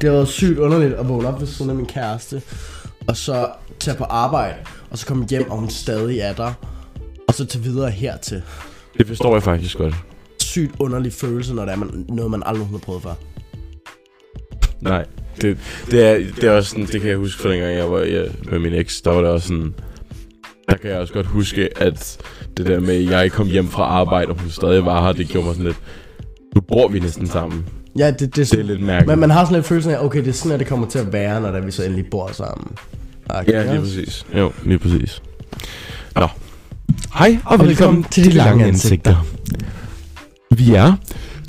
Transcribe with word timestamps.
det 0.00 0.08
har 0.08 0.16
været 0.16 0.28
sygt 0.28 0.58
underligt 0.58 0.94
at 0.94 1.08
vågne 1.08 1.28
op 1.28 1.40
ved 1.40 1.46
siden 1.46 1.70
af 1.70 1.76
min 1.76 1.86
kæreste, 1.86 2.42
og 3.08 3.16
så 3.16 3.48
tage 3.80 3.96
på 3.96 4.04
arbejde, 4.04 4.54
og 4.90 4.98
så 4.98 5.06
komme 5.06 5.26
hjem, 5.30 5.50
og 5.50 5.58
hun 5.58 5.70
stadig 5.70 6.18
er 6.18 6.32
der, 6.32 6.52
og 7.28 7.34
så 7.34 7.44
tage 7.44 7.64
videre 7.64 7.90
hertil. 7.90 8.42
Det 8.98 9.06
forstår 9.06 9.34
jeg 9.34 9.42
faktisk 9.42 9.78
godt. 9.78 9.94
Sygt 10.42 10.74
underlig 10.78 11.12
følelse, 11.12 11.54
når 11.54 11.64
det 11.64 11.72
er 11.72 11.76
man, 11.76 12.04
noget, 12.08 12.30
man 12.30 12.42
aldrig 12.46 12.66
har 12.66 12.78
prøvet 12.78 13.02
før. 13.02 13.14
Nej, 14.80 15.04
det, 15.42 15.58
det, 15.90 16.06
er, 16.06 16.14
det 16.14 16.44
er 16.44 16.50
også 16.50 16.70
sådan, 16.70 16.86
det 16.86 17.00
kan 17.00 17.10
jeg 17.10 17.18
huske 17.18 17.42
fra 17.42 17.50
dengang 17.50 17.76
jeg 17.76 17.90
var 17.90 18.00
ja, 18.00 18.22
med 18.50 18.58
min 18.58 18.74
eks, 18.74 19.00
der 19.00 19.10
var 19.10 19.20
det 19.20 19.30
også 19.30 19.48
sådan, 19.48 19.74
der 20.68 20.76
kan 20.76 20.90
jeg 20.90 20.98
også 20.98 21.12
godt 21.12 21.26
huske, 21.26 21.78
at 21.82 22.18
det 22.56 22.66
der 22.66 22.80
med, 22.80 22.94
at 22.94 23.10
jeg 23.10 23.32
kom 23.32 23.46
hjem 23.46 23.68
fra 23.68 23.82
arbejde, 23.82 24.30
og 24.30 24.40
hun 24.40 24.50
stadig 24.50 24.84
var 24.84 25.04
her, 25.04 25.12
det 25.12 25.28
gjorde 25.28 25.46
mig 25.46 25.54
sådan 25.54 25.66
lidt, 25.66 25.80
nu 26.54 26.60
bor 26.60 26.88
vi 26.88 27.00
næsten 27.00 27.26
sammen. 27.26 27.66
Ja, 27.98 28.10
det, 28.10 28.20
det, 28.20 28.50
Det 28.50 28.52
er 28.60 28.62
lidt 28.62 28.80
mærkeligt. 28.82 29.06
Men 29.08 29.18
man 29.18 29.30
har 29.30 29.44
sådan 29.44 29.54
lidt 29.56 29.66
følelsen 29.66 29.92
af, 29.92 30.04
okay, 30.04 30.18
det 30.18 30.28
er 30.28 30.32
sådan, 30.32 30.52
at 30.52 30.58
det 30.60 30.66
kommer 30.68 30.86
til 30.86 30.98
at 30.98 31.12
være, 31.12 31.40
når 31.40 31.50
der 31.50 31.60
vi 31.60 31.70
så 31.70 31.82
endelig 31.84 32.06
bor 32.10 32.30
sammen. 32.32 32.66
Okay, 33.28 33.52
Ja, 33.52 33.70
lige 33.72 33.80
præcis. 33.80 34.26
Jo, 34.38 34.52
lige 34.64 34.78
præcis. 34.78 35.22
Nå. 36.16 36.26
Hej 37.14 37.38
og, 37.44 37.52
Og 37.58 37.66
velkommen 37.66 38.04
til 38.10 38.24
De 38.24 38.30
Lange 38.30 38.64
Ansigter. 38.66 39.26
Vi 40.56 40.74
er 40.74 40.92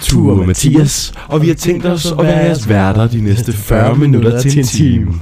Ture 0.02 0.40
og 0.40 0.48
Mathias, 0.48 1.14
og 1.28 1.42
vi 1.42 1.48
har 1.48 1.56
tænkt 1.56 1.86
os 1.86 2.12
at 2.12 2.18
være 2.18 2.38
jeres 2.38 2.70
værter 2.70 3.08
de 3.08 3.22
næste 3.22 3.54
40 3.68 3.96
minutter 3.96 4.42
til 4.42 4.60
en 4.60 4.66
time. 4.66 5.08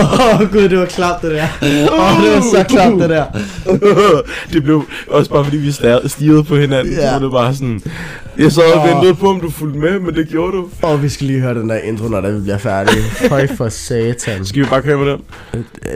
Åh 0.00 0.40
oh, 0.40 0.52
gud, 0.52 0.68
det 0.68 0.78
var 0.78 0.86
klart 0.86 1.22
det 1.22 1.30
der. 1.30 1.46
Åh, 1.62 2.16
oh, 2.18 2.24
det 2.24 2.32
var 2.34 2.40
så 2.40 2.64
klart 2.68 2.92
det 3.00 3.10
der. 3.10 3.24
det 4.52 4.62
blev 4.62 4.84
også 5.10 5.30
bare 5.30 5.44
fordi 5.44 5.56
vi 5.56 5.70
stirrede 6.06 6.44
på 6.44 6.56
hinanden, 6.56 6.94
Ja. 6.94 7.06
så 7.06 7.12
var 7.12 7.18
det 7.18 7.30
bare 7.30 7.54
sådan... 7.54 7.80
Jeg 8.38 8.52
sad 8.52 8.72
og 8.72 8.88
ventede 8.88 9.14
på, 9.14 9.30
om 9.30 9.40
du 9.40 9.50
fulgte 9.50 9.78
med, 9.78 9.98
men 10.00 10.14
det 10.14 10.28
gjorde 10.28 10.56
du. 10.56 10.68
Og 10.82 11.02
vi 11.02 11.08
skal 11.08 11.26
lige 11.26 11.40
høre 11.40 11.54
den 11.54 11.68
der 11.68 11.76
intro, 11.78 12.08
når 12.08 12.30
vi 12.30 12.40
bliver 12.40 12.58
færdige. 12.58 13.02
Høj 13.30 13.46
for 13.56 13.68
satan. 13.68 14.44
Skal 14.44 14.62
vi 14.62 14.66
bare 14.70 14.82
køre 14.82 14.98
med 14.98 15.12
den? 15.12 15.20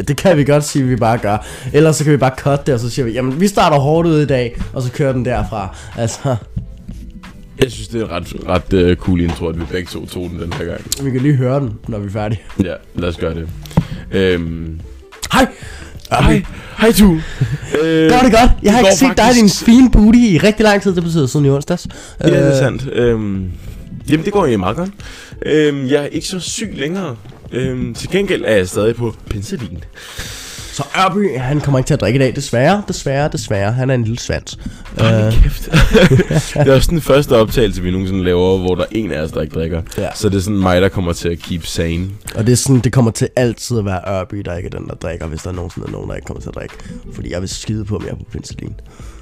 Det 0.09 0.17
kan 0.17 0.37
vi 0.37 0.45
godt 0.45 0.65
sige, 0.65 0.85
vi 0.85 0.97
bare 0.97 1.19
gør. 1.19 1.47
Ellers 1.73 1.97
så 1.97 2.05
kan 2.05 2.13
vi 2.13 2.17
bare 2.17 2.33
cut 2.39 2.67
det, 2.67 2.75
og 2.75 2.81
så 2.81 2.91
siger 2.91 3.07
vi, 3.07 3.13
jamen 3.13 3.41
vi 3.41 3.49
starter 3.49 3.77
hårdt 3.79 4.09
ud 4.09 4.21
i 4.21 4.27
dag, 4.27 4.61
og 4.73 4.83
så 4.83 4.93
kører 4.93 5.13
den 5.13 5.25
derfra. 5.25 5.77
Altså, 5.99 6.37
Jeg 7.63 7.73
synes, 7.73 7.89
det 7.89 8.01
er 8.01 8.05
en 8.05 8.11
ret, 8.11 8.35
ret 8.49 8.91
uh, 8.91 8.97
cool 8.97 9.21
intro, 9.21 9.47
at 9.49 9.61
vi 9.61 9.65
begge 9.71 9.89
to 9.89 10.07
tog 10.07 10.31
den 10.31 10.41
den 10.41 10.53
her 10.53 10.65
gang. 10.65 10.81
vi 11.03 11.11
kan 11.11 11.21
lige 11.21 11.35
høre 11.37 11.61
den, 11.61 11.73
når 11.89 11.99
vi 11.99 12.07
er 12.07 12.11
færdige. 12.11 12.41
Ja, 12.65 12.75
lad 12.95 13.09
os 13.09 13.17
gøre 13.17 13.35
det. 13.35 13.49
Øhm, 14.13 14.81
Hej! 15.33 15.47
Hej, 16.21 16.43
hej 16.79 16.93
du. 16.99 17.13
øh, 17.83 18.11
Gør 18.11 18.19
det 18.19 18.33
godt. 18.33 18.51
Jeg 18.63 18.73
har 18.73 18.81
det 18.81 18.87
ikke 18.89 18.97
set 18.99 19.17
dig 19.17 19.31
i 19.31 19.35
din 19.35 19.43
faktisk- 19.49 19.65
fine 19.65 19.91
booty 19.91 20.19
i 20.19 20.39
rigtig 20.39 20.65
lang 20.65 20.83
tid. 20.83 20.95
Det 20.95 21.03
betyder 21.03 21.27
siden 21.27 21.47
i 21.47 21.51
onsdags. 21.51 21.87
Ja, 22.25 22.29
det 22.29 22.39
er 22.39 22.51
Øh, 22.53 22.57
sandt. 22.59 22.89
Øhm, 22.93 23.51
jamen, 24.11 24.25
det 24.25 24.33
går 24.33 24.41
egentlig 24.41 24.61
meget 24.61 24.77
godt. 24.77 24.91
Øhm, 25.47 25.87
jeg 25.87 26.03
er 26.03 26.07
ikke 26.07 26.27
så 26.27 26.41
syg 26.41 26.73
længere. 26.77 27.17
Øhm, 27.53 27.95
til 27.95 28.11
gengæld 28.11 28.45
er 28.47 28.57
jeg 28.57 28.69
stadig 28.69 28.97
på 28.97 29.15
penicillin. 29.31 29.79
Så 30.73 30.83
Ørby, 30.99 31.39
han 31.39 31.61
kommer 31.61 31.79
ikke 31.79 31.87
til 31.87 31.95
at 31.95 32.01
drikke 32.01 32.17
i 32.17 32.21
dag. 32.23 32.37
Desværre, 32.37 32.83
desværre, 32.89 33.29
desværre. 33.33 33.73
Han 33.73 33.91
er 33.91 33.95
en 33.95 34.03
lille 34.05 34.19
svans. 34.19 34.59
Øh, 35.01 35.33
kæft. 35.43 35.69
det 36.55 36.69
er 36.69 36.75
også 36.75 36.91
den 36.91 37.01
første 37.01 37.37
optagelse, 37.37 37.83
vi 37.83 37.91
nogensinde 37.91 38.25
laver, 38.25 38.59
hvor 38.59 38.75
der 38.75 38.83
er 38.83 38.87
en 38.91 39.13
af 39.13 39.21
os, 39.23 39.33
der 39.33 39.41
ikke 39.41 39.55
drikker. 39.55 39.83
Ja. 39.99 40.09
Så 40.15 40.29
det 40.29 40.37
er 40.37 40.41
sådan 40.41 40.59
mig, 40.59 40.83
der 40.83 40.89
kommer 40.89 41.13
til 41.13 41.29
at 41.29 41.39
keep 41.39 41.67
sane. 41.67 42.07
og 42.35 42.47
det 42.47 42.53
er 42.53 42.57
sådan, 42.57 42.81
det 42.81 42.93
kommer 42.93 43.11
til 43.11 43.29
altid 43.37 43.79
at 43.79 43.85
være 43.85 44.01
Ørby, 44.21 44.37
der 44.45 44.57
ikke 44.57 44.67
er 44.73 44.79
den, 44.79 44.89
der 44.89 44.95
drikker, 44.95 45.27
hvis 45.27 45.43
der 45.43 45.51
er 45.51 45.55
nogensinde 45.55 45.87
er 45.89 45.93
nogen, 45.93 46.09
der 46.09 46.15
ikke 46.15 46.27
kommer 46.27 46.41
til 46.41 46.49
at 46.49 46.55
drikke. 46.55 46.75
Fordi 47.15 47.33
jeg 47.33 47.41
vil 47.41 47.49
skide 47.49 47.85
på, 47.85 47.97
om 47.97 48.03
jeg 48.05 48.11
er 48.11 48.15
på 48.17 48.25
penicillin. 48.33 48.75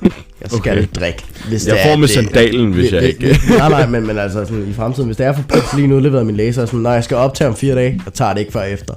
Jeg 0.02 0.10
skal 0.46 0.58
Okay. 0.72 0.86
drikke. 1.00 1.24
Hvis 1.48 1.66
Jeg 1.66 1.74
det 1.74 1.82
får 1.84 1.90
er, 1.90 1.96
med 1.96 2.08
det- 2.08 2.14
sandalen, 2.14 2.72
hvis 2.72 2.92
jeg 2.92 3.02
det- 3.02 3.08
ikke... 3.08 3.28
det- 3.28 3.40
Nej, 3.58 3.68
nej, 3.68 3.86
men, 3.86 4.06
men 4.06 4.18
altså 4.18 4.44
sådan, 4.44 4.68
i 4.70 4.72
fremtiden, 4.72 5.06
hvis 5.06 5.16
det 5.16 5.26
er 5.26 5.32
for 5.32 5.42
penicillin 5.42 5.92
udleveret 5.92 6.20
af 6.20 6.26
min 6.26 6.40
er 6.40 6.44
jeg 6.44 6.54
sådan, 6.54 6.80
når 6.80 6.92
jeg 6.92 7.04
skal 7.04 7.16
optage 7.16 7.48
om 7.48 7.56
fire 7.56 7.74
dage, 7.74 8.00
jeg 8.04 8.14
tager 8.14 8.32
det 8.32 8.40
ikke 8.40 8.52
før 8.52 8.62
efter. 8.62 8.94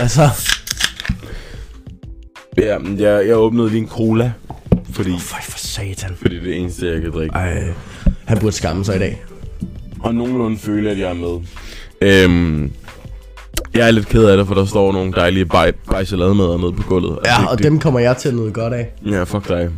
Altså, 0.00 0.28
Ja, 2.58 2.78
jeg, 2.98 3.28
jeg 3.28 3.36
åbnede 3.36 3.68
lige 3.68 3.80
en 3.82 3.88
cola, 3.88 4.32
fordi, 4.92 5.10
føj 5.18 5.40
for 5.42 5.58
satan. 5.58 6.10
fordi 6.16 6.34
det 6.34 6.40
er 6.42 6.44
det 6.46 6.56
eneste, 6.60 6.86
jeg 6.86 7.02
kan 7.02 7.12
drikke. 7.12 7.34
Ej, 7.34 7.64
han 8.24 8.38
burde 8.38 8.52
skamme 8.56 8.84
sig 8.84 8.96
i 8.96 8.98
dag. 8.98 9.22
Og 10.00 10.14
nogenlunde 10.14 10.58
føle, 10.58 10.90
at 10.90 10.98
jeg 10.98 11.10
er 11.10 11.14
med. 11.14 11.40
Øhm, 12.00 12.72
jeg 13.74 13.86
er 13.86 13.90
lidt 13.90 14.06
ked 14.08 14.24
af 14.24 14.36
det, 14.36 14.46
for 14.46 14.54
der 14.54 14.64
står 14.64 14.92
nogle 14.92 15.12
dejlige 15.12 15.46
baj, 15.46 15.72
bajsalademader 15.90 16.58
nede 16.58 16.72
på 16.72 16.82
gulvet. 16.88 17.18
Ja, 17.24 17.36
det, 17.40 17.48
og 17.48 17.58
det, 17.58 17.64
dem 17.64 17.78
kommer 17.78 18.00
jeg 18.00 18.16
til 18.16 18.28
at 18.28 18.34
nyde 18.34 18.52
godt 18.52 18.74
af. 18.74 18.88
Ja, 19.06 19.22
fuck 19.22 19.48
dig. 19.48 19.70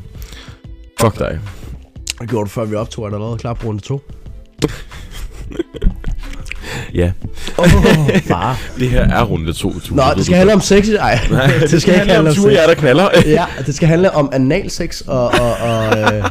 Fuck 1.00 1.18
dig. 1.18 1.40
Det 2.20 2.28
gjorde 2.28 2.44
du 2.44 2.50
før 2.50 2.64
vi 2.64 2.74
optog, 2.74 3.04
er 3.04 3.08
der 3.08 3.16
allerede 3.16 3.38
klar 3.38 3.54
på 3.54 3.66
runde 3.66 3.80
to? 3.80 4.00
Ja, 6.94 7.10
Åh, 7.58 7.64
oh, 7.64 8.20
far. 8.20 8.60
det 8.78 8.88
her 8.88 9.08
er 9.08 9.22
runde 9.22 9.52
2. 9.52 9.74
Nå, 9.90 10.02
det 10.16 10.24
skal 10.24 10.36
handle 10.36 10.54
om 10.54 10.60
sex. 10.60 10.88
Ej, 10.88 11.18
det 11.70 11.82
skal 11.82 11.94
ikke 11.94 12.12
handle 12.12 12.30
om 12.30 12.34
Ture, 12.34 12.54
sex. 12.54 12.66
der 12.66 12.74
knaller. 12.74 13.08
Ja, 13.26 13.44
det 13.66 13.74
skal 13.74 13.88
handle 13.88 14.14
om 14.14 14.30
analsex 14.32 15.00
og, 15.00 15.26
og, 15.26 15.52
og, 15.60 15.98
øh, 15.98 16.24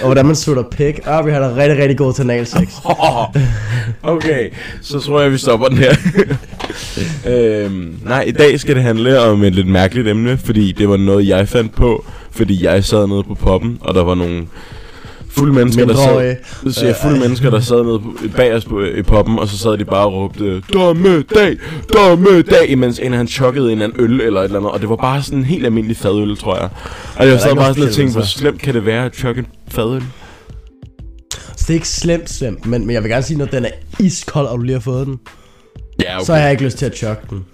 og 0.00 0.04
hvordan 0.06 0.26
man 0.26 0.36
sutter 0.36 0.62
pik. 0.62 1.00
Og 1.06 1.26
vi 1.26 1.32
har 1.32 1.38
da 1.38 1.48
rigtig, 1.56 1.78
rigtig 1.78 1.98
god 1.98 2.14
til 2.14 2.22
analsex. 2.22 2.68
okay, 4.02 4.50
så 4.82 5.00
tror 5.00 5.20
jeg, 5.20 5.32
vi 5.32 5.38
stopper 5.38 5.68
den 5.68 5.78
her. 5.78 5.94
øhm, 7.26 7.98
nej, 8.04 8.22
i 8.26 8.32
dag 8.32 8.60
skal 8.60 8.74
det 8.74 8.82
handle 8.82 9.20
om 9.20 9.44
et 9.44 9.54
lidt 9.54 9.68
mærkeligt 9.68 10.08
emne, 10.08 10.38
fordi 10.38 10.72
det 10.72 10.88
var 10.88 10.96
noget, 10.96 11.28
jeg 11.28 11.48
fandt 11.48 11.74
på, 11.74 12.04
fordi 12.30 12.64
jeg 12.64 12.84
sad 12.84 13.06
nede 13.06 13.22
på 13.22 13.34
poppen, 13.34 13.78
og 13.80 13.94
der 13.94 14.04
var 14.04 14.14
nogle 14.14 14.46
fulde 15.36 15.52
mennesker, 15.52 15.86
der 15.86 15.94
sad, 15.94 16.36
så 16.64 16.72
siger 16.72 16.86
jeg, 16.86 16.96
fulde 17.02 17.20
mennesker, 17.20 17.50
der 17.50 17.60
sad 17.60 17.84
nede 17.84 18.00
bag 18.36 18.54
os 18.54 18.64
på, 18.64 18.84
i 18.84 19.02
poppen, 19.02 19.38
og 19.38 19.48
så 19.48 19.58
sad 19.58 19.78
de 19.78 19.84
bare 19.84 20.06
og 20.06 20.12
råbte, 20.12 20.60
dommedag, 20.60 21.56
dommedag, 21.94 22.68
imens 22.70 22.98
en 22.98 23.12
af 23.12 23.18
han 23.18 23.28
chokkede 23.28 23.72
en 23.72 23.82
anden 23.82 24.00
øl 24.00 24.20
eller 24.20 24.40
et 24.40 24.44
eller 24.44 24.58
andet, 24.58 24.72
og 24.72 24.80
det 24.80 24.88
var 24.88 24.96
bare 24.96 25.22
sådan 25.22 25.38
en 25.38 25.44
helt 25.44 25.66
almindelig 25.66 25.96
fadøl, 25.96 26.36
tror 26.36 26.56
jeg. 26.56 26.68
Og 27.16 27.28
jeg 27.28 27.40
sad 27.40 27.54
bare 27.54 27.74
sådan 27.74 27.88
og 27.88 27.94
tænkte, 27.94 28.12
hvor 28.12 28.22
slemt 28.22 28.60
kan 28.60 28.74
det 28.74 28.86
være 28.86 29.04
at 29.04 29.14
chokke 29.16 29.38
en 29.38 29.46
fadøl? 29.68 30.02
Så 31.56 31.64
det 31.66 31.70
er 31.70 31.74
ikke 31.74 31.88
slemt, 31.88 32.30
slemt, 32.30 32.66
men, 32.66 32.86
men 32.86 32.94
jeg 32.94 33.02
vil 33.02 33.10
gerne 33.10 33.22
sige, 33.22 33.38
når 33.38 33.46
den 33.46 33.64
er 33.64 33.70
iskold, 34.00 34.46
og 34.46 34.58
du 34.58 34.62
lige 34.62 34.72
har 34.72 34.80
fået 34.80 35.06
den, 35.06 35.18
Ja, 36.02 36.16
okay. 36.16 36.24
så 36.26 36.34
har 36.34 36.40
jeg 36.40 36.50
ikke 36.50 36.64
lyst 36.64 36.78
til 36.78 36.86
at 36.86 36.96
chokke 36.96 37.22
den. 37.30 37.44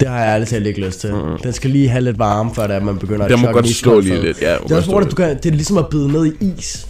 Det 0.00 0.08
har 0.08 0.18
jeg 0.24 0.28
ærligt 0.34 0.50
talt 0.50 0.66
ikke 0.66 0.80
lyst 0.86 1.00
til. 1.00 1.14
Mm. 1.14 1.38
Den 1.42 1.52
skal 1.52 1.70
lige 1.70 1.88
have 1.88 2.04
lidt 2.04 2.18
varme, 2.18 2.54
før 2.54 2.62
det 2.62 2.72
er, 2.72 2.76
at 2.76 2.82
man 2.84 2.98
begynder 2.98 3.24
at 3.24 3.30
Det 3.30 3.38
må 3.40 3.46
godt 3.46 3.66
iskold 3.66 4.04
lige 4.04 4.22
lidt, 4.22 4.42
ja. 4.42 4.54
Det 4.62 4.70
er 4.72 4.76
også, 4.76 5.00
det, 5.00 5.10
du 5.10 5.16
kan, 5.16 5.36
det 5.36 5.46
er 5.46 5.50
ligesom 5.50 5.78
at 5.78 5.86
bide 5.90 6.12
ned 6.12 6.26
i 6.26 6.52
is. 6.58 6.86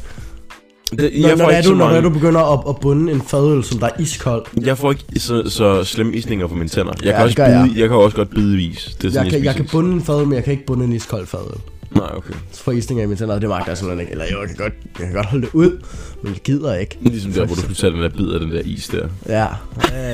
Det, 0.90 0.98
Når, 1.20 1.28
jeg, 1.28 1.36
når, 1.36 1.50
er 1.50 1.62
du, 1.62 1.74
når 1.74 1.86
mange, 1.86 2.02
du 2.02 2.10
begynder 2.10 2.40
at, 2.52 2.60
at 2.68 2.76
bunde 2.80 3.12
en 3.12 3.22
fadøl, 3.22 3.64
som 3.64 3.78
der 3.78 3.86
er 3.86 4.00
iskold. 4.00 4.46
jeg 4.64 4.78
får 4.78 4.90
ikke 4.90 5.04
så, 5.16 5.42
så 5.50 5.84
slemme 5.84 6.14
isninger 6.14 6.46
på 6.46 6.54
mine 6.54 6.68
tænder. 6.68 6.92
Jeg, 7.02 7.04
Ja, 7.06 7.12
kan, 7.16 7.22
også 7.24 7.36
bide, 7.36 7.46
jeg. 7.46 7.70
jeg. 7.76 7.88
kan 7.88 7.96
også 7.96 8.16
godt 8.16 8.30
bide 8.30 8.62
is. 8.62 8.96
Det 9.02 9.08
er 9.08 9.12
sådan, 9.12 9.24
Jeg 9.24 9.32
kan, 9.32 9.44
jeg 9.44 9.54
kan 9.54 9.64
spiser 9.64 9.64
is. 9.64 9.70
bunde 9.72 9.92
en 9.92 10.02
fadøl, 10.02 10.26
men 10.26 10.34
jeg 10.34 10.44
kan 10.44 10.52
ikke 10.52 10.66
bunde 10.66 10.84
en 10.84 10.92
iskold 10.92 11.26
fadøl. 11.26 11.60
Nej, 11.90 12.10
okay. 12.16 12.34
Isninger 12.78 13.04
i 13.04 13.06
mine 13.06 13.16
tænder, 13.16 13.38
det 13.38 13.48
magter 13.48 13.70
jeg 13.70 13.78
simpelthen 13.78 14.00
ikke. 14.00 14.12
Eller 14.12 14.24
jo, 14.32 14.40
jeg 14.40 14.48
kan 14.48 14.56
godt, 14.56 14.72
jeg 14.98 15.06
kan 15.06 15.14
godt 15.14 15.26
holde 15.26 15.46
det 15.46 15.54
ud, 15.54 15.82
men 16.22 16.32
jeg 16.32 16.42
gider 16.42 16.74
ikke. 16.74 16.98
Ligesom 17.00 17.32
der, 17.32 17.46
hvor 17.46 17.54
du 17.54 17.74
tage 17.74 17.92
den 17.92 18.02
der 18.02 18.08
bid 18.08 18.28
af 18.30 18.40
den 18.40 18.50
der 18.50 18.60
is 18.64 18.88
der. 18.88 19.08
Ja, 19.28 19.46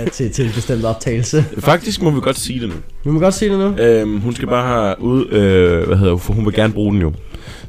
øh, 0.03 0.11
til, 0.11 0.31
til 0.31 0.47
en 0.47 0.53
bestemt 0.55 0.85
optagelse. 0.85 1.45
Faktisk 1.59 2.03
må 2.03 2.11
vi 2.11 2.21
godt 2.21 2.39
sige 2.39 2.61
det 2.61 2.69
nu. 2.69 2.75
Vi 3.05 3.11
må 3.11 3.21
godt 3.21 3.35
sige 3.35 3.51
det 3.51 3.59
nu. 3.59 3.83
Øhm, 3.83 4.21
hun 4.21 4.35
skal 4.35 4.49
bare 4.49 4.67
have 4.67 5.01
ud, 5.01 5.27
øh, 5.27 5.87
hvad 5.87 5.97
hedder 5.97 6.17
for 6.17 6.33
hun 6.33 6.45
vil 6.45 6.55
gerne 6.55 6.73
bruge 6.73 6.93
den 6.93 7.03
jo. 7.03 7.13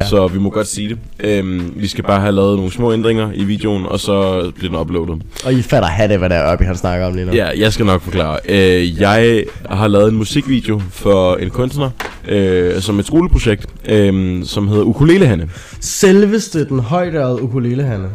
Ja. 0.02 0.06
Så 0.08 0.28
vi 0.28 0.40
må 0.40 0.50
godt 0.50 0.68
sige 0.68 0.90
det. 0.90 0.98
Øhm, 1.20 1.74
vi 1.76 1.88
skal 1.88 2.04
bare 2.04 2.20
have 2.22 2.31
lavet 2.31 2.58
nogle 2.58 2.72
små 2.72 2.94
ændringer 2.94 3.30
i 3.34 3.44
videoen, 3.44 3.86
og 3.86 4.00
så 4.00 4.52
bliver 4.56 4.72
den 4.72 4.80
uploadet. 4.80 5.22
Og 5.46 5.54
I 5.54 5.62
fatter 5.62 6.08
det, 6.08 6.20
hvad 6.20 6.30
der 6.30 6.36
er 6.36 6.52
oppe, 6.52 6.66
han 6.66 6.76
snakker 6.76 7.06
om 7.08 7.14
lige 7.14 7.26
nu. 7.26 7.34
Ja, 7.34 7.48
jeg 7.58 7.74
skal 7.74 7.86
nok 7.86 8.02
forklare. 8.02 8.40
Øh, 8.50 9.02
jeg 9.02 9.44
har 9.70 9.88
lavet 9.88 10.12
en 10.12 10.18
musikvideo 10.18 10.82
for 10.90 11.36
en 11.36 11.50
kunstner, 11.50 11.90
øh, 12.28 12.82
som 12.82 13.00
et 13.00 13.06
skoleprojekt, 13.06 13.66
øh, 13.90 14.44
som 14.46 14.68
hedder 14.68 14.84
Ukulelehanne. 14.84 15.50
Selveste 15.80 16.66
den 16.70 16.80
højdørede 16.80 17.42
ukulele, 17.42 17.84
Hanne. 17.84 18.09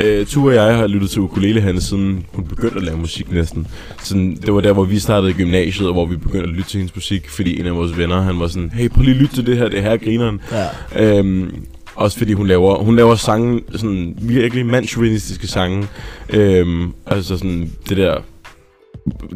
Øh, 0.00 0.26
Ture 0.26 0.60
og 0.60 0.68
jeg 0.68 0.76
har 0.76 0.86
lyttet 0.86 1.10
til 1.10 1.20
Ukulelehanne, 1.20 1.80
siden 1.80 2.26
hun 2.32 2.44
begyndte 2.44 2.76
at 2.76 2.82
lave 2.82 2.98
musik 2.98 3.32
næsten. 3.32 3.66
Sådan, 4.02 4.38
det 4.46 4.54
var 4.54 4.60
der, 4.60 4.72
hvor 4.72 4.84
vi 4.84 4.98
startede 4.98 5.30
i 5.30 5.34
gymnasiet, 5.34 5.88
og 5.88 5.92
hvor 5.92 6.06
vi 6.06 6.16
begyndte 6.16 6.48
at 6.48 6.54
lytte 6.54 6.70
til 6.70 6.78
hendes 6.78 6.94
musik, 6.94 7.28
fordi 7.28 7.60
en 7.60 7.66
af 7.66 7.76
vores 7.76 7.98
venner, 7.98 8.20
han 8.20 8.40
var 8.40 8.46
sådan, 8.46 8.70
hey, 8.74 8.88
prøv 8.88 9.02
lige 9.02 9.14
at 9.14 9.20
lytte 9.20 9.34
til 9.34 9.46
det 9.46 9.56
her, 9.56 9.68
det 9.68 9.82
her 9.82 9.90
er 9.90 9.96
grineren. 9.96 10.40
Ja. 10.52 11.18
Øhm, 11.18 11.50
også 11.94 12.18
fordi 12.18 12.32
hun 12.32 12.46
laver, 12.46 12.78
hun 12.78 12.96
laver 12.96 13.14
sange, 13.14 13.60
sådan 13.76 14.14
virkelig 14.22 14.66
mandsjuvenistiske 14.66 15.46
sange. 15.46 15.86
Øhm, 16.30 16.92
altså 17.06 17.38
sådan 17.38 17.72
det 17.88 17.96
der 17.96 18.16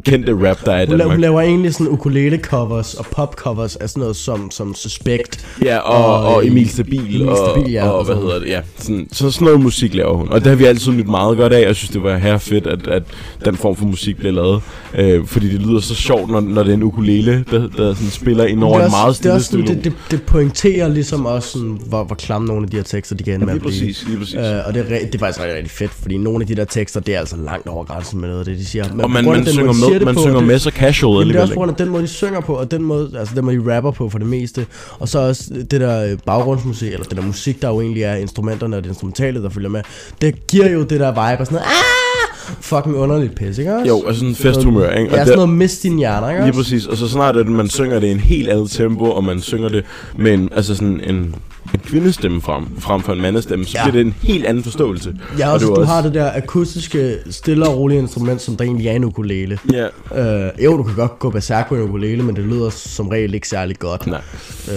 kendte 0.04 0.48
rap, 0.48 0.64
der 0.64 0.72
er 0.72 0.82
i 0.82 0.86
Hun, 0.86 0.98
Danmark. 0.98 1.14
hun 1.16 1.20
laver 1.20 1.40
egentlig 1.40 1.74
sådan 1.74 1.88
ukulele 1.92 2.38
covers 2.38 2.94
og 2.94 3.06
pop 3.06 3.34
covers 3.34 3.76
af 3.76 3.88
sådan 3.90 4.00
noget 4.00 4.16
som, 4.16 4.50
som 4.50 4.74
Suspect. 4.74 5.46
Ja, 5.64 5.78
og, 5.78 6.06
og, 6.24 6.34
og 6.34 6.42
øh, 6.44 6.50
Emil 6.50 6.68
Stabil, 6.70 7.00
Emil 7.00 7.28
og, 7.28 7.36
Stabil, 7.36 7.72
ja, 7.72 7.88
og, 7.88 7.98
og 7.98 8.04
hvad 8.04 8.16
hedder 8.16 8.38
det, 8.38 8.48
ja, 8.48 8.60
sådan, 8.78 9.08
så 9.12 9.30
sådan 9.30 9.44
noget 9.46 9.60
musik 9.60 9.94
laver 9.94 10.16
hun. 10.16 10.28
Og 10.28 10.40
det 10.40 10.46
har 10.46 10.54
vi 10.56 10.64
altid 10.64 10.92
nyt 10.92 11.08
meget 11.08 11.36
godt 11.36 11.52
af, 11.52 11.66
jeg 11.66 11.76
synes, 11.76 11.90
det 11.90 12.02
var 12.02 12.16
her 12.18 12.38
fedt, 12.38 12.66
at, 12.66 12.86
at 12.86 13.02
den 13.44 13.56
form 13.56 13.76
for 13.76 13.84
musik 13.84 14.16
bliver 14.16 14.32
lavet. 14.32 14.60
Øh, 14.94 15.26
fordi 15.26 15.52
det 15.52 15.60
lyder 15.62 15.80
så 15.80 15.94
sjovt, 15.94 16.30
når, 16.30 16.40
når 16.40 16.62
det 16.62 16.70
er 16.70 16.74
en 16.74 16.82
ukulele, 16.82 17.44
der, 17.50 17.58
der 17.76 17.94
sådan 17.94 18.10
spiller 18.10 18.44
ind 18.44 18.64
over 18.64 18.74
det, 18.78 18.82
er 18.82 18.86
en 18.86 18.90
meget 18.92 19.08
det, 19.08 19.16
stille 19.16 19.32
også 19.34 19.50
sådan, 19.50 19.66
det, 19.66 19.84
det, 19.84 19.92
det 20.10 20.22
pointerer 20.22 20.88
ligesom 20.88 21.26
også, 21.26 21.48
sådan, 21.48 21.78
hvor, 21.86 22.04
hvor 22.04 22.14
klamme 22.16 22.46
nogle 22.48 22.62
af 22.64 22.70
de 22.70 22.76
her 22.76 22.84
tekster, 22.84 23.16
de 23.16 23.24
kan 23.24 23.34
ende 23.34 23.46
med 23.46 23.54
Lige 23.54 23.56
at 23.56 23.62
blive. 23.62 23.72
præcis, 23.86 24.04
lige 24.08 24.18
præcis. 24.18 24.34
Øh, 24.34 24.42
og 24.66 24.74
det 24.74 24.80
er, 24.80 24.98
det 25.06 25.14
er 25.14 25.18
faktisk 25.18 25.40
rigtig, 25.40 25.56
rigtig 25.56 25.70
fedt, 25.70 25.90
fordi 25.90 26.16
nogle 26.16 26.40
af 26.42 26.46
de 26.46 26.54
der 26.54 26.64
tekster, 26.64 27.00
det 27.00 27.14
er 27.14 27.18
altså 27.18 27.36
langt 27.36 27.68
over 27.68 27.84
grænsen 27.84 28.20
med 28.20 28.28
noget 28.28 28.40
af 28.40 28.44
det, 28.46 28.58
de 28.58 28.66
siger. 28.66 28.84
Men 28.92 29.00
Og 29.00 29.10
man- 29.10 29.24
man 29.24 29.44
den 29.46 29.61
synger, 29.74 29.98
de 29.98 29.98
med, 29.98 30.04
man 30.04 30.14
på, 30.14 30.20
synger 30.20 30.38
det- 30.38 30.46
med 30.46 30.58
så 30.58 30.70
casual 30.70 31.18
Jamen, 31.18 31.28
det 31.28 31.38
er 31.38 31.42
også 31.42 31.54
på 31.54 31.58
grund 31.58 31.70
af 31.70 31.76
den 31.76 31.88
måde, 31.88 32.02
de 32.02 32.08
synger 32.08 32.40
på, 32.40 32.54
og 32.54 32.70
den 32.70 32.82
måde, 32.82 33.10
altså 33.18 33.34
den 33.34 33.44
måde, 33.44 33.56
de 33.56 33.76
rapper 33.76 33.90
på 33.90 34.08
for 34.08 34.18
det 34.18 34.26
meste. 34.26 34.66
Og 34.98 35.08
så 35.08 35.18
også 35.18 35.44
det 35.70 35.80
der 35.80 36.04
øh, 36.12 36.18
baggrundsmusik, 36.26 36.92
eller 36.92 37.04
det 37.06 37.16
der 37.16 37.22
musik, 37.22 37.62
der 37.62 37.68
jo 37.68 37.80
egentlig 37.80 38.02
er 38.02 38.14
instrumenterne 38.14 38.76
og 38.76 38.82
det 38.82 38.88
instrumentale, 38.90 39.42
der 39.42 39.50
følger 39.50 39.70
med. 39.70 39.82
Det 40.20 40.46
giver 40.46 40.70
jo 40.70 40.82
det 40.82 41.00
der 41.00 41.10
vibe 41.10 41.40
og 41.40 41.46
sådan 41.46 41.54
noget, 41.54 41.66
ah, 41.66 42.56
fucking 42.60 42.96
underligt 42.96 43.34
pis, 43.34 43.58
ikke 43.58 43.74
også? 43.76 43.88
Jo, 43.88 43.96
altså 44.06 44.14
sådan 44.14 44.28
en 44.28 44.34
festhumør, 44.34 44.90
ikke? 44.90 45.10
Og 45.10 45.12
Ja, 45.12 45.18
der- 45.18 45.24
sådan 45.24 45.38
noget 45.38 45.54
mist 45.54 45.82
din 45.82 45.96
hjerner, 45.98 46.30
ikke 46.30 46.42
Lige 46.42 46.52
præcis, 46.52 46.86
og 46.86 46.96
så 46.96 47.08
snart 47.08 47.36
at 47.36 47.46
man 47.48 47.68
synger 47.68 48.00
det 48.00 48.06
i 48.06 48.10
en 48.10 48.20
helt 48.20 48.48
andet 48.48 48.70
tempo, 48.70 49.04
og 49.04 49.24
man 49.24 49.40
synger 49.40 49.68
det 49.68 49.84
med 50.16 50.34
en, 50.34 50.48
altså 50.56 50.74
sådan 50.74 51.00
en, 51.04 51.34
en 51.74 51.80
kvindestemme 51.86 52.42
frem, 52.42 52.64
frem 52.80 53.02
for 53.02 53.12
en 53.12 53.20
mandestemme, 53.22 53.64
så 53.64 53.78
Ja. 53.78 53.82
bliver 53.90 53.92
det 54.02 54.06
en 54.06 54.14
helt 54.22 54.46
anden 54.46 54.64
forståelse. 54.64 55.14
Ja, 55.38 55.46
Og 55.48 55.52
også, 55.52 55.66
det 55.66 55.74
du 55.76 55.80
var 55.80 55.86
har 55.86 56.02
det 56.02 56.14
der 56.14 56.30
akustiske, 56.34 57.16
stille 57.30 57.68
og 57.68 57.78
rolige 57.78 57.98
instrument, 57.98 58.42
som 58.42 58.56
der 58.56 58.64
egentlig 58.64 58.86
er 58.88 58.92
en 58.92 59.04
ukulele. 59.04 59.58
Ja, 59.72 59.86
Øh, 60.46 60.50
jo, 60.64 60.76
du 60.76 60.82
kan 60.82 60.94
godt 60.94 61.18
gå 61.18 61.30
berserk 61.30 61.68
på 61.68 61.74
en 61.74 61.82
ukulele, 61.82 62.22
men 62.22 62.36
det 62.36 62.44
lyder 62.44 62.70
som 62.70 63.08
regel 63.08 63.34
ikke 63.34 63.48
særlig 63.48 63.78
godt. 63.78 64.06
nej. 64.06 64.20
Øh, 64.72 64.76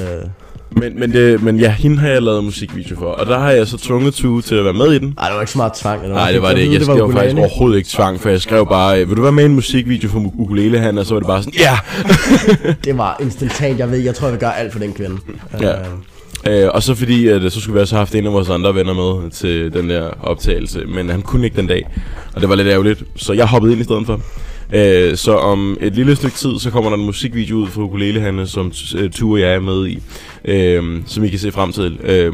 Men, 0.77 1.00
men, 1.00 1.12
det, 1.13 1.44
men 1.44 1.59
ja, 1.59 1.71
hende 1.71 1.97
har 1.97 2.07
jeg 2.07 2.21
lavet 2.21 2.44
musikvideo 2.44 2.95
for, 2.95 3.06
og 3.06 3.25
der 3.25 3.39
har 3.39 3.51
jeg 3.51 3.68
så 3.68 3.77
tvunget 3.77 4.13
Tue 4.13 4.41
til 4.41 4.56
at 4.56 4.63
være 4.65 4.74
med 4.74 4.91
i 4.91 5.00
den. 5.00 5.13
ej, 5.18 5.27
det 5.27 5.36
var 5.36 5.41
ikke 5.41 5.51
så 5.51 5.57
meget 5.57 5.74
tvang. 5.74 6.03
eller 6.03 6.15
Nej, 6.15 6.31
det 6.31 6.41
var 6.41 6.48
det 6.48 6.56
Jeg 6.56 6.63
ikke. 6.63 6.74
Jeg 6.75 6.81
skrev 6.81 6.98
faktisk 6.98 7.15
ukulele. 7.18 7.39
overhovedet 7.39 7.77
ikke 7.77 7.89
tvang, 7.89 8.19
for 8.21 8.30
jeg 8.30 8.41
skrev 8.41 8.68
bare, 8.69 9.01
øh, 9.01 9.09
vil 9.09 9.18
du 9.18 9.21
være 9.21 9.31
med 9.31 9.44
i 9.44 9.45
en 9.45 9.56
musikvideo 9.56 10.09
for 10.09 10.31
ukulele 10.39 10.80
han? 10.80 10.98
Og 10.98 11.06
så 11.06 11.13
var 11.13 11.19
det 11.19 11.27
bare 11.27 11.44
sådan, 11.44 11.59
ja! 11.59 11.77
Det 12.86 12.98
var 12.98 13.18
instantant. 13.21 13.80
Jeg 13.80 13.91
ved, 13.91 13.98
jeg 13.98 14.15
tror, 14.15 14.27
jeg 14.27 14.31
vil 14.33 14.39
gøre 14.39 14.57
alt 14.59 14.71
for 14.71 14.80
den 14.80 14.94
kvinde. 14.94 15.18
Ja. 15.62 15.71
Øh, 15.80 15.86
Øh, 16.47 16.69
og 16.74 16.83
så 16.83 16.95
fordi, 16.95 17.27
at, 17.27 17.53
så 17.53 17.62
skulle 17.62 17.74
vi 17.74 17.81
også 17.81 17.95
have 17.95 18.00
haft 18.00 18.15
en 18.15 18.25
af 18.25 18.33
vores 18.33 18.50
andre 18.50 18.75
venner 18.75 18.94
med 18.94 19.31
til 19.31 19.74
den 19.74 19.89
der 19.89 20.09
optagelse, 20.21 20.86
men 20.86 21.09
han 21.09 21.21
kunne 21.21 21.45
ikke 21.45 21.57
den 21.57 21.68
dag, 21.68 21.88
og 22.33 22.42
det 22.42 22.50
var 22.50 22.56
lidt 22.56 22.68
ærgerligt, 22.68 23.03
så 23.15 23.33
jeg 23.33 23.47
hoppede 23.47 23.74
ind 23.74 23.81
i 23.81 23.83
stedet 23.83 24.06
for. 24.06 24.21
Øh, 24.73 25.17
så 25.17 25.35
om 25.35 25.77
et 25.81 25.95
lille 25.95 26.15
stykke 26.15 26.35
tid, 26.35 26.59
så 26.59 26.69
kommer 26.69 26.89
der 26.89 26.97
en 26.97 27.06
musikvideo 27.06 27.56
ud 27.57 27.67
fra 27.67 27.81
Ukulele 27.81 28.19
Hanne, 28.21 28.47
som 28.47 28.71
øh, 28.97 29.09
Tue 29.12 29.35
og 29.35 29.41
jeg 29.41 29.53
er 29.56 29.59
med 29.59 29.88
i, 29.88 30.00
øh, 30.45 30.83
som 31.07 31.23
I 31.23 31.27
kan 31.29 31.39
se 31.39 31.51
frem 31.51 31.71
til. 31.71 31.97
Øh, 32.03 32.33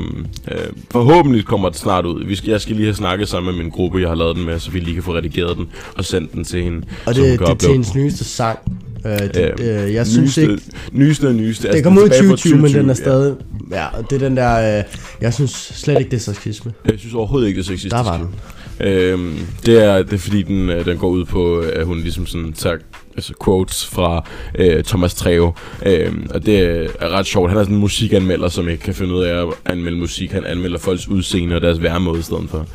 øh, 0.52 0.58
forhåbentlig 0.92 1.46
kommer 1.46 1.70
det 1.70 1.78
snart 1.78 2.06
ud. 2.06 2.26
Vi 2.26 2.36
skal, 2.36 2.50
jeg 2.50 2.62
skal 2.62 2.76
lige 2.76 2.86
have 2.86 2.96
snakket 2.96 3.30
sammen 3.30 3.56
med 3.56 3.64
min 3.64 3.72
gruppe, 3.72 4.00
jeg 4.00 4.08
har 4.10 4.16
lavet 4.16 4.36
den 4.36 4.46
med, 4.46 4.60
så 4.60 4.72
vi 4.72 4.80
lige 4.80 4.94
kan 4.94 5.04
få 5.04 5.16
redigeret 5.16 5.58
den 5.58 5.68
og 5.98 6.06
sendt 6.06 6.34
den 6.34 6.44
til 6.44 6.64
hende. 6.64 6.82
og 7.06 7.16
det, 7.16 7.40
det 7.40 7.50
er 7.50 7.56
til 7.56 7.72
hendes 7.72 7.96
nyeste 7.96 8.24
sang. 8.24 8.60
Øh, 9.06 9.12
det, 9.20 9.36
Ja. 9.60 9.86
øh, 9.86 9.94
jeg 9.94 10.08
synes 10.08 10.38
nyeste, 10.38 10.42
ikke... 10.42 10.58
Nyeste 10.92 11.28
og 11.28 11.34
nyeste. 11.36 11.64
Det 11.64 11.70
Altså, 11.70 11.84
kom 11.84 11.98
ud 11.98 12.02
i 12.06 12.10
tilbage 12.10 12.24
fra 12.24 12.36
2020, 12.36 12.56
men 12.62 12.74
den 12.74 12.90
er 12.90 12.94
2020, 12.94 13.06
stadig... 13.06 13.36
Ja, 13.72 13.86
og 13.98 14.10
det 14.10 14.16
er 14.24 14.28
den 14.28 14.38
der... 14.38 14.78
Øh, 14.80 14.84
jeg 15.22 15.34
synes 15.34 15.52
slet 15.76 16.00
ikke, 16.00 16.12
det 16.12 16.18
er 16.18 16.22
sexisme. 16.34 16.74
Ja. 16.86 16.92
Jeg 16.92 17.00
synes 17.00 17.14
overhovedet 17.14 17.48
ikke, 17.48 17.58
det 17.58 17.64
er 17.64 17.68
sexistisk. 17.68 17.96
Der 17.96 18.04
var 18.04 18.18
den. 18.18 18.28
Øhm, 18.84 19.40
det, 19.66 19.84
er, 19.84 20.04
det 20.04 20.14
er 20.14 20.18
fordi, 20.18 20.42
den, 20.42 20.70
øh, 20.70 20.86
den 20.86 20.98
går 20.98 21.08
ud 21.08 21.26
på, 21.26 21.60
at 21.60 21.86
hun 21.86 22.00
ligesom 22.00 22.26
sådan 22.26 22.54
tager 22.54 22.78
altså 23.16 23.34
quotes 23.46 23.86
fra 23.86 24.26
øh, 24.56 24.84
Thomas 24.84 25.14
Treve. 25.14 25.54
Øhm, 25.86 26.28
og 26.34 26.46
det 26.46 26.60
er 27.00 27.10
ret 27.10 27.26
sjovt. 27.26 27.50
Han 27.50 27.60
er 27.60 27.64
sådan 27.64 27.76
en 27.76 27.82
musikanmelder, 27.82 28.50
som 28.50 28.70
ikke 28.70 28.84
kan 28.84 28.94
finde 28.94 29.14
ud 29.14 29.24
af 29.24 29.48
at 29.48 29.54
anmelde 29.66 29.98
musik. 29.98 30.32
Han 30.32 30.46
anmelder 30.46 30.80
folks 30.80 31.08
udseende 31.08 31.56
og 31.56 31.62
deres 31.62 31.82
væremåde 31.82 32.20
i 32.20 32.22
stedet 32.22 32.50
for. 32.50 32.68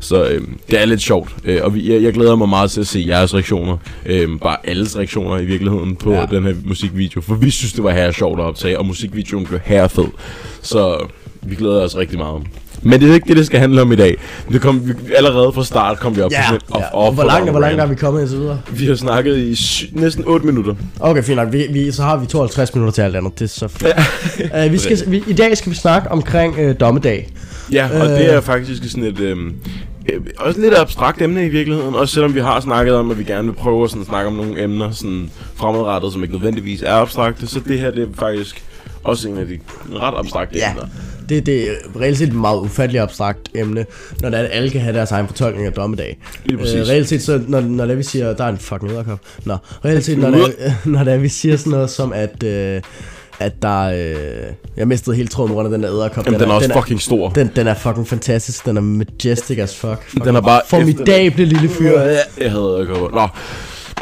Så 0.00 0.28
øhm, 0.28 0.58
det 0.70 0.80
er 0.80 0.84
lidt 0.84 1.00
sjovt. 1.00 1.36
Øh, 1.44 1.60
og 1.62 1.74
vi, 1.74 1.92
jeg, 1.92 2.02
jeg 2.02 2.12
glæder 2.12 2.36
mig 2.36 2.48
meget 2.48 2.70
til 2.70 2.80
at 2.80 2.86
se 2.86 3.04
jeres 3.08 3.34
reaktioner. 3.34 3.76
Øhm, 4.06 4.38
bare 4.38 4.56
alles 4.64 4.96
reaktioner 4.96 5.38
i 5.38 5.44
virkeligheden 5.44 5.96
på 5.96 6.12
ja. 6.12 6.26
den 6.30 6.44
her 6.44 6.54
musikvideo. 6.64 7.20
For 7.20 7.34
vi 7.34 7.50
synes, 7.50 7.72
det 7.72 7.84
var 7.84 7.90
her 7.90 8.12
sjovt 8.12 8.40
at 8.40 8.44
optage, 8.44 8.78
og 8.78 8.86
musikvideoen 8.86 9.46
blev 9.46 9.60
her 9.64 9.88
fed. 9.88 10.08
Så 10.62 11.06
vi 11.42 11.54
glæder 11.54 11.82
os 11.82 11.96
rigtig 11.96 12.18
meget. 12.18 12.42
Men 12.82 13.00
det 13.00 13.10
er 13.10 13.14
ikke 13.14 13.28
det, 13.28 13.36
det 13.36 13.46
skal 13.46 13.60
handle 13.60 13.82
om 13.82 13.92
i 13.92 13.96
dag. 13.96 14.16
Det 14.52 14.60
kom, 14.60 14.88
vi, 14.88 14.92
allerede 15.16 15.52
fra 15.52 15.64
start 15.64 15.98
kom 16.00 16.16
vi 16.16 16.20
op 16.22 16.30
Ja, 16.32 16.38
på 16.50 16.54
sådan 16.54 16.60
ja. 16.70 16.76
off, 16.76 17.08
off 17.08 17.14
Hvor 17.14 17.24
langt, 17.24 17.50
hvor 17.50 17.60
langt 17.60 17.80
er 17.80 17.86
vi 17.86 17.94
kommet 17.94 18.20
indtil 18.20 18.38
videre? 18.38 18.60
Vi 18.70 18.86
har 18.86 18.94
snakket 18.94 19.36
i 19.38 19.54
sy- 19.54 19.84
næsten 19.92 20.24
8 20.26 20.46
minutter. 20.46 20.74
Okay, 21.00 21.22
fint 21.22 21.36
nok. 21.36 21.52
Vi, 21.52 21.66
vi, 21.72 21.92
så 21.92 22.02
har 22.02 22.16
vi 22.16 22.26
52 22.26 22.74
minutter 22.74 22.92
til 22.92 23.02
alt 23.02 23.16
andet. 23.16 23.38
Det 23.38 23.44
er 23.44 23.48
så 23.48 23.68
fedt. 23.68 23.94
uh, 24.66 24.72
vi 24.72 24.78
skal, 24.78 24.98
vi, 25.06 25.22
I 25.26 25.32
dag 25.32 25.56
skal 25.56 25.70
vi 25.72 25.76
snakke 25.76 26.10
omkring 26.10 26.58
uh, 26.68 26.74
dommedag. 26.80 27.28
Ja, 27.72 27.88
og 27.92 28.06
Øh. 28.06 28.12
øh. 28.12 28.18
det 28.18 28.34
er 28.34 28.40
faktisk 28.40 28.90
sådan 28.90 29.04
et... 29.04 29.20
Øhm, 29.20 29.54
øh, 30.12 30.20
også 30.38 30.60
lidt 30.60 30.74
abstrakt 30.74 31.22
emne 31.22 31.46
i 31.46 31.48
virkeligheden, 31.48 31.94
også 31.94 32.14
selvom 32.14 32.34
vi 32.34 32.40
har 32.40 32.60
snakket 32.60 32.94
om, 32.94 33.10
at 33.10 33.18
vi 33.18 33.24
gerne 33.24 33.48
vil 33.48 33.54
prøve 33.54 33.84
at 33.84 33.90
sådan, 33.90 34.04
snakke 34.06 34.26
om 34.28 34.34
nogle 34.36 34.62
emner 34.62 34.90
sådan 34.90 35.30
fremadrettet, 35.54 36.12
som 36.12 36.22
ikke 36.22 36.34
nødvendigvis 36.34 36.82
er 36.82 36.92
abstrakte, 36.92 37.46
så 37.46 37.60
det 37.68 37.78
her 37.80 37.90
det 37.90 38.02
er 38.02 38.06
faktisk 38.18 38.62
også 39.04 39.28
en 39.28 39.38
af 39.38 39.46
de 39.46 39.58
ret 39.94 40.14
abstrakte 40.18 40.58
Ja. 40.58 40.70
emner. 40.70 40.84
Det, 41.30 41.46
det 41.46 41.62
er 41.62 41.74
reelt 42.00 42.18
set 42.18 42.28
et 42.28 42.34
meget 42.34 42.58
ufatteligt 42.60 43.02
abstrakt 43.02 43.48
emne, 43.54 43.86
når 44.22 44.30
det 44.30 44.38
er, 44.38 44.42
at 44.44 44.50
alle 44.52 44.70
kan 44.70 44.80
have 44.80 44.96
deres 44.96 45.10
egen 45.10 45.26
fortolkning 45.26 45.66
af 45.66 45.72
dommedag. 45.72 46.18
Øh, 46.52 46.58
reelt 46.60 47.08
set, 47.08 47.22
så 47.22 47.40
når, 47.48 47.60
når 47.60 47.84
det 47.84 47.92
er, 47.92 47.96
vi 47.96 48.02
siger, 48.02 48.32
der 48.32 48.44
er 48.44 48.48
en 48.48 48.58
fucking 48.58 48.90
edderkop. 48.90 49.18
Nå, 49.44 49.56
reelt 49.84 50.04
set, 50.04 50.18
når 50.18 50.30
det, 50.30 50.54
er, 50.58 50.72
når 50.90 51.04
det 51.04 51.12
er, 51.12 51.18
vi 51.18 51.28
siger 51.28 51.56
sådan 51.56 51.70
noget 51.70 51.90
som, 51.90 52.12
at, 52.12 52.42
øh, 52.42 52.82
at 53.38 53.62
der 53.62 53.80
øh, 53.80 54.16
Jeg 54.76 54.88
mistede 54.88 55.16
helt 55.16 55.30
tråden 55.30 55.52
grund 55.52 55.66
af 55.66 55.72
den 55.72 55.82
der 55.82 55.88
edderkop. 55.88 56.26
Jamen, 56.26 56.40
den 56.40 56.50
er 56.50 56.54
også 56.54 56.72
fucking 56.72 57.00
stor. 57.02 57.28
Den, 57.28 57.50
den 57.56 57.66
er 57.66 57.74
fucking 57.74 58.08
fantastisk. 58.08 58.66
Den 58.66 58.76
er 58.76 58.80
majestic 58.80 59.58
as 59.58 59.76
fuck. 59.76 60.02
fuck. 60.08 60.24
Den 60.24 60.36
er 60.36 60.40
bare... 60.40 60.60
Formidable 60.66 61.44
lille 61.44 61.68
fyr. 61.68 62.00
Jeg 62.00 62.52
hader 62.52 62.64
edderkopper. 62.64 63.20
Nå, 63.20 63.28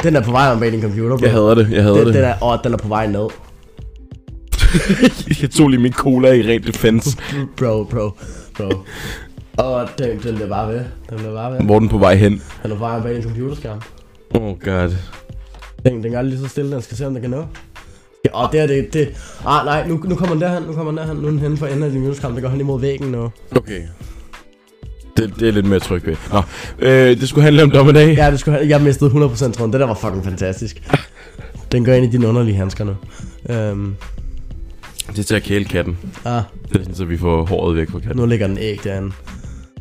Den 0.03 0.15
er 0.15 0.21
på 0.21 0.31
vej 0.31 0.47
om 0.47 0.59
bag 0.59 0.71
din 0.71 0.81
computer, 0.81 1.17
bro. 1.17 1.25
jeg 1.25 1.31
hader 1.31 1.55
det. 1.55 1.67
Jeg 1.71 1.83
hader 1.83 1.97
den, 1.97 2.05
det. 2.05 2.13
den 2.13 2.23
er, 2.23 2.43
åh, 2.43 2.57
den 2.63 2.73
er 2.73 2.77
på 2.77 2.87
vej 2.87 3.07
ned. 3.07 3.27
Jeg 5.41 5.49
tog 5.49 5.69
lige 5.69 5.81
min 5.81 5.93
cola 5.93 6.31
i 6.31 6.41
rent 6.41 6.67
defense. 6.67 7.17
Bro, 7.57 7.83
bro, 7.83 8.11
bro. 8.57 8.69
Og 9.57 9.89
den, 9.97 10.19
den 10.23 10.35
bliver 10.35 10.49
bare 10.49 10.67
ved. 10.67 10.79
Den 11.09 11.17
bliver 11.17 11.33
bare 11.33 11.51
ved. 11.51 11.61
Hvor 11.61 11.75
er 11.75 11.79
den 11.79 11.89
på 11.89 11.97
vej 11.97 12.15
hen? 12.15 12.31
Den 12.63 12.71
er 12.71 12.75
på 12.75 12.79
vej 12.79 13.01
bag 13.01 13.15
din 13.15 13.23
computerskærm. 13.23 13.81
Oh 14.35 14.59
god. 14.59 14.95
Den, 15.85 16.03
den 16.03 16.11
gør 16.11 16.21
det 16.21 16.31
lige 16.31 16.39
så 16.39 16.47
stille, 16.47 16.71
den 16.71 16.81
skal 16.81 16.97
se, 16.97 17.07
om 17.07 17.13
den 17.13 17.21
kan 17.21 17.31
nå. 17.31 17.45
Ja, 18.25 18.29
og 18.33 18.51
det 18.51 18.59
er 18.59 18.67
det, 18.67 18.93
det. 18.93 19.07
Ah, 19.45 19.65
nej, 19.65 19.87
nu, 19.87 20.01
nu 20.03 20.15
kommer 20.15 20.35
den 20.35 20.41
derhen, 20.41 20.63
nu 20.63 20.73
kommer 20.73 20.91
den 20.91 20.97
derhen. 20.97 21.17
Nu 21.17 21.25
er 21.27 21.31
den 21.31 21.39
henne 21.39 21.57
for 21.57 21.65
enden 21.65 21.83
af 21.83 21.89
din 21.89 21.99
computerskærm. 21.99 22.33
Det 22.33 22.43
går 22.43 22.49
hen 22.49 22.59
imod 22.59 22.79
væggen 22.79 23.11
nu. 23.11 23.31
Okay. 23.55 23.81
Det, 25.17 25.33
det 25.39 25.47
er 25.47 25.51
lidt 25.51 25.65
mere 25.65 25.79
tryg 25.79 26.05
ved. 26.05 26.15
Nå, 26.31 26.41
øh, 26.79 27.19
det 27.19 27.29
skulle 27.29 27.43
handle 27.43 27.63
om 27.63 27.71
dommedag. 27.71 28.15
Ja, 28.15 28.31
det 28.31 28.39
skulle, 28.39 28.67
jeg 28.67 28.81
mistede 28.81 29.11
100% 29.11 29.51
tråden. 29.51 29.73
Det 29.73 29.79
der 29.79 29.87
var 29.87 29.93
fucking 29.93 30.23
fantastisk. 30.23 30.81
Den 31.71 31.85
går 31.85 31.93
ind 31.93 32.05
i 32.05 32.09
dine 32.09 32.27
underlige 32.27 32.55
handsker 32.55 32.85
nu. 32.85 32.95
Øhm, 33.49 33.95
Det 35.11 35.19
er 35.19 35.23
til 35.23 35.35
at 35.35 35.43
kæle 35.43 35.65
katten. 35.65 35.97
ah, 36.25 36.41
Det 36.69 36.75
er 36.75 36.79
sådan, 36.79 36.95
så 36.95 37.05
vi 37.05 37.17
får 37.17 37.45
håret 37.45 37.75
væk 37.75 37.89
fra 37.91 37.99
katten. 37.99 38.17
nu 38.17 38.25
ligger 38.25 38.47
den 38.47 38.57
æg 38.57 38.79
derinde. 38.83 39.11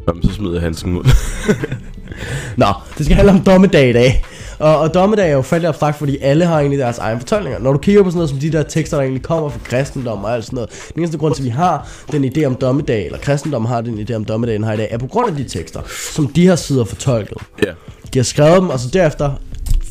Jamen, 0.08 0.22
så 0.22 0.34
smider 0.34 0.52
jeg 0.54 0.62
handsken 0.62 0.96
ud. 0.96 1.04
Nå, 2.56 2.66
det 2.98 3.04
skal 3.06 3.16
handle 3.16 3.32
om 3.32 3.40
dommedag 3.40 3.88
i 3.90 3.92
dag. 3.92 4.25
Og, 4.58 4.78
og 4.78 4.94
dommedag 4.94 5.28
er 5.30 5.35
jo 5.35 5.42
faldet 5.42 5.68
abstrakt, 5.68 5.99
fordi 5.99 6.18
alle 6.20 6.44
har 6.47 6.58
egentlig 6.58 6.78
deres 6.78 6.99
egne 6.99 7.20
fortolkninger. 7.20 7.58
Når 7.61 7.73
du 7.73 7.78
kigger 7.78 8.02
på 8.02 8.11
sådan 8.11 8.16
noget 8.16 8.30
som 8.30 8.38
de 8.38 8.52
der 8.52 8.62
tekster, 8.62 8.97
der 8.97 9.02
egentlig 9.04 9.23
kommer 9.23 9.49
fra 9.49 9.58
kristendom 9.64 10.25
og 10.25 10.35
alt 10.35 10.44
sådan 10.44 10.54
noget. 10.56 10.70
Den 10.94 11.00
eneste 11.02 11.18
grund 11.18 11.35
til, 11.35 11.42
at 11.42 11.44
vi 11.44 11.50
har 11.50 11.88
den 12.12 12.25
idé 12.25 12.44
om 12.44 12.54
dommedag, 12.54 13.06
eller 13.06 13.18
kristendom 13.18 13.64
har 13.64 13.80
den 13.80 13.99
idé 14.11 14.14
om 14.14 14.25
dommedagen 14.25 14.64
her 14.64 14.73
i 14.73 14.76
dag, 14.76 14.88
er 14.90 14.99
på 14.99 15.06
grund 15.06 15.30
af 15.30 15.37
de 15.37 15.44
tekster, 15.44 15.80
som 16.14 16.26
de 16.28 16.47
har 16.47 16.56
sidder 16.56 16.85
fortolket. 16.85 17.37
ja. 17.66 17.73
De 18.14 18.18
har 18.18 18.25
skrevet 18.25 18.61
dem, 18.61 18.70
og 18.70 18.78
så 18.80 18.88
derefter 18.92 19.30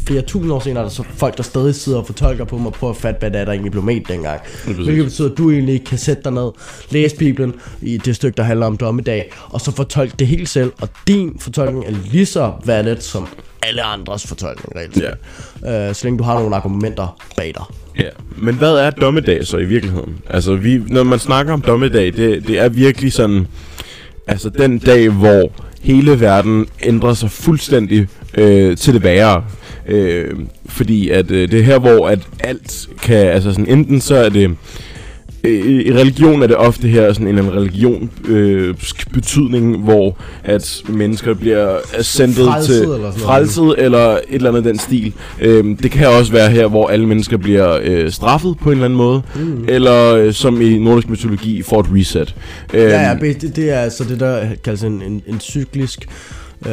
flere 0.07 0.21
tusind 0.21 0.51
år 0.51 0.59
senere 0.59 0.79
er 0.83 0.87
der 0.87 0.93
så 0.93 1.03
folk, 1.15 1.37
der 1.37 1.43
stadig 1.43 1.75
sidder 1.75 1.99
og 1.99 2.05
fortolker 2.05 2.45
på 2.45 2.57
dem 2.57 2.65
og 2.65 2.73
prøver 2.73 2.93
at 2.93 2.99
fatte, 2.99 3.19
hvad 3.19 3.31
det 3.31 3.41
er, 3.41 3.45
der 3.45 3.51
egentlig 3.51 3.71
blev 3.71 3.83
ment 3.83 4.07
dengang. 4.07 4.41
præcis. 4.65 4.85
Hvilket 4.85 5.05
betyder, 5.05 5.31
at 5.31 5.37
du 5.37 5.51
egentlig 5.51 5.85
kan 5.85 5.97
sætte 5.97 6.23
dig 6.23 6.31
ned, 6.31 6.51
læse 6.89 7.15
Bibelen 7.15 7.53
i 7.81 7.97
det 7.97 8.15
stykke, 8.15 8.37
der 8.37 8.43
handler 8.43 8.65
om 8.65 8.77
dommedag, 8.77 9.31
og 9.49 9.61
så 9.61 9.71
fortolke 9.71 10.13
det 10.19 10.27
helt 10.27 10.49
selv, 10.49 10.71
og 10.81 10.89
din 11.07 11.37
fortolkning 11.39 11.85
er 11.85 11.91
lige 12.11 12.25
så 12.25 12.51
valid 12.65 12.97
som 12.99 13.27
alle 13.63 13.83
andres 13.83 14.27
fortolkning, 14.27 14.75
reelt 14.75 14.95
set. 14.95 15.05
Øh, 15.67 15.95
så 15.95 16.01
længe 16.03 16.17
du 16.19 16.23
har 16.23 16.39
nogle 16.39 16.55
argumenter 16.55 17.21
bag 17.37 17.53
dig. 17.55 17.63
Ja, 17.99 18.09
men 18.37 18.55
hvad 18.55 18.73
er 18.73 18.89
dommedag 18.89 19.47
så 19.47 19.57
i 19.57 19.65
virkeligheden? 19.65 20.17
Altså, 20.29 20.55
vi, 20.55 20.81
når 20.87 21.03
man 21.03 21.19
snakker 21.19 21.53
om 21.53 21.61
dommedag, 21.61 22.05
det, 22.05 22.47
det 22.47 22.59
er 22.59 22.69
virkelig 22.69 23.13
sådan... 23.13 23.47
Altså, 24.27 24.49
den 24.49 24.79
dag, 24.79 25.09
hvor 25.09 25.51
hele 25.81 26.19
verden 26.19 26.65
ændrer 26.83 27.13
sig 27.13 27.31
fuldstændig 27.31 28.07
øh, 28.37 28.77
til 28.77 28.93
det 28.93 29.03
værre. 29.03 29.43
Øh, 29.87 30.33
fordi 30.65 31.09
at 31.09 31.31
øh, 31.31 31.51
det 31.51 31.59
er 31.59 31.63
her, 31.63 31.79
hvor 31.79 32.07
at 32.07 32.19
alt 32.39 32.87
kan... 33.01 33.27
Altså, 33.27 33.51
sådan, 33.51 33.67
enten 33.67 34.01
så 34.01 34.15
er 34.15 34.29
det... 34.29 34.51
øh, 35.43 35.65
I 35.65 35.93
religion 35.93 36.43
er 36.43 36.47
det 36.47 36.55
ofte 36.55 36.87
her 36.87 37.13
sådan 37.13 37.27
en, 37.27 37.37
en 37.37 37.53
religion 37.53 38.09
øh, 38.27 38.75
betydning, 39.13 39.77
hvor 39.83 40.17
at 40.43 40.81
mennesker 40.89 41.33
bliver 41.33 41.77
Frelset 41.93 42.35
til 42.65 42.81
eller 42.81 42.97
noget. 42.97 43.15
frelset 43.15 43.75
eller 43.77 44.07
et 44.07 44.21
eller 44.29 44.49
andet 44.49 44.63
den 44.65 44.79
stil. 44.79 45.13
Øhm, 45.41 45.77
det 45.77 45.91
kan 45.91 46.07
også 46.07 46.31
være 46.31 46.49
her, 46.49 46.67
hvor 46.67 46.87
alle 46.87 47.05
mennesker 47.05 47.37
bliver 47.37 47.79
øh, 47.83 48.11
straffet 48.11 48.55
på 48.61 48.69
en 48.69 48.73
eller 48.73 48.85
anden 48.85 48.97
måde, 48.97 49.21
mm. 49.35 49.65
eller 49.67 50.15
øh, 50.15 50.33
som 50.33 50.61
i 50.61 50.77
nordisk 50.77 51.09
mytologi 51.09 51.61
får 51.61 51.79
et 51.79 51.87
reset. 51.93 52.35
Øhm, 52.73 52.83
Ja, 52.89 53.01
ja, 53.09 53.15
det, 53.33 53.55
det 53.55 53.69
er 53.71 53.79
altså 53.79 54.03
det, 54.03 54.19
der 54.19 54.45
kaldes 54.63 54.83
en, 54.83 55.01
en, 55.01 55.21
en 55.27 55.39
cyklisk 55.39 56.07
øh, 56.65 56.71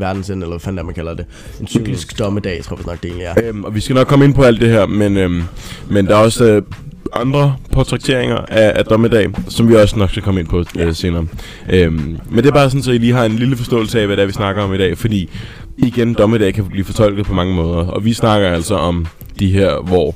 verdensend, 0.00 0.42
eller 0.42 0.52
hvad 0.52 0.60
fanden 0.60 0.78
er, 0.78 0.82
man 0.82 0.94
kalder 0.94 1.14
det. 1.14 1.24
En 1.60 1.66
cyklisk 1.66 2.12
mm. 2.12 2.16
dommedag, 2.24 2.64
tror 2.64 2.76
jeg 2.76 2.86
nok 2.86 3.02
det 3.02 3.08
egentlig 3.08 3.24
er. 3.24 3.34
Øhm, 3.48 3.64
og 3.64 3.74
vi 3.74 3.80
skal 3.80 3.94
nok 3.94 4.06
komme 4.06 4.24
ind 4.24 4.34
på 4.34 4.42
alt 4.42 4.60
det 4.60 4.68
her, 4.70 4.86
men, 4.86 5.16
øhm, 5.16 5.42
men 5.90 6.06
der 6.06 6.16
er 6.16 6.20
også 6.20 6.44
øh, 6.44 6.62
andre 7.12 7.56
portrætteringer 7.72 8.36
af, 8.36 8.72
af 8.76 8.84
dommedag, 8.84 9.28
som 9.48 9.68
vi 9.68 9.74
også 9.74 9.98
nok 9.98 10.10
skal 10.10 10.22
komme 10.22 10.40
ind 10.40 10.48
på 10.48 10.64
øh, 10.78 10.94
senere. 10.94 11.26
Øhm, 11.70 12.18
men 12.30 12.36
det 12.44 12.46
er 12.46 12.52
bare 12.52 12.70
sådan, 12.70 12.82
så 12.82 12.92
I 12.92 12.98
lige 12.98 13.12
har 13.12 13.24
en 13.24 13.36
lille 13.36 13.56
forståelse 13.56 14.00
af, 14.00 14.06
hvad 14.06 14.16
det 14.16 14.22
er, 14.22 14.26
vi 14.26 14.32
snakker 14.32 14.62
om 14.62 14.74
i 14.74 14.78
dag, 14.78 14.98
fordi 14.98 15.30
igen, 15.78 16.14
dommedag 16.14 16.54
kan 16.54 16.64
blive 16.64 16.84
fortolket 16.84 17.26
på 17.26 17.34
mange 17.34 17.54
måder. 17.54 17.86
Og 17.86 18.04
vi 18.04 18.12
snakker 18.12 18.48
altså 18.48 18.74
om 18.74 19.06
de 19.38 19.50
her, 19.50 19.82
hvor... 19.82 20.14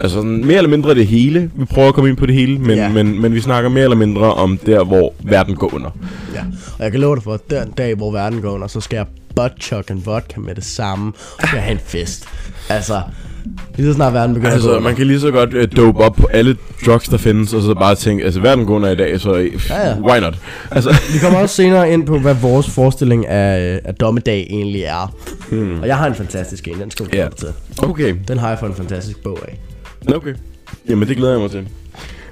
Altså 0.00 0.16
sådan 0.16 0.44
mere 0.44 0.56
eller 0.56 0.70
mindre 0.70 0.94
det 0.94 1.06
hele. 1.06 1.50
Vi 1.54 1.64
prøver 1.64 1.88
at 1.88 1.94
komme 1.94 2.08
ind 2.10 2.16
på 2.16 2.26
det 2.26 2.34
hele, 2.34 2.58
men, 2.58 2.76
Ja. 2.76 2.88
men, 2.88 3.20
men 3.22 3.34
vi 3.34 3.40
snakker 3.40 3.70
mere 3.70 3.84
eller 3.84 3.96
mindre 3.96 4.34
om 4.34 4.58
der, 4.66 4.84
hvor 4.84 5.14
verden 5.24 5.54
går 5.56 5.74
under. 5.74 5.90
Ja, 6.34 6.40
og 6.78 6.84
jeg 6.84 6.90
kan 6.90 7.00
love 7.00 7.16
dig 7.16 7.22
for, 7.24 7.32
at 7.34 7.50
den 7.50 7.70
dag, 7.78 7.94
hvor 7.94 8.12
verden 8.12 8.40
går 8.40 8.50
under, 8.50 8.66
så 8.66 8.80
skal 8.80 8.96
jeg 8.96 9.06
butt 9.36 9.90
en 9.90 10.06
vodka 10.06 10.40
med 10.40 10.54
det 10.54 10.64
samme, 10.64 11.12
og 11.38 11.46
skal 11.48 11.58
have 11.60 11.72
en 11.72 11.80
fest. 11.84 12.24
Altså, 12.68 13.00
lige 13.76 13.86
så 13.86 13.92
snart 13.94 14.12
verden 14.14 14.34
begynder 14.34 14.52
Altså, 14.54 14.80
man 14.80 14.94
kan 14.96 15.06
lige 15.06 15.20
så 15.20 15.30
godt 15.30 15.54
uh, 15.54 15.62
dope 15.76 15.98
op 15.98 16.14
på 16.16 16.26
alle 16.26 16.56
drugs, 16.86 17.08
der 17.08 17.16
findes, 17.16 17.52
og 17.54 17.62
så 17.62 17.74
bare 17.74 17.94
tænke, 17.94 18.24
altså 18.24 18.40
verden 18.40 18.66
går 18.66 18.74
under 18.76 18.90
i 18.90 18.96
dag, 18.96 19.20
så 19.20 19.32
uh, 19.32 19.46
Ja, 19.70 19.88
ja. 19.88 19.94
why 20.00 20.18
not? 20.20 20.38
Altså, 20.70 20.90
Vi 21.12 21.18
kommer 21.18 21.38
også 21.38 21.54
senere 21.54 21.92
ind 21.92 22.06
på, 22.06 22.18
hvad 22.18 22.34
vores 22.34 22.70
forestilling 22.70 23.26
af, 23.26 23.80
af 23.84 23.94
dommedag 23.94 24.46
egentlig 24.50 24.82
er. 24.82 25.14
Hmm. 25.50 25.80
Og 25.80 25.86
jeg 25.86 25.96
har 25.96 26.06
en 26.06 26.14
fantastisk 26.14 26.68
en, 26.68 26.80
den 26.80 26.90
skal 26.90 27.06
Ja. 27.12 27.18
yeah. 27.18 27.30
til. 27.38 27.48
okay. 27.82 28.14
Den 28.28 28.38
har 28.38 28.48
jeg 28.48 28.58
fået 28.58 28.70
en 28.70 28.76
fantastisk 28.76 29.22
bog 29.22 29.38
af. 29.48 29.58
Okay. 30.08 30.34
Jamen, 30.88 31.08
det 31.08 31.16
glæder 31.16 31.32
jeg 31.32 31.40
mig 31.40 31.50
til. 31.50 31.68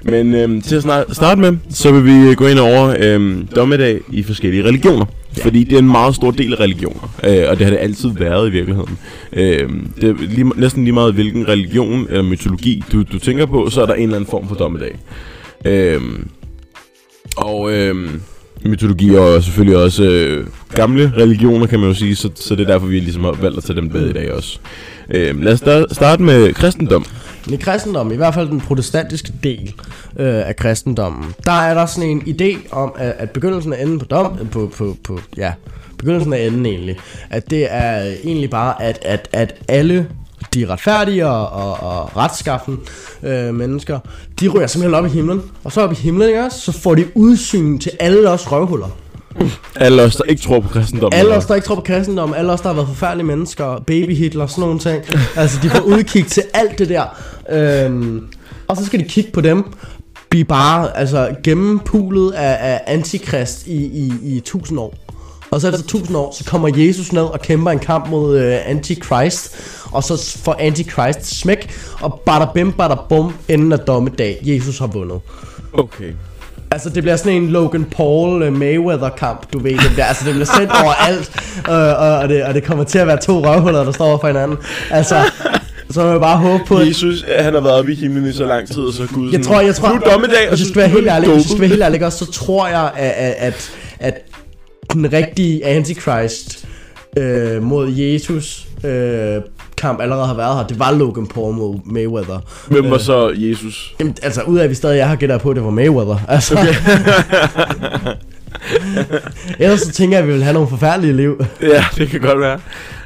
Men 0.03 0.33
øhm, 0.35 0.61
til 0.61 0.75
at 0.75 0.81
snart, 0.83 1.15
starte 1.15 1.41
med, 1.41 1.57
så 1.69 1.91
vil 1.91 2.05
vi 2.05 2.29
øh, 2.29 2.35
gå 2.35 2.47
ind 2.47 2.59
over 2.59 2.95
øhm, 2.99 3.47
dommedag 3.55 3.99
i 4.11 4.23
forskellige 4.23 4.63
religioner. 4.63 5.05
Ja. 5.37 5.43
Fordi 5.43 5.63
det 5.63 5.73
er 5.73 5.79
en 5.79 5.87
meget 5.87 6.15
stor 6.15 6.31
del 6.31 6.53
af 6.53 6.59
religioner, 6.59 7.15
øh, 7.23 7.49
og 7.49 7.57
det 7.59 7.65
har 7.65 7.71
det 7.73 7.79
altid 7.81 8.09
været 8.17 8.47
i 8.47 8.51
virkeligheden. 8.51 8.97
Øhm, 9.33 9.87
det 10.01 10.09
er 10.09 10.13
lige, 10.19 10.51
næsten 10.55 10.83
lige 10.83 10.93
meget, 10.93 11.13
hvilken 11.13 11.47
religion 11.47 12.07
eller 12.09 12.23
mytologi 12.23 12.83
du, 12.91 13.03
du 13.03 13.19
tænker 13.19 13.45
på, 13.45 13.69
så 13.69 13.81
er 13.81 13.85
der 13.85 13.93
en 13.93 14.03
eller 14.03 14.15
anden 14.15 14.29
form 14.29 14.47
for 14.47 14.55
dommedag. 14.55 14.99
Øhm, 15.65 16.27
og 17.37 17.71
øhm, 17.73 18.21
mytologi 18.65 19.09
er 19.15 19.39
selvfølgelig 19.39 19.77
også 19.77 20.03
øh, 20.03 20.47
gamle 20.73 21.13
religioner, 21.17 21.65
kan 21.67 21.79
man 21.79 21.89
jo 21.89 21.95
sige, 21.95 22.15
så, 22.15 22.29
så 22.35 22.55
det 22.55 22.63
er 22.69 22.73
derfor, 22.73 22.87
vi 22.87 22.99
ligesom 22.99 23.23
har 23.23 23.31
valgt 23.41 23.57
at 23.57 23.63
tage 23.63 23.81
dem 23.81 23.89
med 23.93 24.09
i 24.09 24.13
dag 24.13 24.33
også. 24.33 24.59
Øhm, 25.09 25.41
lad 25.41 25.53
os 25.53 25.61
sta- 25.61 25.93
starte 25.93 26.23
med 26.23 26.53
kristendom. 26.53 27.05
I 27.53 27.57
kristendommen, 27.57 28.13
i 28.13 28.17
hvert 28.17 28.33
fald 28.33 28.49
den 28.49 28.61
protestantiske 28.61 29.33
del 29.43 29.73
øh, 30.19 30.47
af 30.47 30.55
kristendommen, 30.55 31.33
der 31.45 31.51
er 31.51 31.73
der 31.73 31.85
sådan 31.85 32.09
en 32.09 32.21
idé 32.21 32.69
om, 32.71 32.93
at, 32.97 33.15
at 33.17 33.29
begyndelsen 33.31 33.73
af 33.73 33.81
enden 33.81 33.99
på 33.99 34.05
dom, 34.05 34.37
øh, 34.41 34.49
på, 34.49 34.71
på, 34.77 34.97
på, 35.03 35.19
ja, 35.37 35.53
begyndelsen 35.97 36.33
af 36.33 36.45
enden 36.45 36.65
egentlig, 36.65 36.97
at 37.29 37.49
det 37.49 37.67
er 37.69 38.01
egentlig 38.23 38.49
bare, 38.49 38.81
at, 38.81 38.99
at, 39.01 39.29
at 39.33 39.55
alle 39.67 40.07
de 40.53 40.65
retfærdige 40.67 41.27
og, 41.27 41.49
og, 41.49 41.89
og 41.89 42.17
retskaffen 42.17 42.79
øh, 43.23 43.53
mennesker, 43.53 43.99
de 44.39 44.47
ryger 44.47 44.67
simpelthen 44.67 44.95
op 44.95 45.05
i 45.05 45.09
himlen. 45.09 45.41
Og 45.63 45.71
så 45.71 45.81
op 45.81 45.91
i 45.91 45.95
himlen, 45.95 46.27
ikke 46.27 46.43
også? 46.43 46.59
Så 46.59 46.71
får 46.71 46.95
de 46.95 47.05
udsyn 47.15 47.79
til 47.79 47.91
alle 47.99 48.29
os 48.29 48.51
røvhuller. 48.51 48.89
Alle 49.75 50.01
os, 50.03 50.15
der 50.15 50.23
ikke 50.23 50.41
tror 50.41 50.59
på 50.59 50.67
kristendom. 50.67 51.11
Alle 51.13 51.35
os, 51.35 51.45
der 51.45 51.55
ikke 51.55 51.67
tror 51.67 51.75
på 51.75 51.81
kristendom, 51.81 52.33
alle 52.33 52.51
os, 52.51 52.61
der 52.61 52.67
har 52.67 52.73
været 52.73 52.87
forfærdelige 52.87 53.25
mennesker, 53.27 53.83
baby 53.87 54.15
Hitler, 54.15 54.47
sådan 54.47 54.61
nogle 54.61 54.79
ting. 54.79 55.03
Altså, 55.35 55.59
de 55.63 55.69
får 55.69 55.79
udkig 55.79 56.27
til 56.27 56.43
alt 56.53 56.79
det 56.79 56.89
der. 56.89 57.03
Øhm, 57.51 58.27
og 58.67 58.77
så 58.77 58.85
skal 58.85 58.99
de 58.99 59.05
kigge 59.05 59.31
på 59.31 59.41
dem, 59.41 59.63
blive 60.29 60.45
bare 60.45 60.97
altså, 60.97 61.35
gennempulet 61.43 62.31
af, 62.31 62.73
af 62.73 62.81
antikrist 62.87 63.67
i, 63.67 63.85
i, 63.85 64.13
i 64.23 64.39
tusind 64.39 64.79
år. 64.79 64.93
Og 65.51 65.61
så 65.61 65.67
efter 65.69 65.83
tusind 65.87 66.17
år, 66.17 66.35
så 66.37 66.45
kommer 66.45 66.69
Jesus 66.77 67.13
ned 67.13 67.23
og 67.23 67.41
kæmper 67.41 67.71
en 67.71 67.79
kamp 67.79 68.09
mod 68.09 68.39
øh, 68.39 68.57
Antichrist. 68.65 69.55
Og 69.91 70.03
så 70.03 70.37
får 70.43 70.55
Antichrist 70.59 71.25
smæk, 71.39 71.71
og 72.01 72.21
bada 72.25 72.45
bim, 72.53 72.71
bada 72.71 72.95
bum, 73.09 73.33
enden 73.47 73.71
af 73.71 73.79
dommedag. 73.79 74.39
Jesus 74.43 74.79
har 74.79 74.87
vundet. 74.87 75.19
Okay. 75.73 76.13
Altså 76.71 76.89
det 76.89 77.03
bliver 77.03 77.15
sådan 77.15 77.33
en 77.33 77.49
Logan 77.49 77.85
Paul 77.85 78.43
uh, 78.43 78.53
Mayweather 78.53 79.09
kamp, 79.09 79.53
du 79.53 79.59
ved. 79.59 79.71
Det 79.71 79.91
bliver, 79.91 80.05
Altså 80.05 80.25
det 80.25 80.33
bliver 80.33 80.45
sendt 80.57 80.71
overalt 80.83 81.31
uh, 81.67 81.73
og, 81.73 82.17
og, 82.17 82.29
det, 82.29 82.43
og 82.43 82.53
det 82.53 82.63
kommer 82.63 82.83
til 82.83 82.99
at 82.99 83.07
være 83.07 83.17
to 83.17 83.45
røvhuller 83.45 83.83
der 83.83 83.91
står 83.91 84.05
over 84.05 84.17
for 84.19 84.27
hinanden. 84.27 84.57
Altså 84.91 85.31
Så 85.91 86.03
må 86.03 86.09
jeg 86.09 86.19
bare 86.19 86.37
håbe 86.37 86.63
på 86.67 86.77
at 86.77 86.87
Jesus, 86.87 87.25
han 87.37 87.53
har 87.53 87.61
været 87.61 87.75
oppe 87.75 87.91
i 87.91 87.95
himlen 87.95 88.25
i 88.29 88.33
så 88.33 88.45
lang 88.45 88.67
tid, 88.67 88.81
og 88.81 88.93
så 88.93 89.07
Gud 89.13 89.31
Jeg 89.31 89.41
tror, 89.41 89.61
jeg 89.61 89.75
tror 89.75 89.89
Nu 89.89 89.95
er 89.95 89.99
dommedag, 89.99 90.43
og 90.43 90.49
Hvis 90.49 90.59
så 90.59 90.65
jeg 90.65 90.69
skal 90.69 90.79
være 90.81 90.89
helt 90.89 91.07
ærlig 91.07 91.29
Hvis 91.29 91.43
jeg 91.43 91.49
skal 91.49 91.59
være 91.59 91.69
helt 91.69 91.83
ærlig 91.83 92.05
også, 92.05 92.25
så 92.25 92.31
tror 92.31 92.67
jeg 92.67 92.91
at, 92.95 93.11
at, 93.11 93.35
at, 93.37 93.71
at 93.99 94.21
den 94.93 95.13
rigtige 95.13 95.65
Antichrist 95.65 96.65
øh, 97.17 97.63
mod 97.63 97.91
Jesus 97.91 98.67
øh, 98.83 99.41
kamp 99.79 100.01
allerede 100.01 100.25
har 100.27 100.33
været 100.33 100.57
her 100.57 100.67
Det 100.67 100.79
var 100.79 100.91
Logan 100.91 101.27
Paul 101.27 101.55
mod 101.55 101.79
Mayweather 101.85 102.39
Hvem 102.67 102.91
var 102.91 102.97
så 102.97 103.33
Jesus? 103.35 103.95
Jamen, 103.99 104.15
altså 104.23 104.41
ud 104.41 104.57
af 104.57 104.63
at 104.63 104.69
vi 104.69 104.75
stadig 104.75 104.99
er 104.99 105.07
her, 105.07 105.15
gætter 105.15 105.37
på, 105.37 105.49
at 105.49 105.55
det 105.55 105.63
var 105.63 105.69
Mayweather. 105.69 106.17
Altså. 106.27 106.57
Okay. 106.59 106.73
Ellers 109.59 109.79
så 109.81 109.91
tænker 109.91 110.17
jeg, 110.17 110.23
at 110.23 110.27
vi 110.27 110.33
vil 110.33 110.43
have 110.43 110.53
nogle 110.53 110.69
forfærdelige 110.69 111.13
liv. 111.13 111.45
Ja, 111.61 111.85
det 111.97 112.09
kan 112.09 112.19
godt 112.21 112.39
være. 112.39 112.59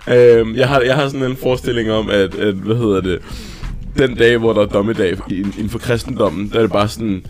Øhm, 0.08 0.56
jeg, 0.56 0.68
har, 0.68 0.80
jeg 0.80 0.96
har 0.96 1.08
sådan 1.10 1.24
en 1.32 1.38
forestilling 1.38 1.92
om, 1.92 2.10
at, 2.10 2.36
at 2.36 2.54
hvad 2.54 2.76
hedder 2.76 3.02
det, 3.02 3.20
den 3.98 4.16
dag, 4.16 4.38
hvor 4.38 4.54
der 4.54 4.62
er 4.62 4.66
dommedag 4.66 5.18
i- 5.30 5.38
inden 5.40 5.70
for 5.70 5.80
kristendommen, 5.80 6.50
der 6.50 6.58
er 6.58 6.62
det 6.62 6.72
bare 6.72 6.88
sådan, 6.88 7.26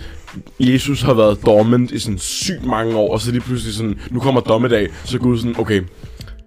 Jesus 0.59 1.01
har 1.01 1.13
været 1.13 1.37
dormant 1.45 1.91
i 1.91 1.99
sådan 1.99 2.19
sygt 2.19 2.65
mange 2.65 2.95
år, 2.95 3.13
og 3.13 3.21
så 3.21 3.31
lige 3.31 3.41
pludselig 3.41 3.73
sådan, 3.75 3.97
nu 4.11 4.19
kommer 4.19 4.41
dommedag, 4.41 4.87
så 5.05 5.17
Gud 5.17 5.37
sådan, 5.37 5.55
okay, 5.59 5.81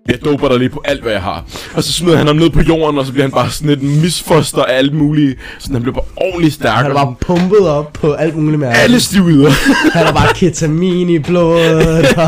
jeg 0.08 0.25
doper 0.25 0.48
dig 0.48 0.58
lige 0.58 0.68
på 0.68 0.82
alt, 0.84 1.02
hvad 1.02 1.12
jeg 1.12 1.22
har. 1.22 1.44
Og 1.75 1.82
så 1.84 1.92
smider 1.92 2.16
han 2.16 2.26
ham 2.26 2.36
ned 2.36 2.50
på 2.50 2.60
jorden, 2.60 2.98
og 2.98 3.06
så 3.06 3.12
bliver 3.12 3.25
han 3.25 3.32
bare 3.32 3.50
sådan 3.50 3.70
et 3.70 3.82
misfoster 3.82 4.62
af 4.62 4.78
alt 4.78 4.94
muligt. 4.94 5.38
Sådan 5.58 5.75
han 5.75 5.82
bliver 5.82 5.94
bare 5.94 6.04
ordentligt 6.16 6.54
stærk. 6.54 6.76
Han 6.76 6.90
er 6.90 6.94
bare 6.94 7.14
pumpet 7.20 7.68
op 7.68 7.92
på 7.92 8.12
alt 8.12 8.36
muligt 8.36 8.60
med 8.60 8.68
alle 8.82 9.00
stivider. 9.00 9.50
Han 9.92 10.06
har 10.06 10.12
bare 10.12 10.34
ketamin 10.34 11.10
i 11.10 11.18
blodet, 11.18 12.06
og, 12.16 12.25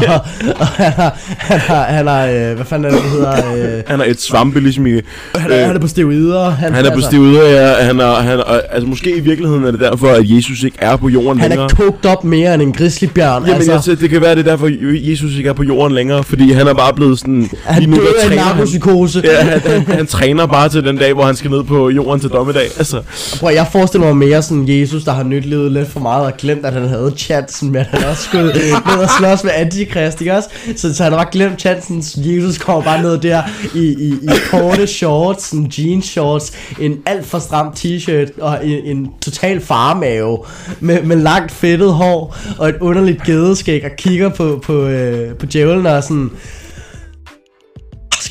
og 0.59 0.67
han 0.67 0.93
har, 0.93 1.17
han 1.39 1.61
har, 1.61 1.83
han 1.83 2.07
har 2.07 2.27
øh, 2.27 2.55
hvad 2.55 2.65
fanden 2.65 2.85
er 2.85 2.95
det, 2.95 3.03
det 3.03 3.11
hedder, 3.11 3.77
øh, 3.77 3.83
han 3.87 4.01
er 4.01 4.05
et 4.05 4.21
svampe, 4.21 4.61
ligesom 4.61 4.87
i... 4.87 4.91
han, 4.91 5.51
er, 5.53 5.67
han 5.67 5.77
er 5.77 5.81
på 5.81 5.89
steroider. 5.89 6.51
Han, 6.51 6.75
Han 6.75 6.87
er 6.87 6.95
på 6.95 7.01
stivider, 7.01 7.49
ja. 7.49 7.85
Han 7.85 8.01
er, 8.01 8.15
han 8.15 8.39
er, 8.39 8.43
altså 8.71 8.89
måske 8.89 9.17
i 9.17 9.21
virkeligheden 9.21 9.65
er 9.65 9.71
det 9.71 9.81
derfor, 9.81 10.09
at 10.09 10.23
Jesus 10.25 10.63
ikke 10.63 10.77
er 10.81 10.97
på 10.97 11.09
jorden 11.09 11.41
Han 11.41 11.51
længere. 11.51 11.71
er 11.71 11.75
kogt 11.75 12.07
op 12.07 12.25
mere 12.25 12.55
end 12.55 12.63
en 12.63 12.73
grizzlybjørn. 12.73 13.43
Jamen, 13.43 13.55
altså, 13.57 13.73
altså, 13.73 13.95
det 13.95 14.11
kan 14.11 14.21
være, 14.21 14.35
det 14.35 14.47
er 14.47 14.51
derfor, 14.51 14.69
Jesus 15.11 15.37
ikke 15.37 15.49
er 15.49 15.53
på 15.53 15.63
jorden 15.63 15.95
længere, 15.95 16.25
fordi 16.25 16.53
han 16.53 16.67
er 16.67 16.75
bare 16.75 16.93
blevet 16.95 17.19
sådan... 17.19 17.51
han 17.69 17.83
lige 17.83 17.91
nu, 17.91 17.97
døde 17.97 18.23
af 18.23 18.37
narkopsykose. 18.37 19.23
ja, 19.25 19.45
han, 19.45 19.61
han, 19.61 19.87
han, 19.87 20.07
træner 20.07 20.47
bare 20.47 20.69
til 20.69 20.85
den 20.85 20.97
dag, 20.97 21.13
hvor 21.13 21.25
han 21.25 21.37
skal 21.37 21.51
ned 21.51 21.63
på 21.63 21.91
jorden 21.91 22.21
til 22.21 22.31
dommedag. 22.31 22.65
Altså, 22.79 23.03
Prøv, 23.41 23.51
jeg 23.55 23.67
forestiller 23.73 24.07
mig 24.07 24.17
mere 24.17 24.43
sådan 24.43 24.65
Jesus, 24.69 25.05
der 25.05 25.13
har 25.13 25.23
nyt 25.23 25.45
livet 25.45 25.73
lidt 25.73 25.89
for 25.89 26.01
meget 26.01 26.27
og 26.27 26.33
glemt, 26.39 26.67
at 26.67 26.73
han 26.73 26.89
havde 26.89 27.13
chancen 27.17 27.73
med, 27.73 27.81
at 27.81 27.87
han 27.87 28.05
også 28.05 28.23
skulle 28.23 28.45
ned 28.45 28.73
og 29.03 29.09
slås 29.19 29.45
med 29.45 29.53
antikrist, 29.55 30.21
ikke 30.21 30.35
også? 30.35 30.49
Så, 30.77 30.95
så 30.95 31.03
han 31.03 31.13
har 31.13 31.19
bare 31.19 31.33
glemt 31.33 31.61
chancen. 31.61 32.05
Jesus 32.17 32.59
kommer 32.59 32.83
bare 32.83 33.03
ned 33.03 33.19
der 33.19 33.43
i, 33.75 33.79
i, 33.79 34.09
i 34.09 34.29
korte 34.51 34.87
shorts, 34.87 35.45
sådan 35.45 35.73
jeans 35.79 36.07
shorts, 36.07 36.53
en 36.81 36.97
alt 37.07 37.27
for 37.27 37.39
stram 37.39 37.75
t-shirt 37.77 38.41
og 38.41 38.67
en, 38.67 38.97
en 38.97 39.11
total 39.21 39.61
farmave 39.61 40.39
med, 40.81 41.03
med 41.03 41.17
langt 41.17 41.53
fedtet 41.53 41.93
hår 41.93 42.37
og 42.59 42.69
et 42.69 42.77
underligt 42.81 43.25
gedeskæg 43.25 43.85
og 43.85 43.91
kigger 43.99 44.29
på, 44.29 44.63
på, 44.65 44.87
øh, 44.87 45.35
på 45.35 45.47
djævlen 45.47 45.87
og 45.87 46.03
sådan... 46.03 46.31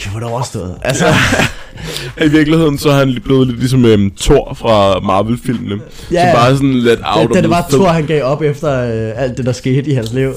"Ah, 0.08 0.14
Skal 0.14 0.14
vi 0.14 0.14
få 0.14 0.20
det 0.20 0.28
overstået? 0.28 0.76
Altså, 0.84 1.06
i 2.26 2.28
virkeligheden, 2.28 2.78
så 2.78 2.90
er 2.90 2.94
han 2.96 3.18
blevet 3.24 3.48
lidt 3.48 3.60
ligesom 3.60 3.86
øhm, 3.86 4.12
Thor 4.20 4.54
fra 4.54 5.00
Marvel-filmene. 5.00 5.82
Ja, 6.12 6.28
ja. 6.28 6.34
bare 6.34 6.54
sådan 6.54 6.74
lidt 6.74 7.00
out 7.04 7.30
da, 7.30 7.34
da 7.34 7.42
det 7.42 7.50
var 7.50 7.66
Thor, 7.70 7.88
han 7.88 8.06
gav 8.06 8.24
op 8.24 8.42
efter 8.42 8.72
øh, 8.72 9.24
alt 9.24 9.38
det, 9.38 9.46
der 9.46 9.52
skete 9.52 9.92
i 9.92 9.94
hans 9.94 10.14
liv. 10.14 10.34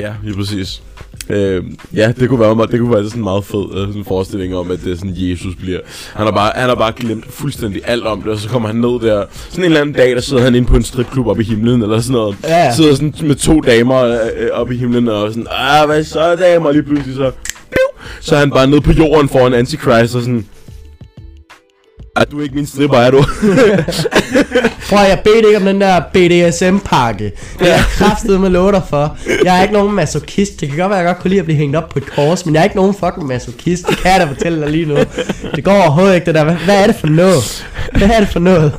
Ja, 0.00 0.12
lige 0.22 0.36
præcis. 0.36 0.82
Øh, 1.28 1.64
ja, 1.94 2.12
det 2.20 2.28
kunne 2.28 2.40
være 2.40 2.66
det 2.70 2.80
kunne 2.80 2.94
være 2.94 3.04
sådan 3.04 3.20
en 3.20 3.24
meget 3.24 3.44
fed 3.44 3.64
øh, 3.74 3.80
sådan 3.80 3.94
en 3.94 4.04
forestilling 4.04 4.56
om, 4.56 4.70
at 4.70 4.78
det 4.84 4.92
er 4.92 4.96
sådan 4.96 5.14
Jesus 5.16 5.54
bliver. 5.54 5.80
Han 6.14 6.26
har 6.26 6.32
bare, 6.32 6.52
han 6.54 6.68
har 6.68 6.74
bare 6.74 6.92
glemt 6.96 7.24
fuldstændig 7.30 7.82
alt 7.84 8.06
om 8.06 8.22
det, 8.22 8.32
og 8.32 8.38
så 8.38 8.48
kommer 8.48 8.68
han 8.68 8.76
ned 8.76 9.00
der. 9.00 9.24
Sådan 9.48 9.58
en 9.58 9.64
eller 9.64 9.80
anden 9.80 9.94
dag, 9.94 10.14
der 10.14 10.20
sidder 10.20 10.42
han 10.42 10.54
inde 10.54 10.68
på 10.68 10.76
en 10.76 10.82
stripklub 10.82 11.26
oppe 11.26 11.42
i 11.42 11.46
himlen, 11.46 11.82
eller 11.82 12.00
sådan 12.00 12.12
noget. 12.12 12.36
Ja, 12.44 12.56
ja. 12.64 12.74
Sidder 12.74 12.94
sådan 12.94 13.14
med 13.22 13.34
to 13.34 13.60
damer 13.60 14.02
øh, 14.02 14.16
øh, 14.36 14.48
oppe 14.52 14.74
i 14.74 14.78
himlen, 14.78 15.08
og 15.08 15.28
sådan, 15.30 15.46
ah, 15.50 15.86
hvad 15.86 16.04
så 16.04 16.34
damer, 16.36 16.66
og 16.66 16.72
lige 16.72 16.82
pludselig 16.82 17.16
så, 17.16 17.30
piu, 17.74 18.06
så 18.20 18.34
er 18.34 18.38
han 18.38 18.50
bare 18.50 18.66
nede 18.66 18.80
på 18.80 18.92
jorden 18.92 19.28
foran 19.28 19.54
Antichrist, 19.54 20.14
og 20.14 20.22
sådan, 20.22 20.46
er 22.16 22.24
du 22.24 22.40
ikke 22.40 22.54
min 22.54 22.66
stripper, 22.66 22.96
er 22.96 23.10
du? 23.10 23.18
Prøv 24.88 24.98
jeg 24.98 25.20
bedte 25.24 25.48
ikke 25.48 25.56
om 25.56 25.64
den 25.64 25.80
der 25.80 26.00
BDSM-pakke. 26.12 27.32
Det 27.58 27.68
er 27.68 27.74
jeg 27.74 27.84
kraftet 27.90 28.40
med 28.40 28.72
dig 28.72 28.82
for. 28.88 29.16
Jeg 29.44 29.58
er 29.58 29.62
ikke 29.62 29.74
nogen 29.74 29.94
masochist. 29.94 30.60
Det 30.60 30.68
kan 30.68 30.78
godt 30.78 30.90
være, 30.90 30.98
jeg 30.98 31.06
godt 31.06 31.18
kunne 31.18 31.28
lide 31.28 31.38
at 31.40 31.44
blive 31.44 31.58
hængt 31.58 31.76
op 31.76 31.88
på 31.88 31.98
et 31.98 32.06
kors, 32.06 32.46
men 32.46 32.54
jeg 32.54 32.60
er 32.60 32.64
ikke 32.64 32.76
nogen 32.76 32.94
fucking 32.94 33.26
masochist. 33.26 33.86
Det 33.88 33.96
kan 33.96 34.10
jeg 34.10 34.20
da 34.20 34.24
fortælle 34.26 34.60
dig 34.60 34.70
lige 34.70 34.86
nu. 34.86 34.96
Det 35.54 35.64
går 35.64 35.72
overhovedet 35.72 36.14
ikke 36.14 36.26
det 36.26 36.34
der. 36.34 36.44
Hvad, 36.44 36.82
er 36.82 36.86
det 36.86 36.96
for 36.96 37.06
noget? 37.06 37.66
Hvad 37.92 38.10
er 38.10 38.20
det 38.20 38.28
for 38.28 38.40
noget? 38.40 38.72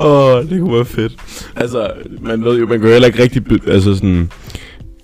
Åh, 0.00 0.34
oh, 0.34 0.50
det 0.50 0.60
kunne 0.60 0.74
være 0.74 0.84
fedt. 0.84 1.12
Altså, 1.56 1.90
man 2.20 2.44
ved 2.44 2.58
jo, 2.58 2.66
man 2.66 2.78
kan 2.78 2.86
jo 2.88 2.92
heller 2.92 3.08
ikke 3.08 3.22
rigtig, 3.22 3.42
altså 3.66 3.94
sådan, 3.94 4.30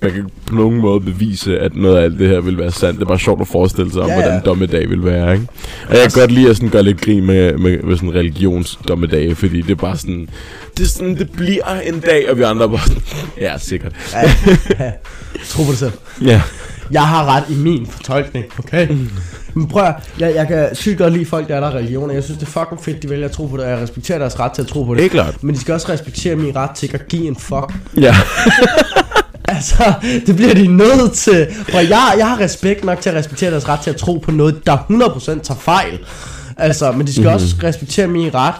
man 0.05 0.13
kan 0.13 0.31
på 0.47 0.55
nogen 0.55 0.81
måde 0.81 1.01
bevise, 1.01 1.59
at 1.59 1.77
noget 1.77 1.97
af 1.97 2.03
alt 2.03 2.19
det 2.19 2.29
her 2.29 2.41
vil 2.41 2.59
være 2.59 2.73
sandt. 2.73 2.99
Det 2.99 3.05
er 3.05 3.09
bare 3.09 3.19
sjovt 3.19 3.41
at 3.41 3.49
forestille 3.49 3.93
sig 3.93 4.03
om, 4.03 4.09
Ja, 4.09 4.15
ja, 4.15 4.23
hvordan 4.23 4.45
dommedag 4.45 4.91
vil 4.91 5.05
være, 5.05 5.33
ikke? 5.33 5.47
Og 5.89 5.95
jeg 5.95 6.03
kan 6.03 6.21
godt 6.21 6.31
lide 6.31 6.51
at 6.51 6.57
sådan 6.57 6.69
gøre 6.69 6.83
lidt 6.83 7.01
grin 7.01 7.27
med, 7.27 7.59
med, 7.59 7.79
med 7.83 7.97
sådan 7.97 8.15
religionsdommedag, 8.15 9.37
fordi 9.37 9.61
det 9.61 9.71
er 9.71 9.75
bare 9.75 9.97
sådan, 9.97 10.29
det 10.77 10.91
sådan, 10.91 11.17
det 11.19 11.31
bliver 11.31 11.81
en 11.81 12.01
dag, 12.01 12.31
og 12.31 12.39
vi 12.39 12.43
andre 12.43 12.69
bare 12.69 12.87
sådan, 12.87 13.03
ja, 13.41 13.59
sikkert. 13.59 13.93
Ja, 14.13 14.21
ja. 14.81 14.91
Tro 15.51 15.65
på 15.65 15.71
det 15.71 15.79
selv. 15.79 15.93
Ja. 16.23 16.43
Jeg 16.91 17.03
har 17.03 17.37
ret 17.37 17.45
i 17.51 17.55
min 17.55 17.87
fortolkning, 17.87 18.45
okay? 18.59 18.89
Men 19.55 19.69
prøv 19.69 19.83
at, 19.83 19.95
jeg, 20.19 20.35
jeg 20.35 20.49
kan 20.49 20.75
sygt 20.75 20.99
godt 20.99 21.13
lide 21.13 21.27
folk, 21.27 21.49
der 21.49 21.57
er 21.57 21.61
der 21.61 21.75
religioner. 21.75 22.15
Jeg 22.15 22.25
synes, 22.25 22.39
det 22.39 22.47
er 22.47 22.51
fucking 22.51 22.85
fedt, 22.85 23.03
de 23.03 23.11
vælger 23.11 23.25
at 23.27 23.33
tro 23.33 23.47
på 23.47 23.57
det, 23.57 23.65
og 23.65 23.71
jeg 23.71 23.79
respekterer 23.79 24.19
deres 24.19 24.41
ret 24.41 24.53
til 24.53 24.63
at 24.63 24.69
tro 24.69 24.85
på 24.85 24.95
det. 24.95 24.99
Det 24.99 25.07
er 25.07 25.11
klart. 25.11 25.43
Men 25.43 25.55
de 25.55 25.61
skal 25.61 25.75
også 25.75 25.93
respektere 25.93 26.37
min 26.37 26.57
ret 26.57 26.71
til 26.71 26.91
at 26.95 27.09
give 27.09 27.27
en 27.27 27.37
fuck. 27.37 27.75
Ja. 27.97 28.15
Altså, 29.57 29.93
det 30.27 30.37
bliver 30.37 30.55
de 30.55 30.67
nødt 30.67 31.13
til. 31.13 31.47
For 31.69 31.79
jeg, 31.79 32.15
jeg 32.19 32.29
har 32.29 32.41
respekt 32.41 32.85
nok 32.85 33.01
til 33.01 33.11
at 33.11 33.17
respektere 33.17 33.51
deres 33.51 33.69
ret 33.69 33.81
til 33.81 33.91
at 33.91 33.97
tro 33.97 34.19
på 34.19 34.31
noget, 34.31 34.67
der 34.67 34.77
100% 34.77 35.27
tager 35.27 35.61
fejl. 35.61 35.99
Altså, 36.57 36.93
men 36.93 37.07
de 37.07 37.13
skal 37.13 37.23
mm-hmm. 37.23 37.35
også 37.35 37.57
respektere 37.63 38.07
min 38.07 38.35
ret 38.35 38.55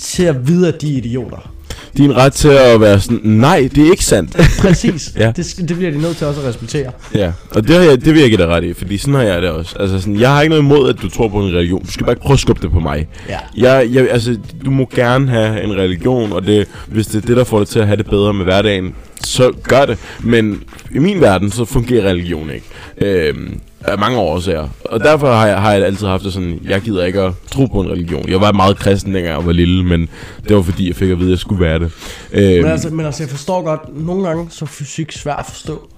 til 0.00 0.22
at 0.22 0.48
vide, 0.48 0.68
at 0.68 0.80
de 0.80 0.92
er 0.92 0.96
idioter. 0.96 1.50
Din 1.96 2.16
ret 2.16 2.32
til 2.32 2.48
at 2.48 2.80
være 2.80 3.00
sådan, 3.00 3.20
nej, 3.24 3.68
det 3.74 3.86
er 3.86 3.90
ikke 3.90 4.04
sandt. 4.04 4.36
Præcis. 4.62 5.12
Ja. 5.16 5.32
det, 5.36 5.54
det 5.68 5.76
bliver 5.76 5.90
de 5.90 5.98
nødt 6.00 6.16
til 6.16 6.26
også 6.26 6.40
at 6.40 6.46
respektere. 6.46 6.92
Ja, 7.14 7.32
og 7.50 7.68
det, 7.68 7.76
har 7.76 7.82
jeg, 7.82 8.04
det 8.04 8.14
vil 8.14 8.20
jeg 8.20 8.28
give 8.28 8.38
dig 8.38 8.46
ret 8.46 8.64
i, 8.64 8.72
fordi 8.72 8.98
sådan 8.98 9.14
har 9.14 9.22
jeg 9.22 9.42
det 9.42 9.50
også. 9.50 9.76
Altså 9.80 10.00
sådan, 10.00 10.20
jeg 10.20 10.30
har 10.30 10.42
ikke 10.42 10.48
noget 10.48 10.62
imod, 10.62 10.88
at 10.88 11.02
du 11.02 11.08
tror 11.08 11.28
på 11.28 11.40
en 11.40 11.54
religion. 11.54 11.84
Du 11.84 11.92
skal 11.92 12.04
bare 12.04 12.12
ikke 12.12 12.22
prøve 12.22 12.34
at 12.34 12.40
skubbe 12.40 12.62
det 12.62 12.70
på 12.70 12.80
mig. 12.80 13.08
Ja. 13.28 13.38
Jeg, 13.56 13.88
jeg, 13.92 14.10
altså, 14.10 14.38
du 14.64 14.70
må 14.70 14.88
gerne 14.94 15.28
have 15.28 15.62
en 15.62 15.72
religion, 15.72 16.32
og 16.32 16.46
det, 16.46 16.68
hvis 16.86 17.06
det 17.06 17.22
er 17.22 17.26
det, 17.26 17.36
der 17.36 17.44
får 17.44 17.58
dig 17.58 17.68
til 17.68 17.78
at 17.78 17.86
have 17.86 17.96
det 17.96 18.06
bedre 18.06 18.34
med 18.34 18.44
hverdagen, 18.44 18.94
så 19.24 19.52
gør 19.62 19.84
det. 19.84 19.98
Men 20.20 20.62
i 20.94 20.98
min 20.98 21.20
verden, 21.20 21.50
så 21.50 21.64
fungerer 21.64 22.08
religion 22.08 22.50
ikke. 22.50 22.66
Øhm, 22.98 23.60
af 23.80 23.98
mange 23.98 24.18
årsager. 24.18 24.68
Og 24.84 25.00
derfor 25.00 25.32
har 25.32 25.46
jeg, 25.46 25.60
har 25.60 25.72
jeg 25.72 25.84
altid 25.84 26.06
haft 26.06 26.24
det 26.24 26.32
sådan, 26.32 26.60
jeg 26.64 26.80
gider 26.80 27.04
ikke 27.04 27.20
at 27.20 27.32
tro 27.52 27.66
på 27.66 27.80
en 27.80 27.90
religion. 27.90 28.28
Jeg 28.28 28.40
var 28.40 28.52
meget 28.52 28.76
kristen, 28.78 29.14
dengang 29.14 29.38
jeg 29.38 29.46
var 29.46 29.52
lille, 29.52 29.84
men 29.84 30.08
det 30.48 30.56
var 30.56 30.62
fordi, 30.62 30.88
jeg 30.88 30.96
fik 30.96 31.10
at 31.10 31.18
vide, 31.18 31.28
at 31.28 31.30
jeg 31.30 31.38
skulle 31.38 31.64
være 31.64 31.78
det. 31.78 31.90
Øhm, 32.32 32.62
Men 32.62 32.66
altså, 32.72 32.90
men 32.90 33.06
altså, 33.06 33.22
jeg 33.22 33.30
forstår 33.30 33.62
godt, 33.62 33.80
nogle 34.06 34.28
gange 34.28 34.46
så 34.50 34.64
er 34.64 34.66
fysik 34.66 35.12
svært 35.12 35.38
at 35.38 35.46
forstå. 35.46 35.88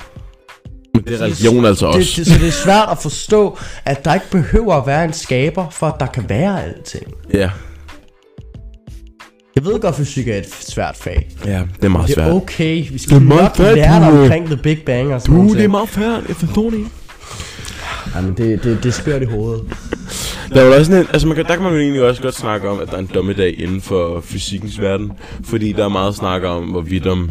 men 0.94 1.04
det 1.04 1.14
er 1.20 1.24
religion 1.24 1.64
altså 1.64 1.86
det, 1.86 1.94
også. 1.94 2.12
Det, 2.16 2.26
så 2.26 2.38
det 2.38 2.48
er 2.48 2.52
svært 2.52 2.88
at 2.90 2.98
forstå, 2.98 3.58
at 3.84 4.04
der 4.04 4.14
ikke 4.14 4.30
behøver 4.30 4.74
at 4.74 4.86
være 4.86 5.04
en 5.04 5.12
skaber, 5.12 5.66
for 5.70 5.86
at 5.86 5.94
der 6.00 6.06
kan 6.06 6.24
være 6.28 6.64
alting. 6.64 7.06
Ja, 7.34 7.50
Jeg 9.56 9.64
ved 9.64 9.72
godt, 9.72 9.84
at 9.84 9.94
fysik 9.94 10.28
er 10.28 10.36
et 10.36 10.46
svært 10.60 10.96
fag. 10.96 11.28
ja, 11.46 11.62
det 11.76 11.84
er 11.84 11.88
meget 11.88 12.08
Det 12.08 12.16
er 12.18 12.22
svært. 12.24 12.32
okay. 12.34 12.84
Vi 12.92 12.98
skal 12.98 13.10
Det 13.16 13.22
er 13.22 13.26
meget 13.28 13.42
nok 13.42 13.56
svært, 13.56 13.74
lære 13.74 14.00
dig 14.00 14.20
omkring 14.22 14.46
The 14.46 14.56
Big 14.56 14.78
Bang 14.86 15.14
og 15.14 15.20
sådan 15.20 15.34
Du, 15.36 15.42
noget. 15.42 15.56
det 15.58 15.64
er 15.64 15.68
meget 15.68 15.88
færdigt. 15.88 16.28
Jeg 16.28 16.36
forstår 16.36 16.70
det 16.70 16.76
ikke. 16.76 16.90
Jamen, 18.14 18.34
det, 18.36 18.64
det, 18.64 18.82
det 18.82 18.88
er 18.88 18.92
skørt 18.92 19.22
i 19.22 19.24
hovedet. 19.24 19.62
Der 20.54 20.60
er 20.60 20.64
jo 20.66 20.72
også 20.74 20.92
en, 20.92 20.98
altså 21.12 21.26
man 21.26 21.36
kan, 21.36 21.44
der 21.44 21.54
kan 21.54 21.62
man 21.62 21.72
jo 21.72 21.78
egentlig 21.78 22.02
også 22.02 22.22
godt 22.22 22.34
snakke 22.34 22.68
om, 22.68 22.80
at 22.80 22.88
der 22.88 22.94
er 22.94 22.98
en 22.98 23.10
dommedag 23.14 23.54
inden 23.60 23.80
for 23.80 24.20
fysikkens 24.20 24.80
verden. 24.80 25.12
Fordi 25.44 25.72
der 25.72 25.84
er 25.84 25.88
meget 25.88 26.14
snak 26.14 26.42
om, 26.42 26.64
hvorvidt 26.64 27.06
om, 27.06 27.30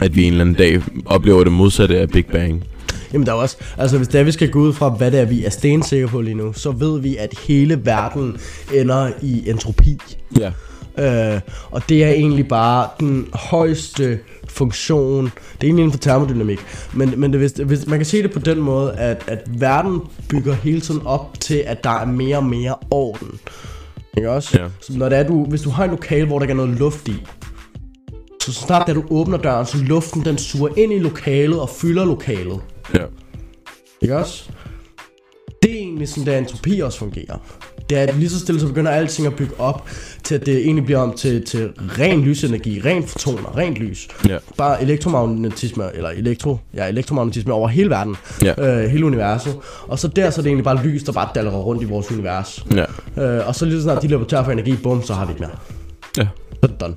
at 0.00 0.16
vi 0.16 0.24
en 0.24 0.32
eller 0.32 0.44
anden 0.44 0.54
dag 0.56 0.80
oplever 1.06 1.44
det 1.44 1.52
modsatte 1.52 1.98
af 1.98 2.08
Big 2.10 2.26
Bang. 2.26 2.64
Jamen 3.12 3.26
der 3.26 3.32
er 3.32 3.36
også, 3.36 3.56
altså 3.78 3.96
hvis 3.96 4.08
det 4.08 4.20
er, 4.20 4.24
vi 4.24 4.32
skal 4.32 4.50
gå 4.50 4.58
ud 4.60 4.72
fra, 4.72 4.88
hvad 4.88 5.10
det 5.10 5.20
er, 5.20 5.24
vi 5.24 5.44
er 5.44 5.50
stensikre 5.50 6.08
på 6.08 6.20
lige 6.20 6.34
nu, 6.34 6.52
så 6.52 6.70
ved 6.70 7.00
vi, 7.00 7.16
at 7.16 7.34
hele 7.48 7.80
verden 7.84 8.36
ender 8.74 9.10
i 9.22 9.48
entropi. 9.50 9.98
Ja. 10.40 10.50
Øh, 10.98 11.40
og 11.70 11.88
det 11.88 12.04
er 12.04 12.10
egentlig 12.10 12.48
bare 12.48 12.88
den 13.00 13.28
højeste 13.34 14.18
funktion. 14.48 15.24
Det 15.24 15.32
er 15.60 15.64
egentlig 15.64 15.82
inden 15.82 15.92
for 15.92 15.98
termodynamik. 15.98 16.58
Men, 16.92 17.20
men 17.20 17.32
det, 17.32 17.40
hvis, 17.40 17.52
hvis, 17.52 17.86
man 17.86 17.98
kan 17.98 18.06
se 18.06 18.22
det 18.22 18.32
på 18.32 18.38
den 18.38 18.58
måde, 18.58 18.92
at, 18.96 19.24
at 19.26 19.42
verden 19.46 20.00
bygger 20.28 20.54
hele 20.54 20.80
tiden 20.80 21.06
op 21.06 21.40
til, 21.40 21.64
at 21.66 21.84
der 21.84 21.90
er 21.90 22.06
mere 22.06 22.36
og 22.36 22.44
mere 22.44 22.74
orden. 22.90 23.40
Ikke 24.16 24.30
også? 24.30 24.58
Ja. 24.60 24.66
Så 24.80 24.98
når 24.98 25.08
det 25.08 25.18
er, 25.18 25.22
du, 25.22 25.44
hvis 25.44 25.62
du 25.62 25.70
har 25.70 25.84
en 25.84 25.90
lokale, 25.90 26.26
hvor 26.26 26.38
der 26.38 26.44
ikke 26.44 26.52
er 26.52 26.56
noget 26.56 26.78
luft 26.78 27.08
i, 27.08 27.26
så 28.42 28.52
snart 28.52 28.86
da 28.86 28.92
du 28.92 29.04
åbner 29.10 29.38
døren, 29.38 29.66
så 29.66 29.78
luften 29.78 30.24
den 30.24 30.38
suger 30.38 30.68
ind 30.76 30.92
i 30.92 30.98
lokalet 30.98 31.60
og 31.60 31.68
fylder 31.68 32.04
lokalet. 32.04 32.60
Ja. 32.94 33.04
Ikke 34.02 34.16
også? 34.16 34.50
Det 35.62 35.70
er 35.70 35.74
egentlig 35.74 36.08
sådan, 36.08 36.26
der 36.26 36.38
entropi 36.38 36.80
også 36.80 36.98
fungerer. 36.98 37.38
Det 37.90 37.98
er, 37.98 38.02
at 38.02 38.16
lige 38.16 38.28
så 38.30 38.38
stille, 38.38 38.60
så 38.60 38.66
begynder 38.66 38.90
alting 38.90 39.26
at 39.26 39.34
bygge 39.36 39.60
op 39.60 39.88
til, 40.24 40.34
at 40.34 40.46
det 40.46 40.56
egentlig 40.58 40.84
bliver 40.84 40.98
om 41.00 41.12
til, 41.16 41.44
til 41.44 41.68
ren 41.98 42.20
lysenergi, 42.22 42.80
ren 42.84 43.06
fotoner, 43.06 43.56
rent 43.56 43.76
lys. 43.76 44.08
Ja. 44.28 44.36
Bare 44.56 44.82
elektromagnetisme, 44.82 45.84
eller 45.94 46.10
elektro, 46.10 46.58
ja, 46.74 46.88
elektromagnetisme 46.88 47.52
over 47.52 47.68
hele 47.68 47.90
verden, 47.90 48.16
Ja. 48.42 48.82
øh, 48.82 48.90
hele 48.90 49.06
universet. 49.06 49.56
Og 49.86 49.98
så 49.98 50.08
der, 50.08 50.30
så 50.30 50.40
er 50.40 50.42
det 50.42 50.48
egentlig 50.48 50.64
bare 50.64 50.82
lys, 50.84 51.02
der 51.02 51.12
bare 51.12 51.28
dalrer 51.34 51.50
rundt 51.58 51.82
i 51.82 51.84
vores 51.84 52.12
univers. 52.12 52.64
Ja. 52.74 52.84
Øh, 53.38 53.48
og 53.48 53.54
så 53.54 53.64
lige 53.64 53.76
så 53.76 53.82
snart 53.82 54.02
de 54.02 54.08
løber 54.08 54.24
tør 54.24 54.44
for 54.44 54.50
energi, 54.52 54.76
bum, 54.82 55.02
så 55.02 55.14
har 55.14 55.26
vi 55.26 55.32
ikke 55.32 55.40
mere. 55.42 55.50
Ja. 56.18 56.22
Så 56.52 56.58
er 56.62 56.66
det 56.66 56.80
done. 56.80 56.94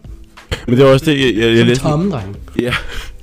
Men 0.68 0.78
det 0.78 0.86
var 0.86 0.92
også 0.92 1.06
det, 1.06 1.20
jeg, 1.20 1.36
jeg, 1.36 1.50
jeg 1.50 1.58
Som 1.58 1.68
læste. 1.68 1.84
tomme, 1.84 2.12
drenge. 2.12 2.34
Ja. 2.60 2.74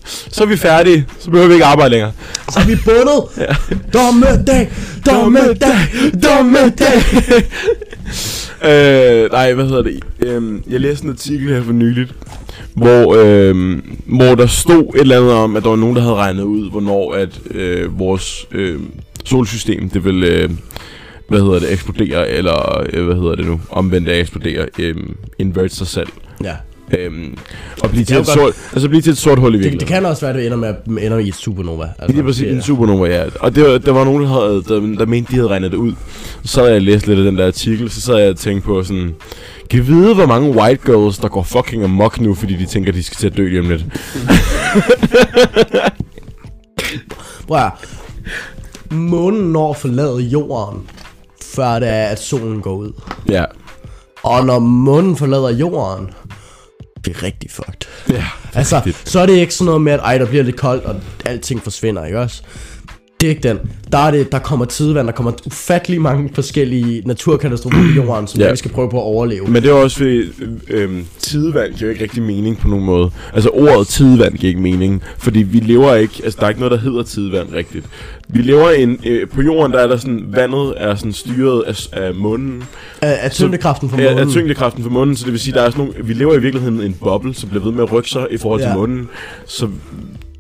Så 0.09 0.43
er 0.43 0.47
vi 0.47 0.57
færdige. 0.57 1.07
Så 1.19 1.31
behøver 1.31 1.49
vi 1.49 1.55
ikke 1.55 1.65
arbejde 1.65 1.91
længere. 1.91 2.13
Så 2.51 2.61
er 2.61 2.67
vi 2.67 2.77
bundet! 2.85 3.23
ja. 3.37 3.77
Dommedag! 3.99 4.71
Dommedag! 5.07 5.79
Dommedag! 6.23 7.03
øh, 9.25 9.33
nej, 9.33 9.53
hvad 9.53 9.65
hedder 9.65 9.83
det? 9.83 10.01
Øhm, 10.21 10.63
jeg 10.71 10.81
læste 10.81 11.05
en 11.05 11.11
artikel 11.11 11.49
her 11.49 11.63
for 11.63 11.73
nyligt, 11.73 12.15
hvor, 12.75 13.17
øhm, 13.19 13.99
hvor 14.07 14.35
der 14.35 14.47
stod 14.47 14.95
et 14.95 15.01
eller 15.01 15.17
andet 15.17 15.33
om, 15.33 15.57
at 15.57 15.63
der 15.63 15.69
var 15.69 15.77
nogen, 15.77 15.97
der 15.97 16.03
havde 16.03 16.15
regnet 16.15 16.43
ud, 16.43 16.71
hvornår 16.71 17.15
at 17.15 17.41
øh, 17.51 17.99
vores 17.99 18.47
øh, 18.53 18.81
solsystem, 19.25 19.91
det 19.91 20.05
vil, 20.05 20.25
øh, 20.25 20.51
hvad 21.29 21.41
hedder 21.41 21.59
det, 21.59 21.73
eksplodere, 21.73 22.29
eller 22.29 22.87
øh, 22.93 23.05
hvad 23.07 23.15
hedder 23.17 23.35
det 23.35 23.47
nu, 23.47 23.61
omvendt 23.71 24.09
af 24.09 24.21
eksplodere, 24.21 24.67
øh, 24.79 24.97
invert 25.39 25.73
sig 25.73 25.87
selv. 25.87 26.09
Ja. 26.45 26.55
Øhm, 26.99 27.37
og 27.83 27.91
blive 27.91 28.01
Det 28.01 28.07
til, 28.09 28.17
et 28.17 28.27
godt. 28.27 28.39
sort, 28.39 28.55
altså 28.73 28.89
blive 28.89 29.03
til 29.03 29.11
et 29.11 29.19
sort 29.19 29.39
hul 29.39 29.49
i 29.49 29.53
Det, 29.53 29.65
virkeligheden. 29.65 29.81
det 29.81 29.89
kan 29.89 30.07
også 30.07 30.21
være, 30.21 30.31
at 30.31 30.37
det 30.37 30.47
ender 30.47 30.57
med 30.87 31.03
ender 31.03 31.19
i 31.19 31.29
et 31.29 31.35
supernova. 31.35 31.89
Altså, 31.99 32.23
præcis 32.23 32.41
det 32.43 32.51
er- 32.51 32.55
en 32.57 32.63
supernova, 32.63 33.09
ja. 33.17 33.25
Og 33.41 33.55
det 33.55 33.87
der 33.87 33.93
var 33.93 34.05
nogen, 34.05 34.23
der, 34.23 34.29
havde, 34.29 34.63
der, 34.69 34.97
der 34.99 35.07
mente, 35.07 35.31
de 35.33 35.37
havde 35.37 35.49
regnet 35.49 35.71
det 35.73 35.77
ud. 35.79 35.93
Så 36.45 36.53
sad 36.53 36.69
jeg 36.69 36.83
læste 36.83 37.09
lidt 37.09 37.19
af 37.19 37.25
den 37.25 37.39
der 37.39 37.47
artikel, 37.47 37.91
så 37.91 38.01
sad 38.01 38.17
jeg 38.17 38.31
og 38.31 38.37
tænkte 38.37 38.67
på 38.67 38.83
sådan... 38.83 39.15
Kan 39.71 39.87
vide, 39.87 40.15
hvor 40.15 40.27
mange 40.27 40.51
white 40.57 40.83
girls, 40.87 41.19
der 41.19 41.29
går 41.29 41.43
fucking 41.43 41.85
amok 41.85 42.21
nu, 42.21 42.35
fordi 42.35 42.57
de 42.57 42.67
tænker, 42.67 42.93
de 42.93 43.03
skal 43.03 43.17
til 43.17 43.27
at 43.27 43.37
dø 43.37 43.49
lige 43.49 43.61
om 43.61 43.69
lidt? 43.69 43.85
Prøv 47.49 47.71
månen 48.91 49.53
når 49.53 49.71
at 49.71 49.77
forlade 49.77 50.17
jorden, 50.21 50.81
før 51.55 51.79
det 51.79 51.89
er, 51.89 52.07
at 52.07 52.21
solen 52.23 52.61
går 52.61 52.75
ud. 52.77 52.93
Ja. 53.29 53.45
Og 54.23 54.47
når 54.47 54.59
månen 54.59 55.17
forlader 55.17 55.51
jorden, 55.51 56.11
det 57.05 57.17
er 57.17 57.23
rigtig 57.23 57.51
fucked. 57.51 57.89
Ja, 58.11 58.25
Altså, 58.55 58.77
rigtigt. 58.77 59.09
så 59.09 59.21
er 59.21 59.27
det 59.27 59.33
ikke 59.33 59.55
sådan 59.55 59.65
noget 59.67 59.81
med, 59.81 59.93
at 59.93 60.01
ej, 60.01 60.19
der 60.19 60.27
bliver 60.27 60.45
lidt 60.45 60.57
koldt, 60.57 60.85
og 60.85 60.97
alting 61.27 61.63
forsvinder, 61.63 62.05
ikke 62.05 62.21
også? 62.21 62.43
Det 63.21 63.27
er 63.27 63.31
ikke 63.31 63.49
den. 63.49 63.59
Der, 63.93 63.99
er 63.99 64.11
det, 64.11 64.33
der 64.33 64.39
kommer 64.39 64.65
tidevand, 64.65 65.07
der 65.07 65.13
kommer 65.13 65.33
ufattelig 65.47 66.01
mange 66.01 66.31
forskellige 66.35 67.03
naturkatastrofer 67.07 67.79
på 67.79 67.89
jorden, 67.97 68.27
som 68.27 68.41
ja. 68.41 68.51
vi 68.51 68.57
skal 68.57 68.71
prøve 68.71 68.91
på 68.91 68.97
at 68.97 69.03
overleve. 69.03 69.47
Men 69.49 69.63
det 69.63 69.71
er 69.71 69.75
også 69.75 69.97
fordi, 69.97 70.23
øh, 70.69 70.91
tidevand 71.19 71.75
giver 71.75 71.91
ikke 71.91 72.03
rigtig 72.03 72.23
mening 72.23 72.59
på 72.59 72.69
nogen 72.69 72.85
måde. 72.85 73.11
Altså 73.35 73.49
ordet 73.51 73.87
tidevand 73.89 74.35
giver 74.35 74.49
ikke 74.49 74.61
mening, 74.61 75.03
fordi 75.19 75.43
vi 75.43 75.59
lever 75.59 75.95
ikke, 75.95 76.15
altså 76.25 76.37
der 76.41 76.45
er 76.47 76.49
ikke 76.49 76.61
noget, 76.61 76.73
der 76.73 76.79
hedder 76.79 77.03
tidevand 77.03 77.53
rigtigt. 77.55 77.87
Vi 78.29 78.43
lever 78.43 78.71
en, 78.71 79.01
øh, 79.07 79.29
på 79.29 79.43
jorden, 79.43 79.73
der 79.73 79.79
er 79.79 79.87
der 79.87 79.97
sådan, 79.97 80.25
vandet 80.29 80.75
er 80.77 80.95
sådan 80.95 81.13
styret 81.13 81.63
af, 81.63 81.87
af 81.93 82.15
munden, 82.15 82.63
Af, 83.03 83.19
af 83.23 83.31
tyngdekraften 83.31 83.91
fra 83.91 83.97
månen. 83.97 84.19
af 84.19 84.27
tyngdekraften 84.27 84.83
for 84.83 84.91
munden, 84.91 85.17
så 85.17 85.25
det 85.25 85.33
vil 85.33 85.41
sige, 85.41 85.55
der 85.55 85.63
er 85.63 85.71
sådan 85.71 85.85
nogle, 85.85 86.05
vi 86.05 86.13
lever 86.13 86.35
i 86.35 86.41
virkeligheden 86.41 86.81
i 86.83 86.87
en 86.87 86.97
boble, 87.01 87.35
som 87.35 87.49
bliver 87.49 87.65
ved 87.65 87.73
med 87.73 87.83
at 87.83 87.93
rykke 87.93 88.11
sig 88.11 88.27
i 88.31 88.37
forhold 88.37 88.61
til 88.61 88.69
Ja. 88.69 88.75
munden. 88.77 89.09
Så 89.47 89.69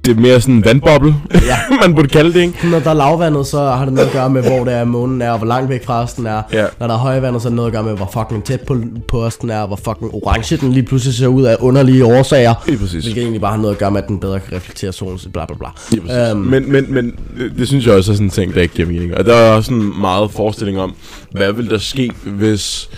det 0.09 0.16
er 0.16 0.21
mere 0.21 0.40
sådan 0.40 0.55
en 0.55 0.64
vandboble, 0.64 1.14
Ja. 1.35 1.57
man 1.83 1.94
burde 1.94 2.09
kalde 2.09 2.33
det, 2.33 2.40
ikke? 2.40 2.68
Når 2.71 2.79
der 2.79 2.90
er 2.90 2.94
lavvandet, 2.94 3.47
så 3.47 3.59
har 3.59 3.85
det 3.85 3.94
noget 3.94 4.07
at 4.07 4.12
gøre 4.12 4.31
med, 4.31 4.42
hvor 4.42 4.64
det 4.64 4.75
er 4.75 4.85
månen 4.85 5.23
er, 5.23 5.31
og 5.31 5.38
hvor 5.38 5.47
langt 5.47 5.71
væk 5.71 5.85
fra 5.85 6.03
os 6.03 6.12
den 6.12 6.27
er. 6.27 6.42
Ja. 6.53 6.64
Når 6.81 6.87
der 6.87 6.94
er 6.94 6.99
højvandet, 6.99 7.42
så 7.42 7.49
er 7.49 7.51
det 7.51 7.57
noget 7.57 7.68
at 7.68 7.73
gøre 7.73 7.83
med, 7.83 7.97
hvor 7.97 8.11
fucking 8.12 8.44
tæt 8.44 8.61
på, 8.61 8.77
på 9.09 9.25
os 9.25 9.37
den 9.37 9.51
er, 9.51 9.61
og 9.61 9.66
hvor 9.66 9.77
fucking 9.77 10.14
orange 10.14 10.57
den 10.57 10.73
lige 10.73 10.83
pludselig 10.83 11.14
ser 11.14 11.27
ud 11.27 11.42
af 11.42 11.57
underlige 11.61 12.05
årsager. 12.05 12.55
Lige 12.66 12.79
præcis. 12.79 13.05
Hvilket 13.05 13.23
egentlig 13.23 13.40
bare 13.40 13.51
har 13.51 13.59
noget 13.59 13.75
at 13.75 13.79
gøre 13.79 13.90
med, 13.90 14.03
at 14.03 14.09
den 14.09 14.18
bedre 14.21 14.40
kan 14.40 14.57
reflektere 14.57 14.92
solen, 14.92 15.18
bla 15.33 15.44
bla 15.47 15.57
bla. 15.57 15.68
Præcis. 15.75 16.31
Øhm, 16.31 16.40
Men, 16.40 16.73
men, 16.73 16.94
men 16.94 17.12
det, 17.38 17.53
det 17.59 17.68
synes 17.68 17.87
jeg 17.87 17.94
også 17.94 18.12
er 18.12 18.14
sådan 18.14 18.27
en 18.27 18.31
ting, 18.31 18.55
der 18.55 18.61
ikke 18.62 18.75
giver 18.75 18.88
mening. 18.88 19.14
Og 19.14 19.25
der 19.25 19.35
er 19.35 19.53
også 19.53 19.68
sådan 19.68 19.92
meget 20.01 20.31
forestilling 20.31 20.81
om, 20.81 20.94
hvad 21.31 21.53
vil 21.53 21.71
der 21.71 21.79
ske, 21.79 22.11
hvis, 22.25 22.90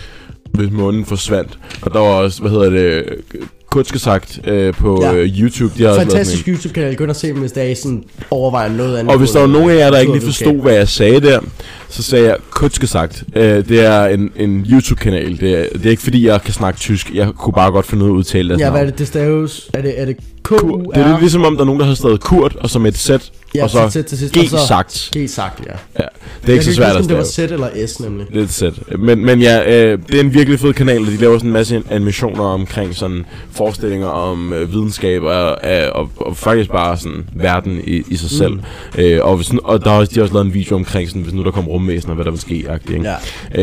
hvis 0.53 0.71
månen 0.71 1.05
forsvandt. 1.05 1.59
Og 1.81 1.93
der 1.93 1.99
var 1.99 2.07
også, 2.07 2.41
hvad 2.41 2.51
hedder 2.51 2.69
det, 2.69 3.03
Kutske 3.71 3.99
sagt 3.99 4.39
øh, 4.47 4.73
på 4.73 4.99
Ja. 5.01 5.11
ja. 5.11 5.25
YouTube, 5.25 5.73
de 5.77 5.83
har 5.83 5.95
Fantastisk 5.95 6.47
YouTube-kanal. 6.47 6.95
Gå 6.95 7.03
ind 7.03 7.09
og 7.09 7.15
se 7.15 7.27
dem, 7.27 7.37
hvis 7.37 7.51
der 7.51 7.61
er 7.61 7.75
sådan 7.75 8.03
overvejer 8.31 8.69
noget 8.69 8.97
andet. 8.97 9.11
Og 9.13 9.19
hvis 9.19 9.31
der 9.31 9.39
var 9.39 9.47
nogen 9.47 9.69
af 9.69 9.75
jer, 9.75 9.89
der 9.91 9.99
ikke 9.99 10.13
lige 10.13 10.25
forstod, 10.25 10.61
hvad 10.61 10.73
jeg 10.73 10.87
sagde 10.87 11.21
der, 11.21 11.39
så 11.89 12.03
sagde 12.03 12.25
jeg 12.27 12.37
kutske 12.49 12.87
sagt. 12.87 13.23
Øh, 13.35 13.67
det 13.69 13.85
er 13.85 14.05
en, 14.05 14.31
en 14.35 14.65
YouTube-kanal. 14.71 15.39
Det 15.39 15.59
er, 15.59 15.65
det 15.77 15.85
er 15.85 15.89
ikke 15.89 16.01
fordi, 16.03 16.27
jeg 16.27 16.41
kan 16.41 16.53
snakke 16.53 16.79
tysk. 16.79 17.11
Jeg 17.13 17.27
kunne 17.37 17.53
bare 17.53 17.71
godt 17.71 17.85
finde 17.85 18.03
ud 18.03 18.09
af 18.09 18.13
at 18.13 18.17
udtale 18.17 18.49
deres 18.49 18.61
Ja, 18.61 18.69
hvad 18.69 18.81
er 18.81 18.85
det? 18.85 18.99
Det 18.99 19.07
staves... 19.07 19.69
Er 19.73 19.81
det, 19.81 20.01
er 20.01 20.05
det 20.05 20.17
K-U-R. 20.43 20.91
Det 20.95 21.03
er 21.03 21.07
lidt 21.07 21.19
ligesom 21.19 21.43
om, 21.45 21.53
der 21.55 21.61
er 21.61 21.65
nogen, 21.65 21.79
der 21.79 21.85
har 21.87 21.93
skrevet 21.95 22.21
Kurt, 22.21 22.55
og 22.55 22.69
så 22.69 22.79
med 22.79 22.91
et 22.91 22.97
Z, 22.97 23.09
Ja, 23.55 23.63
og 23.63 23.69
så 23.69 23.89
til- 23.89 24.05
til 24.05 24.17
sidst, 24.17 24.33
G 24.33 24.37
og 24.37 24.45
så- 24.59 24.67
sagt. 24.67 25.11
G 25.17 25.29
sagt, 25.29 25.59
ja. 25.65 25.71
Ja, 25.99 26.05
det 26.41 26.49
er 26.49 26.53
ikke 26.53 26.65
så 26.65 26.73
svært 26.73 26.95
at 26.95 27.03
Det 27.09 27.17
var 27.17 27.23
stave. 27.23 27.47
Z 27.47 27.51
eller 27.51 27.87
S 27.87 27.99
nemlig. 27.99 28.27
Det 28.33 28.39
er 28.39 28.43
et 28.43 28.53
sæt. 28.53 28.73
Men, 28.99 29.25
men 29.25 29.41
ja, 29.41 29.85
øh, 29.91 29.99
det 30.07 30.15
er 30.15 30.19
en 30.19 30.33
virkelig 30.33 30.59
fed 30.59 30.73
kanal, 30.73 30.99
og 31.01 31.05
de 31.07 31.17
laver 31.17 31.37
sådan 31.37 31.49
en 31.49 31.53
masse 31.53 31.83
animationer 31.89 32.43
omkring 32.43 32.95
sådan 32.95 33.25
forestillinger 33.51 34.07
om 34.07 34.53
øh, 34.53 34.71
videnskab 34.73 35.23
og, 35.23 35.57
øh, 35.71 35.87
og, 35.91 36.09
og 36.17 36.37
faktisk 36.37 36.69
bare 36.71 36.97
sådan 36.97 37.25
verden 37.35 37.81
i, 37.87 38.03
i 38.07 38.15
sig 38.15 38.29
selv. 38.29 38.53
Mm. 38.53 38.61
Øh, 38.97 39.19
og, 39.25 39.35
hvis, 39.35 39.51
og 39.63 39.83
der 39.83 39.89
har 39.89 39.97
også, 39.97 40.09
de 40.09 40.15
har 40.15 40.21
også 40.21 40.33
lavet 40.33 40.45
en 40.47 40.53
video 40.53 40.75
omkring 40.75 41.07
sådan, 41.09 41.21
hvis 41.21 41.33
nu 41.33 41.43
der 41.43 41.51
kommer 41.51 41.71
rumvæsener, 41.71 42.15
hvad 42.15 42.25
der 42.25 42.31
vil 42.31 42.39
ske. 42.39 42.55
Ikke? 42.55 43.01
Ja. 43.03 43.15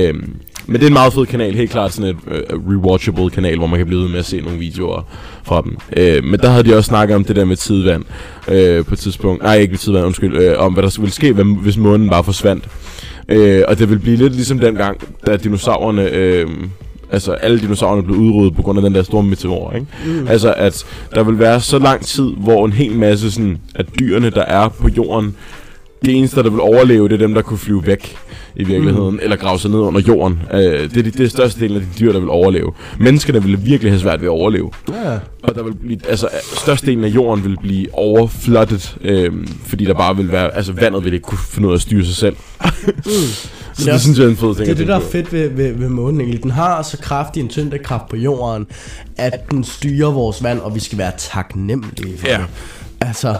Øhm, 0.08 0.34
men 0.68 0.74
det 0.74 0.82
er 0.82 0.86
en 0.86 0.92
meget 0.92 1.12
fed 1.12 1.26
kanal, 1.26 1.54
helt 1.54 1.70
klart 1.70 1.92
sådan 1.92 2.10
et 2.10 2.16
øh, 2.30 2.58
rewatchable 2.68 3.30
kanal, 3.30 3.58
hvor 3.58 3.66
man 3.66 3.78
kan 3.78 3.86
blive 3.86 4.02
ved 4.02 4.08
med 4.08 4.18
at 4.18 4.24
se 4.24 4.40
nogle 4.40 4.58
videoer 4.58 5.02
fra 5.42 5.62
dem. 5.62 5.76
Øh, 5.96 6.24
men 6.24 6.40
der 6.40 6.48
havde 6.48 6.64
de 6.64 6.76
også 6.76 6.88
snakket 6.88 7.14
om 7.14 7.24
det 7.24 7.36
der 7.36 7.44
med 7.44 7.56
tidvand 7.56 8.04
øh, 8.48 8.84
på 8.84 8.94
et 8.94 8.98
tidspunkt. 8.98 9.42
Nej, 9.42 9.56
ikke 9.56 9.72
med 9.72 9.78
tidvand, 9.78 10.06
undskyld. 10.06 10.36
Øh, 10.36 10.58
om 10.58 10.72
hvad 10.72 10.82
der 10.82 11.00
ville 11.00 11.12
ske, 11.14 11.32
hvis 11.32 11.76
månen 11.76 12.08
bare 12.08 12.24
forsvandt. 12.24 12.64
Øh, 13.28 13.62
og 13.68 13.78
det 13.78 13.90
vil 13.90 13.98
blive 13.98 14.16
lidt 14.16 14.34
ligesom 14.34 14.58
dengang, 14.58 15.00
da 15.26 15.36
dinosaurerne... 15.36 16.10
Øh, 16.10 16.46
Altså 17.10 17.32
alle 17.32 17.60
dinosaurerne 17.60 18.02
blev 18.02 18.16
udryddet 18.16 18.56
på 18.56 18.62
grund 18.62 18.78
af 18.78 18.82
den 18.82 18.94
der 18.94 19.02
store 19.02 19.22
meteor, 19.22 19.72
ikke? 19.72 19.86
Mm. 20.06 20.26
Altså 20.28 20.54
at 20.56 20.86
der 21.14 21.22
vil 21.22 21.38
være 21.38 21.60
så 21.60 21.78
lang 21.78 22.04
tid, 22.04 22.32
hvor 22.36 22.66
en 22.66 22.72
hel 22.72 22.96
masse 22.96 23.30
sådan, 23.30 23.58
af 23.74 23.84
dyrene, 23.86 24.30
der 24.30 24.42
er 24.42 24.68
på 24.68 24.88
jorden, 24.88 25.36
det 26.04 26.14
eneste, 26.16 26.42
der 26.42 26.50
vil 26.50 26.60
overleve, 26.60 27.08
det 27.08 27.14
er 27.14 27.18
dem, 27.18 27.34
der 27.34 27.42
kunne 27.42 27.58
flyve 27.58 27.86
væk 27.86 28.16
i 28.56 28.64
virkeligheden, 28.64 29.10
mm. 29.14 29.18
eller 29.22 29.36
grave 29.36 29.58
sig 29.58 29.70
ned 29.70 29.78
under 29.78 30.00
jorden. 30.00 30.40
Øh, 30.54 30.60
det, 30.60 30.96
er 30.96 31.02
de, 31.02 31.10
det 31.10 31.30
største 31.30 31.60
del 31.60 31.74
af 31.74 31.80
de 31.80 31.86
dyr, 31.98 32.12
der 32.12 32.20
vil 32.20 32.28
overleve. 32.28 32.72
Menneskerne 33.00 33.42
vil 33.42 33.66
virkelig 33.66 33.92
have 33.92 34.00
svært 34.00 34.20
ved 34.20 34.28
at 34.28 34.32
overleve. 34.32 34.70
Ja. 34.88 35.18
Og 35.42 35.54
der 35.54 35.62
vil 35.62 35.74
blive, 35.74 35.98
altså, 36.08 36.28
størstedelen 36.56 37.04
af 37.04 37.08
jorden 37.08 37.44
vil 37.44 37.56
blive 37.62 37.86
overflottet, 37.94 38.96
øh, 39.00 39.32
fordi 39.66 39.84
der 39.84 39.94
bare 39.94 40.16
vil 40.16 40.32
være, 40.32 40.56
altså 40.56 40.72
vandet 40.72 41.04
vil 41.04 41.12
ikke 41.12 41.24
kunne 41.24 41.38
finde 41.38 41.68
ud 41.68 41.72
af 41.72 41.76
at 41.76 41.82
styre 41.82 42.04
sig 42.04 42.16
selv. 42.16 42.36
Så 43.74 43.84
det, 43.84 43.92
også- 43.92 44.04
synes 44.04 44.18
jeg 44.18 44.24
er 44.24 44.28
en 44.30 44.36
fed 44.36 44.54
ting 44.54 44.66
Det 44.66 44.68
er 44.72 44.74
det, 44.74 44.88
der 44.88 44.96
er 44.96 45.00
fedt 45.00 45.32
ved, 45.32 45.48
ved, 45.50 45.72
ved 45.72 45.88
månen 45.88 46.20
egentlig. 46.20 46.42
Den 46.42 46.50
har 46.50 46.82
så 46.82 46.98
kraftig 46.98 47.40
en 47.40 47.48
tyngdekraft 47.48 48.08
på 48.08 48.16
jorden, 48.16 48.66
at 49.16 49.50
den 49.50 49.64
styrer 49.64 50.10
vores 50.10 50.42
vand, 50.42 50.60
og 50.60 50.74
vi 50.74 50.80
skal 50.80 50.98
være 50.98 51.12
taknemmelige 51.18 52.18
for 52.18 52.26
Ja. 52.28 52.36
det. 52.38 52.44
Altså. 53.00 53.36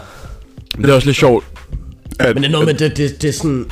Det 0.77 0.89
er 0.89 0.93
også 0.93 1.07
lidt 1.07 1.17
sjovt. 1.17 1.45
At, 2.19 2.35
men 2.35 2.43
det 2.43 2.47
er 2.47 2.51
noget 2.51 2.67
med, 2.67 2.73
det, 2.73 2.97
det, 2.97 3.21
det 3.21 3.27
er 3.27 3.33
sådan 3.33 3.65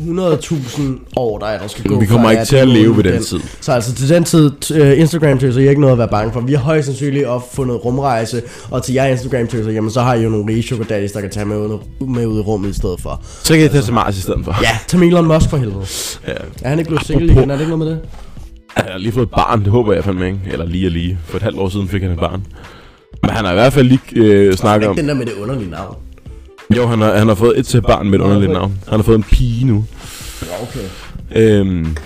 100.000 0.00 0.82
år, 1.16 1.38
der 1.38 1.46
er, 1.46 1.58
der 1.60 1.66
skal 1.68 1.84
gå. 1.84 2.00
Vi 2.00 2.06
kommer 2.06 2.30
ikke 2.30 2.44
til 2.44 2.56
at 2.56 2.68
leve 2.68 2.96
ved 2.96 3.04
den 3.04 3.12
den- 3.12 3.22
tid. 3.24 3.40
Så 3.60 3.72
altså 3.72 3.94
til 3.94 4.08
den 4.08 4.24
tid, 4.24 4.50
uh, 4.80 4.98
Instagram 4.98 5.38
tøser, 5.38 5.60
I 5.60 5.68
ikke 5.68 5.80
noget 5.80 5.92
at 5.92 5.98
være 5.98 6.08
bange 6.08 6.32
for. 6.32 6.40
Vi 6.40 6.52
har 6.52 6.60
højst 6.60 6.86
sandsynligt 6.86 7.26
opfundet 7.26 7.84
rumrejse, 7.84 8.42
og 8.70 8.82
til 8.82 8.94
jer 8.94 9.04
Instagram 9.06 9.46
tøser, 9.46 9.70
jamen 9.70 9.90
så 9.90 10.00
har 10.00 10.14
I 10.14 10.22
jo 10.22 10.28
nogle 10.28 10.52
rige 10.54 10.84
daddies, 10.88 11.12
der 11.12 11.20
kan 11.20 11.30
tage 11.30 11.46
med 11.46 11.56
ud, 11.56 11.78
med 12.06 12.26
ud 12.26 12.38
i 12.38 12.42
rummet 12.42 12.70
i 12.70 12.74
stedet 12.74 13.00
for. 13.00 13.22
Så 13.42 13.52
kan 13.54 13.62
jeg 13.62 13.70
tage 13.70 13.82
til 13.82 13.92
Mars 13.94 14.18
i 14.18 14.20
stedet 14.20 14.44
for. 14.44 14.56
Ja, 14.62 14.78
tag 14.86 15.00
Elon 15.00 15.26
Musk 15.26 15.50
for 15.50 15.56
helvede. 15.56 15.86
ja. 16.28 16.32
Er 16.62 16.68
han 16.68 16.78
ikke 16.78 16.88
blevet 16.88 17.06
single 17.06 17.26
igen? 17.32 17.50
Er 17.50 17.54
det 17.54 17.60
ikke 17.60 17.76
noget 17.78 17.78
med 17.78 17.86
det? 17.86 17.98
Han 18.76 18.86
har 18.92 18.98
lige 18.98 19.12
fået 19.12 19.22
et 19.26 19.30
barn, 19.30 19.60
det 19.60 19.68
håber 19.68 19.92
jeg 19.92 20.04
fandme 20.04 20.26
ikke. 20.26 20.38
Eller 20.52 20.66
lige 20.66 20.86
og 20.86 20.90
lige. 20.90 21.18
For 21.24 21.36
et 21.36 21.42
halvt 21.42 21.58
år 21.58 21.68
siden 21.68 21.88
fik 21.88 22.02
han 22.02 22.10
et 22.10 22.18
barn. 22.18 22.42
Men 23.22 23.30
han 23.30 23.44
har 23.44 23.52
i 23.52 23.54
hvert 23.54 23.72
fald 23.72 23.86
lige 23.88 24.00
øh, 24.16 24.54
snakket 24.54 24.88
om... 24.88 24.92
Ikke 24.92 25.00
den 25.00 25.08
der 25.08 25.14
med 25.14 25.26
det 25.26 25.32
underlige 25.42 25.70
navn. 25.70 25.96
Jo, 26.76 26.86
han 26.86 27.00
har, 27.00 27.16
han 27.18 27.28
har 27.28 27.34
fået 27.34 27.58
et 27.58 27.66
til 27.66 27.82
barn 27.82 28.10
med 28.10 28.18
et 28.18 28.22
underligt 28.24 28.52
navn. 28.52 28.78
Han 28.88 28.98
har 28.98 29.02
fået 29.04 29.16
en 29.16 29.22
pige 29.22 29.66
nu. 29.66 29.84
Ja, 30.42 30.62
okay. 30.62 30.88
Øhm, 31.60 31.96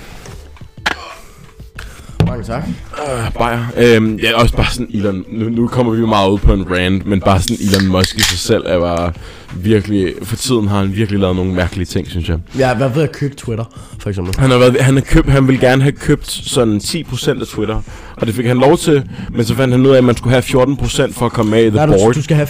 Mange 2.27 2.45
tak. 2.45 2.63
øh, 2.69 3.33
Bayer. 3.39 3.65
Øhm, 3.77 4.17
ja, 4.17 4.41
også 4.41 4.57
bare 4.57 4.67
sådan 4.73 4.89
Elon... 4.95 5.25
Nu, 5.29 5.49
nu 5.49 5.69
kommer 5.69 5.93
vi 5.93 6.01
jo 6.01 6.07
meget 6.07 6.31
ud 6.31 6.39
på 6.39 6.53
en 6.53 6.67
rant, 6.71 7.07
men 7.07 7.21
bare 7.21 7.41
sådan 7.41 7.57
Elon 7.61 7.87
Musk 7.89 8.17
i 8.19 8.23
sig 8.23 8.39
selv 8.39 8.63
er 8.67 8.79
bare 8.81 9.13
virkelig... 9.57 10.15
For 10.23 10.37
tiden 10.37 10.69
har 10.69 10.79
han 10.79 10.95
virkelig 10.97 11.21
lavet 11.21 11.37
nogle 11.37 11.53
mærkelige 11.55 11.87
ting, 11.87 12.07
synes 12.11 12.29
jeg. 12.29 12.39
Ja, 12.59 12.75
hvad 12.75 12.89
ved 12.89 13.03
at 13.03 13.13
købe 13.13 13.35
Twitter, 13.35 13.65
for 13.99 14.09
eksempel? 14.09 14.35
Han 14.39 14.51
har, 14.51 14.59
været, 14.59 14.81
han, 14.81 14.95
har 14.95 15.01
købt, 15.01 15.29
han 15.31 15.47
ville 15.49 15.61
gerne 15.61 15.83
have 15.83 15.93
købt 15.93 16.31
sådan 16.31 16.77
10% 16.77 17.41
af 17.41 17.47
Twitter, 17.47 17.83
og 18.17 18.27
det 18.27 18.35
fik 18.35 18.47
han 18.47 18.57
lov 18.57 18.79
til, 18.79 19.03
men 19.31 19.45
så 19.45 19.55
fandt 19.55 19.75
han 19.75 19.87
ud 19.87 19.91
af, 19.91 19.99
at 19.99 20.05
man 20.05 20.17
skulle 20.17 20.33
have 20.43 20.63
14% 20.63 21.13
for 21.13 21.27
at 21.27 21.33
komme 21.33 21.51
med 21.51 21.65
i 21.65 21.69
the 21.71 21.77
Nej, 21.77 21.87
board. 21.87 21.99
du, 22.13 22.19
du 22.19 22.23
skal 22.23 22.37
have... 22.37 22.49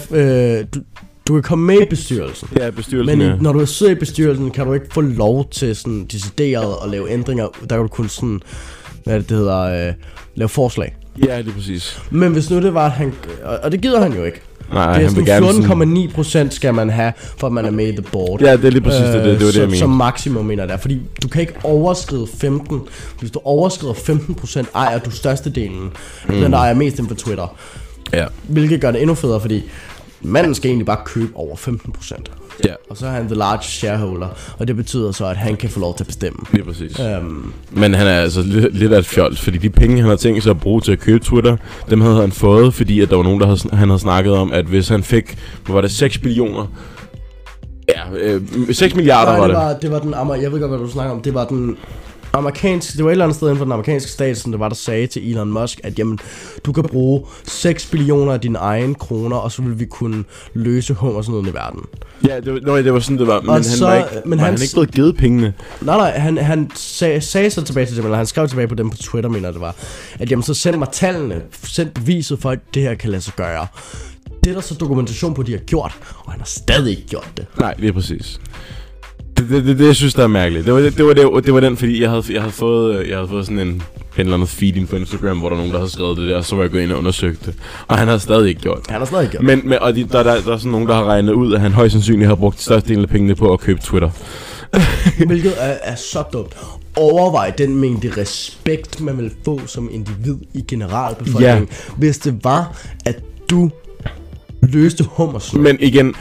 Øh, 0.59 0.65
du, 0.75 0.81
du 1.29 1.33
kan 1.35 1.43
komme 1.43 1.67
med 1.67 1.81
i 1.81 1.85
bestyrelsen. 1.91 2.49
Ja, 2.59 2.71
bestyrelsen, 2.71 3.19
Men 3.19 3.29
ja. 3.29 3.37
når 3.41 3.53
du 3.53 3.67
sidder 3.67 3.93
i 3.93 3.95
bestyrelsen, 3.95 4.51
kan 4.51 4.67
du 4.67 4.73
ikke 4.73 4.87
få 4.91 5.01
lov 5.01 5.49
til 5.51 5.77
sådan 5.77 6.05
decideret 6.05 6.75
at 6.85 6.91
lave 6.91 7.11
ændringer. 7.11 7.49
Der 7.61 7.67
kan 7.77 7.79
du 7.79 7.89
kun 7.89 8.09
sådan, 8.09 8.41
hvad 9.05 9.15
er 9.15 9.19
det, 9.19 9.29
det 9.29 9.37
hedder, 9.37 9.89
øh, 9.89 9.95
lave 10.35 10.49
forslag. 10.49 10.97
Ja, 11.27 11.41
lige 11.41 11.55
præcis. 11.55 12.03
Men 12.11 12.33
hvis 12.33 12.51
nu 12.51 12.63
det 12.63 12.75
var, 12.75 12.87
at 12.87 12.93
han... 12.93 13.13
Og, 13.63 13.73
det 13.73 13.81
gider 13.81 14.03
han 14.03 14.13
jo 14.13 14.25
ikke. 14.25 14.41
Nej, 14.73 14.99
det 14.99 15.05
er 15.05 15.09
sådan 15.09 15.63
sådan... 15.63 16.07
14,9 16.09 16.15
procent 16.15 16.55
skal 16.55 16.75
man 16.75 16.91
have, 16.91 17.13
for 17.39 17.47
at 17.47 17.53
man 17.53 17.65
er 17.65 17.71
med 17.71 17.89
i 17.89 17.93
the 17.93 18.03
board. 18.13 18.41
Ja, 18.41 18.57
det 18.57 18.65
er 18.65 18.71
lige 18.71 18.83
præcis 18.83 19.01
det, 19.01 19.15
det, 19.15 19.25
det 19.25 19.31
var 19.33 19.37
det, 19.39 19.45
jeg 19.45 19.53
som, 19.53 19.75
som 19.75 19.91
mener. 19.91 19.97
maksimum 19.99 20.45
mener 20.45 20.67
der. 20.67 20.77
Fordi 20.77 21.01
du 21.23 21.29
kan 21.29 21.41
ikke 21.41 21.55
overskride 21.63 22.27
15. 22.39 22.81
Hvis 23.19 23.31
du 23.31 23.41
overskrider 23.45 23.95
15 23.95 24.35
procent, 24.35 24.69
ejer 24.75 24.99
du 24.99 25.11
størstedelen. 25.11 25.91
Mm. 26.29 26.35
Den, 26.35 26.53
der 26.53 26.59
ejer 26.59 26.75
mest 26.75 26.99
inden 26.99 27.17
for 27.17 27.25
Twitter. 27.25 27.57
Ja, 28.13 28.27
Hvilket 28.49 28.81
gør 28.81 28.91
det 28.91 29.01
endnu 29.01 29.15
federe, 29.15 29.41
fordi 29.41 29.63
manden 30.23 30.55
skal 30.55 30.69
egentlig 30.69 30.87
bare 30.87 30.99
købe 31.05 31.33
over 31.35 31.57
15 31.57 31.93
procent. 31.93 32.31
ja, 32.65 32.73
Og 32.91 32.97
så 32.97 33.07
er 33.07 33.11
han 33.11 33.27
the 33.27 33.35
large 33.35 33.63
shareholder, 33.63 34.29
og 34.59 34.69
det 34.69 34.77
betyder 34.77 35.13
så, 35.13 35.27
at 35.27 35.37
han 35.37 35.57
kan 35.57 35.71
få 35.71 35.81
lov 35.81 35.97
til 35.97 36.03
at 36.05 36.07
bestemme. 36.07 36.39
lige 36.53 36.65
præcis. 36.65 37.01
Um, 37.01 37.55
Men 37.71 37.95
han 37.95 38.07
er 38.07 38.21
altså 38.21 38.43
lidt, 38.43 38.77
lidt 38.79 38.93
af 38.93 38.99
et 38.99 39.07
fjols, 39.07 39.41
fordi 39.41 39.59
de 39.59 39.71
penge, 39.71 40.01
han 40.01 40.09
har 40.11 40.17
tænkt 40.17 40.43
sig 40.43 40.51
at 40.51 40.61
bruge 40.61 40.81
til 40.81 40.93
at 40.93 40.99
købe 41.01 41.25
Twitter, 41.25 41.57
dem 41.91 42.01
havde 42.01 42.17
han 42.21 42.33
fået, 42.33 42.75
fordi 42.75 43.01
at 43.01 43.11
der 43.11 43.17
var 43.17 43.23
nogen, 43.25 43.41
der 43.41 43.47
havde, 43.47 43.59
han 43.73 43.89
havde 43.89 44.01
snakket 44.01 44.33
om, 44.33 44.53
at 44.53 44.65
hvis 44.65 44.89
han 44.89 45.03
fik, 45.03 45.39
hvad 45.67 45.75
var 45.75 45.81
det, 45.81 45.91
6 45.91 46.19
billioner? 46.19 46.67
Ja, 47.89 48.01
øh, 48.19 48.43
6 48.75 48.95
milliarder 48.95 49.33
nej, 49.33 49.41
var 49.41 49.47
det 49.47 49.57
det. 49.57 49.91
var, 49.91 50.01
det 50.01 50.15
var 50.15 50.25
den, 50.33 50.43
jeg 50.43 50.53
ved 50.53 50.61
godt, 50.61 50.71
hvad 50.71 50.79
du 50.81 50.91
snakker 50.91 51.15
om, 51.15 51.21
det 51.23 51.35
var 51.35 51.45
den 51.45 51.77
amerikanske, 52.33 52.97
det 52.97 53.05
var 53.05 53.11
et 53.11 53.13
eller 53.13 53.25
andet 53.25 53.37
sted 53.37 53.47
inden 53.49 53.59
for 53.59 53.65
den 53.65 53.73
amerikanske 53.73 54.11
stat, 54.11 54.39
som 54.39 54.53
det 54.53 54.61
var, 54.61 54.69
der 54.69 54.77
sagde 54.77 55.07
til 55.07 55.31
Elon 55.31 55.53
Musk, 55.53 55.81
at 55.85 55.99
jamen, 55.99 56.19
du 56.65 56.73
kan 56.73 56.85
bruge 56.85 57.23
6 57.45 57.87
billioner 57.87 58.33
af 58.33 58.41
dine 58.41 58.59
egne 58.59 58.95
kroner, 58.95 59.37
og 59.37 59.53
så 59.53 59.63
vil 59.63 59.79
vi 59.81 59.85
kunne 59.85 60.25
løse 60.55 60.95
hungersnøden 60.95 61.47
i 61.47 61.55
verden. 61.55 61.81
Ja, 62.29 62.41
det 62.41 62.53
var, 62.53 62.61
nøj, 62.61 62.83
det 62.83 62.93
var 62.93 63.01
sådan, 63.01 63.19
det 63.19 63.27
var. 63.27 63.41
Men 63.41 63.51
han 63.51 63.65
så- 63.65 63.87
var 63.87 63.97
ikke, 63.97 64.09
men 64.25 64.39
var 64.39 64.45
han- 64.45 64.55
han 64.55 64.63
ikke 64.63 64.75
blevet 64.75 64.91
givet 64.93 65.17
pengene. 65.17 65.55
Nej, 65.81 65.97
nej, 65.97 66.11
han, 66.19 66.39
han 66.39 66.71
sag, 66.75 67.23
sagde 67.23 67.51
så 67.51 67.63
tilbage 67.63 67.87
til 67.87 67.97
dem, 67.97 68.05
eller 68.05 68.17
han 68.17 68.27
skrev 68.27 68.49
tilbage 68.49 68.69
på 68.69 68.75
dem 68.75 68.91
på 68.91 68.97
Twitter, 68.97 69.31
mener 69.31 69.51
det 69.51 69.61
var, 69.61 69.75
at 70.19 70.31
jamen, 70.31 70.43
så 70.43 70.55
send 70.55 70.77
mig 70.77 70.89
tallene, 70.93 71.43
send 71.65 71.89
beviset 71.91 72.39
for, 72.39 72.51
at 72.51 72.59
det 72.75 72.83
her 72.83 72.95
kan 72.95 73.11
lade 73.11 73.23
sig 73.23 73.35
gøre. 73.37 73.67
Det 74.45 74.51
er 74.51 74.55
der 74.55 74.61
så 74.61 74.75
dokumentation 74.75 75.35
på, 75.35 75.41
at 75.41 75.47
de 75.47 75.53
har 75.53 75.59
gjort, 75.59 75.97
og 76.25 76.33
han 76.33 76.41
har 76.41 76.47
stadig 76.47 76.91
ikke 76.91 77.07
gjort 77.09 77.29
det. 77.37 77.47
Nej, 77.59 77.75
lige 77.79 77.93
præcis. 77.93 78.41
Det, 79.43 79.51
det, 79.51 79.65
det, 79.65 79.79
det, 79.79 79.87
jeg 79.87 79.97
synes, 79.97 80.15
der 80.15 80.23
er 80.23 80.27
mærkeligt. 80.27 80.67
Det 80.67 80.75
var, 80.75 80.81
det, 80.81 80.97
det, 80.97 81.07
var, 81.07 81.13
det, 81.13 81.45
det 81.47 81.55
var 81.55 81.61
den, 81.61 81.77
fordi 81.77 82.03
jeg 82.03 82.11
havde, 82.11 82.25
jeg 82.31 82.41
havde, 82.43 82.53
fået, 82.53 82.99
øh, 82.99 83.09
jeg 83.09 83.17
havde 83.17 83.29
fået 83.29 83.47
sådan 83.47 83.59
en, 83.59 83.69
en 83.69 83.83
eller 84.17 84.35
anden 84.35 84.49
feed 84.49 84.77
ind 84.77 84.89
på 84.89 84.97
Instagram, 84.97 85.39
hvor 85.39 85.49
der 85.49 85.57
var 85.57 85.61
nogen, 85.61 85.73
der 85.73 85.79
havde 85.79 85.91
skrevet 85.91 86.17
det 86.17 86.29
der, 86.29 86.37
og 86.37 86.45
så 86.45 86.57
var 86.57 86.63
jeg 86.63 86.71
gået 86.71 86.83
ind 86.83 86.93
og 86.93 86.99
undersøgt 86.99 87.47
det. 87.47 87.55
Og 87.89 87.99
han 87.99 88.09
havde 88.09 88.21
stadig 88.21 88.49
ikke 88.49 88.61
gjort 88.61 88.79
det. 88.79 88.91
Han 88.91 89.01
har 89.01 89.07
stadig 89.07 89.23
ikke 89.25 89.33
gjort 89.33 89.45
Men, 89.45 89.61
men 89.65 89.79
og 89.79 89.95
de, 89.97 90.05
der, 90.05 90.23
der, 90.23 90.41
der 90.41 90.53
er 90.53 90.57
sådan 90.57 90.73
nogen, 90.73 90.89
der 90.89 90.95
har 90.95 91.05
regnet 91.05 91.33
ud, 91.33 91.55
at 91.55 91.61
han 91.61 91.73
højst 91.73 91.93
sandsynligt 91.93 92.29
har 92.29 92.35
brugt 92.35 92.61
størstedelen 92.61 93.03
af 93.03 93.09
pengene 93.09 93.35
på 93.35 93.53
at 93.53 93.61
købe 93.61 93.81
Twitter. 93.81 94.11
Hvilket 95.27 95.53
er, 95.59 95.77
er 95.83 95.95
så 95.95 96.25
dumt. 96.33 96.57
Overvej 96.97 97.51
den 97.51 97.77
mængde 97.77 98.13
respekt, 98.17 99.01
man 99.01 99.19
vil 99.19 99.31
få 99.45 99.61
som 99.67 99.89
individ 99.93 100.37
i 100.55 100.65
generalbefolkningen, 100.69 101.69
ja. 101.71 101.95
hvis 101.97 102.19
det 102.19 102.45
var, 102.45 102.79
at 103.05 103.17
du 103.51 103.71
løste 104.63 105.05
hummersnød. 105.05 105.63
Men 105.63 105.77
igen, 105.81 106.15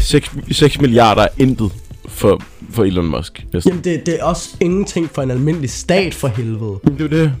6, 0.00 0.32
6 0.50 0.80
milliarder 0.80 1.22
er 1.22 1.28
intet 1.38 1.70
for, 2.08 2.42
for 2.70 2.84
Elon 2.84 3.06
Musk. 3.06 3.44
næsten. 3.52 3.70
Jamen, 3.70 3.84
det, 3.84 4.06
det 4.06 4.20
er 4.20 4.24
også 4.24 4.56
ingenting 4.60 5.10
for 5.14 5.22
en 5.22 5.30
almindelig 5.30 5.70
stat 5.70 6.14
for 6.14 6.28
helvede. 6.28 6.78
Det 6.98 7.00
er 7.00 7.08
det. 7.08 7.32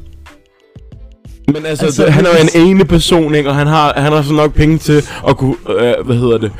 Men 1.46 1.56
altså, 1.56 1.68
Altså, 1.68 1.84
altså 1.84 2.04
det, 2.04 2.12
han 2.12 2.26
er 2.26 2.30
jo 2.30 2.36
en 2.54 2.68
ene 2.68 2.84
person, 2.84 3.34
ikke? 3.34 3.48
Og 3.48 3.56
han 3.56 3.66
har, 3.66 3.92
han 3.96 4.12
har 4.12 4.22
så 4.22 4.32
nok 4.32 4.54
penge 4.54 4.78
til 4.78 5.02
at 5.28 5.36
kunne, 5.36 5.56
øh, 5.68 6.06
hvad 6.06 6.16
hedder 6.16 6.38
det, 6.38 6.52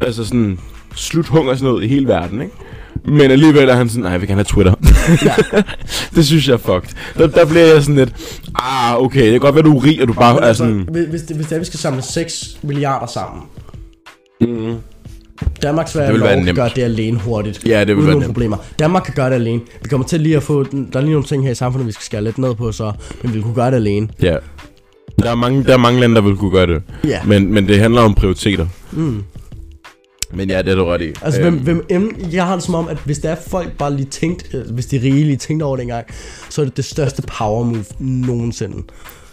altså 0.00 0.24
sådan, 0.24 0.58
slut 0.94 1.26
hungersnød 1.26 1.82
i 1.82 1.88
hele 1.88 2.08
verden, 2.08 2.42
ikke? 2.42 2.54
Men 3.04 3.30
alligevel 3.30 3.68
er 3.68 3.74
han 3.74 3.88
sådan, 3.88 4.02
nej, 4.02 4.18
vil 4.18 4.28
gerne 4.28 4.38
have 4.38 4.44
Twitter. 4.44 4.74
Ja. 5.24 5.34
det 6.16 6.26
synes 6.26 6.48
jeg 6.48 6.54
er 6.54 6.58
fucked. 6.58 6.90
Der, 7.18 7.26
der 7.26 7.46
bliver 7.46 7.66
jeg 7.66 7.82
sådan 7.82 7.94
lidt, 7.94 8.12
ah, 8.54 9.02
okay, 9.02 9.22
det 9.22 9.30
kan 9.30 9.40
godt 9.40 9.54
være, 9.54 9.64
du 9.64 9.78
er 9.78 9.84
rig, 9.84 10.02
og 10.02 10.08
du 10.08 10.12
bare 10.12 10.34
Men 10.34 10.42
er 10.42 10.46
altså, 10.48 10.64
sådan... 10.64 10.88
hvis, 10.92 11.06
hvis, 11.10 11.22
det, 11.22 11.36
hvis 11.36 11.46
det 11.46 11.54
er, 11.54 11.58
vi 11.58 11.64
skal 11.64 11.80
samle 11.80 12.02
6 12.02 12.58
milliarder 12.62 13.06
sammen, 13.06 13.42
Mm, 14.40 14.74
Danmarks 15.62 15.90
Det 15.90 15.92
Sverige 15.92 16.10
vil 16.12 16.20
lov 16.20 16.28
være 16.28 16.44
kan 16.44 16.54
gøre 16.54 16.70
det 16.76 16.82
alene 16.82 17.18
hurtigt. 17.18 17.66
Ja, 17.66 17.80
det 17.80 17.88
vil 17.88 17.96
uden 17.96 18.06
være 18.06 18.14
nemt. 18.16 18.26
problemer. 18.26 18.56
Danmark 18.78 19.02
kan 19.02 19.14
gøre 19.14 19.28
det 19.28 19.34
alene. 19.34 19.60
Vi 19.82 19.88
kommer 19.88 20.06
til 20.06 20.20
lige 20.20 20.36
at 20.36 20.42
få... 20.42 20.62
den- 20.64 20.88
Der 20.92 20.98
er 20.98 21.02
lige 21.02 21.12
nogle 21.12 21.26
ting 21.26 21.44
her 21.44 21.50
i 21.50 21.54
samfundet, 21.54 21.86
vi 21.86 21.92
skal 21.92 22.02
skære 22.04 22.24
lidt 22.24 22.38
ned 22.38 22.54
på, 22.54 22.72
så... 22.72 22.92
Men 23.22 23.34
vi 23.34 23.40
kunne 23.40 23.54
gøre 23.54 23.70
det 23.70 23.76
alene. 23.76 24.08
ja. 24.22 24.36
Der 25.22 25.30
er, 25.30 25.34
mange, 25.34 25.64
der 25.64 25.72
er 25.72 25.76
mange 25.76 26.00
lande, 26.00 26.14
der 26.14 26.20
vil 26.20 26.36
kunne 26.36 26.50
gøre 26.50 26.66
det. 26.66 26.82
Ja. 27.04 27.20
Men, 27.24 27.52
men 27.54 27.68
det 27.68 27.80
handler 27.80 28.00
om 28.02 28.14
prioriteter. 28.14 28.66
Mm. 28.92 29.22
Men 30.34 30.50
ja, 30.50 30.62
det 30.62 30.68
er 30.70 30.74
du 30.74 30.84
ret 30.84 31.02
i. 31.02 31.12
Altså, 31.22 31.40
Øhm, 31.40 31.58
hvem, 31.58 31.76
hvem, 31.76 32.02
em- 32.12 32.34
jeg 32.34 32.46
har 32.46 32.54
det 32.54 32.64
som 32.64 32.74
om, 32.74 32.88
at 32.88 32.96
hvis 33.04 33.18
der 33.18 33.30
er 33.30 33.36
folk 33.48 33.72
bare 33.78 33.94
lige 33.96 34.06
tænkt, 34.06 34.50
øh, 34.54 34.70
hvis 34.74 34.86
de 34.86 34.96
rige 34.96 35.24
lige 35.24 35.36
tænkte 35.36 35.64
over 35.64 35.76
det 35.76 35.82
engang, 35.82 36.06
så 36.48 36.60
er 36.60 36.64
det 36.64 36.76
det 36.76 36.84
største 36.84 37.22
power 37.38 37.64
move 37.64 37.84
nogensinde. 37.98 38.76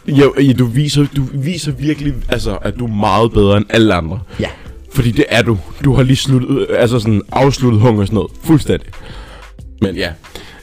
Jo, 0.07 0.33
ja, 0.39 0.53
du 0.53 0.65
viser, 0.65 1.05
du 1.15 1.23
viser 1.33 1.71
virkelig, 1.71 2.13
altså, 2.29 2.57
at 2.61 2.73
du 2.79 2.85
er 2.85 2.91
meget 2.95 3.31
bedre 3.31 3.57
end 3.57 3.65
alle 3.69 3.93
andre. 3.93 4.19
Ja. 4.39 4.49
Fordi 4.97 5.11
det 5.11 5.25
er 5.29 5.41
du. 5.41 5.57
Du 5.83 5.93
har 5.93 6.03
lige 6.03 6.15
sluttet, 6.17 6.67
altså 6.77 6.99
sådan 6.99 7.21
afsluttet 7.31 7.81
hungersnød. 7.81 8.29
Fuldstændig. 8.43 8.87
Men 9.81 9.95
ja, 9.95 10.09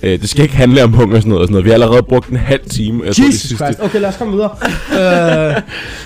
øh, 0.02 0.20
det 0.20 0.28
skal 0.28 0.42
ikke 0.42 0.56
handle 0.56 0.84
om 0.84 0.92
hungersnød 0.92 1.36
og 1.36 1.42
sådan 1.42 1.52
noget. 1.52 1.64
Vi 1.64 1.70
har 1.70 1.74
allerede 1.74 2.02
brugt 2.02 2.28
en 2.28 2.36
halv 2.36 2.60
time. 2.70 3.02
Jeg 3.06 3.14
tror, 3.16 3.22
det 3.24 3.28
Jesus 3.28 3.40
sidste- 3.48 3.56
Christ. 3.64 3.80
Okay, 3.82 4.00
lad 4.00 4.08
os 4.08 4.16
komme 4.16 4.32
videre. 4.32 4.50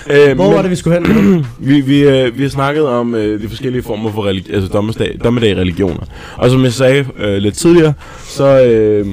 øh, 0.09 0.29
Øh, 0.29 0.35
hvor 0.35 0.45
men- 0.47 0.55
var 0.55 0.61
det, 0.61 0.71
vi 0.71 0.75
skulle 0.75 0.97
hen? 0.99 1.45
Vi, 1.59 1.81
vi, 1.81 1.99
øh, 2.03 2.37
vi 2.37 2.41
har 2.43 2.49
snakket 2.49 2.87
om 2.87 3.15
øh, 3.15 3.41
de 3.41 3.49
forskellige 3.49 3.83
former 3.83 4.11
for 4.11 4.29
religi- 4.31 4.53
altså 4.53 4.69
dommedag, 4.73 5.17
dommedag 5.23 5.57
religioner. 5.57 6.03
Og 6.37 6.49
som 6.49 6.63
jeg 6.63 6.73
sagde 6.73 7.05
øh, 7.19 7.37
lidt 7.37 7.55
tidligere, 7.55 7.93
så, 8.27 8.63
øh, 8.63 9.05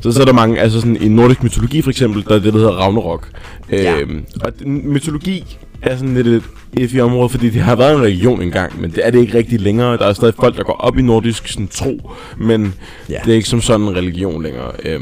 så, 0.00 0.12
så 0.12 0.20
er 0.20 0.24
der 0.24 0.32
mange, 0.32 0.60
altså 0.60 0.80
sådan 0.80 0.96
i 1.02 1.08
nordisk 1.08 1.42
mytologi 1.42 1.82
for 1.82 1.90
eksempel, 1.90 2.24
der 2.28 2.34
er 2.34 2.38
det, 2.38 2.52
der 2.52 2.58
hedder 2.58 2.72
Ragnarok. 2.72 3.28
Ja. 3.72 3.94
Og 4.40 4.58
den, 4.58 4.92
mytologi 4.92 5.58
er 5.82 5.96
sådan 5.96 6.14
lidt 6.14 6.26
et 6.26 6.42
iffy 6.72 6.96
område, 6.98 7.28
fordi 7.28 7.50
det 7.50 7.60
har 7.62 7.76
været 7.76 7.94
en 7.96 8.02
religion 8.02 8.42
engang, 8.42 8.80
men 8.80 8.90
det 8.90 9.06
er 9.06 9.10
det 9.10 9.18
ikke 9.20 9.38
rigtig 9.38 9.60
længere. 9.60 9.96
Der 9.96 10.06
er 10.06 10.12
stadig 10.12 10.34
folk, 10.34 10.56
der 10.56 10.62
går 10.62 10.72
op 10.72 10.98
i 10.98 11.02
nordisk 11.02 11.48
sådan, 11.48 11.68
tro, 11.68 12.10
men 12.38 12.74
Ja. 13.08 13.18
det 13.24 13.30
er 13.30 13.34
ikke 13.36 13.48
som 13.48 13.60
sådan 13.60 13.80
en 13.86 13.96
religion 13.96 14.42
længere. 14.42 14.72
Øh, 14.84 15.00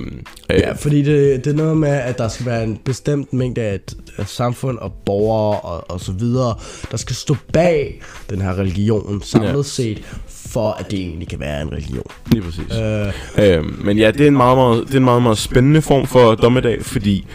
øh, 0.51 0.59
Ja, 0.59 0.73
fordi 0.73 1.03
det, 1.03 1.45
det 1.45 1.51
er 1.53 1.57
noget 1.57 1.77
med, 1.77 1.89
at 1.89 2.19
der 2.19 2.29
skal 2.29 2.47
være 2.47 2.65
en 2.65 2.79
bestemt 2.85 3.33
mængde 3.33 3.61
af, 3.61 3.75
et, 3.75 3.95
af 4.19 4.29
samfund 4.29 4.79
og 4.79 4.93
borgere 5.07 5.61
og, 5.61 5.91
og 5.91 6.01
så 6.01 6.13
videre, 6.13 6.55
der 6.91 6.97
skal 6.97 7.17
stå 7.17 7.37
bag 7.53 8.01
den 8.31 8.41
her 8.41 8.59
religion 8.59 9.23
samlet 9.25 9.57
Ja. 9.57 9.63
set, 9.63 10.03
for 10.29 10.71
at 10.81 10.91
det 10.91 10.99
egentlig 10.99 11.29
kan 11.29 11.41
være 11.41 11.63
en 11.63 11.73
religion. 11.73 12.05
Lige 12.33 12.43
præcis. 12.43 12.65
Øh, 12.83 13.13
Øh, 13.39 13.85
men 13.85 13.99
ja, 13.99 14.11
det 14.11 14.21
er 14.21 14.27
en 14.27 14.37
meget, 14.37 14.57
meget, 14.59 14.85
det 14.87 14.95
er 14.95 14.99
en 14.99 15.05
meget, 15.05 15.23
meget 15.23 15.39
spændende 15.39 15.83
form 15.83 16.07
for 16.07 16.35
dommedag, 16.35 16.83
fordi 16.83 17.27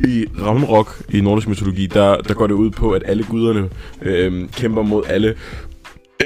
i 0.00 0.26
Ramrock 0.42 1.02
i 1.08 1.20
nordisk 1.20 1.48
mytologi, 1.48 1.86
der, 1.86 2.16
der 2.16 2.34
går 2.34 2.46
det 2.46 2.54
ud 2.54 2.70
på, 2.70 2.90
at 2.90 3.02
alle 3.06 3.24
guderne 3.24 3.68
øh, 4.02 4.48
kæmper 4.48 4.82
mod 4.82 5.02
alle, 5.08 5.34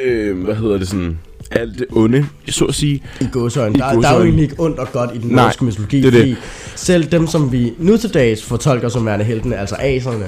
øh, 0.02 0.44
hvad 0.44 0.54
hedder 0.54 0.78
det 0.78 0.88
sådan, 0.88 1.18
alt 1.50 1.78
det 1.78 1.86
onde, 1.92 2.26
så 2.48 2.64
at 2.64 2.74
sige. 2.74 3.02
I 3.20 3.24
gåsøjne. 3.32 3.74
I 3.76 3.78
Der, 3.80 4.00
der 4.00 4.08
er 4.08 4.16
jo 4.16 4.22
egentlig 4.22 4.42
ikke 4.42 4.54
ondt 4.58 4.78
og 4.78 4.92
godt 4.92 5.10
i 5.14 5.18
den 5.18 5.30
Nej, 5.30 5.42
nordiske 5.44 5.64
mytologi, 5.64 6.00
det 6.00 6.12
det. 6.12 6.20
fordi 6.20 6.36
selv 6.76 7.04
dem, 7.04 7.26
som 7.26 7.52
vi 7.52 7.72
nu 7.78 7.96
til 7.96 8.14
dags 8.14 8.42
fortolker 8.42 8.88
som 8.88 9.06
værende 9.06 9.24
heltene, 9.24 9.56
altså 9.56 9.76
aserne, 9.80 10.24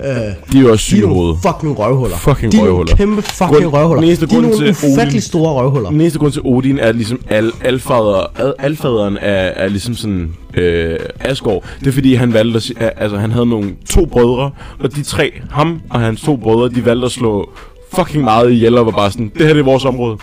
øh, 0.00 0.06
De 0.52 0.58
er 0.58 0.60
jo 0.60 0.70
også 0.70 0.96
de 0.96 1.00
er 1.02 1.38
fucking 1.52 1.78
røvhuller. 1.78 2.16
Fucking 2.16 2.52
de 2.52 2.56
er 2.58 2.62
røvhuller. 2.62 2.96
kæmpe 2.96 3.22
fucking 3.22 3.50
Grund- 3.50 3.66
røvhuller. 3.72 4.00
den 4.00 4.08
eneste 4.08 4.26
de 4.26 4.30
er 4.30 4.34
grund 4.40 4.46
nogle 4.52 4.74
til 4.74 4.86
Odin- 4.86 4.92
ufattelig 4.92 5.22
store 5.22 5.52
røvhuller. 5.52 5.90
Den 5.90 6.00
eneste 6.00 6.18
grund 6.18 6.32
til 6.32 6.42
Odin 6.44 6.78
er 6.78 6.92
ligesom 6.92 7.20
al, 7.28 7.52
alfader, 7.64 8.32
al, 8.40 8.52
alfaderen 8.58 9.16
er, 9.16 9.32
er 9.32 9.68
ligesom 9.68 9.94
sådan 9.94 10.32
øh, 10.54 10.98
Asgård. 11.20 11.64
Det 11.80 11.86
er 11.86 11.92
fordi 11.92 12.14
han 12.14 12.32
valgte 12.32 12.74
at, 12.78 12.92
altså 12.96 13.16
han 13.18 13.30
havde 13.30 13.46
nogle 13.46 13.70
to 13.90 14.04
brødre, 14.06 14.50
og 14.78 14.96
de 14.96 15.02
tre, 15.02 15.32
ham 15.50 15.80
og 15.90 16.00
hans 16.00 16.20
to 16.20 16.36
brødre, 16.36 16.68
de 16.74 16.84
valgte 16.84 17.04
at 17.06 17.12
slå 17.12 17.50
fucking 17.94 18.24
meget 18.24 18.52
ihjel 18.52 18.78
og 18.78 18.86
var 18.86 18.92
bare 18.92 19.10
sådan, 19.10 19.32
det 19.38 19.46
her 19.46 19.52
det 19.52 19.60
er 19.60 19.64
vores 19.64 19.84
område. 19.84 20.18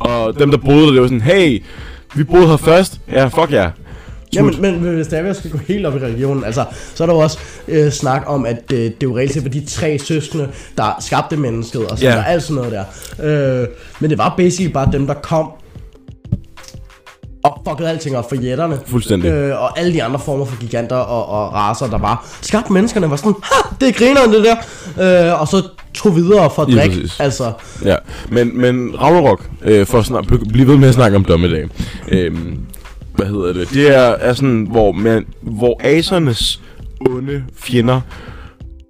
Og 0.00 0.38
dem 0.38 0.50
der 0.50 0.58
boede 0.58 0.86
der, 0.86 0.92
det 0.92 1.00
var 1.00 1.06
sådan, 1.06 1.20
hey, 1.20 1.62
vi 2.14 2.24
boede 2.24 2.46
her 2.46 2.56
først, 2.56 3.00
ja 3.12 3.26
fuck 3.26 3.52
ja. 3.52 3.70
Ja, 4.34 4.42
men, 4.42 4.62
men 4.62 4.94
hvis 4.94 5.06
der 5.06 5.16
er, 5.16 5.30
at 5.30 5.36
skal 5.36 5.50
gå 5.50 5.58
helt 5.58 5.86
op 5.86 5.96
i 5.96 5.98
religionen, 5.98 6.44
altså, 6.44 6.64
så 6.94 7.04
er 7.04 7.06
der 7.06 7.14
jo 7.14 7.20
også 7.20 7.38
øh, 7.68 7.92
snak 7.92 8.22
om, 8.26 8.46
at 8.46 8.72
øh, 8.72 8.78
det 8.78 9.02
jo 9.02 9.16
reelt 9.16 9.32
set 9.32 9.44
var 9.44 9.50
de 9.50 9.64
tre 9.66 9.98
søskende, 9.98 10.48
der 10.76 10.96
skabte 11.00 11.36
mennesket, 11.36 11.86
og 11.86 11.98
så 11.98 12.04
yeah. 12.04 12.16
der 12.16 12.24
alt 12.24 12.42
sådan 12.42 12.56
noget 12.56 12.72
der. 12.72 13.62
Øh, 13.62 13.68
men 14.00 14.10
det 14.10 14.18
var 14.18 14.34
basically 14.36 14.72
bare 14.72 14.88
dem, 14.92 15.06
der 15.06 15.14
kom 15.14 15.50
og 17.44 17.60
fuckede 17.68 17.88
alting 17.88 18.16
op 18.16 18.28
for 18.28 18.36
jætterne. 18.36 18.78
Fuldstændig. 18.86 19.28
Øh, 19.28 19.62
og 19.62 19.78
alle 19.78 19.92
de 19.92 20.02
andre 20.02 20.18
former 20.18 20.44
for 20.44 20.60
giganter 20.60 20.96
og, 20.96 21.26
og 21.26 21.52
raser, 21.52 21.86
der 21.86 21.98
var 21.98 22.26
skabte 22.40 22.72
menneskerne, 22.72 23.10
var 23.10 23.16
sådan, 23.16 23.34
ha, 23.42 23.68
det 23.80 23.88
er 23.88 23.92
grineren 23.92 24.32
det 24.32 24.44
der. 24.44 24.56
Øh, 25.32 25.40
og 25.40 25.48
så 25.48 25.62
tog 25.94 26.16
videre 26.16 26.50
for 26.54 26.62
at 26.62 26.68
drikke. 26.72 26.96
præcis. 26.96 27.20
Altså, 27.20 27.52
Ja, 27.84 27.96
men, 28.30 28.60
men 28.60 28.94
Ragnarok, 29.00 29.50
øh, 29.62 29.86
for 29.86 29.98
at 29.98 30.06
snak, 30.06 30.24
bl- 30.24 30.52
blive 30.52 30.68
ved 30.68 30.76
med 30.76 30.88
at 30.88 30.94
snakke 30.94 31.16
om 31.16 31.24
dommedag, 31.24 31.68
øh, 32.08 32.32
hvad 33.16 33.26
hedder 33.26 33.52
det, 33.52 33.70
det 33.70 33.96
er, 33.96 34.00
er 34.00 34.32
sådan, 34.32 34.66
hvor, 34.70 34.92
man, 34.92 35.26
hvor 35.42 35.80
asernes 35.84 36.60
onde 37.10 37.42
fjender 37.56 38.00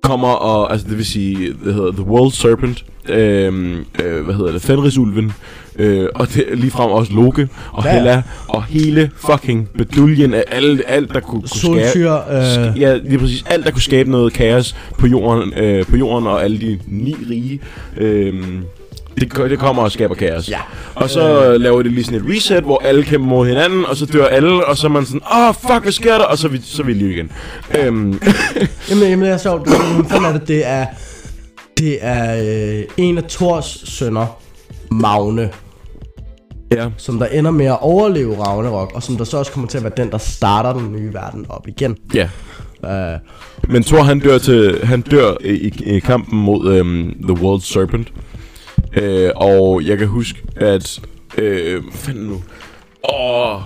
kommer 0.03 0.29
og, 0.29 0.73
altså 0.73 0.87
det 0.89 0.97
vil 0.97 1.07
sige, 1.07 1.55
det 1.65 1.75
hedder 1.75 1.93
The 1.93 2.03
World 2.03 2.33
Serpent, 2.33 2.85
øh, 3.09 3.77
øh, 4.05 4.25
hvad 4.25 4.35
hedder 4.35 4.53
det, 4.53 4.63
Fenrisulven, 4.63 5.33
øh, 5.79 6.09
og 6.15 6.35
det 6.35 6.45
ligefrem 6.55 6.91
også 6.91 7.13
Loke 7.13 7.49
og 7.73 7.85
Ja, 7.85 7.91
ja. 7.91 7.99
Hela, 7.99 8.23
og 8.49 8.65
hele 8.65 9.11
fucking 9.17 9.69
beduljen 9.79 10.35
af 10.35 10.45
alt, 10.51 10.83
alt 10.87 11.15
der 11.15 11.21
kunne, 11.21 11.41
kunne 11.41 11.49
skabe, 11.49 11.85
solsyr, 11.85 12.13
øh, 12.13 12.81
Ja, 12.81 12.97
lige 12.97 13.19
præcis. 13.19 13.45
Alt, 13.47 13.65
der 13.65 13.71
kunne 13.71 13.83
skabe 13.83 14.11
noget 14.11 14.33
kaos 14.33 14.77
på 14.99 15.07
jorden, 15.07 15.53
øh, 15.57 15.87
på 15.87 15.97
jorden 15.97 16.27
og 16.27 16.45
alle 16.45 16.61
de 16.61 16.79
ni 16.87 17.17
rige, 17.31 17.61
øh, 17.97 18.35
det, 19.21 19.33
det 19.37 19.59
kommer 19.59 19.83
og 19.83 19.93
skaber 19.93 20.15
kaos. 20.15 20.49
Ja. 20.49 20.59
Og 20.95 21.11
så 21.11 21.53
øh, 21.53 21.61
laver 21.61 21.83
det 21.83 21.93
lige 21.93 22.05
sådan 22.05 22.21
et 22.21 22.27
reset, 22.37 22.65
hvor 22.65 22.83
alle 22.85 23.03
kæmper 23.05 23.29
mod 23.29 23.49
hinanden, 23.49 23.85
og 23.87 23.97
så 23.97 24.07
dør 24.07 24.27
alle, 24.27 24.67
og 24.67 24.77
så 24.77 24.87
er 24.87 24.91
man 24.91 25.07
sådan, 25.07 25.21
åh, 25.33 25.49
oh, 25.49 25.55
fuck, 25.55 25.83
hvad 25.83 25.93
sker 25.93 26.19
der? 26.19 26.25
Og 26.25 26.39
så 26.39 26.47
er 26.47 26.51
vi, 26.51 26.61
så 26.65 26.83
er 26.83 26.87
vi 26.87 26.93
lige 26.93 27.13
igen. 27.13 27.31
Øhm, 27.79 28.21
Jamen, 28.91 29.09
jamen 29.09 29.23
det 29.23 29.33
er 29.33 29.37
sjovt. 29.39 29.69
Hvordan 30.09 30.25
er 30.25 30.33
det? 30.33 30.49
Det 30.49 30.67
er, 30.67 30.87
det 31.79 31.99
er 32.01 32.43
øh, 32.79 32.85
en 32.97 33.19
af 33.19 33.25
Thors 33.25 33.83
sønner, 33.87 34.39
Magne, 34.91 35.51
ja, 36.73 36.89
som 36.97 37.19
der 37.19 37.27
ender 37.27 37.51
med 37.51 37.67
at 37.67 37.79
overleve 37.81 38.43
Ragnarok, 38.43 38.93
og 38.95 39.03
som 39.03 39.17
der 39.17 39.25
så 39.25 39.39
også 39.39 39.53
kommer 39.53 39.69
til 39.69 39.79
at 39.79 39.85
være 39.85 39.93
den, 39.97 40.11
der 40.11 40.19
starter 40.19 40.73
den 40.73 40.93
nye 40.93 41.15
verden 41.15 41.47
op 41.49 41.69
igen. 41.69 41.97
ja. 42.15 42.29
Uh, 42.83 43.21
Men 43.71 43.83
Thor, 43.83 44.03
han 44.03 44.21
dør, 44.21 44.39
til, 44.39 44.87
han 44.87 45.01
dør 45.01 45.35
i, 45.41 45.73
i, 45.85 45.99
kampen 45.99 46.39
mod 46.39 46.75
øhm, 46.75 47.23
The 47.23 47.33
World 47.33 47.61
Serpent. 47.61 48.13
Øh, 48.93 49.31
og 49.37 49.83
jeg 49.85 49.99
kan 49.99 50.07
huske, 50.07 50.43
at... 50.57 51.01
Hvad 51.35 51.83
fanden 51.93 52.25
nu? 52.27 52.43
Åh, 53.13 53.61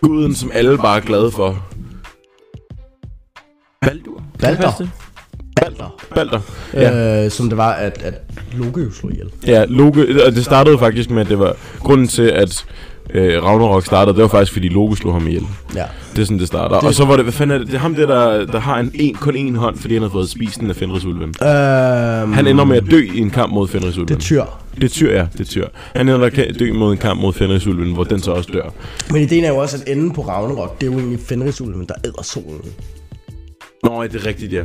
guden, 0.00 0.34
som 0.34 0.50
alle 0.54 0.78
bare 0.78 0.96
er 0.96 1.00
glade 1.00 1.30
for. 1.30 1.66
Baldur? 3.80 4.22
Balder. 4.38 4.86
Balder. 5.78 5.96
Balder. 6.14 6.40
Ja. 6.74 7.24
øh, 7.24 7.30
som 7.30 7.48
det 7.48 7.58
var, 7.58 7.72
at, 7.72 8.02
at 8.02 8.14
Loke 8.52 8.80
jo 8.80 8.92
slog 8.92 9.12
ihjel. 9.12 9.30
Ja, 9.46 9.64
Loke, 9.68 10.24
og 10.26 10.32
det 10.32 10.44
startede 10.44 10.78
faktisk 10.78 11.10
med, 11.10 11.20
at 11.20 11.28
det 11.28 11.38
var 11.38 11.56
grunden 11.80 12.08
til, 12.08 12.22
at 12.22 12.64
øh, 13.10 13.44
Ragnarok 13.44 13.86
startede, 13.86 14.16
det 14.16 14.22
var 14.22 14.28
faktisk, 14.28 14.52
fordi 14.52 14.68
Loke 14.68 14.96
slog 14.96 15.12
ham 15.12 15.26
ihjel. 15.26 15.42
Ja. 15.74 15.84
Det 16.12 16.20
er 16.20 16.24
sådan, 16.24 16.38
det 16.38 16.46
starter. 16.46 16.78
Det... 16.78 16.88
Og 16.88 16.94
så 16.94 17.04
var 17.04 17.16
det, 17.16 17.24
hvad 17.24 17.32
fanden 17.32 17.54
er 17.54 17.58
det? 17.58 17.66
Det 17.66 17.74
er 17.74 17.78
ham 17.78 17.94
der, 17.94 18.06
der, 18.06 18.46
der 18.46 18.58
har 18.60 18.78
en, 18.78 18.90
en, 18.94 19.14
kun 19.14 19.36
én 19.36 19.56
hånd, 19.56 19.78
fordi 19.78 19.94
han 19.94 20.02
har 20.02 20.10
fået 20.10 20.30
spist 20.30 20.60
den 20.60 20.70
af 20.70 20.76
Fenrisulven. 20.76 21.34
Uh, 21.40 21.46
Han 22.34 22.46
ender 22.46 22.64
med 22.64 22.76
at 22.76 22.84
dø 22.90 23.08
i 23.14 23.18
en 23.18 23.30
kamp 23.30 23.52
mod 23.52 23.68
Fenrisulven. 23.68 24.08
Det 24.08 24.14
er 24.14 24.20
tyr. 24.20 24.44
Det 24.74 24.84
er 24.84 24.88
tyr, 24.88 25.12
ja. 25.12 25.26
Det 25.32 25.40
er 25.40 25.44
tyr. 25.44 25.66
Han 25.96 26.08
ender 26.08 26.18
med 26.18 26.38
at 26.38 26.58
dø 26.58 26.72
mod 26.72 26.92
en 26.92 26.98
kamp 26.98 27.20
mod 27.20 27.32
Fenrisulven, 27.32 27.92
hvor 27.94 28.04
den 28.04 28.20
så 28.20 28.30
også 28.30 28.50
dør. 28.52 28.72
Men 29.10 29.22
ideen 29.22 29.44
er 29.44 29.48
jo 29.48 29.56
også, 29.56 29.76
at 29.76 29.92
enden 29.92 30.10
på 30.10 30.20
Ragnarok, 30.22 30.80
det 30.80 30.86
er 30.86 30.92
jo 30.92 30.98
egentlig 30.98 31.20
Fenrisulven, 31.20 31.86
der 31.88 31.94
æder 32.04 32.22
solen. 32.22 32.60
Nå, 33.82 34.02
ja, 34.02 34.08
det 34.08 34.22
er 34.22 34.26
rigtigt, 34.26 34.52
ja. 34.52 34.62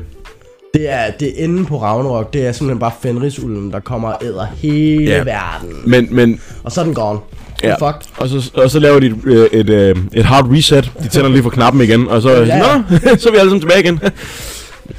Det 0.77 0.89
er, 0.93 1.11
det 1.19 1.27
er 1.27 1.43
enden 1.43 1.65
på 1.65 1.81
Ragnarok, 1.81 2.33
det 2.33 2.47
er 2.47 2.51
simpelthen 2.51 2.79
bare 2.79 2.91
Fenrisulven, 3.01 3.71
der 3.71 3.79
kommer 3.79 4.09
og 4.09 4.17
æder 4.25 4.45
hele 4.57 5.03
Ja. 5.11 5.17
verden. 5.23 5.69
Men, 5.85 6.07
men 6.11 6.39
Og 6.63 6.71
så 6.71 6.81
er 6.81 6.85
den 6.85 6.93
gone. 6.93 7.19
Ja. 7.63 7.67
Ja. 7.69 7.87
Fuck. 7.89 7.95
Og 8.17 8.29
så, 8.29 8.51
og 8.55 8.71
så 8.71 8.79
laver 8.79 8.99
de 8.99 9.05
et, 9.05 9.15
øh, 9.25 9.47
et, 9.51 9.69
øh, 9.69 9.95
et 10.13 10.25
hard 10.25 10.45
reset. 10.51 10.91
De 11.03 11.07
tænder 11.07 11.29
lige 11.29 11.43
for 11.43 11.49
knappen 11.49 11.81
igen, 11.81 12.07
og 12.07 12.21
så, 12.21 12.29
Ja, 12.29 12.43
ja. 12.45 12.59
Nå, 12.59 12.97
så 13.19 13.29
er 13.29 13.31
vi 13.31 13.37
alle 13.37 13.49
sammen 13.49 13.59
tilbage 13.61 13.79
igen. 13.79 13.99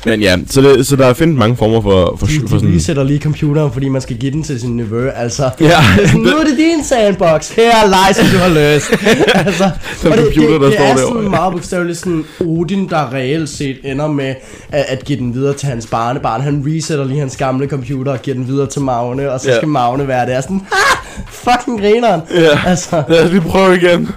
Men 0.07 0.21
ja, 0.21 0.37
så, 0.51 0.61
det, 0.61 0.87
så 0.87 0.97
der 0.97 1.07
er 1.07 1.15
findet 1.15 1.37
mange 1.37 1.57
former 1.57 1.81
for, 1.81 2.17
for, 2.19 2.27
De, 2.27 2.33
for 2.49 2.57
de 2.57 2.61
sådan... 2.61 2.75
resætter 2.77 3.05
lige 3.05 3.21
computeren, 3.21 3.73
fordi 3.73 3.89
man 3.89 4.01
skal 4.03 4.17
give 4.17 4.33
den 4.33 4.43
til 4.43 4.61
sin 4.61 4.77
nevø. 4.77 5.11
Altså, 5.11 5.51
Ja, 5.61 5.81
nu 6.15 6.29
er 6.29 6.45
det 6.45 6.57
din 6.57 6.85
sandbox. 6.85 7.49
Her 7.51 7.71
er 7.85 7.89
leg, 7.89 8.15
som 8.15 8.27
du 8.27 8.37
har 8.39 8.49
løst. 8.49 8.91
altså, 9.47 9.71
Den 10.03 10.13
og 10.13 10.19
det, 10.19 10.25
computer, 10.25 10.53
det, 10.53 10.61
der 10.61 10.67
det 10.67 10.75
står 10.75 10.85
er 10.85 10.95
derovre. 10.97 11.15
sådan 11.17 11.31
meget 11.31 11.53
bogstaveligt 11.53 11.99
sådan 11.99 12.25
Odin, 12.41 12.89
der 12.89 13.13
reelt 13.15 13.49
set 13.49 13.77
ender 13.85 14.07
med 14.09 14.35
at, 14.73 14.85
at 14.89 15.05
give 15.05 15.19
den 15.19 15.35
videre 15.35 15.55
til 15.55 15.69
hans 15.69 15.87
barnebarn. 15.87 16.41
Han 16.41 16.65
resetter 16.67 17.05
lige 17.05 17.21
hans 17.21 17.37
gamle 17.37 17.69
computer 17.69 18.13
og 18.13 18.23
giver 18.23 18.35
den 18.35 18.49
videre 18.49 18.67
til 18.67 18.81
Magne, 18.83 19.33
og 19.33 19.41
så 19.41 19.49
Ja. 19.51 19.57
skal 19.57 19.69
Magne 19.69 20.09
være 20.09 20.27
der 20.27 20.41
sådan, 20.41 20.61
ha, 20.73 20.99
fucking 21.31 21.81
grineren. 21.81 22.21
Ja. 22.35 22.59
Altså, 22.67 23.03
Lad 23.09 23.25
os 23.25 23.31
lige 23.31 23.41
prøve 23.41 23.77
igen. 23.77 24.09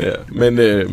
Ja, 0.00 0.10
men 0.32 0.58
øh, 0.58 0.90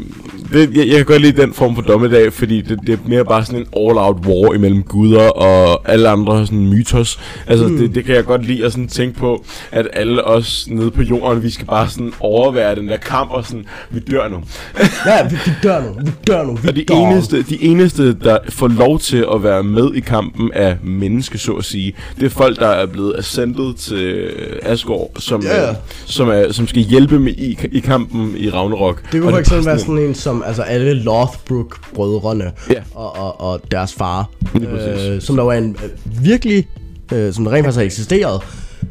det, 0.54 0.78
jeg, 0.78 0.88
jeg 0.88 0.96
kan 0.96 1.06
godt 1.06 1.22
lide 1.22 1.42
den 1.42 1.54
form 1.54 1.76
for 1.76 1.82
dommedag, 1.82 2.34
fordi 2.34 2.62
det, 2.62 2.80
det 2.88 2.94
er 2.94 2.98
mere 3.06 3.26
bare 3.26 3.46
sådan 3.46 3.60
en 3.60 3.68
all-out 3.78 4.16
war 4.26 4.54
imellem 4.54 4.84
guder 4.84 5.30
og 5.30 5.92
alle 5.92 6.10
andre 6.10 6.46
sådan 6.46 6.68
mytos. 6.70 7.20
Altså, 7.48 7.68
mm. 7.68 7.78
det, 7.78 7.96
det 7.96 8.06
kan 8.06 8.16
jeg 8.16 8.26
godt 8.26 8.46
lide 8.46 8.66
at 8.66 8.72
sådan 8.72 8.88
tænke 8.88 9.20
på, 9.20 9.46
at 9.72 9.88
alle 9.94 10.24
os 10.24 10.68
nede 10.70 10.92
på 10.92 11.02
jorden, 11.02 11.44
vi 11.44 11.50
skal 11.50 11.66
bare 11.66 11.90
sådan 11.90 12.14
overvære 12.20 12.76
den 12.76 12.88
der 12.88 12.98
kamp 12.98 13.32
og 13.32 13.46
sådan, 13.46 13.66
vi 13.90 14.00
dør 14.00 14.28
nu. 14.28 14.38
ja, 15.08 15.28
vi, 15.30 15.36
vi 15.46 15.52
dør 15.64 15.82
nu, 15.82 15.94
vi 16.06 16.12
dør 16.28 16.44
nu, 16.44 16.54
vi 16.56 16.68
Og 16.68 16.76
de 16.76 16.84
dør. 16.84 16.96
eneste, 16.96 17.44
de 17.44 17.64
eneste, 17.64 18.14
der 18.14 18.38
får 18.50 18.68
lov 18.68 19.00
til 19.00 19.26
at 19.34 19.44
være 19.44 19.64
med 19.64 19.94
i 19.94 20.00
kampen 20.00 20.52
af 20.54 20.78
menneske, 20.84 21.38
så 21.38 21.52
at 21.52 21.66
sige, 21.66 21.94
det 22.20 22.26
er 22.26 22.30
folk, 22.30 22.60
der 22.60 22.68
er 22.68 22.86
blevet 22.86 23.16
ascended 23.18 23.74
til 23.74 24.30
Asgård, 24.62 25.12
som, 25.20 25.44
yeah. 25.44 25.76
som, 26.06 26.30
er, 26.30 26.52
som 26.52 26.68
skal 26.68 26.82
hjælpe 26.82 27.20
med 27.20 27.34
i, 27.34 27.58
i 27.72 27.80
kampen 27.80 28.34
i 28.38 28.50
Ragnarok. 28.50 28.93
Det 29.12 29.22
Og 29.24 29.32
kunne 29.34 29.44
bare 29.50 29.66
være 29.66 29.80
sådan 29.80 29.98
en 29.98 30.16
som 30.16 30.36
om 30.36 30.44
altså 30.48 30.62
alle 30.62 30.94
Lothbrok-brødrene 30.94 32.52
Ja. 32.70 32.82
og, 32.96 33.16
og, 33.16 33.42
og 33.42 33.62
deres 33.72 33.94
far, 33.94 34.30
øh, 34.56 35.22
som 35.22 35.36
der 35.36 35.44
var 35.44 35.54
en 35.54 35.78
øh, 35.84 36.24
virkelig, 36.26 36.68
øh, 37.14 37.34
som 37.34 37.46
der 37.46 37.52
rent 37.52 37.66
faktisk 37.66 37.78
har 37.78 37.86
eksisteret. 37.86 38.42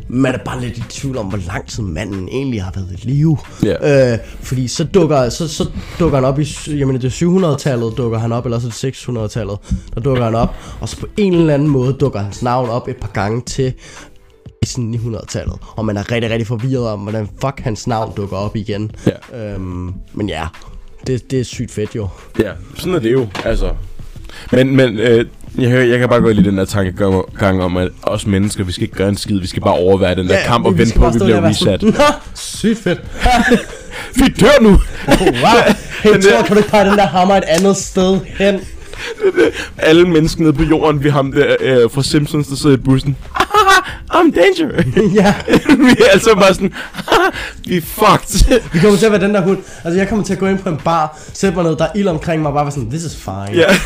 Man 0.08 0.34
er 0.34 0.38
bare 0.44 0.60
lidt 0.60 0.78
i 0.78 0.82
tvivl 0.88 1.16
om, 1.16 1.26
hvor 1.26 1.38
lang 1.46 1.68
tid 1.68 1.82
manden 1.82 2.28
egentlig 2.28 2.62
har 2.62 2.72
været 2.74 2.88
i 2.92 3.06
live. 3.06 3.38
Ja. 3.62 4.12
Øh, 4.12 4.18
fordi 4.40 4.68
så 4.68 4.84
dukker, 4.84 5.28
så, 5.28 5.48
så 5.48 5.68
dukker 5.98 6.18
han 6.18 6.24
op 6.24 6.38
i, 6.40 6.46
jamen 6.68 7.00
det 7.00 7.04
er 7.04 7.54
700-tallet 7.56 7.96
dukker 7.96 8.18
han 8.18 8.32
op, 8.32 8.44
eller 8.44 8.58
så 8.58 8.66
det 8.82 8.94
600-tallet, 8.96 9.58
der 9.94 10.00
dukker 10.00 10.24
han 10.24 10.34
op. 10.34 10.54
Og 10.80 10.88
så 10.88 10.96
på 11.00 11.06
en 11.16 11.34
eller 11.34 11.54
anden 11.54 11.68
måde 11.68 11.92
dukker 11.92 12.20
hans 12.20 12.42
navn 12.42 12.68
op 12.70 12.88
et 12.88 12.96
par 12.96 13.10
gange 13.14 13.42
til 13.46 13.72
i 14.62 14.66
sådan 14.66 14.94
900-tallet. 14.94 15.54
Og 15.76 15.84
man 15.84 15.96
er 15.96 16.12
rigtig, 16.12 16.30
rigtig 16.30 16.46
forvirret 16.46 16.88
om, 16.88 17.00
hvordan 17.00 17.28
fuck 17.40 17.60
hans 17.60 17.86
navn 17.86 18.12
dukker 18.16 18.36
op 18.36 18.56
igen. 18.56 18.90
Ja. 19.32 19.52
Øhm, 19.54 19.92
men 20.12 20.28
ja, 20.28 20.46
det, 21.06 21.30
det 21.30 21.40
er 21.40 21.44
sygt 21.44 21.70
fedt 21.70 21.96
jo. 21.96 22.08
Ja, 22.38 22.50
sådan 22.76 22.94
er 22.94 22.98
det 22.98 23.12
jo, 23.12 23.26
altså. 23.44 23.70
Men, 24.52 24.76
men 24.76 24.98
øh, 24.98 25.26
jeg, 25.58 25.70
hører- 25.70 25.84
jeg 25.86 25.98
kan 25.98 26.08
bare 26.08 26.20
godt 26.20 26.36
lide 26.36 26.48
den 26.50 26.58
der 26.58 26.64
tankegang 26.64 27.22
gang 27.38 27.62
om, 27.62 27.76
at 27.76 27.88
os 28.02 28.26
mennesker, 28.26 28.64
vi 28.64 28.72
skal 28.72 28.82
ikke 28.82 28.94
gøre 28.96 29.08
en 29.08 29.16
skid, 29.16 29.40
vi 29.40 29.46
skal 29.46 29.62
bare 29.62 29.74
overvære 29.74 30.14
den 30.14 30.28
der 30.28 30.34
ja, 30.38 30.46
kamp 30.46 30.66
og 30.66 30.78
vente 30.78 30.98
på, 30.98 31.06
at 31.06 31.14
vi 31.14 31.18
bliver 31.18 31.42
reset. 31.48 31.82
Nå, 31.82 31.92
sygt 32.34 32.78
fedt. 32.78 33.00
Vi 34.16 34.28
dør 34.40 34.60
nu! 34.62 34.68
wow. 35.08 35.74
Hey, 36.02 36.12
Den 36.12 36.22
Thor, 36.22 36.30
der- 36.30 36.42
kan 36.42 36.52
du 36.56 36.58
ikke 36.58 36.70
pege 36.70 36.90
den 36.90 36.98
der 36.98 37.06
hammer 37.06 37.34
et 37.34 37.44
andet 37.46 37.76
sted 37.76 38.20
hen? 38.38 38.60
Alle 39.78 40.08
mennesker 40.08 40.42
nede 40.42 40.52
på 40.52 40.62
jorden, 40.62 41.04
vi 41.04 41.08
har 41.08 41.16
ham 41.16 41.32
der 41.32 41.56
øh, 41.60 41.90
fra 41.90 42.02
Simpsons, 42.02 42.46
der 42.48 42.56
sidder 42.56 42.76
i 42.76 42.80
bussen. 42.80 43.16
I'm 44.14 44.30
danger. 44.30 44.82
ja, 45.20 45.34
vi 45.86 45.90
er 45.90 46.10
altså 46.12 46.34
bare 46.34 46.54
sådan, 46.54 46.74
vi 47.66 47.76
er 47.76 47.80
fucked. 47.80 48.60
vi 48.72 48.78
kommer 48.78 48.98
til 48.98 49.06
at 49.06 49.12
være 49.12 49.20
den 49.20 49.34
der 49.34 49.40
hund. 49.40 49.58
Altså, 49.84 49.98
jeg 49.98 50.08
kommer 50.08 50.24
til 50.24 50.32
at 50.32 50.38
gå 50.38 50.46
ind 50.46 50.58
på 50.58 50.68
en 50.68 50.76
bar, 50.84 51.18
sætte 51.32 51.56
mig 51.56 51.64
ned, 51.64 51.76
der 51.76 51.84
er 51.84 51.90
ild 51.94 52.08
omkring 52.08 52.42
mig, 52.42 52.48
og 52.48 52.54
bare 52.54 52.64
være 52.64 52.72
sådan, 52.72 52.90
this 52.90 53.04
is 53.04 53.16
fine. 53.16 53.58
ja. 53.58 53.66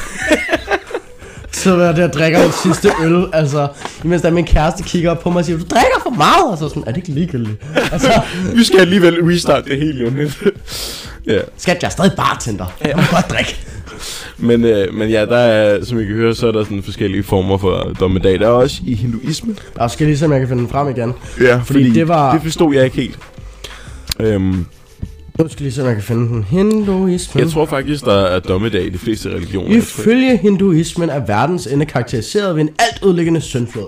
Så 1.53 1.81
jeg 1.81 1.97
der 1.97 2.05
og 2.05 2.13
drikker 2.13 2.43
den 2.43 2.53
sidste 2.63 2.91
øl, 3.03 3.27
altså, 3.33 3.69
imens 4.05 4.23
der 4.23 4.31
min 4.31 4.45
kæreste 4.45 4.83
kigger 4.83 5.11
op 5.11 5.21
på 5.21 5.31
mig 5.31 5.39
og 5.39 5.45
siger, 5.45 5.59
du 5.59 5.65
drikker 5.65 6.01
for 6.03 6.11
meget, 6.11 6.51
og 6.51 6.59
så 6.59 6.69
sådan, 6.69 6.83
er 6.87 6.87
det 6.87 6.97
ikke 6.97 7.09
ligegyldigt? 7.09 7.63
Altså, 7.93 8.21
vi 8.55 8.65
skal 8.65 8.81
alligevel 8.81 9.19
restart 9.23 9.65
det 9.65 9.79
hele 9.79 10.05
jo 10.05 10.31
ja. 11.27 11.39
skat, 11.57 11.83
jeg 11.83 11.89
er 11.89 11.91
stadig 11.91 12.13
bartender, 12.17 12.67
jeg 12.85 12.97
må 12.97 13.03
godt 13.11 13.31
drikke. 13.31 13.67
Men, 14.39 14.65
øh, 14.65 14.95
men 14.95 15.11
ja, 15.11 15.25
der 15.27 15.37
er, 15.37 15.85
som 15.85 16.01
I 16.01 16.05
kan 16.05 16.15
høre, 16.15 16.35
så 16.35 16.47
er 16.49 16.53
der 16.53 16.65
sådan 16.65 16.83
forskellige 16.83 17.23
former 17.23 17.59
for 17.59 17.93
dommedag. 18.01 18.39
Der 18.41 18.47
er 18.47 18.51
også 18.51 18.81
i 18.87 18.95
hinduisme. 18.95 19.55
Og 19.75 19.91
skal 19.91 20.07
lige 20.07 20.19
se, 20.19 20.25
om 20.25 20.33
jeg 20.33 20.41
kan 20.41 20.49
finde 20.49 20.63
den 20.63 20.71
frem 20.71 20.89
igen. 20.89 21.13
Ja, 21.41 21.57
Fordi 21.65 21.91
det 21.91 22.09
var- 22.09 22.33
Det 22.35 22.43
forstod 22.43 22.75
jeg 22.75 22.85
ikke 22.85 22.97
helt. 22.97 23.19
Øhm, 24.21 24.67
Nu 25.39 25.49
skal 25.49 25.63
lige 25.63 25.73
se, 25.73 25.81
om 25.81 25.87
jeg 25.87 25.95
kan 25.97 26.05
finde 26.05 26.29
den. 26.29 26.45
Hinduismen. 26.45 27.45
jeg 27.45 27.51
tror 27.53 27.67
faktisk, 27.67 28.05
der 28.05 28.13
er 28.15 28.39
dommedag 28.41 28.87
i 28.87 28.89
de 28.89 28.99
fleste 28.99 29.31
religioner. 29.31 29.77
Ifølge 29.77 30.37
hinduismen 30.37 31.11
er 31.11 31.27
verdens 31.27 31.67
ende 31.67 31.87
karakteriseret 31.87 32.55
ved 32.57 32.63
en 32.63 32.69
alt 32.69 33.05
ødelæggende 33.05 33.41
syndflod. 33.41 33.87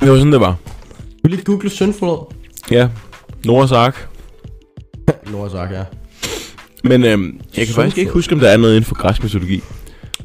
det 0.00 0.08
var 0.10 0.16
sådan, 0.16 0.32
det 0.32 0.40
var. 0.40 0.56
Vil 1.22 1.32
I 1.32 1.36
lige 1.36 1.44
google 1.44 1.70
syndflod? 1.70 2.34
Ja, 2.70 2.88
Noras 3.44 3.72
ark. 3.72 4.08
Noahs 5.32 5.54
Ark, 5.54 5.70
ja. 5.72 5.82
Men 6.84 7.04
øhm, 7.04 7.40
jeg 7.56 7.66
kan 7.66 7.74
faktisk 7.74 7.98
ikke 7.98 8.12
huske, 8.12 8.34
om 8.34 8.40
der 8.40 8.48
er 8.48 8.56
noget 8.56 8.76
inden 8.76 8.88
for 8.88 8.94
græsk 8.94 9.22
mytologi. 9.22 9.62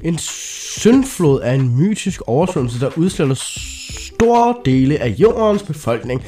En 0.03 0.17
syndflod 0.17 1.41
er 1.43 1.53
en 1.53 1.77
mytisk 1.77 2.21
oversvømmelse, 2.27 2.79
der 2.79 2.89
udsletter 2.97 3.35
store 3.35 4.55
dele 4.65 4.97
af 4.97 5.09
jordens 5.09 5.63
befolkning. 5.63 6.23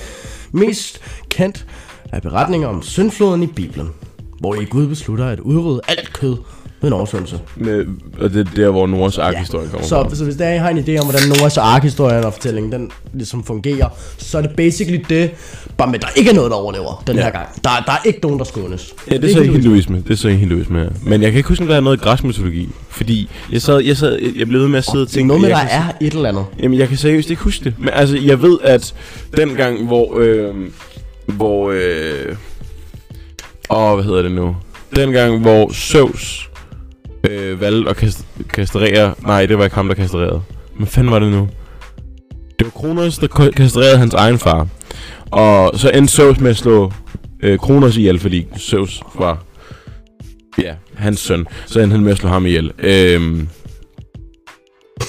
Mest 0.51 1.01
kendt 1.29 1.65
er 2.11 2.19
beretninger 2.19 2.67
om 2.67 2.83
syndfloden 2.83 3.43
i 3.43 3.47
Bibelen, 3.47 3.89
hvor 4.39 4.55
i 4.55 4.65
Gud 4.65 4.87
beslutter 4.87 5.25
at 5.25 5.39
udrydde 5.39 5.81
alt 5.87 6.13
kød 6.13 6.37
en 6.83 6.93
oversvømmelse. 6.93 7.39
Med, 7.55 7.85
og 8.19 8.29
det 8.33 8.47
er 8.47 8.51
der, 8.55 8.69
hvor 8.69 8.87
Noras 8.87 9.17
ark-historien 9.17 9.69
kommer 9.69 9.87
så, 9.87 10.03
fra. 10.09 10.15
så 10.15 10.23
hvis 10.23 10.35
der 10.35 10.53
I 10.53 10.57
har 10.57 10.69
en 10.69 10.77
idé 10.77 10.97
om, 10.99 11.05
hvordan 11.05 11.21
Noahs 11.37 11.57
Ark-historien 11.57 12.23
og 12.23 12.33
fortællingen 12.33 12.71
den 12.71 12.91
ligesom 13.13 13.43
fungerer, 13.43 13.89
så 14.17 14.37
er 14.37 14.41
det 14.41 14.51
basically 14.57 15.03
det, 15.09 15.31
bare 15.77 15.87
med, 15.87 15.95
at 15.95 16.01
der 16.01 16.07
ikke 16.15 16.29
er 16.29 16.33
noget, 16.33 16.51
der 16.51 16.57
overlever 16.57 17.03
den 17.07 17.15
Ja. 17.15 17.23
her 17.23 17.29
gang. 17.31 17.47
Der, 17.63 17.69
der 17.85 17.91
er 17.91 18.01
ikke 18.05 18.19
nogen, 18.23 18.39
der 18.39 18.45
skånes. 18.45 18.93
Ja, 19.11 19.17
det 19.17 19.29
er 19.29 19.33
så 19.33 19.41
i 19.41 19.47
hinduisme. 19.47 19.97
Det 20.07 20.11
er 20.11 20.15
så 20.17 20.27
i 20.27 20.35
hinduisme, 20.35 20.79
ja. 20.79 20.87
Men 21.03 21.21
jeg 21.21 21.31
kan 21.31 21.37
ikke 21.37 21.49
huske, 21.49 21.61
om 21.63 21.67
der 21.67 21.75
er 21.75 21.79
noget 21.81 22.01
græsk 22.01 22.23
mytologi. 22.23 22.69
Fordi 22.89 23.29
jeg 23.51 23.61
sad, 23.61 23.79
jeg 23.79 23.97
sad, 23.97 24.19
jeg 24.35 24.47
blev 24.47 24.61
ved 24.61 24.67
med 24.67 24.77
at 24.77 24.85
sidde 24.85 25.03
og 25.03 25.07
Det 25.07 25.13
er 25.13 25.17
tænke... 25.17 25.27
noget 25.27 25.41
med, 25.41 25.49
der 25.49 25.57
er 25.57 25.83
et 26.01 26.13
eller 26.13 26.29
andet. 26.29 26.45
Jamen, 26.59 26.79
jeg 26.79 26.87
kan 26.87 26.97
seriøst 26.97 27.29
ikke 27.29 27.41
huske 27.43 27.63
det. 27.63 27.73
Men 27.79 27.89
altså, 27.93 28.17
jeg 28.17 28.41
ved, 28.41 28.57
at 28.63 28.93
den 29.37 29.49
gang, 29.49 29.85
hvor... 29.85 30.19
Øh, 30.19 30.53
hvor... 31.27 31.71
Øh, 31.71 32.35
åh, 33.69 33.93
hvad 33.95 34.03
hedder 34.05 34.21
det 34.21 34.31
nu? 34.31 34.55
Den 34.95 35.11
gang, 35.11 35.39
hvor 35.41 35.73
Zeus 35.73 36.49
øh, 37.29 37.61
valgte 37.61 37.89
at 37.89 37.97
kast- 37.97 38.25
kastrere... 38.53 39.13
Nej, 39.23 39.45
det 39.45 39.57
var 39.57 39.63
ikke 39.63 39.75
ham, 39.75 39.87
der 39.87 39.95
kastrerede. 39.95 40.41
Men 40.77 40.87
fanden 40.87 41.11
var 41.11 41.19
det 41.19 41.31
nu? 41.31 41.49
Det 42.59 42.65
var 42.65 42.71
Kronos, 42.71 43.17
der 43.17 43.51
kastrerede 43.55 43.97
hans 43.97 44.13
egen 44.13 44.39
far. 44.39 44.67
Og 45.31 45.79
så 45.79 45.89
endte 45.89 46.13
Zeus 46.13 46.39
med 46.39 46.49
at 46.49 46.57
slå 46.57 46.91
øh, 47.43 47.59
Kronos 47.59 47.97
ihjel, 47.97 48.19
fordi 48.19 48.47
Zeus 48.57 49.01
var... 49.19 49.43
Ja, 50.63 50.73
hans 50.95 51.19
søn. 51.19 51.45
Så 51.65 51.79
endte 51.79 51.93
han 51.95 52.03
med 52.03 52.11
at 52.11 52.17
slå 52.17 52.29
ham 52.29 52.45
ihjel. 52.45 52.71
Øhm, 52.79 53.47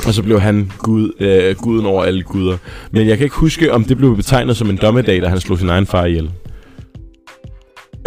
og 0.07 0.14
så 0.14 0.23
blev 0.23 0.40
han 0.40 0.73
gud, 0.79 1.12
øh, 1.21 1.57
guden 1.57 1.87
over 1.87 2.05
alle 2.05 2.23
guder. 2.23 2.57
Men 2.90 3.09
jeg 3.09 3.16
kan 3.16 3.25
ikke 3.25 3.37
huske, 3.37 3.73
om 3.73 3.85
det 3.85 3.97
blev 3.97 4.16
betegnet 4.16 4.57
som 4.57 4.71
en 4.71 4.77
dommedag, 4.77 5.23
da 5.23 5.29
han 5.29 5.40
slog 5.40 5.59
sin 5.59 5.68
egen 5.68 5.87
far 5.87 6.05
ihjel. 6.05 6.31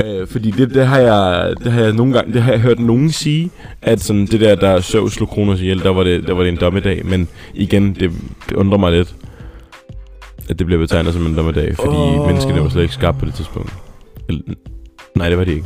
Øh, 0.06 0.28
fordi 0.28 0.52
det, 0.52 0.74
det, 0.74 0.88
har 0.88 1.00
jeg, 1.00 1.54
det 1.64 1.72
har 1.72 1.82
jeg 1.82 1.94
nogle 1.94 2.14
gange, 2.14 2.34
det 2.34 2.42
har 2.42 2.52
jeg 2.52 2.62
hørt 2.62 2.80
nogen 2.80 3.12
sige, 3.12 3.50
at 3.82 4.02
sådan 4.02 4.26
det 4.26 4.40
der, 4.40 4.56
der 4.56 4.82
Zeus 4.82 5.14
slog 5.14 5.30
Kronos 5.30 5.62
ihjel, 5.62 5.80
der 5.84 5.90
var 5.90 6.04
det, 6.04 6.28
der 6.28 6.34
var 6.34 6.44
det 6.44 6.50
en 6.50 6.58
dommedag. 6.58 7.06
Men 7.06 7.28
igen, 7.54 7.96
det, 7.96 8.12
det 8.50 8.56
undrer 8.56 8.78
mig 8.78 8.92
lidt, 8.92 9.16
at 10.50 10.60
det 10.60 10.66
bliver 10.66 10.82
betegnet 10.82 11.14
som 11.14 11.26
en 11.26 11.36
dommedag, 11.36 11.76
fordi 11.76 11.96
oh. 11.96 12.28
menneskene 12.28 12.64
var 12.64 12.70
slet 12.70 12.82
ikke 12.82 12.94
skabt 12.94 13.20
på 13.20 13.26
det 13.26 13.34
tidspunkt. 13.34 13.74
Eller, 14.30 14.42
nej, 15.16 15.30
det 15.30 15.38
var 15.38 15.44
de 15.44 15.52
ikke. 15.52 15.66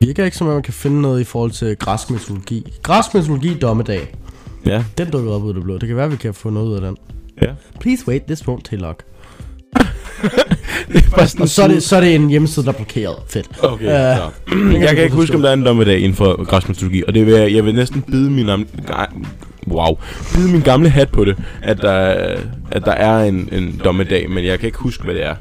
Det 0.00 0.08
virker 0.08 0.24
ikke 0.24 0.36
som 0.36 0.46
om 0.46 0.52
man 0.52 0.62
kan 0.62 0.74
finde 0.74 1.02
noget 1.02 1.20
i 1.20 1.24
forhold 1.24 1.50
til 1.50 1.76
græsk 1.76 2.10
mytologi. 2.10 2.72
Græsk 2.82 3.14
mytologi 3.14 3.54
dommedag. 3.58 4.14
Ja, 4.66 4.84
Den 4.98 5.10
dukker 5.10 5.32
op 5.32 5.42
ud 5.42 5.48
af 5.48 5.54
det 5.54 5.62
blå. 5.64 5.78
Det 5.78 5.88
kan 5.88 5.96
være, 5.96 6.10
vi 6.10 6.16
kan 6.16 6.34
få 6.34 6.50
noget 6.50 6.68
ud 6.68 6.74
af 6.74 6.80
den. 6.80 6.96
ja. 7.42 7.52
Please 7.80 8.08
wait, 8.08 8.22
this 8.22 8.42
won't 8.42 8.62
take 8.62 8.76
long. 8.82 8.96
Sådan 11.26 11.42
Og 11.42 11.48
så 11.48 11.62
er 11.62 11.68
det, 11.68 11.82
så 11.82 11.96
er 11.96 12.00
det 12.00 12.14
en 12.14 12.28
hjemmeside, 12.28 12.66
der 12.66 12.72
er 12.72 12.76
blokeret. 12.76 13.16
Fedt. 13.28 13.46
Okay, 13.62 13.84
Øh, 13.84 13.90
ja. 13.90 14.16
Jeg 14.86 14.94
kan 14.94 15.04
ikke 15.04 15.16
huske, 15.16 15.36
om 15.36 15.42
der 15.42 15.48
er 15.48 15.52
en 15.54 15.64
dommedag 15.64 15.98
inden 15.98 16.14
for 16.14 16.44
græsk 16.44 16.68
mytologi, 16.68 17.02
og 17.08 17.14
det 17.14 17.26
vil 17.26 17.34
jeg, 17.34 17.54
jeg 17.54 17.64
vil 17.64 17.74
næsten 17.74 18.02
bide 18.02 18.30
min, 18.30 18.48
wow, 19.68 19.96
bide 20.34 20.52
min 20.52 20.60
gamle 20.60 20.88
hat 20.88 21.08
på 21.08 21.24
det, 21.24 21.36
at 21.62 21.78
der, 21.82 21.96
at 22.70 22.84
der 22.84 22.92
er 22.92 23.24
en, 23.24 23.48
en 23.52 23.80
dommedag, 23.84 24.30
men 24.30 24.44
jeg 24.44 24.58
kan 24.58 24.66
ikke 24.66 24.78
huske, 24.78 25.04
hvad 25.04 25.14
det 25.14 25.24
er, 25.24 25.34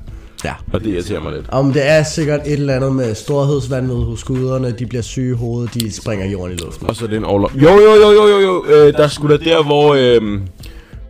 Ja. 0.46 0.52
og 0.74 0.80
det 0.84 0.88
irriterer 0.93 1.22
mig 1.22 1.34
lidt. 1.34 1.46
Om 1.50 1.74
det 1.74 1.89
er 1.89 2.04
sikkert 2.04 2.39
et 2.46 2.54
eller 2.54 2.76
andet 2.76 2.96
med 2.96 3.15
storhedsvandet 3.15 4.06
hos 4.06 4.24
guderne, 4.24 4.72
de 4.72 4.86
bliver 4.86 5.02
syge 5.02 5.32
i 5.32 5.38
hovedet, 5.38 5.74
de 5.74 5.91
springer 5.93 6.26
jorden 6.26 6.56
i 6.56 6.62
luften. 6.63 6.88
Og 6.89 6.96
så 6.96 7.06
er 7.06 7.10
det 7.10 7.17
en 7.17 7.24
overlov. 7.26 7.52
Jo, 7.56 7.69
jo, 7.69 7.93
jo, 8.02 8.12
jo, 8.12 8.28
jo, 8.28 8.39
jo, 8.39 8.65
øh, 8.76 8.93
der 8.93 9.08
skulle 9.08 9.38
da 9.38 9.43
der, 9.43 9.63
hvor, 9.63 9.93
øh, 10.00 10.39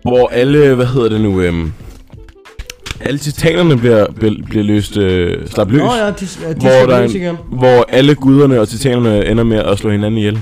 hvor 0.03 0.27
alle, 0.27 0.75
hvad 0.75 0.85
hedder 0.85 1.09
det 1.09 1.21
nu, 1.21 1.41
øh, 1.41 1.53
alle 2.99 3.17
titanerne 3.17 3.77
bliver, 3.77 4.05
bliver, 4.11 4.33
bliver 4.49 4.63
løst, 4.63 4.97
øh, 4.97 5.47
slap 5.47 5.71
løs. 5.71 5.79
Nå 5.79 5.93
ja, 5.93 6.07
de, 6.07 6.13
de 6.13 6.59
hvor, 6.59 6.69
der 6.69 6.95
er 6.95 7.01
løs 7.01 7.15
en, 7.15 7.37
hvor 7.51 7.85
alle 7.89 8.15
guderne 8.15 8.59
og 8.59 8.67
titanerne 8.67 9.25
ender 9.25 9.43
med 9.43 9.57
at 9.57 9.77
slå 9.77 9.91
hinanden 9.91 10.17
ihjel. 10.17 10.39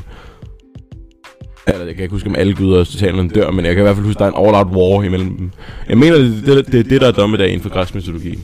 Eller 1.67 1.85
jeg 1.85 1.95
kan 1.95 2.03
ikke 2.03 2.13
huske, 2.13 2.29
om 2.29 2.35
alle 2.35 2.53
guder 2.53 2.79
og 2.79 2.87
titanerne 2.87 3.29
dør, 3.29 3.51
men 3.51 3.65
jeg 3.65 3.75
kan 3.75 3.81
i 3.81 3.85
hvert 3.85 3.95
fald 3.95 4.05
huske, 4.05 4.17
at 4.17 4.19
der 4.19 4.39
er 4.39 4.41
en 4.41 4.47
all-out 4.47 4.67
war 4.67 5.03
imellem 5.03 5.37
dem. 5.37 5.51
Jeg 5.89 5.97
mener, 5.97 6.17
det 6.17 6.49
er 6.49 6.55
det, 6.55 6.71
det, 6.71 6.89
det, 6.89 7.01
der 7.01 7.07
er 7.07 7.11
dommedag 7.11 7.47
inden 7.47 7.61
for 7.61 7.69
græsk 7.69 7.95
mytologi. 7.95 8.39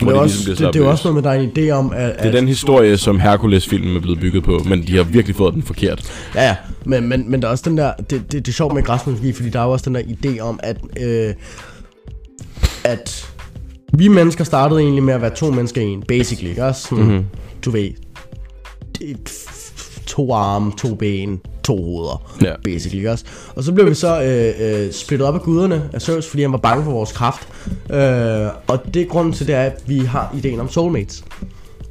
Det 0.00 0.08
er, 0.08 0.14
også, 0.14 0.36
ligesom 0.36 0.50
det, 0.50 0.58
slappet 0.58 0.80
det 0.80 0.86
er 0.86 0.90
også 0.90 1.08
noget 1.08 1.14
med, 1.14 1.30
der 1.30 1.38
er 1.38 1.40
en 1.40 1.52
idé 1.58 1.70
om, 1.70 1.92
at... 1.96 2.16
Det 2.22 2.26
er 2.26 2.30
den 2.30 2.48
historie, 2.48 2.96
som 2.96 3.20
Hercules-filmen 3.20 3.96
er 3.96 4.00
blevet 4.00 4.20
bygget 4.20 4.44
på, 4.44 4.62
men 4.68 4.86
de 4.86 4.96
har 4.96 5.02
virkelig 5.02 5.36
fået 5.36 5.54
den 5.54 5.62
forkert. 5.62 6.12
Ja, 6.34 6.42
ja, 6.42 6.56
men, 6.84 7.08
men, 7.08 7.30
men 7.30 7.42
der 7.42 7.48
er 7.48 7.52
også 7.52 7.64
den 7.66 7.78
der, 7.78 7.92
det, 7.92 8.10
det, 8.10 8.32
det 8.32 8.48
er 8.48 8.52
sjovt 8.52 8.74
med 8.74 8.82
græsk 8.82 9.06
mytologi, 9.06 9.32
fordi 9.32 9.48
der 9.48 9.60
er 9.60 9.64
jo 9.64 9.70
også 9.70 9.90
den 9.90 9.94
der 9.94 10.02
idé 10.02 10.40
om, 10.40 10.60
at, 10.62 10.76
øh, 11.02 11.34
at 12.84 13.28
vi 13.92 14.08
mennesker 14.08 14.44
startede 14.44 14.80
egentlig 14.80 15.02
med 15.02 15.14
at 15.14 15.20
være 15.22 15.34
to 15.34 15.50
mennesker 15.50 15.80
i 15.80 15.84
en, 15.84 16.02
basically, 16.08 16.48
ikke 16.50 16.64
også? 16.64 16.82
Sådan, 16.88 17.04
Mhm. 17.04 17.12
mm-hmm. 17.12 17.26
Du 17.64 17.70
ved, 17.70 17.90
to 20.06 20.32
arme, 20.32 20.72
to 20.78 20.94
ben, 20.94 21.40
to 21.64 21.76
hoveder, 21.84 22.32
Ja. 22.42 22.52
basically, 22.64 22.96
ikke 22.96 23.10
også? 23.10 23.24
Og 23.56 23.64
så 23.64 23.72
blev 23.72 23.88
vi 23.90 23.94
så 23.94 24.22
øh, 24.22 24.84
øh, 24.86 24.92
splittet 24.92 25.28
op 25.28 25.34
af 25.34 25.40
guderne 25.40 25.88
af 25.92 26.02
Zeus, 26.02 26.26
fordi 26.26 26.42
han 26.42 26.52
var 26.52 26.58
bange 26.58 26.84
for 26.84 26.90
vores 26.92 27.12
kraft. 27.12 27.48
Øh, 27.90 28.48
og 28.66 28.94
det 28.94 29.02
er 29.02 29.06
grunden 29.08 29.32
til, 29.32 29.46
det 29.46 29.54
er, 29.54 29.62
at 29.62 29.82
vi 29.86 29.98
har 29.98 30.34
ideen 30.38 30.60
om 30.60 30.68
soulmates. 30.68 31.24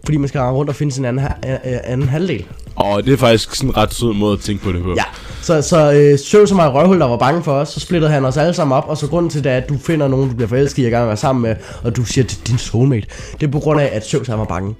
Fordi 0.06 0.18
man 0.18 0.28
skal 0.28 0.40
rende 0.42 0.54
rundt 0.54 0.70
og 0.70 0.76
finde 0.76 0.92
sin 0.92 1.06
anden, 1.06 1.24
ha- 1.24 1.58
anden 1.84 2.08
halvdel. 2.10 2.46
Og 2.76 3.06
det 3.06 3.14
er 3.14 3.18
faktisk 3.18 3.56
sådan 3.56 3.70
en 3.70 3.78
ret 3.78 3.94
sød 3.94 4.14
måde 4.14 4.34
at 4.34 4.40
tænke 4.40 4.64
på 4.64 4.72
det 4.72 4.84
på. 4.84 4.94
Ja, 4.98 5.04
så, 5.42 5.62
så 5.62 5.92
øh, 5.94 6.18
Zeus 6.18 6.50
og 6.52 6.56
mig 6.56 6.74
røvhul, 6.74 7.00
der 7.00 7.06
var 7.08 7.18
bange 7.18 7.44
for 7.44 7.52
os, 7.52 7.70
så 7.70 7.80
splittede 7.80 8.12
han 8.12 8.26
os 8.26 8.38
alle 8.38 8.54
sammen 8.54 8.78
op, 8.78 8.86
og 8.88 8.98
så 8.98 9.08
grunden 9.08 9.30
til 9.30 9.44
det 9.44 9.52
er, 9.52 9.58
at 9.58 9.70
du 9.70 9.78
finder 9.86 10.08
nogen, 10.08 10.30
du 10.30 10.36
bliver 10.36 10.48
forelsket 10.50 10.84
i, 10.84 10.86
og 10.86 10.92
gang 10.92 11.08
være 11.08 11.18
sammen 11.18 11.42
med, 11.42 11.56
og 11.84 11.96
du 11.96 12.06
siger, 12.06 12.26
det 12.26 12.38
er 12.42 12.44
din 12.48 12.58
soulmate. 12.58 13.08
Det 13.42 13.48
er 13.48 13.52
på 13.52 13.60
grund 13.60 13.82
af, 13.82 13.90
at 13.94 14.08
Zeus 14.08 14.28
han 14.28 14.40
var 14.40 14.46
bange. 14.46 14.76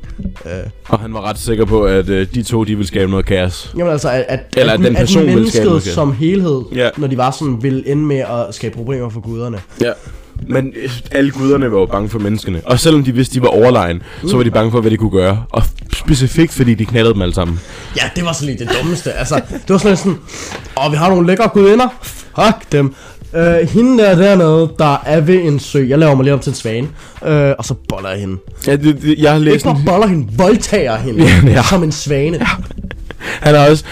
Øh, 0.46 0.52
Og 0.90 1.00
han 1.00 1.14
var 1.14 1.22
ret 1.30 1.38
sikker 1.40 1.66
på, 1.66 1.84
at 1.84 2.10
øh, 2.10 2.28
de 2.36 2.44
to, 2.44 2.64
de 2.64 2.76
ville 2.76 2.88
skabe 2.88 3.12
noget 3.12 3.26
kaos. 3.26 3.74
jamen 3.78 3.92
altså, 3.92 4.10
at, 4.10 4.26
at, 4.28 4.40
Eller 4.58 4.74
at, 4.74 4.80
at 4.80 4.86
den 4.86 4.96
person 4.96 5.22
at 5.22 5.28
ville 5.36 5.50
skabe 5.52 5.66
noget 5.66 5.74
mennesket 5.74 5.84
kaos. 5.84 5.96
som 5.96 6.14
helhed, 6.14 6.62
Ja. 6.76 6.90
når 6.98 7.08
de 7.08 7.18
var 7.18 7.32
sådan, 7.32 7.64
ville 7.64 7.88
ende 7.88 8.04
med 8.04 8.18
at 8.20 8.56
skabe 8.56 8.76
problemer 8.76 9.10
for 9.10 9.20
guderne. 9.20 9.60
Ja. 9.82 9.92
Men 10.48 10.74
øh, 10.84 10.90
alle 11.12 11.32
guderne 11.32 11.72
var 11.72 11.80
jo 11.80 11.86
bange 11.86 12.10
for 12.10 12.20
menneskene. 12.20 12.62
Og 12.66 12.80
selvom 12.80 13.04
de 13.04 13.12
vidste, 13.12 13.36
de 13.36 13.42
var 13.42 13.48
overlegen, 13.48 14.02
så 14.28 14.36
var 14.38 14.44
de 14.44 14.52
bange 14.52 14.72
for, 14.72 14.82
hvad 14.82 14.92
de 14.92 14.98
kunne 14.98 15.12
gøre. 15.12 15.44
Og 15.50 15.64
specifikt, 15.94 16.52
fordi 16.54 16.74
de 16.74 16.86
knaldede 16.86 17.14
dem 17.14 17.22
alle 17.22 17.34
sammen. 17.34 17.60
Ja, 17.98 18.02
det 18.16 18.26
var 18.26 18.34
så 18.34 18.46
lige 18.46 18.58
det 18.58 18.70
dummeste. 18.80 19.12
Altså, 19.14 19.36
det 19.52 19.70
var 19.70 19.78
sådan 19.78 19.92
lidt 19.92 20.00
sådan, 20.00 20.18
åh, 20.86 20.92
vi 20.92 20.98
har 20.98 21.10
nogle 21.10 21.28
lækre 21.28 21.50
gudinder. 21.54 21.88
Fuck 22.02 22.72
dem. 22.72 22.94
Øh, 23.36 23.70
hende 23.70 24.04
der 24.04 24.16
dernede, 24.16 24.72
der 24.80 25.02
er 25.06 25.22
ved 25.22 25.36
en 25.44 25.60
sø. 25.60 25.86
Jeg 25.88 26.00
laver 26.00 26.16
mig 26.16 26.24
lige 26.24 26.34
om 26.34 26.40
til 26.40 26.50
en 26.50 26.56
svane. 26.56 26.88
Øh, 27.26 27.54
og 27.58 27.66
så 27.66 27.74
boller 27.90 28.10
jeg 28.10 28.20
hende. 28.20 28.38
Ja, 28.68 28.76
det, 28.76 29.02
det, 29.02 29.16
jeg 29.20 29.32
har 29.32 29.40
Ikke 29.40 29.52
læst 29.52 29.66
bare 29.66 29.78
en, 29.80 29.86
boller 29.86 30.08
hende, 30.08 30.28
voldtager 30.38 30.98
hende. 30.98 31.24
Ja, 31.46 31.52
ja. 31.52 31.64
Som 31.64 31.84
en 31.84 31.92
svane. 31.92 32.38
Ja. 32.38 32.46
Han 33.22 33.56
har 33.56 33.70
også... 33.70 33.84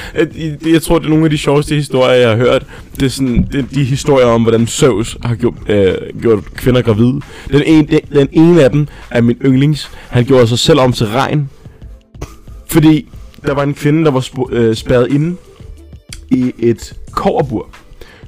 Jeg 0.65 0.81
tror, 0.81 0.99
det 0.99 1.05
er 1.05 1.09
nogle 1.09 1.23
af 1.23 1.29
de 1.29 1.37
sjoveste 1.37 1.75
historier, 1.75 2.13
jeg 2.13 2.29
har 2.29 2.37
hørt. 2.37 2.65
Det 2.99 3.05
er 3.05 3.09
sådan... 3.09 3.47
Det 3.51 3.59
er 3.59 3.67
de 3.73 3.83
historier 3.83 4.25
om, 4.25 4.41
hvordan 4.41 4.67
Zeus 4.67 5.17
har 5.23 5.35
gjort, 5.35 5.53
øh, 5.69 5.93
gjort 6.21 6.43
kvinder 6.55 6.81
gravide. 6.81 7.21
Den 7.51 7.63
ene, 7.65 7.87
den, 7.87 7.99
den 8.13 8.27
ene 8.31 8.63
af 8.63 8.69
dem 8.71 8.87
er 9.11 9.21
min 9.21 9.37
yndlings. 9.45 9.91
Han 10.09 10.25
gjorde 10.25 10.47
sig 10.47 10.59
selv 10.59 10.79
om 10.79 10.93
til 10.93 11.07
regn. 11.07 11.49
Fordi 12.67 13.07
der 13.45 13.53
var 13.53 13.63
en 13.63 13.73
kvinde, 13.73 14.05
der 14.05 14.11
var 14.11 14.19
sp- 14.19 14.53
øh, 14.53 14.75
spærret 14.75 15.07
inde 15.11 15.35
i 16.31 16.53
et 16.59 16.93
koverbur 17.11 17.69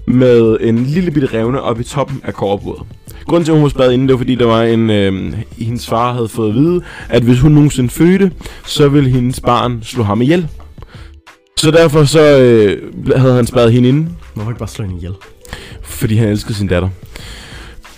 med 0.07 0.57
en 0.61 0.83
lille 0.85 1.11
bitte 1.11 1.27
revne 1.33 1.61
oppe 1.61 1.81
i 1.81 1.85
toppen 1.85 2.21
af 2.23 2.33
koverburet. 2.33 2.81
Grunden 3.27 3.45
til, 3.45 3.51
at 3.51 3.55
hun 3.55 3.63
var 3.63 3.69
spærret 3.69 3.93
inde, 3.93 4.07
det 4.07 4.13
var 4.13 4.17
fordi, 4.17 4.35
der 4.35 4.45
var 4.45 4.63
en... 4.63 4.89
Øh, 4.89 5.33
hendes 5.57 5.87
far 5.87 6.13
havde 6.13 6.27
fået 6.27 6.49
at 6.49 6.55
vide, 6.55 6.81
at 7.09 7.23
hvis 7.23 7.39
hun 7.39 7.51
nogensinde 7.51 7.89
fødte, 7.89 8.31
så 8.65 8.87
ville 8.89 9.09
hendes 9.09 9.39
barn 9.39 9.79
slå 9.83 10.03
ham 10.03 10.21
ihjel. 10.21 10.47
Så 11.57 11.71
derfor 11.71 12.03
så 12.05 12.37
øh, 12.39 12.91
havde 13.17 13.33
han 13.35 13.47
spærret 13.47 13.71
hende 13.73 13.89
inde, 13.89 14.09
Hvorfor 14.33 14.51
ikke 14.51 14.59
bare 14.59 14.69
slå 14.69 14.85
hende 14.85 14.97
ihjel? 14.97 15.13
fordi 15.83 16.15
han 16.15 16.29
elskede 16.29 16.53
sin 16.53 16.67
datter. 16.67 16.89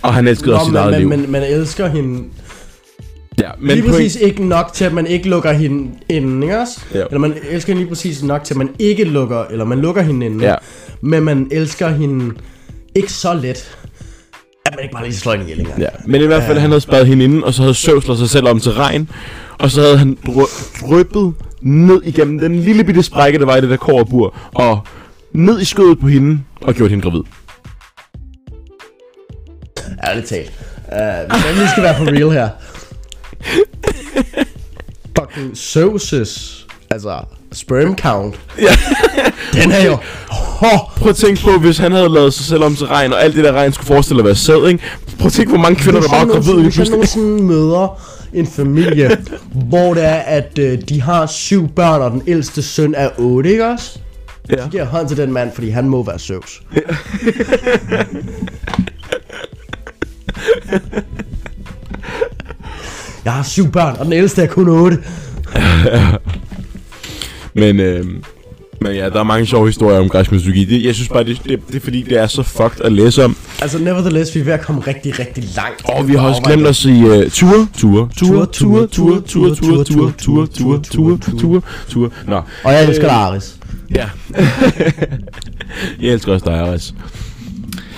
Og 0.02 0.14
han 0.14 0.28
elskede 0.28 0.56
også 0.56 0.66
sit 0.66 0.76
eget 0.76 0.92
men, 0.92 1.00
liv. 1.00 1.10
men, 1.10 1.32
man 1.32 1.44
elsker 1.44 1.88
hende 1.88 2.24
ja, 3.40 3.50
men 3.60 3.70
lige 3.78 3.84
point- 3.84 3.92
præcis 3.92 4.16
ikke 4.16 4.46
nok 4.46 4.72
til, 4.74 4.86
at 4.86 4.94
man 4.94 5.08
ikke 5.08 5.30
lukker 5.30 5.52
hende 5.52 5.92
inden, 6.10 6.44
ikke 6.44 6.60
også? 6.60 6.80
Ja. 6.94 7.04
Eller 7.06 7.18
man 7.20 7.34
elsker 7.50 7.74
hende 7.74 7.82
lige 7.82 7.90
præcis 7.90 8.24
nok 8.24 8.44
til, 8.44 8.54
at 8.54 8.58
man 8.58 8.70
ikke 8.80 9.04
lukker, 9.04 9.44
eller 9.46 9.66
man 9.66 9.80
lukker 9.80 10.02
hende 10.02 10.26
inden. 10.26 10.42
Ja. 10.42 10.56
Men 11.02 11.24
man 11.24 11.48
elsker 11.52 11.90
hende 11.90 12.36
ikke 12.96 13.12
så 13.14 13.34
let, 13.34 13.78
at 14.66 14.74
man 14.76 14.84
ikke 14.84 14.94
bare 14.94 15.04
lige 15.04 15.16
slår 15.16 15.32
hende 15.32 15.46
ihjel 15.46 15.60
engang. 15.60 15.80
Ja, 15.80 15.88
men 16.06 16.22
i 16.22 16.26
hvert 16.26 16.44
fald, 16.44 16.58
han 16.58 16.70
havde 16.70 16.82
spadet 16.82 17.08
hende 17.08 17.24
inde, 17.26 17.44
og 17.44 17.54
så 17.54 17.62
havde 17.62 17.74
slået 17.74 18.18
sig 18.20 18.30
selv 18.30 18.48
om 18.48 18.60
til 18.60 18.72
regn. 18.72 19.10
Og 19.60 19.72
så 19.72 19.82
havde 19.82 19.98
han 19.98 20.18
drø- 20.28 20.88
drøbet 20.88 21.34
ned 21.64 22.02
igennem 22.04 22.40
den 22.40 22.56
lille 22.56 22.84
bitte 22.84 23.04
sprække, 23.04 23.40
der 23.40 23.46
var 23.46 23.56
i 23.56 23.62
det 23.62 23.70
der 23.70 23.78
koverbur, 23.78 24.36
og 24.54 24.80
ned 25.34 25.62
i 25.62 25.66
skødet 25.66 26.00
på 26.00 26.08
hende, 26.08 26.40
og 26.62 26.74
gjort 26.74 26.90
hende 26.90 27.04
gravid. 27.04 27.22
Ærligt 30.08 30.28
talt. 30.28 30.52
Uh, 30.88 30.98
man 31.30 31.56
lige 31.56 31.70
skal 31.70 31.84
være 31.84 31.98
for 31.98 32.06
real 32.06 32.30
her. 32.30 32.50
Fucking 35.18 35.52
Zeus' 35.52 36.68
altså 36.90 37.20
sperm 37.52 37.98
count. 37.98 38.40
Ja. 38.62 38.76
Den 39.54 39.72
er 39.72 39.86
jo... 39.86 39.98
Oh, 40.62 40.80
Prøv 40.98 41.10
at 41.10 41.16
tænke 41.16 41.42
på, 41.42 41.52
hvis 41.52 41.78
han 41.78 41.92
havde 41.92 42.10
lavet 42.10 42.34
sig 42.34 42.46
selv 42.46 42.64
om 42.64 42.76
til 42.76 42.88
regn, 42.88 43.14
og 43.14 43.24
alt 43.24 43.36
det 43.36 43.44
der 43.44 43.52
regn 43.52 43.74
skulle 43.74 43.88
forestille 43.88 44.20
at 44.22 44.26
være 44.26 44.36
sæd, 44.36 44.68
ikke? 44.68 44.84
Prøv 45.18 45.26
at 45.26 45.34
tænke, 45.34 45.50
hvor 45.50 45.60
mange 45.60 45.76
kvinder, 45.76 46.02
der 46.02 46.08
er 46.10 46.26
gravide 46.26 46.64
Hvis 46.64 46.76
han 46.76 46.88
nogensinde 46.88 47.44
møder 47.44 48.00
en 48.34 48.48
familie, 48.48 49.18
hvor 49.70 49.94
det 49.94 50.04
er, 50.06 50.16
at 50.16 50.60
øh, 50.60 50.82
de 50.90 51.02
har 51.02 51.26
syv 51.26 51.68
børn, 51.68 52.02
og 52.02 52.12
den 52.12 52.22
ældste 52.28 52.62
søn 52.62 52.94
er 52.98 53.10
otte, 53.18 53.50
ikke 53.50 53.66
også? 53.66 54.00
Ja. 54.50 54.64
Så 54.64 54.70
giver 54.70 54.86
hånd 54.86 55.08
til 55.08 55.18
den 55.18 55.34
mand, 55.34 55.52
fordi 55.52 55.70
han 55.70 55.90
må 55.90 56.04
være 56.04 56.20
Zeus. 56.20 56.64
jeg 63.26 63.34
har 63.34 63.44
syv 63.44 63.72
børn, 63.72 63.96
og 64.00 64.06
den 64.06 64.14
ældste 64.14 64.42
er 64.42 64.48
kun 64.48 64.70
otte. 64.70 64.98
Men, 67.62 67.80
øh, 67.80 68.06
men 68.82 68.96
ja, 68.96 69.10
der 69.10 69.20
er 69.20 69.24
mange 69.24 69.46
sjove 69.46 69.68
historier 69.68 70.00
om 70.00 70.10
græsk 70.10 70.32
mytologi. 70.32 70.86
Jeg 70.88 70.96
synes 70.96 71.10
bare, 71.10 71.24
det, 71.24 71.42
det, 71.44 71.60
det 71.68 71.76
er 71.76 71.80
fordi, 71.80 72.02
det 72.02 72.20
er 72.20 72.28
så 72.28 72.44
fucked 72.44 72.82
at 72.86 72.92
læse 72.92 73.24
om. 73.26 73.36
Altså, 73.62 73.80
nevertheless, 73.80 74.36
vi 74.36 74.40
er 74.40 74.44
ved 74.44 74.54
at 74.54 74.62
komme 74.62 74.82
rigtig, 74.82 75.20
rigtig 75.20 75.44
langt. 75.56 75.82
Og 75.86 76.08
vi 76.08 76.14
har 76.16 76.28
også 76.30 76.42
glemt 76.42 76.68
at 76.68 76.76
sige 76.76 77.06
uh, 77.06 77.32
ture, 77.32 77.68
ture, 77.78 78.10
ture, 78.18 78.48
ture, 78.48 78.88
ture, 78.88 79.22
ture, 79.22 79.56
ture, 79.56 79.56
ture, 79.56 80.14
ture, 80.14 80.48
ture, 80.48 81.18
ture, 81.18 81.18
ture, 81.40 81.62
ture. 81.90 82.10
Nå, 82.28 82.42
Og 82.64 82.74
jeg 82.74 82.84
elsker 82.84 83.04
dig, 83.08 83.16
Aris. 83.16 83.56
ja. 83.96 84.10
jeg 86.02 86.10
elsker 86.14 86.34
også 86.34 86.46
dig, 86.46 86.54
Aris. 86.60 86.94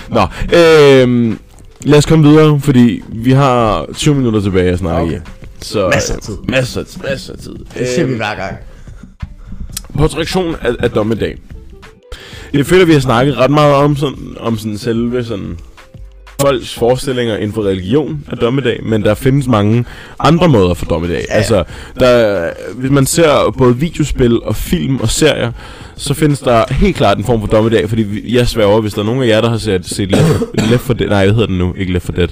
Nå, 0.08 0.20
øh, 0.56 1.36
lad 1.82 1.98
os 1.98 2.06
komme 2.06 2.28
videre, 2.28 2.60
fordi 2.60 3.02
vi 3.08 3.32
har 3.32 3.86
20 3.94 4.14
minutter 4.14 4.40
tilbage 4.40 4.70
at 4.72 4.78
snakke 4.78 5.02
Okay. 5.02 5.20
Så, 5.60 5.88
Masser 5.88 6.14
af 6.14 6.20
tid. 6.20 6.34
Masser, 6.48 6.80
af- 6.80 6.86
masser 7.10 7.32
af 7.32 7.38
tid. 7.38 7.52
Det 7.78 7.88
siger 7.88 8.04
vi 8.04 8.10
Øhm, 8.10 8.16
hver 8.16 8.34
gang. 8.34 8.56
På 9.96 10.08
tradition 10.08 10.56
af, 10.62 10.70
af 10.78 10.90
dommedag. 10.90 11.36
Jeg 12.54 12.66
føler, 12.66 12.84
vi 12.84 12.92
har 12.92 13.00
snakket 13.00 13.38
ret 13.38 13.50
meget 13.50 13.74
om 13.74 13.96
sådan, 13.96 14.36
om 14.40 14.58
sådan 14.58 14.78
selve 14.78 15.24
sådan 15.24 15.58
folks 16.40 16.74
forestillinger 16.74 17.36
inden 17.36 17.52
for 17.52 17.62
religion 17.62 18.24
af 18.28 18.38
dommedag, 18.38 18.80
men 18.84 19.02
der 19.02 19.14
findes 19.14 19.46
mange 19.46 19.84
andre 20.18 20.48
måder 20.48 20.74
for 20.74 20.86
dommedag. 20.86 21.24
Ja. 21.28 21.34
Altså, 21.34 21.64
der, 22.00 22.50
hvis 22.74 22.90
man 22.90 23.06
ser 23.06 23.54
både 23.58 23.76
videospil 23.76 24.42
og 24.42 24.56
film 24.56 24.96
og 24.96 25.08
serier, 25.08 25.52
så 25.96 26.14
findes 26.14 26.40
der 26.40 26.74
helt 26.74 26.96
klart 26.96 27.18
en 27.18 27.24
form 27.24 27.40
for 27.40 27.46
dommedag, 27.46 27.88
fordi 27.88 28.34
jeg 28.36 28.48
sværger, 28.48 28.80
hvis 28.80 28.94
der 28.94 29.00
er 29.00 29.06
nogen 29.06 29.22
af 29.22 29.26
jer, 29.28 29.40
der 29.40 29.50
har 29.50 29.58
set, 29.58 29.86
set 29.86 30.10
Left, 30.10 30.70
Left 30.70 30.82
for 30.82 30.94
Dead, 30.94 31.08
nej, 31.08 31.24
hvad 31.24 31.34
hedder 31.34 31.46
den 31.46 31.58
nu? 31.58 31.74
Ikke 31.76 31.92
Left 31.92 32.04
for 32.04 32.12
Dead. 32.12 32.28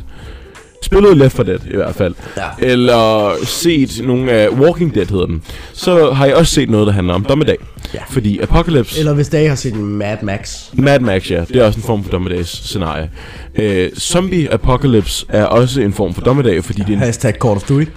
Spillet 0.84 1.16
Left 1.16 1.36
for 1.36 1.42
Dead 1.42 1.58
i 1.70 1.76
hvert 1.76 1.94
fald. 1.94 2.14
Ja. 2.36 2.42
Eller 2.66 3.34
set 3.44 4.00
nogle 4.04 4.32
af 4.32 4.48
Walking 4.48 4.94
Dead 4.94 5.06
hedder 5.06 5.26
den. 5.26 5.42
Så 5.72 6.10
har 6.12 6.26
jeg 6.26 6.34
også 6.34 6.54
set 6.54 6.70
noget, 6.70 6.86
der 6.86 6.92
handler 6.92 7.14
om 7.14 7.24
dommedag. 7.24 7.56
Ja. 7.94 8.00
Fordi 8.10 8.38
Apocalypse... 8.38 8.98
Eller 8.98 9.14
hvis 9.14 9.28
dage 9.28 9.48
har 9.48 9.54
set 9.56 9.74
Mad 9.74 10.16
Max. 10.22 10.58
Mad 10.72 11.00
Max, 11.00 11.30
ja. 11.30 11.44
Det 11.48 11.56
er 11.56 11.64
også 11.66 11.78
en 11.78 11.82
form 11.82 12.04
for 12.04 12.10
dommedags 12.10 12.48
scenarie. 12.48 13.10
Øh, 13.56 13.90
Zombie 13.98 14.52
Apocalypse 14.52 15.26
er 15.28 15.44
også 15.44 15.80
en 15.80 15.92
form 15.92 16.14
for 16.14 16.20
dommedag, 16.22 16.64
fordi 16.64 16.80
det 16.80 16.88
er 16.88 16.92
en... 16.92 16.98
Hashtag 16.98 17.34
Call 17.42 17.56
of 17.56 17.62
Duty. 17.62 17.90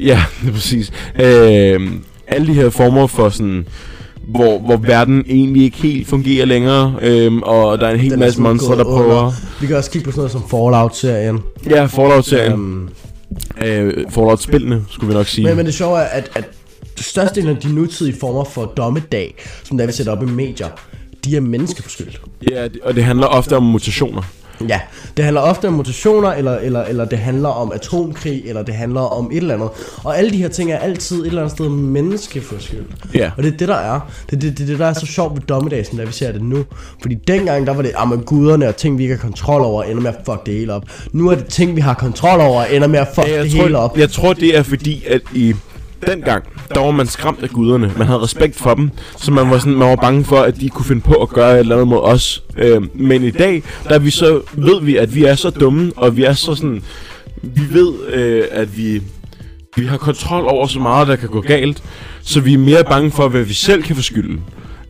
Ja, 0.00 0.22
det 0.42 0.48
er 0.48 0.52
præcis. 0.52 0.92
Øh, 1.20 1.80
alle 2.26 2.46
de 2.46 2.54
her 2.54 2.70
former 2.70 3.06
for 3.06 3.28
sådan... 3.28 3.66
Hvor, 4.28 4.58
hvor 4.58 4.76
verden 4.76 5.24
egentlig 5.28 5.62
ikke 5.64 5.76
helt 5.76 6.06
fungerer 6.08 6.46
længere, 6.46 6.94
øhm, 7.02 7.42
og 7.42 7.78
der 7.78 7.86
er 7.86 7.90
en 7.94 8.00
hel 8.00 8.10
Den 8.10 8.20
masse 8.20 8.40
monstre, 8.40 8.76
der 8.76 8.84
prøver... 8.84 9.18
under. 9.18 9.32
Vi 9.60 9.66
kan 9.66 9.76
også 9.76 9.90
kigge 9.90 10.04
på 10.04 10.10
sådan 10.10 10.20
noget 10.20 10.32
som 10.32 10.42
Fallout-serien. 10.48 11.40
Ja, 11.70 11.84
Fallout-serien. 11.84 12.52
Um, 12.52 12.88
Øh, 13.64 14.04
Fallout-spillene, 14.10 14.84
skulle 14.90 15.08
vi 15.08 15.14
nok 15.14 15.26
sige. 15.26 15.46
men, 15.46 15.56
men 15.56 15.66
det 15.66 15.74
sjove 15.74 15.98
er, 15.98 16.02
at, 16.04 16.30
at 16.34 16.44
størstedelen 17.00 17.56
af 17.56 17.62
de 17.62 17.74
nutidige 17.74 18.16
former 18.20 18.44
for 18.44 18.64
dommedag, 18.64 19.34
som 19.64 19.78
der 19.78 19.86
vi 19.86 19.92
sætter 19.92 20.12
op 20.12 20.22
i 20.22 20.26
medier, 20.26 20.68
de 21.24 21.36
er 21.36 21.40
menneskeforskyldt. 21.40 22.20
Ja, 22.50 22.68
og 22.82 22.94
det 22.94 23.04
handler 23.04 23.26
ofte 23.26 23.56
om 23.56 23.62
mutationer. 23.62 24.22
Ja, 24.68 24.80
det 25.16 25.24
handler 25.24 25.40
ofte 25.40 25.68
om 25.68 25.74
mutationer, 25.74 26.32
eller, 26.32 26.58
eller, 26.58 26.84
eller 26.84 27.04
det 27.04 27.18
handler 27.18 27.48
om 27.48 27.72
atomkrig, 27.72 28.42
eller 28.46 28.62
det 28.62 28.74
handler 28.74 29.00
om 29.00 29.30
et 29.30 29.36
eller 29.36 29.54
andet. 29.54 29.68
Og 30.04 30.18
alle 30.18 30.30
de 30.30 30.36
her 30.36 30.48
ting 30.48 30.72
er 30.72 30.78
altid 30.78 31.20
et 31.20 31.26
eller 31.26 31.42
andet 31.42 31.56
sted 31.56 31.68
menneskeforskyldt. 31.68 32.90
Ja. 33.14 33.30
Og 33.36 33.42
det 33.42 33.52
er 33.52 33.56
det, 33.56 33.68
der 33.68 33.74
er. 33.74 34.00
Det 34.30 34.36
er 34.36 34.40
det, 34.40 34.58
det, 34.58 34.68
det, 34.68 34.78
der 34.78 34.86
er 34.86 34.92
så 34.92 35.06
sjovt 35.06 35.34
ved 35.34 35.42
dommedag, 35.42 35.86
som 35.86 35.98
vi 35.98 36.12
ser 36.12 36.32
det 36.32 36.42
nu. 36.42 36.64
Fordi 37.02 37.14
dengang, 37.14 37.66
der 37.66 37.74
var 37.74 37.82
det, 37.82 37.92
ah, 37.96 38.08
men 38.08 38.20
guderne 38.20 38.68
og 38.68 38.76
ting, 38.76 38.98
vi 38.98 39.02
ikke 39.02 39.14
har 39.14 39.22
kontrol 39.22 39.60
over, 39.62 39.82
ender 39.82 40.02
med 40.02 40.10
at 40.10 40.16
fuck 40.26 40.46
det 40.46 40.54
hele 40.54 40.72
op. 40.72 40.82
Nu 41.12 41.28
er 41.28 41.34
det 41.34 41.46
ting, 41.46 41.76
vi 41.76 41.80
har 41.80 41.94
kontrol 41.94 42.40
over, 42.40 42.64
ender 42.64 42.88
med 42.88 42.98
at 42.98 43.08
fuck 43.14 43.28
jeg 43.28 43.44
det 43.44 43.52
tror, 43.52 43.62
hele 43.62 43.78
op. 43.78 43.98
Jeg 43.98 44.10
tror, 44.10 44.32
det 44.32 44.56
er 44.56 44.62
fordi, 44.62 45.04
at 45.06 45.20
i 45.34 45.54
dengang, 46.06 46.44
der 46.74 46.80
var 46.80 46.90
man 46.90 47.06
skræmt 47.06 47.42
af 47.42 47.48
guderne. 47.48 47.92
Man 47.98 48.06
havde 48.06 48.20
respekt 48.20 48.56
for 48.56 48.74
dem, 48.74 48.90
så 49.16 49.32
man 49.32 49.50
var, 49.50 49.58
sådan, 49.58 49.74
man 49.74 49.88
var 49.88 49.96
bange 49.96 50.24
for, 50.24 50.36
at 50.36 50.60
de 50.60 50.68
kunne 50.68 50.84
finde 50.84 51.02
på 51.02 51.14
at 51.14 51.28
gøre 51.28 51.54
et 51.54 51.58
eller 51.58 51.74
andet 51.74 51.88
mod 51.88 52.00
os. 52.02 52.44
Øh, 52.56 52.82
men 52.94 53.24
i 53.24 53.30
dag, 53.30 53.62
der 53.88 53.94
er 53.94 53.98
vi 53.98 54.10
så, 54.10 54.40
ved 54.52 54.82
vi, 54.82 54.96
at 54.96 55.14
vi 55.14 55.24
er 55.24 55.34
så 55.34 55.50
dumme, 55.50 55.92
og 55.96 56.16
vi 56.16 56.24
er 56.24 56.32
så 56.32 56.54
sådan... 56.54 56.82
Vi 57.42 57.62
ved, 57.70 57.92
øh, 58.12 58.44
at 58.50 58.76
vi, 58.76 59.02
vi 59.76 59.86
har 59.86 59.96
kontrol 59.96 60.46
over 60.46 60.66
så 60.66 60.78
meget, 60.78 61.08
der 61.08 61.16
kan 61.16 61.28
gå 61.28 61.40
galt, 61.40 61.82
så 62.22 62.40
vi 62.40 62.54
er 62.54 62.58
mere 62.58 62.84
bange 62.84 63.10
for, 63.10 63.28
hvad 63.28 63.42
vi 63.42 63.54
selv 63.54 63.82
kan 63.82 63.96
få 63.96 64.02
skylden, 64.02 64.40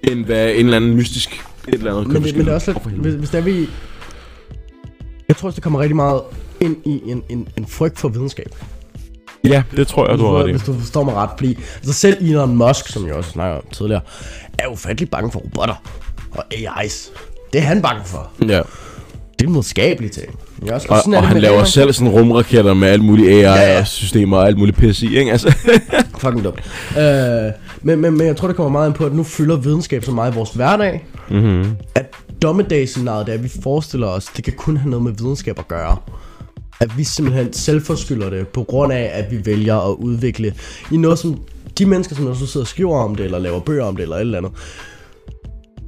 end 0.03 0.25
hvad 0.25 0.51
en 0.51 0.65
eller 0.65 0.77
anden 0.77 0.95
mystisk 0.95 1.45
et 1.69 1.75
eller 1.75 1.91
andet 1.91 2.05
kan 2.05 2.23
Men, 2.23 2.23
men 2.23 2.47
det 2.47 2.49
er 2.49 2.55
også 2.55 2.73
lidt, 2.73 2.97
hvis, 2.97 3.15
hvis 3.15 3.31
der 3.31 3.39
er 3.39 3.43
vi... 3.43 3.69
Jeg 5.29 5.37
tror 5.37 5.49
også, 5.49 5.57
det 5.57 5.62
kommer 5.62 5.81
rigtig 5.81 5.97
meget 5.97 6.21
ind 6.61 6.77
i 6.85 7.01
en, 7.07 7.23
en, 7.29 7.49
en 7.57 7.67
frygt 7.67 7.99
for 7.99 8.09
videnskab. 8.09 8.55
Ja, 9.45 9.62
det 9.76 9.86
tror 9.86 10.11
jeg, 10.11 10.18
du 10.18 10.26
har 10.26 10.38
ret. 10.38 10.51
Hvis 10.51 10.62
du 10.62 10.78
forstår 10.78 11.05
mig 11.05 11.14
ret, 11.14 11.30
fordi 11.38 11.59
altså 11.76 11.92
selv 11.92 12.16
Elon 12.20 12.57
Musk, 12.57 12.88
som 12.88 13.07
jeg 13.07 13.14
også 13.14 13.30
snakker 13.30 13.57
om 13.57 13.64
tidligere, 13.72 14.01
er 14.59 14.66
ufattelig 14.66 15.11
bange 15.11 15.32
for 15.32 15.38
robotter 15.38 15.74
og 16.30 16.45
AI's. 16.55 17.11
Det 17.53 17.61
er 17.61 17.64
han 17.64 17.82
bange 17.82 18.03
for. 18.05 18.30
Ja. 18.49 18.61
Det 19.38 19.47
er 19.47 19.51
noget 19.51 19.64
skabeligt 19.64 20.12
ting. 20.12 20.38
Ja, 20.66 20.74
og, 20.74 20.80
og, 20.88 20.99
og 21.16 21.28
han 21.28 21.40
laver 21.40 21.61
AI. 21.61 21.66
selv 21.66 21.92
sådan 21.92 22.12
rumraketter 22.12 22.74
med 22.74 22.88
alt 22.88 23.05
muligt 23.05 23.47
AI-systemer 23.47 24.36
ja, 24.36 24.40
ja. 24.40 24.42
og 24.42 24.49
alt 24.49 24.59
muligt 24.59 24.76
pis 24.76 25.03
i, 25.03 25.16
ikke? 25.18 25.32
Altså. 25.32 25.55
Fucking 26.18 26.45
dumt. 26.45 26.61
Uh, 26.90 27.03
men, 27.82 28.01
men, 28.01 28.18
men 28.18 28.26
jeg 28.26 28.36
tror, 28.36 28.49
det 28.49 28.57
kommer 28.57 28.70
meget 28.70 28.88
ind 28.88 28.95
på, 28.95 29.07
at 29.07 29.14
nu 29.14 29.22
fylder 29.22 29.57
videnskab 29.57 30.05
så 30.05 30.11
meget 30.11 30.32
i 30.32 30.34
vores 30.34 30.51
hverdag, 30.51 31.07
mm-hmm. 31.30 31.76
at 31.95 32.14
dommedagsscenariet, 32.42 33.26
det 33.26 33.32
er, 33.32 33.38
at 33.38 33.45
vi 33.45 33.51
forestiller 33.62 34.07
os, 34.07 34.24
det 34.24 34.45
kan 34.45 34.53
kun 34.57 34.76
have 34.76 34.90
noget 34.90 35.03
med 35.03 35.12
videnskab 35.12 35.59
at 35.59 35.68
gøre. 35.68 35.97
At 36.85 36.99
vi 36.99 37.05
simpelthen 37.05 37.53
selvforskylder 37.53 38.30
det, 38.30 38.49
på 38.49 38.62
grund 38.62 38.93
af, 38.93 39.11
at 39.12 39.30
vi 39.30 39.47
vælger 39.47 39.91
at 39.91 39.97
udvikle 39.97 40.55
i 40.93 40.97
noget, 40.97 41.18
som 41.18 41.41
de 41.78 41.87
mennesker, 41.87 42.16
som 42.16 42.26
også 42.26 42.47
sidder 42.47 42.64
og 42.64 42.68
skriver 42.68 42.99
om 42.99 43.14
det, 43.14 43.24
eller 43.24 43.39
laver 43.39 43.61
bøger 43.61 43.85
om 43.85 43.97
det, 43.97 44.03
eller 44.03 44.16
et 44.16 44.20
eller 44.20 44.39
andet, 44.39 44.53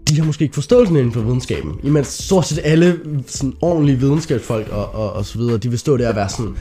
de 0.09 0.19
har 0.19 0.25
måske 0.25 0.43
ikke 0.43 0.55
forståelsen 0.55 0.97
inden 0.97 1.13
for 1.13 1.21
videnskaben. 1.21 1.81
Imens 1.83 2.09
stort 2.09 2.47
set 2.47 2.61
alle 2.65 3.01
sådan 3.27 3.55
ordentlige 3.61 3.99
videnskabsfolk 3.99 4.69
og, 4.69 4.95
og, 4.95 5.13
og 5.13 5.25
så 5.25 5.39
videre, 5.39 5.57
de 5.57 5.69
vil 5.69 5.79
stå 5.79 5.97
der 5.97 6.09
og 6.09 6.17
være 6.17 6.29
sådan, 6.29 6.57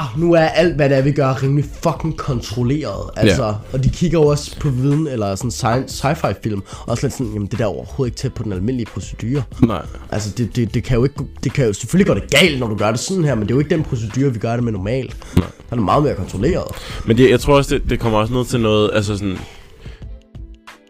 ah, 0.00 0.20
nu 0.20 0.32
er 0.32 0.40
alt, 0.40 0.76
hvad 0.76 0.88
det 0.88 0.98
er, 0.98 1.02
vi 1.02 1.12
gør, 1.12 1.42
rimelig 1.42 1.64
fucking 1.82 2.16
kontrolleret. 2.16 3.10
Altså, 3.16 3.42
yeah. 3.42 3.54
og 3.72 3.84
de 3.84 3.88
kigger 3.88 4.18
også 4.18 4.60
på 4.60 4.68
viden, 4.68 5.06
eller 5.06 5.34
sådan 5.34 5.84
sci-fi 5.88 6.32
film, 6.42 6.62
og 6.80 6.88
også 6.88 7.06
lidt 7.06 7.14
sådan, 7.14 7.32
jamen 7.32 7.46
det 7.46 7.58
der 7.58 7.64
er 7.64 7.68
overhovedet 7.68 8.12
ikke 8.12 8.20
tæt 8.20 8.34
på 8.34 8.42
den 8.42 8.52
almindelige 8.52 8.86
procedure. 8.86 9.42
Nej. 9.62 9.82
Altså, 10.10 10.30
det, 10.38 10.56
det, 10.56 10.74
det 10.74 10.84
kan 10.84 10.96
jo 10.96 11.04
ikke, 11.04 11.14
det 11.44 11.52
kan 11.52 11.66
jo 11.66 11.72
selvfølgelig 11.72 12.06
gå 12.06 12.14
det 12.14 12.30
galt, 12.30 12.60
når 12.60 12.66
du 12.66 12.76
gør 12.76 12.90
det 12.90 13.00
sådan 13.00 13.24
her, 13.24 13.34
men 13.34 13.42
det 13.42 13.50
er 13.50 13.54
jo 13.54 13.58
ikke 13.58 13.74
den 13.74 13.84
procedure, 13.84 14.32
vi 14.32 14.38
gør 14.38 14.54
det 14.54 14.64
med 14.64 14.72
normalt. 14.72 15.16
Nej. 15.36 15.46
Der 15.46 15.64
er 15.70 15.76
det 15.76 15.84
meget 15.84 16.02
mere 16.02 16.14
kontrolleret. 16.14 16.64
Men 17.06 17.16
det, 17.16 17.30
jeg 17.30 17.40
tror 17.40 17.56
også, 17.56 17.74
det, 17.74 17.90
det 17.90 18.00
kommer 18.00 18.18
også 18.18 18.34
ned 18.34 18.44
til 18.44 18.60
noget, 18.60 18.90
altså 18.94 19.16
sådan, 19.16 19.38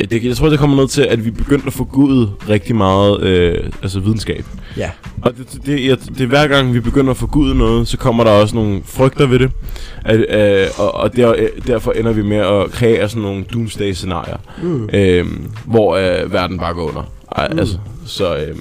det, 0.05 0.25
jeg 0.25 0.37
tror, 0.37 0.49
det 0.49 0.59
kommer 0.59 0.77
ned 0.77 0.89
til, 0.89 1.03
at 1.03 1.25
vi 1.25 1.31
begyndte 1.31 1.67
at 1.67 1.73
forgude 1.73 2.31
rigtig 2.49 2.77
meget 2.77 3.23
øh, 3.23 3.71
altså 3.83 4.01
videnskab. 4.01 4.45
Ja. 4.77 4.91
Og 5.23 5.37
det, 5.37 5.53
det, 5.53 5.67
det, 5.67 6.19
det, 6.19 6.29
hver 6.29 6.47
gang 6.47 6.75
vi 6.75 6.81
begynder 6.81 7.11
at 7.11 7.17
forgude 7.17 7.55
noget, 7.55 7.89
så 7.89 7.97
kommer 7.97 8.25
der 8.25 8.31
også 8.31 8.55
nogle 8.55 8.83
frygter 8.85 9.27
ved 9.27 9.39
det. 9.39 9.51
At, 10.05 10.21
øh, 10.21 10.67
og 10.79 10.95
og 10.95 11.17
der, 11.17 11.49
derfor 11.67 11.93
ender 11.93 12.13
vi 12.13 12.23
med 12.23 12.37
at 12.37 12.71
kreere 12.71 13.09
sådan 13.09 13.23
nogle 13.23 13.45
doomsday-scenarier, 13.45 14.37
mm. 14.63 14.89
øh, 14.93 15.27
hvor 15.65 15.97
øh, 15.97 16.33
verden 16.33 16.59
bare 16.59 16.75
går 16.75 16.89
under. 16.89 17.13
Ej, 17.37 17.49
mm. 17.49 17.59
altså, 17.59 17.79
så, 18.07 18.37
øh, 18.37 18.57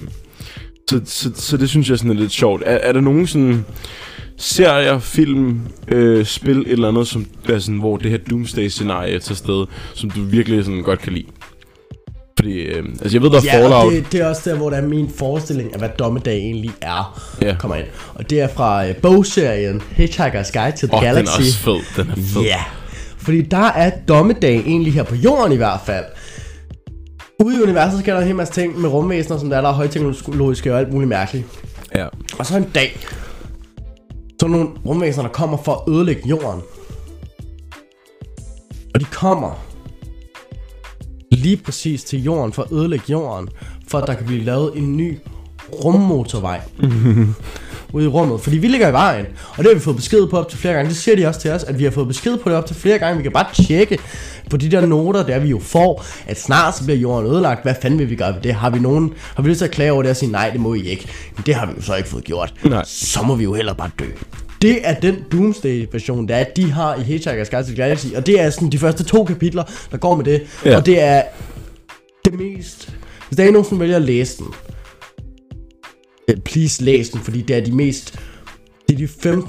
så, 0.89 1.01
så, 1.05 1.31
så 1.35 1.57
det 1.57 1.69
synes 1.69 1.89
jeg 1.89 1.97
sådan 1.97 2.11
er 2.11 2.15
lidt 2.15 2.31
sjovt. 2.31 2.63
Er, 2.65 2.75
er 2.75 2.91
der 2.91 3.01
nogen 3.01 3.27
sådan 3.27 3.65
serier, 4.39 4.99
film, 4.99 5.59
øh, 5.87 6.25
spil, 6.25 6.59
et 6.59 6.71
eller 6.71 6.87
andet, 6.87 7.07
som, 7.07 7.25
er 7.49 7.59
sådan, 7.59 7.79
hvor 7.79 7.97
det 7.97 8.11
her 8.11 8.17
Doomsday-scenarie 8.17 9.19
tager 9.19 9.35
sted, 9.35 9.65
som 9.93 10.09
du 10.09 10.21
virkelig 10.23 10.65
sådan 10.65 10.81
godt 10.81 10.99
kan 10.99 11.13
lide? 11.13 11.25
Fordi, 12.39 12.53
øh, 12.53 12.83
altså 13.01 13.17
jeg 13.17 13.21
ved, 13.21 13.29
der 13.29 13.37
er 13.37 13.41
ja, 13.43 13.61
Fallout. 13.61 13.93
Det, 13.93 14.11
det 14.11 14.21
er 14.21 14.27
også 14.27 14.49
der, 14.49 14.55
hvor 14.55 14.69
der 14.69 14.77
er 14.77 14.87
min 14.87 15.09
forestilling 15.17 15.73
af, 15.73 15.79
hvad 15.79 15.89
dommedag 15.99 16.37
egentlig 16.37 16.71
er, 16.81 17.21
ja. 17.41 17.55
kommer 17.59 17.75
ind. 17.75 17.85
Og 18.13 18.29
det 18.29 18.41
er 18.41 18.47
fra 18.47 18.87
øh, 18.87 18.95
bogserien 18.95 19.81
Hitchhiker's 19.97 20.51
Guide 20.53 20.77
to 20.77 20.87
the 20.87 20.95
oh, 20.95 21.03
Galaxy. 21.03 21.19
den 21.19 21.27
er 21.27 21.47
også 21.47 21.57
fed, 21.57 22.03
den 22.03 22.11
er 22.11 22.15
fed. 22.15 22.41
Ja, 22.41 22.63
fordi 23.17 23.41
der 23.41 23.67
er 23.67 23.91
dommedag 24.07 24.55
egentlig 24.55 24.93
her 24.93 25.03
på 25.03 25.15
jorden 25.15 25.51
i 25.51 25.55
hvert 25.55 25.79
fald. 25.85 26.05
Ude 27.43 27.59
i 27.59 27.61
universet 27.61 27.99
sker 27.99 28.13
der 28.13 28.21
en 28.21 28.27
hel 28.27 28.35
masse 28.35 28.53
ting 28.53 28.79
med 28.79 28.89
rumvæsener, 28.89 29.39
som 29.39 29.49
der 29.49 29.57
er, 29.57 29.61
der 29.61 29.69
er 29.69 29.73
højteknologiske 29.73 30.73
og 30.73 30.79
alt 30.79 30.93
muligt 30.93 31.09
mærkeligt. 31.09 31.45
Ja. 31.95 32.07
Og 32.39 32.45
så 32.45 32.57
en 32.57 32.69
dag, 32.75 32.99
sådan 34.39 34.51
nogle 34.51 34.69
rumvæsener, 34.85 35.23
der 35.23 35.33
kommer 35.33 35.57
for 35.57 35.73
at 35.73 35.93
ødelægge 35.93 36.29
jorden. 36.29 36.61
Og 38.93 38.99
de 38.99 39.05
kommer 39.05 39.65
lige 41.31 41.57
præcis 41.57 42.03
til 42.03 42.23
jorden 42.23 42.53
for 42.53 42.63
at 42.63 42.71
ødelægge 42.71 43.05
jorden, 43.09 43.49
for 43.87 43.97
at 43.97 44.07
der 44.07 44.13
kan 44.13 44.25
blive 44.25 44.43
lavet 44.43 44.77
en 44.77 44.97
ny 44.97 45.17
rummotorvej 45.83 46.61
ude 47.93 48.05
i 48.05 48.07
rummet, 48.07 48.41
fordi 48.41 48.57
vi 48.57 48.67
ligger 48.67 48.89
i 48.89 48.93
vejen, 48.93 49.25
og 49.51 49.57
det 49.57 49.65
har 49.65 49.73
vi 49.73 49.79
fået 49.79 49.95
besked 49.95 50.27
på 50.27 50.37
op 50.37 50.49
til 50.49 50.59
flere 50.59 50.73
gange. 50.73 50.89
Det 50.89 50.97
siger 50.97 51.15
de 51.15 51.27
også 51.27 51.39
til 51.39 51.51
os, 51.51 51.63
at 51.63 51.79
vi 51.79 51.83
har 51.83 51.91
fået 51.91 52.07
besked 52.07 52.37
på 52.37 52.49
det 52.49 52.57
op 52.57 52.65
til 52.65 52.75
flere 52.75 52.97
gange. 52.97 53.17
Vi 53.17 53.23
kan 53.23 53.31
bare 53.31 53.45
tjekke 53.53 53.97
på 54.49 54.57
de 54.57 54.71
der 54.71 54.85
noter, 54.85 55.23
der 55.23 55.39
vi 55.39 55.49
jo 55.49 55.59
får, 55.59 56.05
at 56.27 56.39
snart 56.39 56.77
så 56.77 56.83
bliver 56.83 56.99
jorden 56.99 57.31
ødelagt. 57.31 57.63
Hvad 57.63 57.75
fanden 57.81 57.99
vil 57.99 58.09
vi 58.09 58.15
gøre 58.15 58.33
ved 58.33 58.41
det? 58.41 58.53
Har 58.53 58.69
vi 58.69 58.79
nogen, 58.79 59.13
har 59.35 59.43
vi 59.43 59.49
lyst 59.49 59.57
til 59.57 59.65
at 59.65 59.71
klage 59.71 59.91
over 59.91 60.01
det 60.01 60.09
og 60.09 60.17
sige, 60.17 60.31
nej, 60.31 60.49
det 60.49 60.59
må 60.59 60.73
I 60.73 60.81
ikke. 60.81 61.07
Men 61.35 61.43
det 61.45 61.55
har 61.55 61.65
vi 61.65 61.71
jo 61.77 61.81
så 61.81 61.95
ikke 61.95 62.09
fået 62.09 62.23
gjort. 62.23 62.53
Nej. 62.63 62.83
Så 62.85 63.21
må 63.21 63.35
vi 63.35 63.43
jo 63.43 63.53
heller 63.53 63.73
bare 63.73 63.89
dø. 63.99 64.05
Det 64.61 64.79
er 64.83 64.93
den 64.93 65.15
Doomsday-version, 65.31 66.27
der 66.27 66.35
er, 66.35 66.43
de 66.55 66.71
har 66.71 66.95
i 66.95 66.99
Hitchhiker's 66.99 67.49
Guide 67.49 67.63
to 67.63 67.67
the 67.67 67.75
Galaxy. 67.75 68.07
Og 68.15 68.25
det 68.25 68.41
er 68.41 68.49
sådan 68.49 68.69
de 68.69 68.79
første 68.79 69.03
to 69.03 69.23
kapitler, 69.23 69.63
der 69.91 69.97
går 69.97 70.15
med 70.15 70.25
det. 70.25 70.41
Ja. 70.65 70.77
Og 70.77 70.85
det 70.85 71.03
er 71.03 71.21
det 72.25 72.33
mest... 72.33 72.93
Hvis 73.27 73.37
der 73.37 73.43
er 73.43 73.51
nogen, 73.51 73.67
som 73.69 73.79
vælger 73.79 73.95
at 73.95 74.01
læse 74.01 74.37
den, 74.37 74.47
please 76.35 76.83
læs 76.83 77.09
den, 77.09 77.21
fordi 77.21 77.41
det 77.41 77.55
er 77.55 77.61
de 77.61 77.71
mest... 77.71 78.19
Det 78.89 79.01
er 79.01 79.07
de 79.31 79.39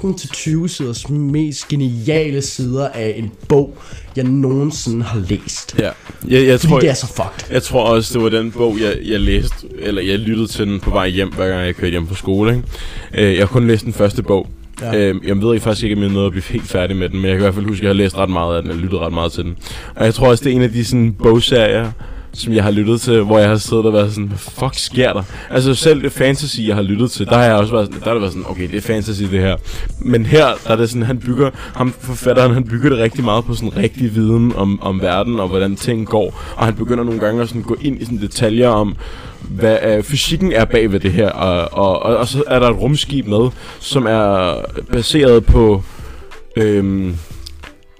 15-20 0.63 0.67
siders 0.67 1.09
mest 1.09 1.67
geniale 1.67 2.41
sider 2.41 2.87
af 2.87 3.13
en 3.17 3.31
bog, 3.47 3.77
jeg 4.15 4.23
nogensinde 4.23 5.03
har 5.03 5.19
læst. 5.29 5.75
Ja. 5.79 5.89
Jeg, 6.27 6.47
jeg 6.47 6.59
fordi 6.59 6.71
tror, 6.71 6.79
det 6.79 6.89
er 6.89 6.93
så 6.93 7.07
fucked. 7.07 7.53
Jeg 7.53 7.63
tror 7.63 7.83
også, 7.83 8.13
det 8.13 8.23
var 8.23 8.29
den 8.29 8.51
bog, 8.51 8.77
jeg, 8.81 8.97
jeg 9.05 9.19
læste, 9.19 9.55
eller 9.79 10.01
jeg 10.01 10.19
lyttede 10.19 10.47
til 10.47 10.67
den 10.67 10.79
på 10.79 10.89
vej 10.89 11.07
hjem, 11.09 11.33
hver 11.33 11.47
gang 11.47 11.65
jeg 11.65 11.75
kørte 11.75 11.91
hjem 11.91 12.07
fra 12.07 12.15
skole. 12.15 12.55
Ikke? 12.55 13.27
Øh, 13.27 13.33
jeg 13.33 13.41
har 13.41 13.45
kun 13.45 13.67
læst 13.67 13.85
den 13.85 13.93
første 13.93 14.23
bog. 14.23 14.47
Ja. 14.81 14.97
Øhm, 14.97 15.21
jeg 15.27 15.41
ved 15.41 15.53
ikke 15.53 15.63
faktisk 15.63 15.83
ikke, 15.83 15.95
om 15.95 16.01
jeg 16.01 16.11
nåede 16.11 16.25
at 16.25 16.31
blive 16.31 16.43
helt 16.43 16.67
færdig 16.67 16.97
med 16.97 17.09
den, 17.09 17.19
men 17.19 17.25
jeg 17.25 17.33
kan 17.33 17.39
i 17.41 17.43
hvert 17.43 17.53
fald 17.53 17.65
huske, 17.65 17.79
at 17.79 17.83
jeg 17.83 17.89
har 17.89 17.93
læst 17.93 18.17
ret 18.17 18.29
meget 18.29 18.55
af 18.55 18.61
den, 18.61 18.71
og 18.71 18.77
lyttet 18.77 18.99
ret 18.99 19.13
meget 19.13 19.31
til 19.31 19.43
den. 19.43 19.57
Og 19.95 20.05
jeg 20.05 20.13
tror 20.13 20.27
også, 20.27 20.43
det 20.43 20.51
er 20.51 20.55
en 20.55 20.61
af 20.61 20.71
de 20.71 20.85
sådan, 20.85 21.13
bogserier, 21.13 21.91
som 22.33 22.53
jeg 22.53 22.63
har 22.63 22.71
lyttet 22.71 23.01
til, 23.01 23.21
hvor 23.21 23.39
jeg 23.39 23.49
har 23.49 23.55
siddet 23.55 23.85
og 23.85 23.93
været 23.93 24.11
sådan, 24.11 24.27
hvad 24.27 24.37
fuck 24.37 24.73
sker 24.73 25.13
der? 25.13 25.23
Altså 25.49 25.75
selv 25.75 26.03
det 26.03 26.11
fantasy, 26.11 26.59
jeg 26.67 26.75
har 26.75 26.81
lyttet 26.81 27.11
til, 27.11 27.25
der 27.25 27.35
har 27.37 27.43
jeg 27.43 27.55
også 27.55 27.73
været 27.73 27.85
sådan, 27.87 27.99
der 27.99 28.05
har 28.05 28.13
det 28.13 28.21
været 28.21 28.33
sådan, 28.33 28.49
okay, 28.49 28.67
det 28.71 28.77
er 28.77 28.81
fantasy 28.81 29.23
det 29.23 29.41
her. 29.41 29.57
Men 29.99 30.25
her, 30.25 30.45
der 30.63 30.71
er 30.71 30.75
det 30.75 30.89
sådan, 30.89 31.03
han 31.03 31.19
bygger, 31.19 31.49
ham 31.75 31.93
forfatteren, 31.99 32.53
han 32.53 32.63
bygger 32.63 32.89
det 32.89 32.97
rigtig 32.97 33.23
meget 33.23 33.45
på 33.45 33.53
sådan 33.53 33.77
rigtig 33.77 34.15
viden 34.15 34.55
om, 34.55 34.81
om 34.81 35.01
verden 35.01 35.39
og 35.39 35.47
hvordan 35.47 35.75
ting 35.75 36.07
går. 36.07 36.41
Og 36.55 36.65
han 36.65 36.75
begynder 36.75 37.03
nogle 37.03 37.19
gange 37.19 37.41
at 37.41 37.47
sådan 37.47 37.61
gå 37.61 37.77
ind 37.81 38.01
i 38.01 38.05
sådan 38.05 38.21
detaljer 38.21 38.69
om, 38.69 38.95
hvad 39.41 39.77
øh, 39.83 40.03
fysikken 40.03 40.51
er 40.51 40.65
bag 40.65 40.91
ved 40.91 40.99
det 40.99 41.11
her. 41.11 41.29
Og, 41.29 41.69
og, 41.71 42.03
og, 42.03 42.17
og 42.17 42.27
så 42.27 42.43
er 42.47 42.59
der 42.59 42.69
et 42.69 42.77
rumskib 42.77 43.27
med, 43.27 43.49
som 43.79 44.05
er 44.05 44.55
baseret 44.91 45.45
på, 45.45 45.83
øhm, 46.55 47.15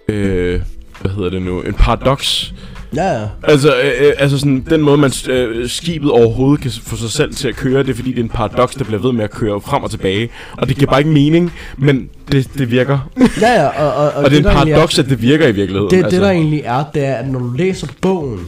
øh, 0.07 0.61
hvad 1.01 1.11
hedder 1.11 1.29
det 1.29 1.41
nu, 1.41 1.61
en 1.61 1.73
paradoks 1.73 2.53
Ja, 2.95 3.19
ja. 3.19 3.27
Altså, 3.43 3.75
øh, 3.75 4.07
øh, 4.07 4.13
altså 4.17 4.37
sådan, 4.37 4.65
den 4.69 4.81
måde, 4.81 4.97
man 4.97 5.11
øh, 5.29 5.69
skibet 5.69 6.11
overhovedet 6.11 6.61
kan 6.61 6.71
få 6.83 6.95
sig 6.95 7.09
selv 7.09 7.35
til 7.35 7.47
at 7.47 7.55
køre, 7.55 7.83
det 7.83 7.89
er 7.89 7.93
fordi, 7.93 8.09
det 8.09 8.19
er 8.19 8.23
en 8.23 8.29
paradoks, 8.29 8.75
der 8.75 8.83
bliver 8.83 9.01
ved 9.01 9.11
med 9.11 9.23
at 9.23 9.31
køre 9.31 9.61
frem 9.61 9.83
og 9.83 9.91
tilbage. 9.91 10.29
Og 10.57 10.67
det 10.67 10.77
giver 10.77 10.91
bare 10.91 10.99
ikke 10.99 11.11
mening, 11.11 11.53
men 11.77 12.09
det, 12.31 12.47
det 12.57 12.71
virker. 12.71 13.09
Ja, 13.41 13.61
ja. 13.61 13.67
Og, 13.67 13.93
og, 13.93 14.11
og, 14.11 14.13
og 14.13 14.23
det, 14.23 14.31
det 14.31 14.45
er 14.45 14.49
en 14.49 14.55
paradoks, 14.55 14.97
er, 14.99 15.03
at 15.03 15.09
det 15.09 15.21
virker 15.21 15.47
i 15.47 15.51
virkeligheden. 15.51 15.91
Det, 15.91 15.97
altså. 15.97 16.11
det 16.11 16.21
der 16.21 16.29
egentlig 16.29 16.61
er, 16.65 16.83
det 16.93 17.05
er, 17.05 17.13
at 17.13 17.27
når 17.27 17.39
du 17.39 17.51
læser 17.57 17.87
bogen, 18.01 18.39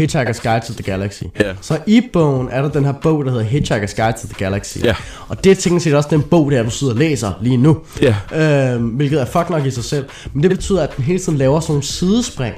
Hitchhiker's 0.00 0.42
Guide 0.42 0.66
to 0.66 0.72
the 0.72 0.82
Galaxy. 0.82 1.22
Ja. 1.40 1.52
Så 1.60 1.78
i 1.86 2.02
bogen 2.12 2.48
er 2.50 2.62
der 2.62 2.68
den 2.68 2.84
her 2.84 2.92
bog, 2.92 3.24
der 3.24 3.30
hedder 3.30 3.44
Hitchhiker's 3.44 4.02
Guide 4.02 4.18
to 4.20 4.26
the 4.26 4.34
Galaxy. 4.38 4.78
Ja. 4.84 4.94
Og 5.28 5.44
det 5.44 5.52
er 5.52 5.56
tænkt 5.56 5.82
set 5.82 5.94
også 5.94 6.08
den 6.12 6.22
bog, 6.22 6.50
der 6.50 6.62
du 6.62 6.70
sidder 6.70 6.92
og 6.92 6.98
læser 6.98 7.32
lige 7.40 7.56
nu. 7.56 7.78
Ja. 8.02 8.74
Øhm, 8.74 8.86
hvilket 8.86 9.20
er 9.20 9.24
fuck 9.24 9.50
nok 9.50 9.66
i 9.66 9.70
sig 9.70 9.84
selv. 9.84 10.04
Men 10.32 10.42
det 10.42 10.50
betyder, 10.50 10.82
at 10.82 10.96
den 10.96 11.04
hele 11.04 11.18
tiden 11.18 11.38
laver 11.38 11.60
sådan 11.60 11.72
nogle 11.72 11.82
sidespring. 11.82 12.54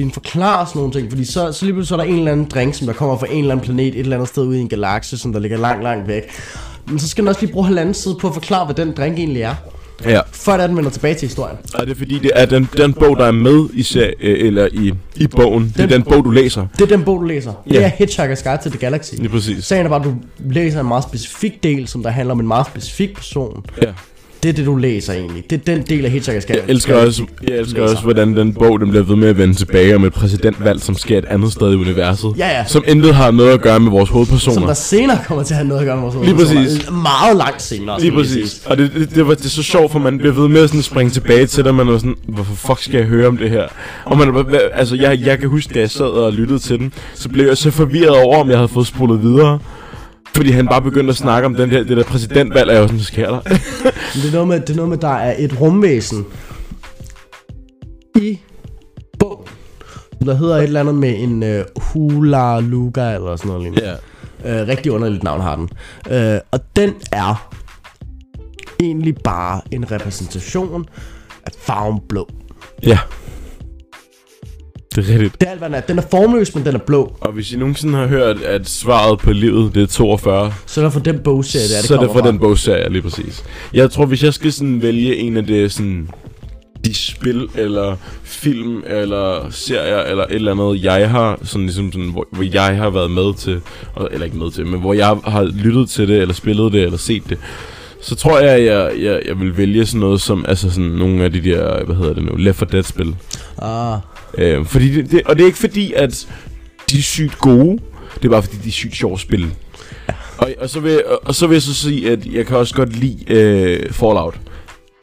Fordi 0.00 0.04
den 0.04 0.12
forklarer 0.12 0.66
sådan 0.66 0.78
nogle 0.78 0.92
ting, 0.92 1.10
fordi 1.10 1.24
så, 1.24 1.52
så 1.52 1.64
lige 1.64 1.74
pludselig 1.74 1.88
så 1.88 1.94
er 1.94 1.98
der 1.98 2.04
en 2.04 2.18
eller 2.18 2.32
anden 2.32 2.46
drink, 2.54 2.74
som 2.74 2.86
der 2.86 2.94
kommer 2.94 3.18
fra 3.18 3.26
en 3.30 3.38
eller 3.38 3.52
anden 3.52 3.64
planet, 3.64 3.86
et 3.86 3.98
eller 3.98 4.16
andet 4.16 4.28
sted 4.28 4.42
ude 4.42 4.58
i 4.58 4.60
en 4.60 4.68
galakse, 4.68 5.18
som 5.18 5.32
der 5.32 5.40
ligger 5.40 5.58
langt, 5.58 5.82
langt 5.82 6.08
væk. 6.08 6.22
Men 6.86 6.98
så 6.98 7.08
skal 7.08 7.22
den 7.22 7.28
også 7.28 7.40
lige 7.40 7.52
bruge 7.52 7.66
halvanden 7.66 7.94
side 7.94 8.16
på 8.20 8.28
at 8.28 8.34
forklare, 8.34 8.64
hvad 8.64 8.74
den 8.74 8.92
drink 8.96 9.18
egentlig 9.18 9.42
er. 9.42 9.54
Ja. 10.04 10.20
Før 10.32 10.66
den 10.66 10.76
vender 10.76 10.90
tilbage 10.90 11.14
til 11.14 11.28
historien. 11.28 11.56
Og 11.74 11.86
det 11.86 11.92
er 11.92 11.98
fordi, 11.98 12.18
det 12.18 12.30
er 12.34 12.46
den, 12.46 12.68
den 12.76 12.92
bog, 12.92 13.16
der 13.16 13.24
er 13.24 13.32
med 13.32 13.68
i, 13.72 13.82
serie, 13.82 14.14
eller 14.20 14.68
i, 14.72 14.92
i 15.16 15.26
bogen. 15.26 15.62
Den, 15.62 15.72
det 15.76 15.82
er 15.82 15.86
den 15.86 16.02
bog, 16.02 16.24
du 16.24 16.30
læser. 16.30 16.66
Det 16.78 16.92
er 16.92 16.96
den 16.96 17.04
bog, 17.04 17.20
du 17.20 17.24
læser. 17.26 17.52
Ja. 17.70 17.74
Det 17.74 17.84
er 17.84 17.90
Hitchhiker's 17.90 18.48
Guide 18.48 18.62
to 18.62 18.70
the 18.70 18.78
Galaxy. 18.78 19.14
Lige 19.14 19.28
præcis. 19.28 19.64
Sagen 19.64 19.86
er 19.86 19.90
bare, 19.90 20.00
at 20.00 20.06
du 20.06 20.14
læser 20.50 20.80
en 20.80 20.88
meget 20.88 21.04
specifik 21.04 21.62
del, 21.62 21.88
som 21.88 22.02
der 22.02 22.10
handler 22.10 22.34
om 22.34 22.40
en 22.40 22.48
meget 22.48 22.66
specifik 22.66 23.14
person. 23.14 23.64
Ja. 23.82 23.92
Det 24.42 24.48
er 24.48 24.52
det, 24.52 24.66
du 24.66 24.76
læser 24.76 25.12
egentlig. 25.12 25.50
Det 25.50 25.60
er 25.60 25.74
den 25.74 25.82
del 25.82 26.04
af 26.04 26.10
Hitchhiker's. 26.10 26.44
Jeg 26.48 26.60
elsker 26.68 26.96
også, 26.96 27.22
jeg 27.48 27.56
elsker 27.56 27.82
også, 27.82 28.02
hvordan 28.02 28.36
den 28.36 28.54
bog 28.54 28.80
den 28.80 28.90
bliver 28.90 29.04
ved 29.04 29.16
med 29.16 29.28
at 29.28 29.38
vende 29.38 29.54
tilbage 29.54 29.96
om 29.96 30.04
et 30.04 30.12
præsidentvalg, 30.12 30.82
som 30.82 30.96
sker 30.96 31.18
et 31.18 31.24
andet 31.24 31.52
sted 31.52 31.72
i 31.72 31.76
universet. 31.76 32.34
Ja, 32.38 32.48
ja. 32.48 32.64
Som 32.66 32.84
intet 32.86 33.14
har 33.14 33.30
noget 33.30 33.52
at 33.52 33.60
gøre 33.60 33.80
med 33.80 33.90
vores 33.90 34.10
hovedpersoner. 34.10 34.54
Som 34.54 34.66
der 34.66 34.74
senere 34.74 35.18
kommer 35.26 35.44
til 35.44 35.54
at 35.54 35.58
have 35.58 35.68
noget 35.68 35.80
at 35.80 35.86
gøre 35.86 35.96
med 35.96 36.12
vores 36.12 36.26
Lige 36.26 36.36
præcis. 36.36 36.90
Meget 36.90 37.36
langt 37.36 37.62
senere. 37.62 38.00
Lige 38.00 38.12
præcis. 38.12 38.62
Og 38.66 38.78
det, 38.78 38.92
det, 38.94 39.14
det, 39.14 39.26
var, 39.26 39.34
det 39.34 39.44
er 39.44 39.48
så 39.48 39.62
sjovt, 39.62 39.92
for 39.92 39.98
man 39.98 40.18
bliver 40.18 40.34
ved 40.34 40.48
med 40.48 40.62
at 40.62 40.68
sådan 40.68 40.82
springe 40.82 41.10
tilbage 41.10 41.46
til 41.46 41.64
det, 41.64 41.74
man 41.74 41.88
er 41.88 41.98
sådan, 41.98 42.16
hvorfor 42.26 42.54
fuck 42.54 42.82
skal 42.82 42.98
jeg 42.98 43.06
høre 43.06 43.28
om 43.28 43.36
det 43.36 43.50
her? 43.50 43.64
Og 44.04 44.18
man, 44.18 44.46
altså, 44.74 44.96
jeg, 44.96 45.20
jeg 45.24 45.38
kan 45.38 45.48
huske, 45.48 45.74
da 45.74 45.80
jeg 45.80 45.90
sad 45.90 46.06
og 46.06 46.32
lyttede 46.32 46.58
til 46.58 46.78
den, 46.78 46.92
så 47.14 47.28
blev 47.28 47.46
jeg 47.46 47.56
så 47.56 47.70
forvirret 47.70 48.16
over, 48.24 48.36
om 48.40 48.50
jeg 48.50 48.58
havde 48.58 48.68
fået 48.68 48.86
spolet 48.86 49.22
videre. 49.22 49.58
Fordi 50.36 50.50
han 50.50 50.66
bare 50.66 50.82
begyndte 50.82 51.10
at 51.10 51.16
snakke 51.16 51.46
om 51.46 51.54
den 51.54 51.70
der, 51.70 51.84
det 51.84 51.96
der 51.96 52.04
præsidentvalg, 52.04 52.68
og 52.68 52.74
jeg 52.74 52.82
var 52.82 52.88
sådan, 52.88 53.00
sker 53.00 53.28
der? 53.30 53.40
Men 53.44 54.22
det 54.22 54.28
er 54.28 54.32
noget 54.32 54.48
med, 54.48 54.60
det 54.60 54.70
er 54.70 54.74
noget 54.76 54.88
med, 54.88 54.98
der 54.98 55.08
er 55.08 55.34
et 55.38 55.60
rumvæsen 55.60 56.26
i 58.16 58.38
bogen, 59.18 59.46
der 60.26 60.34
hedder 60.34 60.56
et 60.56 60.62
eller 60.62 60.80
andet 60.80 60.94
med 60.94 61.18
en 61.18 61.42
uh, 61.42 61.82
Hula 61.82 62.60
Luga 62.60 63.14
eller 63.14 63.36
sådan 63.36 63.48
noget 63.48 63.62
lignende. 63.62 63.98
ja. 64.44 64.62
Uh, 64.62 64.68
rigtig 64.68 64.92
underligt 64.92 65.22
navn 65.22 65.40
har 65.40 65.56
den. 65.56 65.68
Uh, 66.10 66.40
og 66.50 66.60
den 66.76 66.94
er 67.12 67.50
egentlig 68.80 69.14
bare 69.24 69.60
en 69.70 69.92
repræsentation 69.92 70.86
af 71.46 71.52
farven 71.58 72.00
blå. 72.08 72.28
Ja. 72.82 72.98
Det 74.96 75.08
er 75.08 75.12
rigtigt. 75.12 75.40
Det 75.40 75.46
er 75.46 75.50
alt, 75.50 75.60
hvad 75.60 75.68
den 75.68 75.74
er. 75.74 75.80
Den 75.80 75.98
er 75.98 76.02
formløs, 76.10 76.54
men 76.54 76.64
den 76.64 76.74
er 76.74 76.78
blå. 76.78 77.16
Og 77.20 77.32
hvis 77.32 77.52
I 77.52 77.56
nogensinde 77.56 77.98
har 77.98 78.06
hørt, 78.06 78.42
at 78.42 78.68
svaret 78.68 79.18
på 79.18 79.32
livet, 79.32 79.74
det 79.74 79.82
er 79.82 79.86
42, 79.86 80.52
Så 80.66 80.80
er 80.80 80.84
der 80.84 80.90
for 80.90 81.00
den 81.00 81.18
bogserie, 81.18 81.68
der 81.68 81.76
det 81.76 81.84
så 81.84 81.96
er 81.96 82.00
det 82.00 82.10
fra 82.12 82.28
den 82.28 82.38
bogserie, 82.38 82.92
lige 82.92 83.02
præcis. 83.02 83.44
Jeg 83.74 83.90
tror, 83.90 84.06
hvis 84.06 84.24
jeg 84.24 84.34
skal 84.34 84.52
sådan 84.52 84.82
vælge 84.82 85.16
en 85.16 85.36
af 85.36 85.46
det 85.46 85.72
sådan 85.72 86.08
de 86.84 86.94
spil, 86.94 87.48
eller 87.54 87.96
film, 88.22 88.82
eller 88.86 89.50
serier, 89.50 89.98
eller 90.02 90.24
et 90.24 90.34
eller 90.34 90.52
andet, 90.52 90.84
jeg 90.84 91.10
har, 91.10 91.38
sådan 91.42 91.66
ligesom 91.66 91.92
sådan, 91.92 92.08
hvor, 92.08 92.28
hvor 92.32 92.44
jeg 92.52 92.76
har 92.76 92.90
været 92.90 93.10
med 93.10 93.34
til, 93.34 93.60
eller 94.10 94.24
ikke 94.24 94.36
med 94.36 94.50
til, 94.50 94.66
men 94.66 94.80
hvor 94.80 94.94
jeg 94.94 95.16
har 95.24 95.42
lyttet 95.44 95.88
til 95.90 96.08
det, 96.08 96.20
eller 96.20 96.34
spillet 96.34 96.72
det, 96.72 96.82
eller 96.82 96.98
set 96.98 97.22
det, 97.28 97.38
så 98.02 98.14
tror 98.14 98.38
jeg, 98.38 98.50
at 98.50 98.64
jeg, 98.64 98.92
jeg, 99.02 99.22
jeg 99.28 99.40
vil 99.40 99.56
vælge 99.56 99.86
sådan 99.86 100.00
noget 100.00 100.20
som, 100.20 100.44
altså 100.48 100.70
sådan 100.70 100.90
nogle 100.90 101.24
af 101.24 101.32
de 101.32 101.40
der, 101.40 101.84
hvad 101.84 101.96
hedder 101.96 102.14
det 102.14 102.22
nu, 102.24 102.36
Left 102.36 102.58
4 102.58 102.68
Dead-spil. 102.72 103.14
Ah, 103.58 103.98
Øh, 104.38 104.64
fordi 104.64 104.94
det, 104.94 105.10
det, 105.10 105.22
og 105.24 105.36
det 105.36 105.42
er 105.42 105.46
ikke 105.46 105.58
fordi, 105.58 105.92
at 105.92 106.26
de 106.90 106.98
er 106.98 107.02
sygt 107.02 107.38
gode. 107.38 107.78
Det 108.14 108.24
er 108.24 108.28
bare 108.28 108.42
fordi, 108.42 108.56
de 108.56 108.68
er 108.68 108.72
sygt 108.72 108.96
sjove 108.96 109.18
spil. 109.18 109.54
Og, 110.38 110.54
og, 110.60 110.70
så 110.70 110.80
vil, 110.80 111.02
og, 111.06 111.20
og 111.24 111.34
så 111.34 111.46
vil 111.46 111.54
jeg 111.54 111.62
så 111.62 111.74
sige, 111.74 112.10
at 112.10 112.26
jeg 112.26 112.46
kan 112.46 112.56
også 112.56 112.74
godt 112.74 112.96
lide 112.96 113.24
øh, 113.28 113.92
Fallout. 113.92 114.34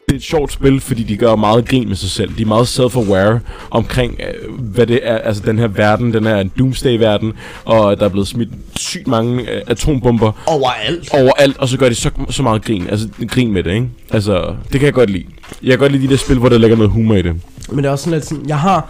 Det 0.07 0.13
er 0.13 0.17
et 0.17 0.23
sjovt 0.23 0.51
spil, 0.53 0.81
fordi 0.81 1.03
de 1.03 1.17
gør 1.17 1.35
meget 1.35 1.67
grin 1.69 1.87
med 1.87 1.95
sig 1.95 2.09
selv. 2.09 2.31
De 2.37 2.41
er 2.41 2.45
meget 2.45 2.79
self-aware 2.79 3.39
omkring, 3.71 4.19
øh, 4.19 4.59
hvad 4.59 4.87
det 4.87 4.99
er. 5.03 5.17
Altså 5.17 5.43
den 5.45 5.59
her 5.59 5.67
verden, 5.67 6.13
den 6.13 6.25
her 6.25 6.43
doomsday-verden, 6.59 7.33
og 7.65 7.99
der 7.99 8.05
er 8.05 8.09
blevet 8.09 8.27
smidt 8.27 8.49
sygt 8.75 9.07
mange 9.07 9.51
øh, 9.51 9.61
atombomber 9.67 10.31
overalt. 10.45 11.13
overalt, 11.13 11.57
og 11.57 11.67
så 11.67 11.77
gør 11.77 11.89
de 11.89 11.95
så, 11.95 12.09
så 12.29 12.43
meget 12.43 12.65
grin. 12.65 12.87
Altså 12.89 13.07
grin 13.27 13.51
med 13.51 13.63
det, 13.63 13.73
ikke? 13.73 13.89
Altså, 14.09 14.55
det 14.71 14.79
kan 14.79 14.85
jeg 14.85 14.93
godt 14.93 15.09
lide. 15.09 15.25
Jeg 15.63 15.69
kan 15.69 15.79
godt 15.79 15.91
lide 15.91 16.03
de 16.03 16.09
der 16.09 16.17
spil, 16.17 16.37
hvor 16.37 16.49
der 16.49 16.57
ligger 16.57 16.77
noget 16.77 16.91
humor 16.91 17.15
i 17.15 17.21
det. 17.21 17.35
Men 17.69 17.77
det 17.77 17.85
er 17.85 17.89
også 17.89 18.03
sådan 18.03 18.19
lidt 18.19 18.25
sådan, 18.25 18.47
jeg 18.47 18.59
har... 18.59 18.89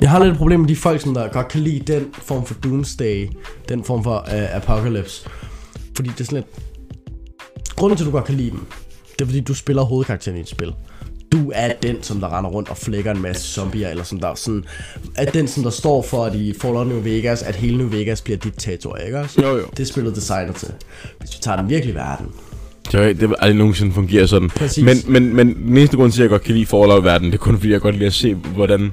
Jeg 0.00 0.10
har 0.10 0.18
lidt 0.18 0.32
et 0.32 0.38
problem 0.38 0.60
med 0.60 0.68
de 0.68 0.76
folk, 0.76 1.00
som 1.00 1.14
der 1.14 1.28
godt 1.28 1.48
kan 1.48 1.60
lide 1.60 1.92
den 1.92 2.06
form 2.12 2.46
for 2.46 2.54
doomsday, 2.54 3.28
den 3.68 3.84
form 3.84 4.04
for 4.04 4.26
uh, 4.26 4.56
apocalypse. 4.56 5.28
Fordi 5.96 6.08
det 6.08 6.20
er 6.20 6.24
sådan 6.24 6.36
lidt... 6.36 6.46
Grunden 7.76 7.96
til, 7.96 8.04
at 8.04 8.06
du 8.06 8.10
godt 8.12 8.24
kan 8.24 8.34
lide 8.34 8.50
dem, 8.50 8.66
det 9.12 9.20
er 9.20 9.24
fordi, 9.26 9.40
du 9.40 9.54
spiller 9.54 9.82
hovedkarakteren 9.82 10.38
i 10.38 10.40
et 10.40 10.48
spil. 10.48 10.72
Du 11.32 11.52
er 11.54 11.72
den, 11.82 12.02
som 12.02 12.20
der 12.20 12.38
render 12.38 12.50
rundt 12.50 12.68
og 12.68 12.76
flækker 12.76 13.10
en 13.10 13.22
masse 13.22 13.52
zombier, 13.52 13.88
eller 13.88 14.04
som 14.04 14.20
der 14.20 14.34
sådan... 14.34 14.64
Er 15.16 15.30
den, 15.30 15.48
som 15.48 15.62
der 15.62 15.70
står 15.70 16.02
for, 16.02 16.24
at 16.24 16.34
i 16.34 16.54
Fallout 16.60 16.86
New 16.86 17.00
Vegas, 17.00 17.42
at 17.42 17.56
hele 17.56 17.78
New 17.78 17.88
Vegas 17.88 18.20
bliver 18.20 18.36
diktator, 18.36 18.96
ikke 18.96 19.18
også? 19.18 19.42
Jo, 19.42 19.56
jo. 19.56 19.64
Det 19.70 19.80
er 19.80 19.84
spillet 19.86 20.16
designer 20.16 20.52
til. 20.52 20.68
Hvis 21.18 21.30
vi 21.30 21.38
tager 21.40 21.56
den 21.56 21.68
virkelige 21.68 21.94
verden, 21.94 22.26
Det, 22.92 23.20
det 23.20 23.28
vil 23.28 23.36
aldrig 23.38 23.56
nogensinde 23.56 23.92
fungere 23.92 24.28
sådan. 24.28 24.50
Præcis. 24.50 24.84
Men, 24.84 24.96
men, 25.06 25.36
men 25.36 25.54
den 25.54 25.76
eneste 25.76 25.96
grund 25.96 26.12
til, 26.12 26.20
at 26.20 26.22
jeg 26.22 26.30
godt 26.30 26.42
kan 26.42 26.54
lide 26.54 26.66
Fallout-verden, 26.66 27.26
det 27.26 27.34
er 27.34 27.38
kun 27.38 27.56
fordi, 27.56 27.72
jeg 27.72 27.80
godt 27.80 27.94
lide 27.94 28.06
at 28.06 28.12
se, 28.12 28.34
hvordan 28.34 28.92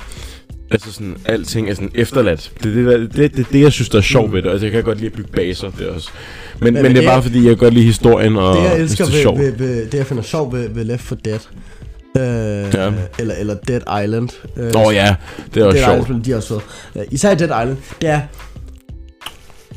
altså 0.75 0.91
sådan, 0.93 1.17
alting 1.25 1.69
er 1.69 1.73
sådan 1.73 1.91
efterladt. 1.95 2.51
Det 2.63 2.71
er 2.71 2.75
det, 2.75 2.85
der, 2.85 2.97
det, 3.21 3.35
det, 3.37 3.45
det, 3.51 3.61
jeg 3.61 3.71
synes, 3.71 3.89
der 3.89 3.97
er 3.97 4.01
sjovt 4.01 4.33
ved 4.33 4.41
det. 4.41 4.49
Altså, 4.49 4.65
jeg 4.65 4.71
kan 4.73 4.83
godt 4.83 4.97
lide 4.97 5.07
at 5.07 5.13
bygge 5.13 5.31
baser, 5.31 5.69
det 5.79 5.87
også. 5.87 6.09
Men, 6.59 6.73
men, 6.73 6.83
Men- 6.83 6.95
det 6.95 7.03
er 7.05 7.09
bare 7.09 7.23
fordi, 7.23 7.37
jeg 7.37 7.47
kan 7.49 7.57
godt 7.57 7.73
lide 7.73 7.85
historien, 7.85 8.37
og 8.37 8.55
det 8.57 8.63
jeg 8.63 8.79
elsker 8.79 9.05
det 9.05 9.15
er 9.17 9.21
sjovt. 9.21 9.39
ved, 9.39 9.51
ved, 9.57 9.85
det 9.85 9.97
jeg 9.97 10.05
finder 10.05 10.23
sjovt 10.23 10.53
ved, 10.53 10.69
ved 10.69 10.83
Left 10.85 11.01
4 11.03 11.17
Dead 11.25 11.39
øh, 12.17 12.73
Ja. 12.73 12.91
eller, 13.19 13.35
eller 13.35 13.55
Dead 13.67 14.03
Island 14.03 14.29
øh, 14.57 14.71
Åh 14.75 14.81
oh, 14.87 14.93
ja, 14.93 15.15
det 15.53 15.61
er 15.61 15.65
også 15.65 15.77
Dead 15.77 15.85
sjovt. 15.95 16.01
Island, 16.07 16.23
de 16.23 16.31
er 16.31 16.35
også 16.35 16.47
fede. 16.47 16.61
Øh, 17.05 17.11
Især 17.11 17.31
i 17.31 17.35
Dead 17.35 17.49
Island, 17.63 17.77
det 18.01 18.09
er 18.09 18.21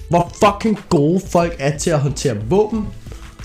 hvor 0.08 0.32
fucking 0.44 0.78
gode 0.88 1.20
folk 1.32 1.56
er 1.58 1.78
til 1.78 1.90
at 1.90 1.98
håndtere 2.00 2.36
våben, 2.48 2.86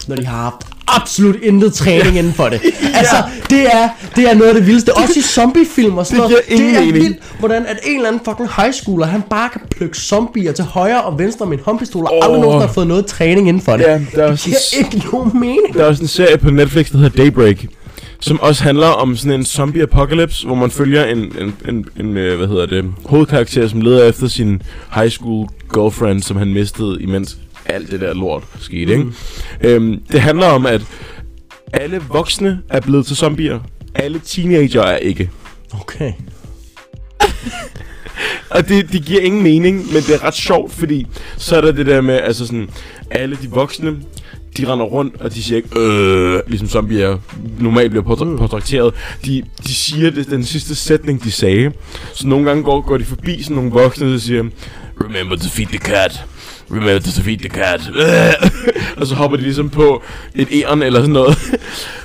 når 0.08 0.16
de 0.16 0.26
har 0.26 0.38
haft 0.44 0.68
absolut 0.88 1.36
intet 1.44 1.74
træning 1.74 2.18
inden 2.18 2.34
for 2.34 2.50
det. 2.50 2.62
Altså, 2.96 3.16
det 3.50 3.66
er, 3.66 3.90
det 4.16 4.30
er 4.30 4.34
noget 4.34 4.50
af 4.50 4.56
det 4.56 4.68
vildeste. 4.68 4.94
Også 4.98 5.14
i 5.20 5.22
zombiefilm 5.22 5.98
og 5.98 6.06
sådan 6.06 6.22
Det 6.24 6.30
noget. 6.30 6.44
det 6.50 6.76
er 6.78 6.80
mening. 6.80 6.94
vildt, 7.04 7.18
hvordan 7.40 7.66
at 7.66 7.78
en 7.86 7.96
eller 7.96 8.08
anden 8.08 8.22
fucking 8.26 8.50
high 8.58 8.74
schooler, 8.74 9.06
han 9.06 9.22
bare 9.30 9.50
kan 9.50 9.62
plukke 9.72 9.98
zombier 9.98 10.52
til 10.52 10.64
højre 10.64 11.02
og 11.02 11.20
venstre 11.20 11.46
med 11.46 11.58
en 11.58 11.64
håndpistol, 11.66 12.06
og 12.06 12.18
Åh. 12.18 12.26
aldrig 12.26 12.42
nogen, 12.42 12.60
der 12.62 12.68
har 12.68 12.74
fået 12.74 12.88
noget 12.88 13.06
træning 13.06 13.48
inden 13.48 13.64
for 13.64 13.78
det. 13.78 13.84
Ja, 13.84 14.02
der 14.16 14.24
er 14.24 14.32
det 14.32 14.40
giver 14.40 14.58
ikke 14.78 14.98
nogen 15.14 15.32
mening. 15.40 15.74
Der 15.74 15.84
er 15.84 15.88
også 15.88 16.02
en 16.04 16.08
serie 16.08 16.38
på 16.38 16.50
Netflix, 16.50 16.92
der 16.92 16.98
hedder 16.98 17.24
Daybreak, 17.24 17.58
som 18.20 18.40
også 18.42 18.64
handler 18.64 18.88
om 18.88 19.16
sådan 19.16 19.40
en 19.40 19.46
zombie 19.46 19.84
apocalypse, 19.84 20.46
hvor 20.46 20.56
man 20.56 20.72
følger 20.72 21.06
en, 21.06 21.18
en, 21.18 21.54
en, 21.70 21.86
en 22.00 22.18
øh, 22.18 22.38
hvad 22.38 22.48
hedder 22.48 22.66
det, 22.66 22.86
hovedkarakter, 23.06 23.68
som 23.68 23.82
leder 23.82 24.04
efter 24.10 24.28
sin 24.28 24.62
high 24.96 25.10
school 25.10 25.48
girlfriend, 25.74 26.22
som 26.22 26.38
han 26.38 26.54
mistede, 26.54 26.98
imens 27.02 27.38
alt 27.74 27.92
det 27.92 28.02
der 28.02 28.14
lort 28.14 28.44
skete, 28.60 28.94
ikke? 28.94 29.06
Øhm, 29.62 30.00
det 30.12 30.22
handler 30.22 30.48
om, 30.48 30.66
at 30.66 30.82
alle 31.74 32.02
voksne 32.10 32.62
er 32.70 32.80
blevet 32.80 33.06
til 33.06 33.16
zombier. 33.16 33.60
Alle 33.96 34.22
teenager 34.26 34.82
er 34.84 34.98
ikke. 34.98 35.30
Okay. 35.82 36.14
Og 38.50 38.68
det, 38.70 38.92
det 38.92 39.06
giver 39.06 39.22
ingen 39.22 39.44
mening, 39.44 39.78
men 39.78 39.96
det 39.96 40.10
er 40.16 40.24
ret 40.24 40.34
sjovt, 40.34 40.72
fordi 40.74 41.08
så 41.38 41.56
er 41.58 41.62
der 41.62 41.72
det 41.72 41.86
der 41.86 42.02
med, 42.02 42.14
altså 42.16 42.46
sådan, 42.46 42.70
alle 43.12 43.38
de 43.42 43.50
voksne, 43.50 43.96
de 44.58 44.72
render 44.72 44.86
rundt, 44.86 45.22
og 45.22 45.34
de 45.34 45.44
siger 45.44 45.58
ikke, 45.58 45.80
øh, 45.80 46.42
ligesom 46.48 46.70
zombier 46.70 47.18
normalt 47.60 47.90
bliver 47.92 48.04
portr- 48.06 48.38
portrætteret. 48.38 48.94
De, 49.26 49.44
de 49.68 49.74
siger 49.74 50.12
det, 50.12 50.30
den 50.30 50.44
sidste 50.44 50.76
sætning, 50.76 51.24
de 51.24 51.32
sagde. 51.32 51.72
Så 52.14 52.28
nogle 52.28 52.46
gange 52.46 52.64
går, 52.64 52.82
går 52.82 52.98
de 52.98 53.06
forbi 53.06 53.44
sådan 53.44 53.56
nogle 53.56 53.72
voksne, 53.72 54.14
der 54.14 54.18
siger, 54.20 54.44
remember 55.02 55.36
to 55.36 55.50
feed 55.50 55.68
the 55.68 55.78
cat. 55.78 56.26
Remember 56.72 57.00
to 57.00 57.22
feed 57.22 57.38
the 57.40 57.50
cat. 57.50 57.82
og 58.98 59.08
så 59.08 59.16
hopper 59.16 59.38
de 59.38 59.44
ligesom 59.44 59.70
på 59.70 60.04
et 60.36 60.48
æren 60.52 60.84
eller 60.84 61.00
sådan 61.00 61.14
noget. 61.14 61.38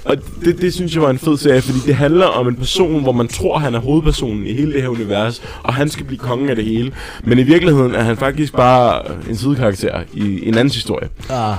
og 0.04 0.16
det, 0.44 0.60
det 0.60 0.74
synes 0.74 0.94
jeg 0.94 1.02
var 1.02 1.10
en 1.10 1.18
fed 1.18 1.36
serie, 1.38 1.62
fordi 1.62 1.78
det 1.86 1.94
handler 1.94 2.26
om 2.26 2.48
en 2.48 2.56
person, 2.56 3.02
hvor 3.02 3.12
man 3.12 3.28
tror, 3.28 3.58
han 3.58 3.74
er 3.74 3.78
hovedpersonen 3.78 4.46
i 4.46 4.52
hele 4.52 4.72
det 4.72 4.82
her 4.82 4.88
univers, 4.88 5.42
og 5.62 5.74
han 5.74 5.88
skal 5.88 6.04
blive 6.06 6.18
kongen 6.18 6.48
af 6.48 6.56
det 6.56 6.64
hele. 6.64 6.92
Men 7.24 7.38
i 7.38 7.42
virkeligheden 7.42 7.94
er 7.94 8.02
han 8.02 8.16
faktisk 8.16 8.52
bare 8.52 9.02
en 9.28 9.36
sidekarakter 9.36 10.00
i 10.14 10.48
en 10.48 10.54
andens 10.54 10.74
historie. 10.74 11.08
Ah, 11.30 11.54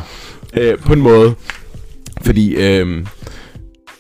Øh, 0.54 0.78
på 0.78 0.94
en 0.94 1.00
måde. 1.02 1.34
Fordi, 2.26 2.56
øh, 2.56 3.06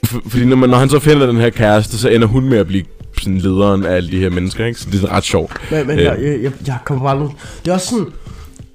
for, 0.05 0.21
fordi 0.27 0.45
når, 0.45 0.55
man, 0.55 0.69
når 0.69 0.77
han 0.77 0.89
så 0.89 0.99
finder 0.99 1.25
den 1.25 1.37
her 1.37 1.49
kæreste, 1.49 1.97
så 1.97 2.09
ender 2.09 2.27
hun 2.27 2.49
med 2.49 2.57
at 2.57 2.67
blive 2.67 2.83
sådan 3.21 3.37
lederen 3.37 3.85
af 3.85 3.95
alle 3.95 4.11
de 4.11 4.19
her 4.19 4.29
mennesker, 4.29 4.65
ikke? 4.65 4.79
Så 4.79 4.87
det 4.91 5.03
er 5.03 5.11
ret 5.11 5.23
sjovt. 5.23 5.51
men, 5.71 5.87
men 5.87 5.99
Øh. 5.99 6.05
jeg, 6.05 6.17
jeg, 6.21 6.39
jeg, 6.43 6.51
jeg 6.67 6.77
kommer 6.85 7.03
bare 7.03 7.19
nu. 7.19 7.33
Det 7.65 7.71
er 7.71 7.75
også 7.75 7.87
sådan, 7.87 8.05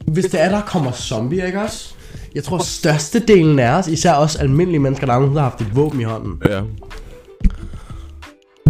hvis 0.06 0.24
det 0.24 0.42
er, 0.42 0.48
der 0.48 0.60
kommer 0.60 0.92
zombier, 0.92 1.46
ikke 1.46 1.60
også? 1.62 1.94
Jeg 2.34 2.44
tror, 2.44 2.58
størstedelen 2.58 3.58
af 3.58 3.70
os, 3.70 3.88
især 3.88 4.14
os 4.14 4.36
almindelige 4.36 4.80
mennesker, 4.80 5.06
der 5.06 5.14
er 5.14 5.18
nogen, 5.18 5.34
der 5.34 5.42
har 5.42 5.48
haft 5.50 5.60
et 5.60 5.76
våben 5.76 6.00
i 6.00 6.04
hånden, 6.04 6.32
Ja. 6.48 6.60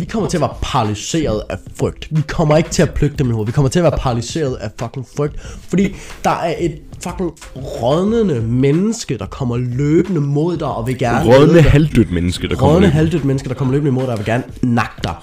vi 0.01 0.05
kommer 0.05 0.29
til 0.29 0.37
at 0.37 0.41
være 0.41 0.55
paralyseret 0.63 1.43
af 1.51 1.57
frygt. 1.79 2.09
Vi 2.11 2.23
kommer 2.29 2.57
ikke 2.57 2.71
til 2.71 2.83
at 2.83 2.95
plukke 2.95 3.17
dem 3.17 3.29
i 3.29 3.33
hovedet. 3.33 3.47
Vi 3.47 3.53
kommer 3.53 3.69
til 3.69 3.79
at 3.79 3.83
være 3.83 3.99
paralyseret 3.99 4.55
af 4.55 4.71
fucking 4.81 5.07
frygt. 5.17 5.41
Fordi 5.69 5.97
der 6.25 6.31
er 6.31 6.55
et 6.59 6.79
fucking 7.03 7.31
rådnende 7.57 8.41
menneske, 8.41 9.19
der 9.19 9.27
kommer 9.27 9.57
løbende 9.57 10.21
mod 10.21 10.57
dig 10.57 10.69
og 10.69 10.87
vil 10.87 10.99
gerne... 10.99 11.35
Rådne 11.37 11.61
halvdødt 11.63 12.13
menneske, 12.13 12.49
der 12.49 12.55
kommer 12.57 12.69
Rådne 12.75 12.81
løbende. 12.87 12.97
halvdødt 12.97 13.25
menneske, 13.25 13.49
der 13.49 13.55
kommer 13.55 13.73
løbende 13.75 13.89
imod 13.91 14.03
dig 14.03 14.13
og 14.13 14.19
vil 14.19 14.27
gerne 14.27 14.45
nakke 14.63 15.01
dig. 15.05 15.15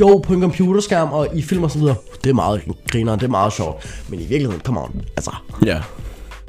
Jo, 0.00 0.18
på 0.24 0.32
en 0.34 0.40
computerskærm 0.40 1.12
og 1.12 1.28
i 1.34 1.42
film 1.42 1.62
og 1.64 1.70
så 1.70 1.78
videre. 1.78 1.94
Det 2.24 2.30
er 2.30 2.34
meget 2.34 2.62
griner, 2.90 3.16
det 3.16 3.22
er 3.24 3.28
meget 3.30 3.52
sjovt. 3.52 4.04
Men 4.08 4.20
i 4.20 4.24
virkeligheden, 4.24 4.60
come 4.60 4.80
on. 4.80 5.02
Altså, 5.16 5.30
Ja. 5.66 5.78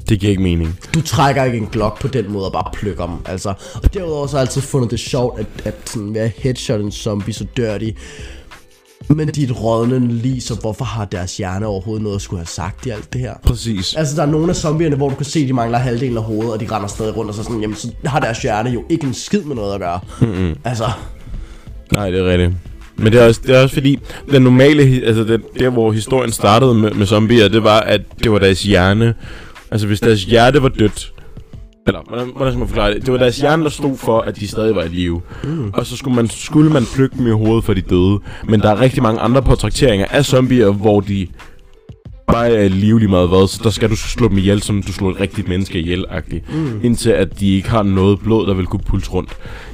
Det 0.10 0.20
giver 0.20 0.30
ikke 0.30 0.44
mening. 0.44 0.80
du 0.94 1.02
trækker 1.02 1.44
ikke 1.44 1.58
en 1.58 1.68
glok 1.72 2.02
på 2.02 2.08
den 2.08 2.32
måde 2.32 2.46
og 2.46 2.52
bare 2.52 2.70
plukker 2.74 3.06
dem. 3.08 3.16
Altså. 3.26 3.54
Og 3.84 3.94
derudover 3.94 4.28
så 4.28 4.32
har 4.32 4.40
jeg 4.40 4.48
altid 4.48 4.62
fundet 4.62 4.92
det 4.92 5.00
sjovt, 5.00 5.40
at, 5.40 5.46
at 5.66 5.76
sådan, 5.86 6.14
være 6.14 6.32
headshot 6.38 6.80
en 6.82 6.92
zombie, 6.92 7.34
så 7.34 7.46
dør 7.58 7.78
de. 7.78 7.94
Men 9.10 9.28
de 9.28 9.44
er 9.44 9.48
et 9.48 9.64
rådnende 9.64 10.14
lig, 10.14 10.44
så 10.44 10.56
hvorfor 10.56 10.86
har 10.86 11.06
deres 11.06 11.38
hjerne 11.38 11.66
overhovedet 11.66 12.04
noget 12.04 12.16
at 12.16 12.22
skulle 12.22 12.40
have 12.40 12.48
sagt 12.48 12.86
i 12.86 12.90
alt 12.90 13.14
det 13.14 13.22
her? 13.22 13.34
Præcis. 13.44 13.94
Altså, 13.96 14.16
der 14.16 14.22
er 14.22 14.26
nogle 14.26 14.50
af 14.50 14.56
zombierne, 14.56 14.96
hvor 14.96 15.10
du 15.10 15.16
kan 15.16 15.26
se, 15.26 15.40
at 15.40 15.48
de 15.48 15.54
mangler 15.54 15.78
halvdelen 15.78 16.18
af 16.18 16.24
hovedet, 16.24 16.54
og 16.54 16.60
de 16.60 16.68
render 16.72 16.88
stadig 16.88 17.18
rundt, 17.18 17.30
og 17.30 17.36
så 17.36 17.44
sådan, 17.44 17.62
jamen, 17.62 17.76
så 17.76 17.92
har 18.06 18.20
deres 18.20 18.42
hjerne 18.42 18.70
jo 18.70 18.84
ikke 18.90 19.08
en 19.08 19.14
skid 19.14 19.42
med 19.42 19.56
noget 19.56 19.74
at 19.74 19.80
gøre. 19.80 20.00
Mm-hmm. 20.22 20.56
Altså, 20.64 20.90
Nej, 21.94 22.10
det 22.10 22.20
er 22.20 22.26
rigtigt. 22.32 22.54
Men 22.98 23.14
det 23.14 23.22
er 23.22 23.28
også, 23.28 23.42
det 23.48 23.56
er 23.56 23.62
også 23.62 23.74
fordi, 23.74 24.00
den 24.32 24.42
normale, 24.42 25.06
altså 25.06 25.24
den, 25.24 25.42
der 25.60 25.70
hvor 25.70 25.92
historien 25.92 26.32
startede 26.32 26.74
med, 26.74 26.92
med 26.92 27.06
zombier, 27.06 27.48
det 27.48 27.64
var, 27.64 27.80
at 27.80 28.02
det 28.24 28.32
var 28.32 28.40
deres 28.40 28.64
hjerne. 28.64 29.14
Altså 29.72 29.88
hvis 29.88 30.00
deres 30.00 30.24
hjerte 30.24 30.64
var 30.64 30.70
dødt, 30.70 31.14
eller 31.88 32.02
hvordan, 32.08 32.28
hvordan 32.36 32.54
skal 32.54 32.60
man 32.60 32.68
forklare 32.68 32.94
det? 32.94 33.06
Det 33.06 33.12
var 33.12 33.20
deres 33.20 33.38
hjerne, 33.38 33.64
der 33.64 33.70
stod 33.70 33.98
for, 33.98 34.20
at 34.20 34.40
de 34.40 34.48
stadig 34.48 34.76
var 34.76 34.84
i 34.84 34.88
live. 34.88 35.22
Mm. 35.44 35.70
Og 35.74 35.86
så 35.86 35.98
skulle 35.98 36.16
man, 36.16 36.30
skulle 36.30 36.72
man 36.72 36.84
plukke 36.96 37.18
dem 37.18 37.28
i 37.28 37.32
hovedet 37.32 37.64
for 37.64 37.74
de 37.74 37.82
døde. 37.82 38.20
Men 38.48 38.60
der 38.60 38.70
er 38.70 38.82
rigtig 38.82 39.04
mange 39.04 39.20
andre 39.20 39.42
portrætteringer 39.42 40.06
af 40.10 40.26
zombier, 40.26 40.72
hvor 40.72 41.00
de 41.00 41.28
bare 42.28 42.50
er 42.50 42.68
livlig 42.68 43.10
meget 43.10 43.30
hvad, 43.30 43.48
så 43.48 43.60
der 43.64 43.70
skal 43.70 43.90
du 43.90 43.96
slå 43.96 44.28
dem 44.28 44.38
ihjel, 44.38 44.62
som 44.62 44.84
du 44.84 44.94
slår 44.94 45.12
et 45.12 45.20
rigtigt 45.20 45.48
menneske 45.48 45.80
ihjel 45.80 46.06
-agtigt. 46.12 46.56
mm. 46.56 46.80
Indtil 46.84 47.10
at 47.10 47.40
de 47.40 47.56
ikke 47.56 47.70
har 47.70 47.84
noget 47.84 48.20
blod, 48.20 48.48
der 48.48 48.54
vil 48.54 48.66
kunne 48.66 48.80
pulse 48.86 49.10
rundt. 49.12 49.30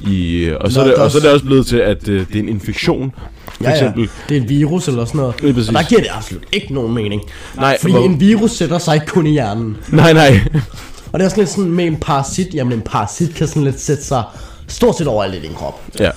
I, 0.06 0.36
øh, 0.44 0.56
og, 0.60 0.72
så 0.72 0.78
Nå, 0.80 0.84
er 0.84 0.88
det, 0.90 0.96
og 0.96 1.10
så 1.10 1.18
er 1.18 1.22
det 1.22 1.30
også- 1.30 1.44
blevet 1.44 1.66
til, 1.66 1.76
at 1.76 2.08
øh, 2.08 2.26
det 2.28 2.36
er 2.36 2.40
en 2.40 2.48
infektion. 2.48 3.12
For 3.46 3.64
Ja, 3.64 3.70
ja. 3.70 3.76
eksempel. 3.76 4.08
Det 4.28 4.36
er 4.36 4.40
et 4.40 4.48
virus 4.48 4.88
eller 4.88 5.04
sådan 5.04 5.18
noget. 5.18 5.34
Lige 5.42 5.54
præcis. 5.54 5.68
Og 5.68 5.74
der 5.74 5.82
giver 5.82 6.00
det 6.00 6.10
absolut 6.12 6.42
ikke 6.52 6.74
nogen 6.74 6.94
mening. 6.94 7.22
Nej, 7.56 7.78
Fordi 7.80 7.92
hvor- 7.92 8.04
en 8.04 8.20
virus 8.20 8.50
sætter 8.50 8.78
sig 8.78 8.94
ikke 8.94 9.06
kun 9.06 9.26
i 9.26 9.30
hjernen. 9.30 9.76
Nej, 9.88 10.12
nej. 10.12 10.40
Og 11.12 11.20
det 11.20 11.20
er 11.20 11.24
også 11.24 11.36
lidt 11.36 11.48
sådan 11.48 11.70
med 11.70 11.84
en 11.84 11.96
parasit. 11.96 12.54
Jamen 12.54 12.72
en 12.72 12.80
parasit 12.82 13.34
kan 13.34 13.46
sådan 13.46 13.64
lidt 13.64 13.80
sætte 13.80 14.04
sig 14.04 14.22
stort 14.68 14.98
set 14.98 15.06
overalt 15.06 15.34
i 15.34 15.40
din 15.40 15.54
krop. 15.54 15.82
ja. 16.00 16.10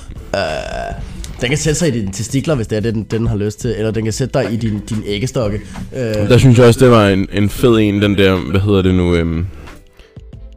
Den 1.42 1.50
kan 1.50 1.58
sætte 1.58 1.80
sig 1.80 1.88
i 1.88 1.92
dine 2.00 2.12
testikler, 2.12 2.56
hvis 2.56 2.68
det 2.68 2.76
er 2.76 2.80
det, 2.80 2.94
den, 2.94 3.04
den 3.04 3.28
har 3.28 3.36
lyst 3.38 3.60
til. 3.60 3.76
Eller 3.78 3.92
den 3.92 4.04
kan 4.04 4.14
sætte 4.14 4.40
dig 4.44 4.54
i 4.54 4.56
din, 4.56 4.80
din 4.90 5.04
æggestokke. 5.06 5.60
Øh, 5.96 6.02
Der 6.30 6.38
synes 6.38 6.58
jeg 6.58 6.66
også, 6.68 6.80
det 6.86 6.92
var 6.92 7.08
en, 7.08 7.28
en 7.34 7.50
fed 7.50 7.78
en, 7.80 8.02
den 8.02 8.18
der, 8.18 8.36
hvad 8.52 8.60
hedder 8.62 8.82
det 8.82 8.96
nu? 8.96 9.16
Øhm, 9.16 9.46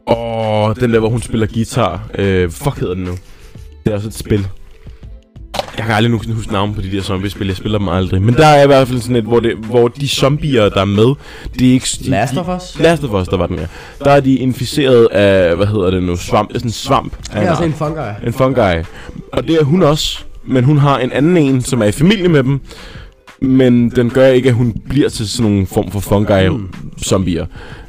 åh, 0.07 0.75
den 0.79 0.93
der, 0.93 0.99
hvor 0.99 1.09
hun 1.09 1.21
spiller 1.21 1.47
guitar. 1.53 2.09
Øh, 2.17 2.51
fuck 2.51 2.79
hedder 2.79 2.93
den 2.93 3.03
nu? 3.03 3.11
Det 3.85 3.91
er 3.91 3.95
også 3.95 4.07
et 4.07 4.13
spil. 4.13 4.47
Jeg 5.77 5.85
kan 5.85 5.95
aldrig 5.95 6.11
nogensinde 6.11 6.35
huske 6.35 6.51
navnet 6.53 6.75
på 6.75 6.81
de 6.81 6.91
der 6.91 7.01
zombiespil, 7.01 7.47
jeg 7.47 7.55
spiller 7.55 7.77
dem 7.77 7.89
aldrig. 7.89 8.21
Men 8.21 8.33
der 8.33 8.45
er 8.47 8.63
i 8.63 8.67
hvert 8.67 8.87
fald 8.87 8.99
sådan 9.01 9.15
et, 9.15 9.23
hvor, 9.23 9.39
det, 9.39 9.55
hvor 9.57 9.87
de 9.87 10.07
zombier, 10.07 10.69
der 10.69 10.81
er 10.81 10.85
med, 10.85 11.13
de 11.59 11.69
er 11.69 11.73
ikke... 11.73 11.87
De, 12.05 12.09
Last 12.09 12.37
of 12.37 12.47
Us? 12.57 12.79
Last 12.79 13.03
of 13.03 13.21
Us, 13.21 13.27
der 13.27 13.37
var 13.37 13.47
den, 13.47 13.59
ja. 13.59 13.65
Der 14.03 14.11
er 14.11 14.19
de 14.19 14.35
inficeret 14.35 15.05
af, 15.05 15.55
hvad 15.55 15.67
hedder 15.67 15.91
det 15.91 16.03
nu, 16.03 16.15
svamp, 16.15 16.49
sådan 16.53 16.67
en 16.67 16.71
svamp. 16.71 17.13
det 17.27 17.35
er 17.35 17.49
altså 17.49 17.63
en 17.63 17.73
fungi. 17.73 18.01
En 18.27 18.33
fungi. 18.33 18.87
Og 19.33 19.43
det 19.47 19.55
er 19.55 19.63
hun 19.63 19.83
også. 19.83 20.19
Men 20.43 20.63
hun 20.63 20.77
har 20.77 20.99
en 20.99 21.11
anden 21.11 21.37
en, 21.37 21.61
som 21.61 21.81
er 21.81 21.85
i 21.85 21.91
familie 21.91 22.27
med 22.27 22.43
dem. 22.43 22.59
Men 23.41 23.89
den 23.89 24.09
gør 24.09 24.27
ikke, 24.27 24.49
at 24.49 24.55
hun 24.55 24.81
bliver 24.89 25.09
til 25.09 25.29
sådan 25.29 25.51
en 25.51 25.67
form 25.67 25.91
for 25.91 25.99
fungi-zombier. 25.99 27.45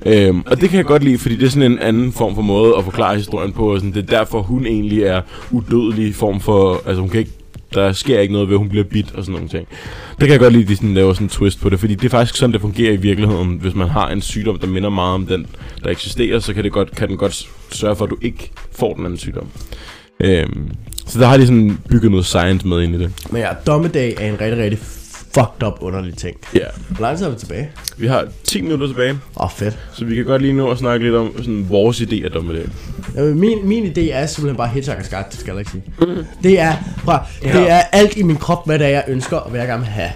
Øhm, 0.07 0.43
og 0.47 0.61
det 0.61 0.71
kan 0.71 0.77
jeg 0.77 0.85
godt 0.85 1.05
lide, 1.05 1.19
fordi 1.19 1.37
det 1.37 1.47
er 1.47 1.51
sådan 1.51 1.73
en 1.73 1.79
anden 1.79 2.13
form 2.13 2.35
for 2.35 2.43
måde 2.43 2.77
at 2.79 2.85
forklare 2.85 3.17
historien 3.17 3.53
på. 3.53 3.73
Og 3.73 3.79
sådan, 3.79 3.93
det 3.93 4.03
er 4.03 4.19
derfor, 4.19 4.43
hun 4.43 4.67
egentlig 4.67 5.03
er 5.03 5.21
udødelig 5.51 6.15
form 6.15 6.41
for... 6.41 6.83
Altså, 6.87 7.01
hun 7.01 7.09
kan 7.11 7.21
ikke 7.21 7.33
der 7.75 7.93
sker 7.93 8.21
ikke 8.21 8.33
noget 8.33 8.49
ved, 8.49 8.55
at 8.55 8.59
hun 8.59 8.69
bliver 8.69 8.85
bit 8.85 9.15
og 9.15 9.25
sådan 9.25 9.33
nogle 9.33 9.49
ting. 9.49 9.69
Det 10.11 10.19
kan 10.19 10.31
jeg 10.31 10.39
godt 10.39 10.53
lide, 10.53 10.63
at 10.63 10.69
de 10.69 10.77
sådan 10.77 10.95
laver 10.95 11.13
sådan 11.13 11.25
en 11.25 11.29
twist 11.29 11.61
på 11.61 11.69
det, 11.69 11.81
fordi 11.81 11.95
det 11.95 12.05
er 12.05 12.09
faktisk 12.09 12.37
sådan, 12.37 12.53
det 12.53 12.61
fungerer 12.61 12.93
i 12.93 12.97
virkeligheden. 12.97 13.59
Hvis 13.61 13.75
man 13.75 13.89
har 13.89 14.09
en 14.09 14.21
sygdom, 14.21 14.59
der 14.59 14.67
minder 14.67 14.91
meget 14.91 15.15
om 15.15 15.27
den, 15.27 15.47
der 15.85 15.91
eksisterer, 15.91 16.39
så 16.39 16.55
kan, 16.55 16.65
det 16.65 16.73
godt, 16.73 16.97
kan 16.97 17.09
den 17.09 17.17
godt 17.17 17.49
sørge 17.71 17.97
for, 17.97 18.05
at 18.05 18.11
du 18.11 18.17
ikke 18.23 18.51
får 18.73 18.95
den 18.95 19.05
anden 19.05 19.19
sygdom. 19.19 19.47
Øhm, 20.21 20.71
så 21.07 21.19
der 21.21 21.27
har 21.27 21.37
de 21.37 21.47
sådan 21.47 21.79
bygget 21.89 22.11
noget 22.11 22.27
science 22.27 22.67
med 22.69 22.83
ind 22.83 22.95
i 22.95 22.99
det. 22.99 23.11
Men 23.31 23.41
ja, 23.43 23.49
dommedag 23.67 24.15
er 24.21 24.27
en 24.33 24.41
rigtig, 24.41 24.59
rigtig 24.65 24.79
fucked 25.35 25.67
up 25.67 25.73
underlig 25.81 26.17
ting. 26.17 26.37
Ja. 26.55 26.59
Hvor 26.89 27.03
lang 27.07 27.19
tid 27.19 27.27
er 27.27 27.31
vi 27.31 27.39
tilbage? 27.39 27.71
Vi 27.97 28.07
har 28.07 28.25
10 28.45 28.63
minutter 28.63 28.87
tilbage, 28.87 29.11
Åh, 29.13 29.45
oh, 29.45 29.51
fedt. 29.51 29.79
så 29.93 30.05
vi 30.05 30.15
kan 30.15 30.25
godt 30.25 30.43
lige 30.43 30.55
nå 30.55 30.71
at 30.71 30.79
snakke 30.79 31.05
lidt 31.05 31.17
om 31.17 31.33
sådan, 31.39 31.67
vores 31.69 32.01
idé 32.01 32.25
af 32.25 32.31
dommedag. 32.31 32.65
Jamen, 33.17 33.41
min, 33.41 33.59
min 33.69 33.85
idé 33.85 34.01
er 34.13 34.27
simpelthen 34.27 34.57
bare 34.57 34.69
Hitchhiker's 34.69 35.11
Guide, 35.11 35.27
jeg 35.47 35.59
ikke 35.59 35.71
sige. 35.71 35.83
Det 36.43 36.61
er, 36.61 36.73
fra, 37.05 37.27
Ja. 37.45 37.59
det 37.61 37.71
er 37.71 37.81
alt 37.93 38.17
i 38.17 38.23
min 38.23 38.37
krop, 38.37 38.67
hvad 38.67 38.79
det 38.79 38.87
er, 38.87 38.91
jeg 38.91 39.05
ønsker, 39.09 39.37
og 39.37 39.51
hvad 39.51 39.61
jeg 39.61 39.69
gerne 39.69 39.81
vil 39.83 39.91
have. 39.91 40.11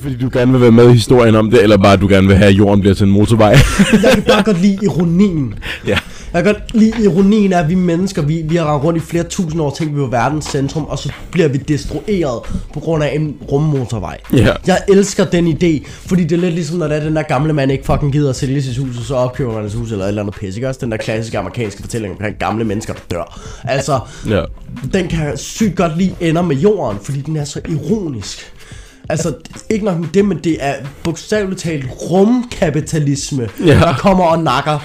Fordi 0.00 0.16
du 0.16 0.30
gerne 0.32 0.52
vil 0.52 0.60
være 0.60 0.70
med 0.72 0.88
i 0.88 0.92
historien 0.92 1.34
om 1.34 1.50
det, 1.50 1.62
eller 1.62 1.76
bare 1.76 1.96
du 1.96 2.08
gerne 2.08 2.26
vil 2.26 2.36
have, 2.36 2.48
at 2.48 2.54
jorden 2.58 2.80
bliver 2.80 2.94
til 2.94 3.04
en 3.04 3.10
motorvej. 3.12 3.56
Jeg 4.02 4.12
kan 4.14 4.22
bare 4.22 4.42
godt 4.52 4.60
lide 4.62 4.78
ironien. 4.82 5.54
ja. 5.86 5.98
Jeg 6.34 6.44
kan 6.44 6.54
godt 6.54 6.74
lide 6.74 7.02
ironien 7.04 7.52
af, 7.52 7.58
at 7.58 7.68
vi 7.68 7.74
mennesker, 7.74 8.22
vi, 8.22 8.42
vi 8.44 8.56
har 8.56 8.78
rundt 8.78 9.02
i 9.02 9.06
flere 9.06 9.24
tusind 9.24 9.60
år, 9.62 9.74
tænkt 9.78 9.96
vi 9.96 10.00
var 10.00 10.06
verdens 10.06 10.44
centrum, 10.44 10.84
og 10.84 10.98
så 10.98 11.12
bliver 11.30 11.48
vi 11.48 11.58
destrueret 11.58 12.40
på 12.74 12.80
grund 12.80 13.04
af 13.04 13.14
en 13.14 13.36
rummotorvej. 13.52 14.18
Ja. 14.32 14.52
Jeg 14.66 14.78
elsker 14.88 15.24
den 15.24 15.48
idé, 15.48 15.86
fordi 15.88 16.24
det 16.24 16.32
er 16.32 16.40
lidt 16.40 16.54
ligesom, 16.54 16.78
når 16.78 16.88
det 16.88 16.96
er 16.96 17.00
den 17.04 17.16
der 17.16 17.22
gamle 17.22 17.52
mand 17.52 17.72
ikke 17.72 17.84
fucking 17.84 18.12
gider 18.12 18.30
at 18.30 18.36
sælge 18.36 18.62
sit 18.62 18.76
hus, 18.76 18.98
og 18.98 19.04
så 19.04 19.14
opkøber 19.14 19.52
man 19.52 19.60
hans 19.60 19.74
hus 19.74 19.92
eller 19.92 20.04
et 20.04 20.08
eller 20.08 20.22
andet 20.22 20.34
pisse, 20.34 20.58
ikke 20.58 20.68
også? 20.68 20.80
Den 20.82 20.90
der 20.90 20.96
klassiske 20.96 21.38
amerikanske 21.38 21.80
fortælling 21.82 22.12
omkring 22.14 22.36
gamle 22.38 22.64
mennesker, 22.64 22.92
der 22.92 23.00
dør. 23.10 23.40
Altså, 23.64 24.00
Ja. 24.28 24.42
den 24.92 25.08
kan 25.08 25.24
jeg 25.26 25.38
sygt 25.38 25.76
godt 25.76 25.98
lide 25.98 26.14
ender 26.20 26.42
med 26.42 26.56
jorden, 26.56 26.98
fordi 27.02 27.20
den 27.20 27.36
er 27.36 27.44
så 27.44 27.60
ironisk. 27.68 28.52
Altså, 29.10 29.34
ikke 29.70 29.84
nok 29.84 29.98
med 29.98 30.08
det, 30.14 30.24
men 30.24 30.38
det 30.44 30.56
er 30.60 30.74
bogstaveligt 31.04 31.60
talt 31.60 31.84
rumkapitalisme, 32.10 33.48
Ja. 33.66 33.74
der 33.74 33.94
kommer 33.94 34.24
og 34.24 34.38
nakker 34.42 34.78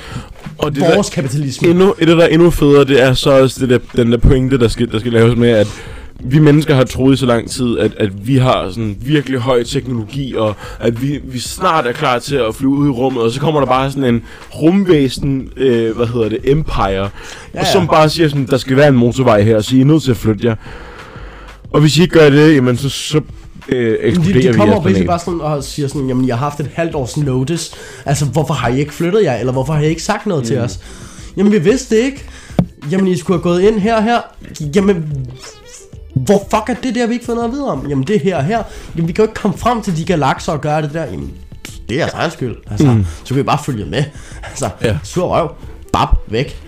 Og 0.57 0.76
det 0.76 0.82
der- 0.82 0.93
vores 0.95 1.09
kapitalisme. 1.09 1.67
Endnu, 1.67 1.93
et 1.99 2.09
af 2.09 2.15
der 2.15 2.23
er 2.23 2.28
endnu 2.28 2.49
federe, 2.49 2.86
det 2.86 3.01
er 3.01 3.13
så 3.13 3.30
også 3.41 3.59
det 3.59 3.69
der, 3.69 3.80
den 4.03 4.11
der 4.11 4.17
pointe, 4.17 4.59
der 4.59 4.67
skal, 4.67 4.91
der 4.91 4.99
skal 4.99 5.11
laves 5.11 5.38
med, 5.38 5.49
at 5.49 5.67
vi 6.19 6.39
mennesker 6.39 6.76
har 6.76 6.84
troet 6.84 7.13
i 7.13 7.17
så 7.17 7.26
lang 7.26 7.49
tid, 7.49 7.80
at, 7.80 7.91
at 7.97 8.28
vi 8.28 8.38
har 8.38 8.69
sådan 8.69 8.95
virkelig 9.01 9.39
høj 9.39 9.63
teknologi, 9.63 10.36
og 10.36 10.55
at 10.80 11.01
vi, 11.01 11.19
vi 11.23 11.39
snart 11.39 11.88
er 11.88 11.91
klar 11.91 12.19
til 12.19 12.36
at 12.36 12.55
flyve 12.55 12.71
ud 12.71 12.88
i 12.88 12.91
rummet, 12.91 13.23
og 13.23 13.32
så 13.32 13.39
kommer 13.39 13.59
der 13.59 13.67
bare 13.67 13.91
sådan 13.91 14.15
en 14.15 14.21
rumvæsen, 14.53 15.49
øh, 15.57 15.95
hvad 15.95 16.07
hedder 16.07 16.30
det, 16.30 16.39
empire, 16.43 16.89
ja, 16.91 17.07
Ja, 17.53 17.59
og 17.59 17.65
som 17.73 17.88
bare 17.88 18.09
siger 18.09 18.28
sådan, 18.30 18.45
der 18.49 18.57
skal 18.57 18.78
være 18.78 18.88
en 18.88 18.95
motorvej 18.95 19.41
her, 19.41 19.61
så 19.61 19.76
I 19.76 19.82
er 19.82 19.86
nødt 19.86 20.03
til 20.03 20.11
at 20.11 20.17
flytte 20.17 20.47
jer. 20.47 20.55
Og 21.71 21.82
hvis 21.82 21.97
I 21.97 22.01
ikke 22.01 22.19
gør 22.19 22.30
det, 22.30 22.55
jamen 22.55 22.78
så, 22.78 22.89
så 22.89 23.21
øh, 23.70 23.97
eksploderer 24.01 24.41
de, 24.41 24.47
de 24.47 24.53
kommer 24.53 24.82
planet. 24.82 25.07
bare 25.07 25.20
sådan 25.20 25.41
og 25.41 25.63
siger 25.63 25.88
sådan, 25.88 26.07
jamen 26.07 26.28
jeg 26.28 26.38
har 26.38 26.45
haft 26.45 26.59
et 26.59 26.70
halvt 26.74 26.95
års 26.95 27.18
notice. 27.18 27.76
Altså 28.05 28.26
hvorfor 28.26 28.53
har 28.53 28.68
I 28.70 28.80
ikke 28.80 28.93
flyttet 28.93 29.24
jer, 29.24 29.36
eller 29.36 29.53
hvorfor 29.53 29.74
har 29.74 29.82
I 29.82 29.88
ikke 29.88 30.03
sagt 30.03 30.26
noget 30.26 30.43
mm. 30.43 30.47
til 30.47 30.57
os? 30.59 30.80
Jamen 31.38 31.51
vi 31.51 31.59
vidste 31.59 31.95
det 31.95 32.01
ikke. 32.01 32.24
Jamen 32.91 33.07
I 33.07 33.18
skulle 33.18 33.38
have 33.38 33.43
gået 33.43 33.61
ind 33.61 33.80
her 33.80 33.95
og 33.95 34.03
her. 34.03 34.20
Jamen 34.76 35.28
hvor 36.16 36.47
fuck 36.51 36.70
er 36.78 36.82
det 36.84 36.95
der, 36.95 37.07
vi 37.07 37.13
ikke 37.13 37.26
får 37.26 37.34
noget 37.34 37.47
at 37.47 37.51
vide 37.53 37.72
om? 37.72 37.86
Jamen 37.89 38.03
det 38.07 38.16
er 38.16 38.20
her 38.20 38.38
og 38.38 38.43
her. 38.43 38.63
Jamen 38.95 39.07
vi 39.07 39.13
kan 39.13 39.26
jo 39.26 39.30
ikke 39.30 39.41
komme 39.41 39.57
frem 39.57 39.82
til 39.82 39.97
de 39.97 40.05
galakser 40.05 40.51
og 40.51 40.61
gøre 40.61 40.82
det 40.82 40.93
der. 40.93 41.05
Jamen 41.05 41.32
det 41.89 41.95
er 41.95 41.99
jeres 41.99 42.13
egen 42.13 42.32
skyld. 42.32 42.55
Altså, 42.72 42.88
mm. 42.91 43.05
så 43.24 43.28
kan 43.28 43.38
vi 43.38 43.43
bare 43.43 43.59
følge 43.66 43.86
med. 43.86 44.03
Altså, 44.43 44.70
Ja. 44.84 44.97
sur 45.03 45.28
røv. 45.28 45.49
Bap, 45.93 46.09
væk. 46.28 46.64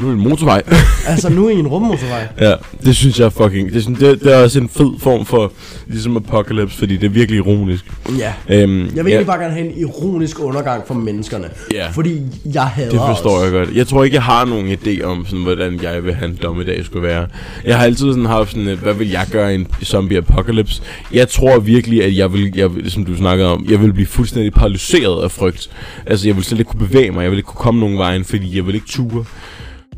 Nu 0.00 0.06
er 0.06 0.10
det 0.10 0.18
en 0.22 0.28
motorvej. 0.28 0.62
Altså 1.08 1.28
nu 1.28 1.46
er 1.46 1.50
I 1.50 1.54
en 1.54 1.66
rummotorvej. 1.66 2.28
Ja, 2.40 2.54
det 2.84 2.96
synes 2.96 3.20
jeg 3.20 3.32
fucking... 3.32 3.72
Det, 3.72 3.82
synes, 3.82 3.98
det, 3.98 4.20
det 4.20 4.34
er 4.34 4.42
også 4.42 4.60
en 4.60 4.68
fed 4.68 4.90
form 4.98 5.26
for 5.26 5.52
ligesom 5.86 6.16
Apocalypse, 6.16 6.78
fordi 6.78 6.96
det 6.96 7.06
er 7.06 7.10
virkelig 7.10 7.38
ironisk. 7.38 7.84
Ja. 8.18 8.32
Øhm, 8.48 8.80
Jeg 8.80 8.86
vil 8.86 8.94
ja, 8.94 9.00
egentlig 9.02 9.26
bare 9.26 9.38
gerne 9.38 9.54
have 9.54 9.66
en 9.66 9.78
ironisk 9.78 10.40
undergang 10.40 10.82
for 10.86 10.94
menneskerne. 10.94 11.48
Ja. 11.74 11.88
Fordi 11.90 12.20
jeg 12.54 12.62
hader 12.62 12.90
det 12.90 13.00
forstår 13.00 13.36
os. 13.38 13.42
jeg 13.44 13.52
godt. 13.52 13.70
Jeg 13.74 13.86
tror 13.86 14.04
ikke, 14.04 14.14
jeg 14.14 14.22
har 14.22 14.44
nogen 14.44 14.72
idé 14.72 15.02
om, 15.04 15.26
sådan, 15.26 15.42
hvordan 15.44 15.82
jeg 15.82 16.04
vil 16.04 16.14
have 16.14 16.30
en 16.30 16.38
dommedag 16.42 16.84
skulle 16.84 17.08
være. 17.08 17.26
Jeg 17.64 17.76
har 17.76 17.84
altid 17.84 18.06
sådan 18.12 18.26
haft 18.26 18.50
sådan, 18.50 18.68
et, 18.68 18.78
hvad 18.78 18.94
vil 18.94 19.10
jeg 19.10 19.26
gøre 19.32 19.52
i 19.52 19.54
en 19.54 19.66
zombie 19.84 20.18
apocalypse? 20.18 20.82
Jeg 21.12 21.28
tror 21.28 21.58
virkelig, 21.58 22.04
at 22.04 22.16
jeg 22.16 22.32
vil, 22.32 22.52
jeg 22.56 22.70
som 22.88 23.04
du 23.04 23.16
snakkede 23.16 23.48
om, 23.52 23.66
jeg 23.70 23.80
vil 23.82 23.92
blive 23.92 24.06
fuldstændig 24.06 24.52
paralyseret 24.52 25.22
af 25.24 25.30
frygt. 25.30 25.70
Altså, 26.06 26.28
jeg 26.28 26.36
vil 26.36 26.44
slet 26.44 26.58
ikke 26.58 26.68
kunne 26.70 26.86
bevæge 26.88 27.10
mig, 27.10 27.22
jeg 27.22 27.30
vil 27.30 27.38
ikke 27.38 27.46
kunne 27.46 27.62
komme 27.62 27.80
nogen 27.80 27.98
vejen, 27.98 28.24
fordi 28.24 28.56
jeg 28.56 28.66
vil 28.66 28.74
ikke 28.74 28.86
ture. 28.86 29.24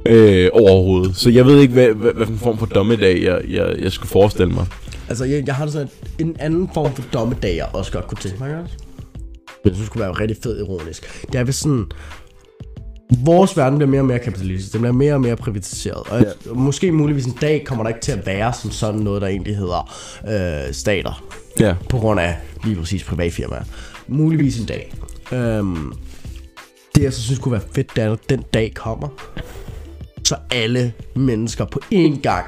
Øh, 0.07 0.49
overhovedet. 0.53 1.17
Så 1.17 1.31
jeg 1.31 1.47
ved 1.47 1.61
ikke, 1.61 1.75
hvad, 1.75 1.89
hvad, 1.89 2.13
hvad 2.13 2.27
for 2.27 2.33
en 2.33 2.39
form 2.39 2.59
for 2.59 2.67
dommedag, 2.67 3.23
jeg, 3.23 3.41
jeg, 3.49 3.77
jeg 3.83 3.93
skulle 3.93 4.09
forestille 4.09 4.53
mig. 4.53 4.67
Altså, 5.09 5.25
jeg, 5.25 5.47
jeg 5.47 5.55
har 5.55 5.67
sådan, 5.67 5.89
en 6.19 6.37
anden 6.39 6.71
form 6.75 6.95
for 6.95 7.03
dommedag, 7.13 7.57
jeg 7.57 7.67
også 7.73 7.93
godt 7.93 8.07
kunne 8.07 8.19
tænke 8.19 8.39
mig? 8.39 8.51
Jeg 9.65 9.75
synes, 9.75 9.81
det 9.81 9.91
kunne 9.91 10.03
være 10.03 10.13
rigtig 10.13 10.37
fed 10.43 10.59
ironisk. 10.61 11.27
Det 11.33 11.41
er 11.41 11.45
hvis 11.45 11.55
sådan... 11.55 11.85
Vores 13.25 13.57
verden 13.57 13.79
bliver 13.79 13.91
mere 13.91 14.01
og 14.01 14.07
mere 14.07 14.19
kapitalistisk. 14.19 14.73
Den 14.73 14.81
bliver 14.81 14.93
mere 14.93 15.15
og 15.15 15.21
mere 15.21 15.37
privatiseret. 15.37 15.97
Og 16.11 16.21
ja. 16.21 16.53
måske 16.53 16.93
muligvis 16.93 17.27
en 17.27 17.39
dag 17.41 17.65
kommer 17.65 17.85
der 17.85 17.89
ikke 17.89 18.01
til 18.01 18.13
at 18.13 18.27
være 18.27 18.53
som 18.53 18.71
sådan 18.71 19.01
noget, 19.01 19.23
der 19.23 19.29
egentlig 19.29 19.57
hedder 19.57 19.95
øh, 20.29 20.75
stater. 20.75 21.25
Ja. 21.61 21.75
På 21.89 21.99
grund 21.99 22.21
af 22.21 22.37
lige 22.65 22.77
præcis 22.77 23.05
privatfirmaer. 23.05 23.63
Muligvis 24.09 24.61
en 24.61 24.67
dag. 24.67 24.93
Øhm, 25.33 25.93
det 26.95 27.03
jeg 27.03 27.13
så 27.13 27.23
synes 27.23 27.39
kunne 27.39 27.53
være 27.53 27.63
fedt, 27.75 27.97
det 27.97 28.05
er, 28.05 28.09
når 28.09 28.19
den 28.29 28.45
dag 28.55 28.73
kommer. 28.75 29.09
Så 30.31 30.37
alle 30.51 30.93
mennesker 31.17 31.65
på 31.65 31.81
én 31.95 32.21
gang 32.21 32.47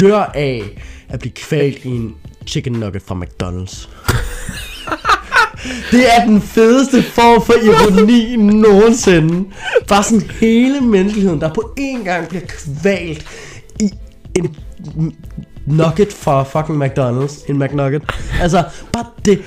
dør 0.00 0.18
af 0.34 0.62
at 1.08 1.18
blive 1.20 1.32
kvalt 1.32 1.84
i 1.84 1.88
en 1.88 2.14
chicken 2.46 2.72
nugget 2.72 3.02
fra 3.02 3.14
McDonald's. 3.14 3.88
Det 5.92 6.14
er 6.16 6.24
den 6.26 6.42
fedeste 6.42 7.02
form 7.02 7.42
for 7.46 7.52
ironi 7.52 8.36
nogensinde. 8.36 9.48
Bare 9.88 10.02
sådan 10.02 10.30
hele 10.30 10.80
menneskeligheden, 10.80 11.40
der 11.40 11.54
på 11.54 11.74
én 11.80 12.04
gang 12.04 12.28
bliver 12.28 12.42
kvalt 12.46 13.26
i 13.80 13.90
en 14.36 14.56
nugget 15.66 16.12
fra 16.12 16.42
fucking 16.42 16.84
McDonald's. 16.84 17.50
En 17.50 17.58
McNugget. 17.58 18.02
Altså, 18.40 18.64
bare 18.92 19.06
det, 19.24 19.42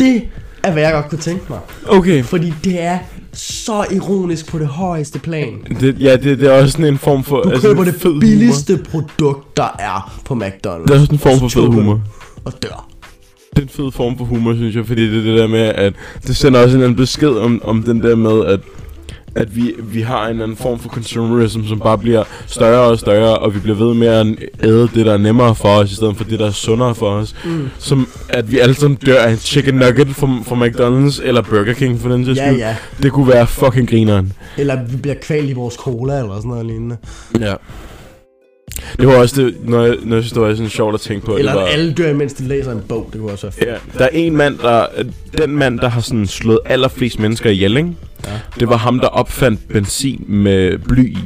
det 0.00 0.28
er 0.62 0.72
hvad 0.72 0.82
jeg 0.82 0.92
godt 0.92 1.08
kunne 1.08 1.20
tænke 1.20 1.44
mig. 1.48 1.58
Okay. 1.86 2.24
Fordi 2.24 2.54
det 2.64 2.82
er 2.82 2.98
så 3.32 3.86
ironisk 3.90 4.48
på 4.48 4.58
det 4.58 4.66
højeste 4.66 5.18
plan. 5.18 5.66
Det, 5.80 5.96
ja, 6.00 6.16
det, 6.16 6.40
det 6.40 6.48
er 6.48 6.52
også 6.52 6.72
sådan 6.72 6.86
en 6.86 6.98
form 6.98 7.24
for... 7.24 7.42
Du 7.42 7.50
altså, 7.50 7.68
køber 7.68 7.84
det 7.84 7.94
fed 7.94 8.10
humor. 8.10 8.20
billigste 8.20 8.80
produkt, 8.90 9.56
der 9.56 9.76
er 9.78 10.20
på 10.24 10.34
McDonald's. 10.34 10.82
Det 10.82 10.90
er 10.90 11.00
også 11.00 11.12
en 11.12 11.18
form 11.18 11.38
for 11.38 11.48
fed 11.48 11.66
humor. 11.66 12.00
Og 12.44 12.52
dør. 12.62 12.88
Det 13.50 13.58
er 13.58 13.62
en 13.62 13.68
fed 13.68 13.92
form 13.92 14.18
for 14.18 14.24
humor, 14.24 14.54
synes 14.54 14.76
jeg, 14.76 14.86
fordi 14.86 15.10
det 15.10 15.18
er 15.18 15.22
det 15.22 15.38
der 15.38 15.46
med, 15.46 15.60
at 15.60 15.94
det 16.26 16.36
sender 16.36 16.62
også 16.62 16.76
en 16.76 16.82
anden 16.82 16.96
besked 16.96 17.28
om, 17.28 17.60
om 17.64 17.82
den 17.82 18.02
der 18.02 18.16
med, 18.16 18.46
at 18.46 18.60
at 19.34 19.56
vi, 19.56 19.74
vi 19.78 20.00
har 20.00 20.24
en 20.24 20.30
eller 20.30 20.42
anden 20.44 20.56
form 20.56 20.78
for 20.78 20.88
consumerism, 20.88 21.60
som 21.64 21.78
bare 21.80 21.98
bliver 21.98 22.24
større 22.46 22.80
og 22.90 22.98
større, 22.98 23.38
og 23.38 23.54
vi 23.54 23.58
bliver 23.60 23.76
ved 23.76 23.94
med 23.94 24.06
at 24.08 24.26
æde 24.62 24.88
det, 24.94 25.06
der 25.06 25.12
er 25.12 25.18
nemmere 25.18 25.54
for 25.54 25.68
os, 25.68 25.92
i 25.92 25.94
stedet 25.94 26.16
for 26.16 26.24
det, 26.24 26.38
der 26.38 26.46
er 26.46 26.50
sundere 26.50 26.94
for 26.94 27.10
os. 27.10 27.34
Mm. 27.44 27.68
Som 27.78 28.08
at 28.28 28.52
vi 28.52 28.58
alle 28.58 28.74
sammen 28.74 28.98
dør 29.06 29.22
af 29.22 29.30
en 29.30 29.36
chicken 29.36 29.74
nugget 29.74 30.08
fra, 30.08 30.26
fra 30.44 30.56
McDonald's, 30.66 31.26
eller 31.26 31.42
Burger 31.42 31.72
King 31.72 32.00
for 32.00 32.08
den 32.08 32.24
sags 32.24 32.38
Ja, 32.38 32.48
skyld. 32.48 32.58
ja. 32.58 32.76
Det 33.02 33.12
kunne 33.12 33.28
være 33.28 33.46
fucking 33.46 33.88
grineren. 33.90 34.32
Eller 34.58 34.84
vi 34.84 34.96
bliver 34.96 35.16
kvalt 35.22 35.50
i 35.50 35.52
vores 35.52 35.74
cola, 35.74 36.18
eller 36.18 36.36
sådan 36.36 36.48
noget 36.50 36.66
lignende. 36.66 36.96
Ja. 37.40 37.54
Det 38.98 39.06
var 39.08 39.14
også 39.14 39.42
det, 39.42 39.54
når 39.64 39.82
jeg, 39.82 39.96
når 40.02 40.16
jeg 40.16 40.24
synes, 40.24 40.32
det 40.32 40.42
var 40.42 40.54
sådan 40.54 40.70
sjovt 40.70 40.94
at 40.94 41.00
tænke 41.00 41.26
på. 41.26 41.36
Eller 41.36 41.52
det 41.52 41.60
var, 41.60 41.66
at 41.66 41.72
alle 41.72 41.92
dør, 41.92 42.08
imens 42.08 42.32
de 42.32 42.44
læser 42.48 42.72
en 42.72 42.82
bog. 42.88 43.08
Det 43.12 43.20
kunne 43.20 43.32
også 43.32 43.50
være. 43.58 43.70
Ja, 43.70 43.98
der 43.98 44.04
er 44.04 44.08
en 44.12 44.36
mand, 44.36 44.58
der... 44.58 44.86
Den 45.38 45.56
mand, 45.56 45.78
der 45.78 45.88
har 45.88 46.00
sådan 46.00 46.26
slået 46.26 46.58
allerflest 46.64 47.18
mennesker 47.18 47.50
ihjel, 47.50 47.76
ikke? 47.76 47.92
Ja. 48.26 48.30
Det 48.60 48.68
var 48.68 48.76
ham, 48.76 49.00
der 49.00 49.06
opfandt 49.06 49.68
benzin 49.68 50.24
med 50.28 50.78
bly 50.78 51.12
i. 51.12 51.18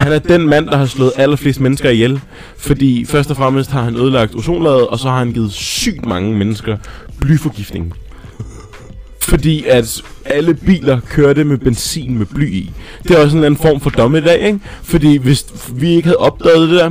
Han 0.00 0.12
er 0.12 0.18
den 0.18 0.48
mand, 0.48 0.66
der 0.66 0.76
har 0.76 0.86
slået 0.86 1.12
allerflest 1.16 1.60
mennesker 1.60 1.90
ihjel. 1.90 2.20
Fordi 2.56 3.04
først 3.04 3.30
og 3.30 3.36
fremmest 3.36 3.70
har 3.70 3.82
han 3.82 3.96
ødelagt 3.96 4.34
ozonlaget, 4.34 4.86
og 4.86 4.98
så 4.98 5.08
har 5.08 5.18
han 5.18 5.32
givet 5.32 5.52
sygt 5.52 6.06
mange 6.06 6.36
mennesker 6.36 6.76
blyforgiftning. 7.20 7.94
Fordi 9.28 9.64
at 9.64 10.02
alle 10.24 10.54
biler 10.54 11.00
kørte 11.00 11.44
med 11.44 11.58
benzin 11.58 12.18
med 12.18 12.26
bly 12.26 12.52
i. 12.52 12.70
Det 13.02 13.10
er 13.10 13.22
også 13.22 13.36
en 13.36 13.44
eller 13.44 13.46
anden 13.46 13.62
form 13.62 13.80
for 13.80 13.90
dommedag, 13.90 14.46
ikke? 14.46 14.58
Fordi 14.82 15.16
hvis 15.16 15.46
vi 15.74 15.90
ikke 15.90 16.06
havde 16.06 16.16
opdaget 16.16 16.68
det 16.68 16.78
der, 16.78 16.90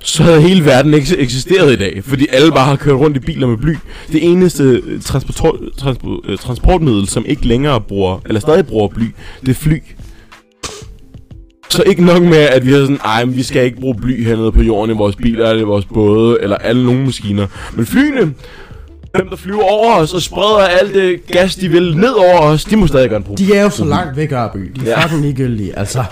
så 0.00 0.22
havde 0.22 0.40
hele 0.40 0.64
verden 0.64 0.94
ikke 0.94 1.18
eksisteret 1.18 1.72
i 1.72 1.76
dag, 1.76 2.04
fordi 2.04 2.26
alle 2.32 2.50
bare 2.52 2.64
har 2.64 2.76
kørt 2.76 2.94
rundt 2.94 3.16
i 3.16 3.20
biler 3.20 3.46
med 3.46 3.56
bly. 3.56 3.76
Det 4.12 4.30
eneste 4.30 4.62
øh, 4.62 5.00
transport, 5.02 5.60
transport, 5.76 6.20
øh, 6.28 6.38
transportmiddel, 6.38 7.08
som 7.08 7.24
ikke 7.26 7.46
længere 7.46 7.80
bruger, 7.80 8.20
eller 8.26 8.40
stadig 8.40 8.66
bruger 8.66 8.88
bly, 8.88 9.04
det 9.40 9.48
er 9.48 9.54
fly. 9.54 9.78
Så 11.70 11.82
ikke 11.86 12.04
nok 12.04 12.22
med, 12.22 12.38
at 12.38 12.66
vi 12.66 12.72
har 12.72 12.78
sådan, 12.78 13.00
ej, 13.04 13.24
men 13.24 13.36
vi 13.36 13.42
skal 13.42 13.64
ikke 13.64 13.80
bruge 13.80 13.94
bly 13.94 14.24
hernede 14.24 14.52
på 14.52 14.62
jorden 14.62 14.94
i 14.94 14.98
vores 14.98 15.16
biler, 15.16 15.48
eller 15.48 15.62
i 15.62 15.66
vores 15.66 15.84
både, 15.84 16.38
eller 16.40 16.56
alle 16.56 16.84
nogle 16.84 17.04
maskiner. 17.04 17.46
Men 17.76 17.86
flyene, 17.86 18.34
dem 19.18 19.28
der 19.28 19.36
flyver 19.36 19.62
over 19.62 19.94
os 19.96 20.14
og 20.14 20.22
spreder 20.22 20.66
alt 20.80 20.94
det 20.94 21.26
gas, 21.26 21.54
de 21.56 21.68
vil 21.68 21.96
ned 21.96 22.10
over 22.12 22.40
os, 22.40 22.64
de 22.64 22.76
må 22.76 22.86
stadig 22.86 23.10
godt 23.10 23.24
bruge 23.24 23.38
De 23.38 23.54
er 23.54 23.62
jo 23.62 23.70
så 23.70 23.84
langt 23.84 24.16
væk 24.16 24.32
af 24.32 24.52
by. 24.52 24.72
De 24.76 24.80
er 24.80 24.90
Ja. 24.90 25.02
fucking 25.04 25.22
ligegyldige. 25.22 25.78
Altså, 25.78 26.04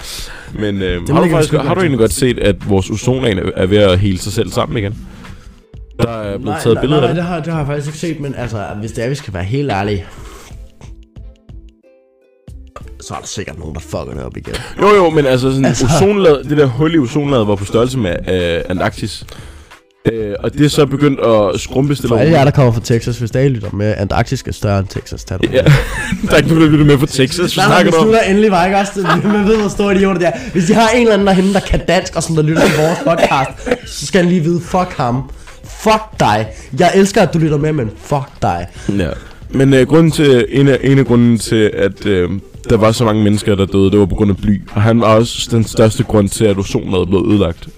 Men 0.55 0.83
øh, 0.83 1.09
har, 1.09 1.21
du 1.25 1.31
faktisk, 1.31 1.53
har 1.53 1.75
du 1.75 1.81
egentlig 1.81 1.99
godt 1.99 2.13
set, 2.13 2.39
at 2.39 2.69
vores 2.69 2.91
ozonlag 2.91 3.39
er- 3.57 3.67
ved 3.67 3.79
at 3.79 3.99
hele 3.99 4.19
sig 4.19 4.33
selv 4.33 4.51
sammen 4.51 4.79
igen? 4.79 4.97
Der 6.03 6.09
er 6.09 6.39
blevet 6.39 6.57
taget 6.63 6.79
billeder 6.81 7.01
nej, 7.01 7.11
af 7.11 7.15
nej, 7.15 7.17
det. 7.17 7.17
det 7.17 7.25
har, 7.25 7.41
det 7.41 7.53
har 7.53 7.59
jeg 7.61 7.67
faktisk 7.67 7.87
ikke 7.87 7.99
set, 7.99 8.21
men 8.21 8.35
altså, 8.35 8.65
hvis 8.81 8.93
det 8.93 9.05
er, 9.05 9.09
vi 9.09 9.15
skal 9.15 9.35
være 9.35 9.45
helt 9.45 9.71
ærlige, 9.73 10.05
så 13.01 13.15
er 13.15 13.19
der 13.19 13.27
sikkert 13.27 13.59
nogen, 13.59 13.75
der 13.75 13.81
fucker 13.81 14.15
det 14.15 14.23
op 14.25 14.37
igen. 14.37 14.55
Jo 14.81 14.89
jo, 14.89 15.11
men 15.11 15.27
altså 15.27 15.51
sådan 15.51 15.65
altså... 15.65 15.87
ozonlaget, 15.87 16.49
det 16.49 16.57
der 16.59 16.67
hul 16.67 16.95
i 16.95 16.99
ozonlaget 16.99 17.47
var 17.49 17.55
på 17.55 17.65
størrelse 17.65 17.99
med 17.99 18.11
øh, 18.29 18.63
Antarktis. 18.69 19.25
Øh, 20.13 20.35
og 20.39 20.53
det 20.53 20.65
er 20.65 20.69
så 20.69 20.87
begyndt 20.87 21.21
at 21.21 21.61
skrumpe 21.61 21.95
stille 21.95 22.09
For 22.09 22.17
alle 22.17 22.33
jer, 22.33 22.45
der 22.45 22.51
kommer 22.51 22.73
fra 22.73 22.81
Texas, 22.85 23.19
hvis 23.19 23.31
der 23.31 23.41
er 23.41 23.49
lytter 23.49 23.71
med, 23.73 23.95
Antarktis 23.99 24.43
er 24.47 24.53
større 24.53 24.79
end 24.79 24.89
Texas, 24.89 25.25
tag 25.25 25.39
Ja, 25.43 25.49
der 26.23 26.33
er 26.33 26.37
ikke 26.37 26.49
nogen, 26.49 26.65
der 26.65 26.71
lytter 26.71 26.85
med 26.85 26.99
fra 26.99 27.07
Texas. 27.07 27.57
Nej, 27.57 27.67
Hvad 27.67 27.75
nej, 27.75 27.83
snakker 27.83 27.91
vi 27.93 27.97
om? 27.97 28.03
slutter 28.03 28.21
endelig 28.21 28.51
bare 28.51 28.67
ikke 28.67 28.79
også. 28.79 28.93
Man 29.29 29.47
ved, 29.47 29.57
hvor 29.57 29.69
store 29.69 29.95
idioter 29.97 30.19
det 30.19 30.29
er. 30.29 30.33
Hvis 30.53 30.65
de 30.65 30.75
har 30.75 30.89
en 30.89 31.01
eller 31.01 31.15
anden 31.15 31.27
derhenne, 31.27 31.53
der 31.55 31.61
kan 31.61 31.81
dansk, 31.89 32.17
og 32.17 32.23
som 32.23 32.35
der 32.35 32.43
lytter 32.43 32.63
til 32.63 32.77
vores 32.79 32.99
podcast, 32.99 33.51
så 33.99 34.07
skal 34.07 34.21
han 34.21 34.29
lige 34.31 34.41
vide, 34.41 34.61
fuck 34.61 34.93
ham. 34.97 35.31
Fuck 35.65 36.03
dig. 36.21 36.47
Jeg 36.79 36.93
elsker, 36.95 37.23
at 37.23 37.35
du 37.35 37.39
lytter 37.39 37.59
med, 37.59 37.73
men 37.73 37.91
fuck 38.05 38.29
dig. 38.43 38.67
Ja. 38.99 39.09
Men 39.51 39.75
øh, 39.75 39.87
grunden 39.87 40.11
til, 40.11 40.47
en, 40.49 40.69
af, 40.69 40.79
en 40.83 40.99
af 40.99 41.07
grunden 41.07 41.39
til, 41.39 41.71
at 41.75 42.07
øh, 42.07 42.31
der 42.71 42.77
var 42.77 42.93
så 42.93 43.05
mange 43.05 43.25
mennesker, 43.25 43.55
der 43.55 43.67
døde, 43.67 43.91
det 43.91 43.99
var 43.99 44.07
på 44.07 44.15
grund 44.15 44.31
af 44.31 44.37
bly. 44.37 44.61
Og 44.75 44.83
han 44.83 45.01
var 45.01 45.07
også 45.07 45.49
den 45.51 45.65
største 45.65 46.05
grund 46.05 46.29
til, 46.29 46.45
at 46.45 46.59
ozonlaget 46.59 47.09
blev 47.09 47.27
ødelagt. 47.31 47.69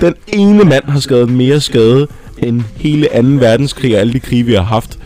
Den 0.00 0.14
ene 0.26 0.64
mand 0.64 0.84
har 0.84 1.00
skadet 1.00 1.30
mere 1.30 1.60
skade 1.60 2.06
end 2.38 2.62
hele 2.76 3.06
2. 3.06 3.12
verdenskrig 3.22 3.94
og 3.94 4.00
alle 4.00 4.12
de 4.12 4.20
krige, 4.20 4.42
vi 4.42 4.54
har 4.54 4.62
haft. 4.62 4.98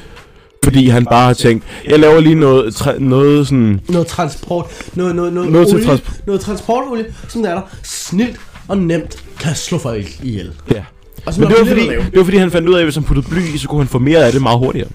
Fordi 0.65 0.89
han 0.89 1.05
bare 1.05 1.27
har 1.27 1.35
tænkt, 1.35 1.65
jeg 1.89 1.99
laver 1.99 2.21
lige 2.21 2.35
noget, 2.35 2.75
træ, 2.75 2.93
noget 2.99 3.47
sådan... 3.47 3.81
Noget 3.89 4.07
transport, 4.07 4.67
noget, 4.95 5.17
noget, 5.17 5.33
noget, 5.33 5.53
Noget 5.53 5.75
olie, 5.75 5.87
transport. 5.87 6.21
noget 6.27 6.41
transportolie, 6.41 7.05
som 7.29 7.43
der 7.43 7.51
er 7.51 7.55
der 7.55 7.63
snilt 7.83 8.37
og 8.69 8.79
nemt 8.79 9.25
kan 9.41 9.55
slå 9.55 9.79
folk 9.79 10.07
ihjel. 10.23 10.53
Ja. 10.75 10.83
Og 11.27 11.35
Men 11.39 11.49
det 11.49 11.57
var, 11.59 11.65
fordi, 11.67 11.89
det 11.89 12.17
var 12.19 12.25
fordi, 12.25 12.37
han 12.37 12.51
fandt 12.51 12.69
ud 12.69 12.75
af, 12.75 12.79
at 12.79 12.85
hvis 12.85 12.95
han 12.95 13.05
puttede 13.05 13.29
bly 13.29 13.41
i, 13.55 13.59
så 13.59 13.69
kunne 13.69 13.81
han 13.81 13.89
få 13.89 13.99
mere 13.99 14.27
af 14.27 14.33
det 14.33 14.43
meget 14.43 14.59
hurtigere. 14.59 14.89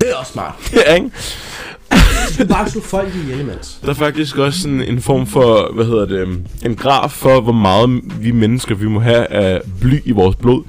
Det 0.00 0.10
er 0.10 0.14
også 0.14 0.32
smart. 0.32 0.54
ja, 0.86 0.94
ikke? 0.94 1.10
Skal 2.36 2.48
bare 2.48 2.70
slå 2.70 2.80
folk 2.80 3.14
ihjel 3.14 3.40
imens. 3.40 3.78
Der 3.82 3.88
er 3.90 3.94
faktisk 3.94 4.38
også 4.38 4.60
sådan 4.60 4.82
en 4.82 5.02
form 5.02 5.26
for, 5.26 5.72
hvad 5.74 5.84
hedder 5.84 6.06
det, 6.06 6.44
en 6.64 6.76
graf 6.76 7.10
for, 7.10 7.40
hvor 7.40 7.52
meget 7.52 8.00
vi 8.20 8.30
mennesker, 8.30 8.74
vi 8.74 8.88
må 8.88 9.00
have 9.00 9.26
af 9.26 9.60
bly 9.80 10.00
i 10.04 10.10
vores 10.10 10.36
blod, 10.36 10.62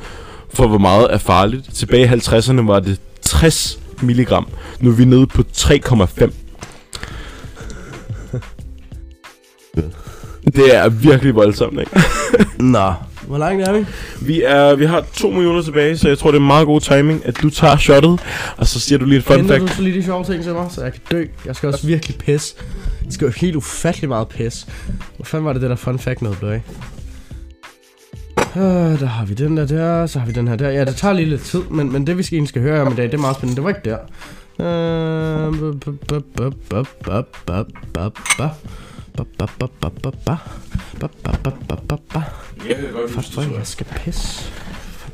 for 0.54 0.68
hvor 0.68 0.78
meget 0.78 1.08
er 1.10 1.18
farligt. 1.18 1.74
Tilbage 1.74 2.04
i 2.04 2.08
50'erne 2.08 2.62
var 2.62 2.80
det 2.80 3.00
60 3.22 3.80
milligram. 4.02 4.48
Nu 4.80 4.90
er 4.90 4.94
vi 4.94 5.06
nede 5.06 5.28
på 5.28 5.44
3,5. 5.58 6.32
Det 10.46 10.76
er 10.76 10.90
virkelig 10.90 11.36
voldsomt, 11.36 11.80
ikke? 11.80 12.02
Nå, 12.60 12.94
hvor 13.28 13.38
langt 13.38 13.68
er 13.68 13.74
vi? 13.74 13.86
Vi, 14.22 14.42
er, 14.44 14.76
vi 14.76 14.86
har 14.86 15.06
to 15.14 15.30
minutter 15.30 15.62
tilbage, 15.62 15.98
så 15.98 16.08
jeg 16.08 16.18
tror, 16.18 16.32
det 16.32 16.38
er 16.38 16.42
meget 16.42 16.66
god 16.66 16.82
timing, 16.82 17.26
at 17.26 17.42
du 17.42 17.50
tager 17.50 17.78
shottet, 17.78 18.20
og 18.58 18.68
så 18.68 18.80
siger 18.80 19.00
du 19.00 19.06
lige 19.06 19.18
et 19.18 19.24
fun 19.24 19.48
fact. 19.48 19.62
du 19.62 19.68
så 19.68 19.82
lige 19.82 19.98
de 19.98 20.04
sjove 20.04 20.24
ting 20.24 20.44
til 20.44 20.54
mig, 20.54 20.68
så 20.72 20.84
jeg 20.84 20.94
kan 20.94 21.02
dø. 21.12 21.26
Jeg 21.46 21.56
skal 21.56 21.70
også 21.70 21.88
virkelig 21.88 22.18
pisse. 22.18 22.56
Det 23.06 23.14
skal 23.14 23.26
jo 23.26 23.32
helt 23.38 23.56
ufattelig 23.56 24.10
meget 24.10 24.28
pisse. 24.28 24.68
Hvor 25.16 25.26
fanden 25.26 25.46
var 25.46 25.54
det, 25.54 25.62
det 25.62 25.70
der 25.70 25.76
fun 25.76 26.00
fact 26.00 26.22
noget 26.22 26.38
blev 26.40 26.50
af? 26.50 26.62
Øh, 28.58 29.00
der 29.00 29.06
har 29.06 29.26
vi 29.26 29.34
den 29.34 29.58
der 29.58 29.66
der, 29.66 30.06
så 30.06 30.20
har 30.20 30.26
vi 30.26 30.32
den 30.32 30.48
her 30.48 30.56
der. 30.56 30.70
Ja, 30.70 30.86
det 30.86 30.96
tager 30.96 31.14
lige 31.14 31.30
lidt 31.30 31.42
tid, 31.42 31.62
men, 31.72 31.92
men 31.92 32.08
det 32.08 32.18
vi 32.18 32.24
skal, 32.24 32.36
egentlig 32.36 32.50
skal 32.50 32.62
høre 32.62 32.82
om 32.82 32.94
i 32.94 32.96
dag, 32.96 33.06
det 33.06 33.14
er 33.14 33.18
meget 33.18 33.36
spændende. 33.36 33.56
Det 33.56 33.64
var 33.64 33.70
ikke 33.70 33.90
der. 33.90 33.98
Øh, 34.60 35.54
Fuck, 43.10 43.34
hvor 43.34 43.58
jeg 43.58 43.68
skal 43.68 43.86
pisse. 43.86 44.52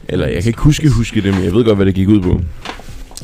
Eller 0.07 0.27
jeg 0.27 0.43
kan 0.43 0.49
ikke 0.49 0.61
huske, 0.61 0.89
huske 0.89 1.21
det, 1.21 1.33
men 1.33 1.43
jeg 1.43 1.53
ved 1.53 1.65
godt, 1.65 1.75
hvad 1.75 1.85
det 1.85 1.95
gik 1.95 2.07
ud 2.07 2.21
på. 2.21 2.41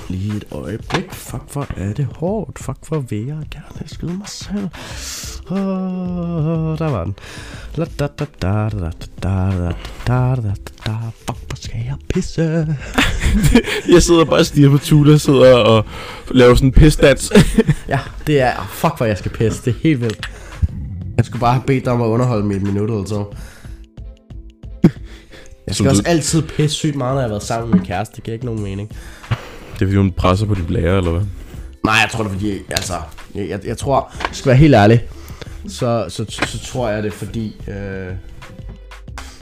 Lige 0.09 0.37
et 0.37 0.45
øjeblik. 0.51 1.11
Fuck, 1.11 1.43
hvor 1.53 1.67
er 1.77 1.93
det 1.93 2.07
hårdt. 2.15 2.59
Fuck, 2.59 2.77
hvor 2.87 2.99
vil 2.99 3.25
jeg 3.25 3.37
gerne 3.51 3.87
skyde 3.87 4.13
mig 4.13 4.27
selv. 4.27 4.67
Oh, 5.49 6.77
der 6.77 6.89
var 6.89 7.03
den. 7.03 7.15
La 7.75 7.85
da 7.99 8.07
da 8.07 8.25
da 8.41 8.69
da 8.69 8.79
da 8.79 8.89
da 9.23 9.73
da 10.07 10.35
da 10.35 10.35
da 10.35 10.53
da 10.85 10.95
Fuck, 11.27 11.39
hvor 11.47 11.55
skal 11.55 11.81
jeg 11.85 11.95
pisse? 12.09 12.41
Jeg 13.93 14.03
sidder 14.03 14.25
bare 14.25 14.39
og 14.39 14.45
stiger 14.45 14.69
på 14.69 14.77
Tula, 14.77 15.17
sidder 15.17 15.55
og 15.55 15.85
laver 16.31 16.55
sådan 16.55 16.67
en 16.67 16.73
pisdans. 16.73 17.31
Ja, 17.87 17.99
det 18.27 18.41
er... 18.41 18.67
Fuck, 18.71 18.97
hvor 18.97 19.05
jeg 19.05 19.17
skal 19.17 19.31
pisse. 19.31 19.65
Det 19.65 19.75
er 19.75 19.79
helt 19.83 20.01
vildt. 20.01 20.29
Jeg 21.19 21.25
skulle 21.25 21.39
bare 21.39 21.53
have 21.53 21.63
bedt 21.67 21.85
dig 21.85 21.93
om 21.93 22.01
at 22.01 22.05
underholde 22.05 22.45
mig 22.45 22.55
et 22.55 22.61
minut 22.61 22.89
eller 22.89 23.05
så. 23.05 23.25
Jeg 24.83 25.75
skal 25.75 25.75
Som 25.75 25.87
også 25.87 26.01
du- 26.01 26.09
altid 26.09 26.41
pisse 26.41 26.75
sygt 26.77 26.95
meget, 26.95 27.13
når 27.13 27.19
jeg 27.21 27.25
har 27.25 27.29
været 27.29 27.43
sammen 27.43 27.69
med 27.69 27.77
min 27.79 27.87
kæreste. 27.87 28.15
Det 28.15 28.23
giver 28.23 28.33
ikke 28.33 28.45
nogen 28.45 28.63
mening. 28.63 28.89
Det 28.89 28.95
er 29.81 29.85
fordi, 29.85 29.95
hun 29.95 30.11
presser 30.11 30.45
på 30.45 30.55
dit 30.55 30.67
blære, 30.67 30.97
eller 30.97 31.11
hvad? 31.11 31.21
Nej, 31.83 31.93
jeg 31.93 32.09
tror 32.11 32.23
det 32.23 32.29
er 32.29 32.33
fordi, 32.33 32.51
altså, 32.69 32.93
jeg, 33.35 33.49
jeg, 33.49 33.59
jeg 33.65 33.77
tror, 33.77 34.11
jeg 34.27 34.35
skal 34.35 34.49
være 34.49 34.57
helt 34.57 34.75
ærlig, 34.75 35.03
så, 35.67 36.05
så, 36.09 36.25
så, 36.29 36.41
så 36.47 36.59
tror 36.71 36.89
jeg 36.89 37.03
det 37.03 37.09
er 37.13 37.17
fordi, 37.17 37.55
øh, 37.67 38.07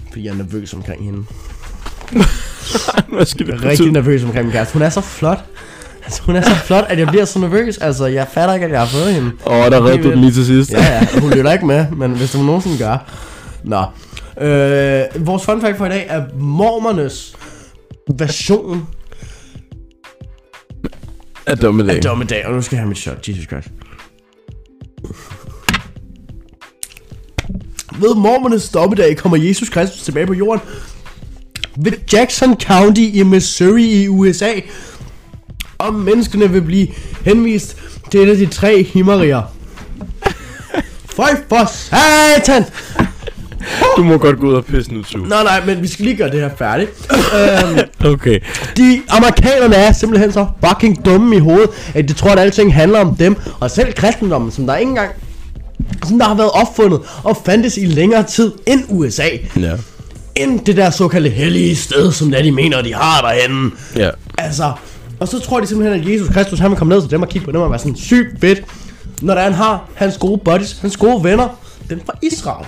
fordi 0.10 0.24
jeg 0.26 0.32
er 0.32 0.36
nervøs 0.38 0.74
omkring 0.74 1.06
hende. 1.06 1.20
hvad 3.16 3.26
skal 3.26 3.48
Jeg 3.48 3.56
det 3.58 3.66
er 3.66 3.70
rigtig 3.70 3.92
nervøs 3.92 4.24
omkring 4.24 4.46
min 4.46 4.52
kæreste. 4.52 4.74
Hun 4.74 4.82
er 4.82 4.90
så 4.90 5.02
flot. 5.02 5.46
Altså, 6.08 6.22
hun 6.24 6.36
er 6.36 6.42
så 6.42 6.56
flot, 6.56 6.86
at 6.90 7.00
jeg 7.00 7.08
bliver 7.08 7.26
så 7.26 7.40
nervøs. 7.40 7.78
Altså, 7.78 8.06
jeg 8.06 8.28
fatter 8.32 8.54
ikke, 8.54 8.66
at 8.66 8.72
jeg 8.72 8.80
har 8.80 8.88
fået 8.88 9.14
hende. 9.14 9.32
Åh, 9.46 9.54
oh, 9.54 9.72
der 9.72 9.86
redde 9.86 10.04
du 10.04 10.10
den 10.12 10.20
lige 10.20 10.32
til 10.32 10.46
sidst. 10.46 10.72
Ja, 10.72 10.84
ja, 10.94 11.20
hun 11.22 11.30
lytter 11.30 11.52
ikke 11.54 11.66
med, 11.66 11.86
men 11.92 12.12
hvis 12.12 12.34
hun 12.34 12.46
nogensinde 12.46 12.78
gør. 12.78 12.98
Nå. 13.64 13.84
Øh, 14.46 15.28
vores 15.28 15.44
fun 15.46 15.62
fact 15.62 15.78
for 15.78 15.86
i 15.86 15.90
dag 15.90 16.06
er 16.10 16.24
mormernes 16.40 17.36
version 18.18 18.88
Af 21.46 21.58
dommedag. 21.58 21.96
af 21.96 22.02
dommedag. 22.02 22.46
Og 22.48 22.54
nu 22.54 22.62
skal 22.62 22.76
jeg 22.76 22.82
have 22.82 22.90
mit 22.90 22.98
shot. 22.98 23.28
Jesus 23.28 23.46
Christ. 23.46 23.68
Ved 28.00 28.16
mormernes 28.16 28.70
dommedag 28.70 29.18
kommer 29.18 29.38
Jesus 29.38 29.70
Kristus 29.70 30.02
tilbage 30.02 30.28
på 30.28 30.34
jorden 30.34 30.62
ved 31.78 31.92
Jackson 32.14 32.60
County 32.62 33.02
i 33.14 33.24
Missouri 33.24 34.04
i 34.04 34.08
USA. 34.08 34.52
Og 35.78 35.94
menneskene 35.94 36.52
vil 36.52 36.62
blive 36.62 36.88
henvist 37.26 37.78
til 38.12 38.20
et 38.20 38.30
af 38.30 38.38
de 38.38 38.46
tre 38.46 38.84
himmeriger. 38.84 39.42
Føj 41.16 41.30
for 41.50 41.66
satan! 41.74 42.64
Du 43.98 44.04
må 44.04 44.18
godt 44.18 44.40
gå 44.40 44.48
ud 44.48 44.54
og 44.54 44.66
pisse 44.66 44.94
nu, 44.94 45.04
Tue. 45.04 45.28
Nej, 45.28 45.44
nej, 45.44 45.66
men 45.66 45.82
vi 45.82 45.88
skal 45.88 46.06
lige 46.06 46.18
gøre 46.18 46.32
det 46.32 46.40
her 46.40 46.50
færdigt. 46.58 46.92
øhm, 47.12 47.80
Okay. 48.14 48.40
de 48.78 49.02
amerikanerne 49.10 49.76
er 49.76 49.92
simpelthen 49.92 50.32
så 50.32 50.46
fucking 50.68 51.06
dumme 51.06 51.36
i 51.36 51.40
hovedet, 51.40 51.70
at 51.96 52.08
de 52.10 52.14
tror, 52.14 52.30
at 52.32 52.40
alting 52.40 52.74
handler 52.74 53.00
om 53.00 53.16
dem. 53.16 53.36
Og 53.60 53.72
selv 53.72 53.94
kristendommen, 53.94 54.52
som 54.52 54.66
der 54.68 54.76
ikke 54.76 54.90
engang 54.90 55.12
som 56.08 56.20
der 56.20 56.26
har 56.26 56.36
været 56.36 56.52
opfundet 56.52 57.00
og 57.24 57.38
fandtes 57.46 57.78
i 57.78 57.86
længere 57.86 58.24
tid 58.24 58.52
end 58.66 58.84
USA. 58.90 59.28
Ja. 59.60 59.72
End 60.36 60.60
det 60.66 60.78
der 60.78 60.90
såkaldte 60.90 61.30
hellige 61.30 61.76
sted, 61.76 62.12
som 62.12 62.32
der 62.32 62.42
de 62.44 62.52
mener, 62.52 62.82
de 62.82 62.94
har 62.94 63.22
derhenne. 63.22 63.72
Ja. 63.96 64.10
Altså, 64.38 64.72
og 65.20 65.28
så 65.28 65.40
tror 65.40 65.60
de 65.60 65.68
simpelthen, 65.68 66.00
at 66.02 66.14
Jesus 66.14 66.30
Kristus, 66.34 66.60
han 66.60 66.70
vil 66.72 66.78
komme 66.78 66.94
ned 66.94 67.02
til 67.02 67.12
dem 67.12 67.22
og 67.22 67.30
kigge 67.30 67.46
på 67.46 67.52
dem 67.52 67.62
og 67.62 67.70
være 67.72 67.80
sådan 67.80 67.96
sygt 67.96 68.42
fedt. 68.42 68.62
Når 69.22 69.34
der 69.36 69.42
han 69.42 69.54
har 69.54 69.86
hans 69.96 70.18
gode 70.18 70.38
buddies, 70.46 70.78
hans 70.82 70.98
gode 70.98 71.24
venner, 71.24 71.48
dem 71.90 72.02
fra 72.06 72.14
Israel. 72.22 72.66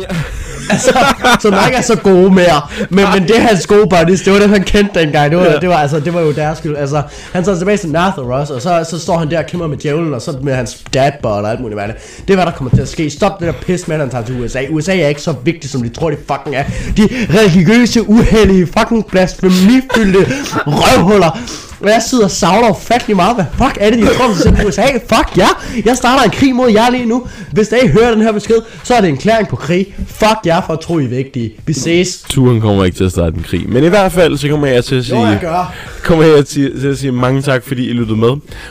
Ja. 0.00 0.06
altså, 0.72 0.98
som 1.40 1.54
ikke 1.66 1.76
er 1.78 1.82
så 1.82 1.96
gode 1.96 2.30
mere. 2.30 2.60
Men, 2.90 3.04
men 3.14 3.28
det 3.28 3.36
er 3.36 3.40
hans 3.40 3.66
gode 3.66 3.86
buddies, 3.88 4.20
det 4.22 4.32
var 4.32 4.38
dem, 4.38 4.50
han 4.50 4.62
kendte 4.62 5.00
dengang. 5.00 5.30
Det 5.30 5.38
var, 5.38 5.44
Ja. 5.44 5.58
det 5.58 5.68
var, 5.68 5.74
altså, 5.76 6.00
det 6.00 6.14
var 6.14 6.20
jo 6.20 6.32
deres 6.32 6.58
skyld. 6.58 6.76
Altså, 6.76 7.02
han 7.32 7.44
tager 7.44 7.58
tilbage 7.58 7.76
til 7.76 7.88
Natharos, 7.90 8.50
og 8.50 8.62
så, 8.62 8.86
så 8.90 8.98
står 8.98 9.18
han 9.18 9.30
der 9.30 9.38
og 9.38 9.46
kæmper 9.46 9.66
med 9.66 9.76
djævlen, 9.76 10.14
og 10.14 10.22
så 10.22 10.36
med 10.42 10.54
hans 10.54 10.84
dadbot 10.94 11.44
og 11.44 11.50
alt 11.50 11.60
muligt 11.60 11.80
andet. 11.80 11.96
Det 12.28 12.30
er, 12.30 12.36
hvad 12.36 12.46
der 12.46 12.52
kommer 12.52 12.74
til 12.74 12.82
at 12.82 12.88
ske. 12.88 13.10
Stop 13.10 13.40
det 13.40 13.46
der 13.46 13.52
pis 13.52 13.88
med, 13.88 13.96
at 13.96 14.00
han 14.00 14.10
tager 14.10 14.24
til 14.24 14.40
USA. 14.44 14.60
USA 14.70 14.96
er 14.98 15.08
ikke 15.08 15.22
så 15.22 15.34
vigtigt, 15.44 15.72
som 15.72 15.82
de 15.82 15.88
tror, 15.88 16.10
det 16.10 16.18
fucking 16.32 16.56
er. 16.56 16.64
De 16.96 17.08
religiøse, 17.38 18.08
uheldige, 18.08 18.66
fucking 18.78 19.06
blasfemifyldte 19.06 20.26
røvhuller. 20.66 21.38
Og 21.80 21.88
jeg 21.88 22.02
sidder 22.10 22.24
og 22.24 22.30
savler 22.30 22.70
ufattelig 22.70 23.16
meget. 23.16 23.34
Hvad 23.34 23.44
fuck 23.52 23.78
er 23.80 23.90
det, 23.90 23.98
de 23.98 24.06
tror, 24.06 24.28
de 24.28 24.36
sender 24.38 24.64
USA? 24.66 24.82
Fuck 24.82 25.36
ja! 25.38 25.46
Jeg 25.84 25.96
starter 25.96 26.24
en 26.24 26.30
krig 26.30 26.54
mod 26.54 26.70
jer 26.70 26.90
lige 26.90 27.06
nu. 27.06 27.26
Hvis 27.52 27.72
ikke 27.82 27.92
hører 27.98 28.10
den 28.10 28.22
her 28.22 28.32
besked, 28.32 28.54
så 28.84 28.94
er 28.94 29.00
det 29.00 29.08
en 29.10 29.16
klæring 29.16 29.48
på 29.48 29.56
krig. 29.56 29.94
Fuck 30.06 30.38
jer 30.46 30.60
for 30.66 30.72
at 30.72 30.80
tro, 30.80 30.98
I 30.98 31.04
er 31.04 31.08
vigtige. 31.08 31.52
Vi 31.66 31.72
ses. 31.72 32.24
Turen 32.28 32.60
kommer 32.60 32.84
ikke 32.84 32.96
til 32.96 33.04
at 33.04 33.10
starte 33.10 33.36
en 33.36 33.42
krig. 33.42 33.68
Men 33.68 33.84
i 33.84 33.86
hvert 33.86 34.12
fald, 34.12 34.36
så 34.36 34.48
kommer 34.48 34.66
jeg 34.66 34.84
til 34.84 34.94
at 34.94 35.04
sige... 35.04 35.20
Jo, 35.20 35.26
jeg 35.26 35.38
gør. 35.40 35.74
kommer 36.04 36.24
jeg 36.24 36.46
til, 36.46 36.80
til 36.80 36.88
at 36.88 36.98
sige 36.98 37.12
mange 37.12 37.42
tak, 37.42 37.64
fordi 37.66 37.88
I 37.88 37.92
lyttede 37.92 38.18
med. 38.18 38.30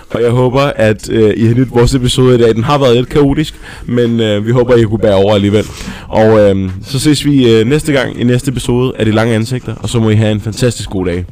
Og 0.10 0.22
jeg 0.22 0.32
håber, 0.32 0.62
at 0.62 1.10
øh, 1.10 1.34
I 1.38 1.46
har 1.46 1.54
nydt 1.56 1.72
vores 1.76 1.94
episode 1.94 2.36
i 2.36 2.38
dag. 2.38 2.56
Den 2.56 2.64
har 2.64 2.78
været 2.78 2.96
lidt 2.96 3.10
kaotisk, 3.10 3.56
men 3.86 4.20
øh, 4.20 4.46
vi 4.46 4.52
håber, 4.52 4.76
I 4.76 4.84
kunne 4.84 5.00
bære 5.00 5.16
over 5.16 5.34
alligevel. 5.36 5.66
Og 6.08 6.40
øh, 6.40 6.70
så 6.86 7.00
ses 7.00 7.26
vi 7.26 7.52
øh, 7.54 7.68
næste 7.68 7.94
gang 7.94 8.20
i 8.22 8.24
næste 8.24 8.52
episode 8.52 8.94
af 9.00 9.06
De 9.06 9.12
Lange 9.12 9.36
Ansigter, 9.36 9.76
og 9.80 9.90
så 9.90 10.00
må 10.00 10.10
I 10.10 10.16
have 10.16 10.32
en 10.32 10.42
fantastisk 10.42 10.90
god 10.90 11.06
dag. 11.06 11.26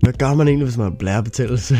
Hvad 0.00 0.12
gør 0.12 0.34
man 0.34 0.48
egentlig, 0.48 0.64
hvis 0.66 0.76
man 0.76 0.84
har 0.90 0.96
blærebetændelse? 0.98 1.78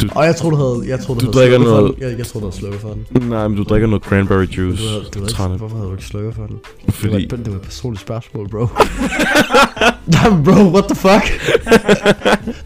Du- 0.00 0.08
Og 0.14 0.24
jeg 0.24 0.36
tror 0.36 0.50
du 0.50 0.56
havde, 0.56 0.82
jeg 0.86 1.00
tror, 1.00 1.14
du, 1.14 1.20
Du 1.20 1.26
havde 1.26 1.38
drikker 1.38 1.58
noget- 1.58 1.94
den. 1.98 2.08
Jeg, 2.10 2.18
jeg 2.18 2.26
tror 2.26 2.40
du 2.40 2.46
havde 2.46 2.56
slukket 2.58 2.80
for 2.80 2.88
den. 3.12 3.28
Nej, 3.28 3.48
men 3.48 3.56
du 3.56 3.62
drikker 3.62 3.88
noget 3.88 4.02
cranberry 4.04 4.44
juice. 4.44 4.82
Du 4.82 4.88
havde, 4.88 5.04
du 5.14 5.18
havde 5.18 5.30
ikke, 5.30 5.56
hvorfor 5.58 5.76
havde 5.76 5.88
du 5.88 5.92
ikke 5.94 6.04
slukket 6.06 6.34
for 6.34 6.46
den? 6.46 6.56
Fordi... 6.88 7.22
Det 7.24 7.30
var, 7.32 7.36
det 7.44 7.52
var 7.52 7.56
et 7.58 7.62
personligt 7.62 8.00
spørgsmål, 8.02 8.48
bro. 8.48 8.66
Damn, 10.12 10.44
bro, 10.44 10.52
what 10.72 10.84
the 10.84 10.94
fuck? 10.96 11.24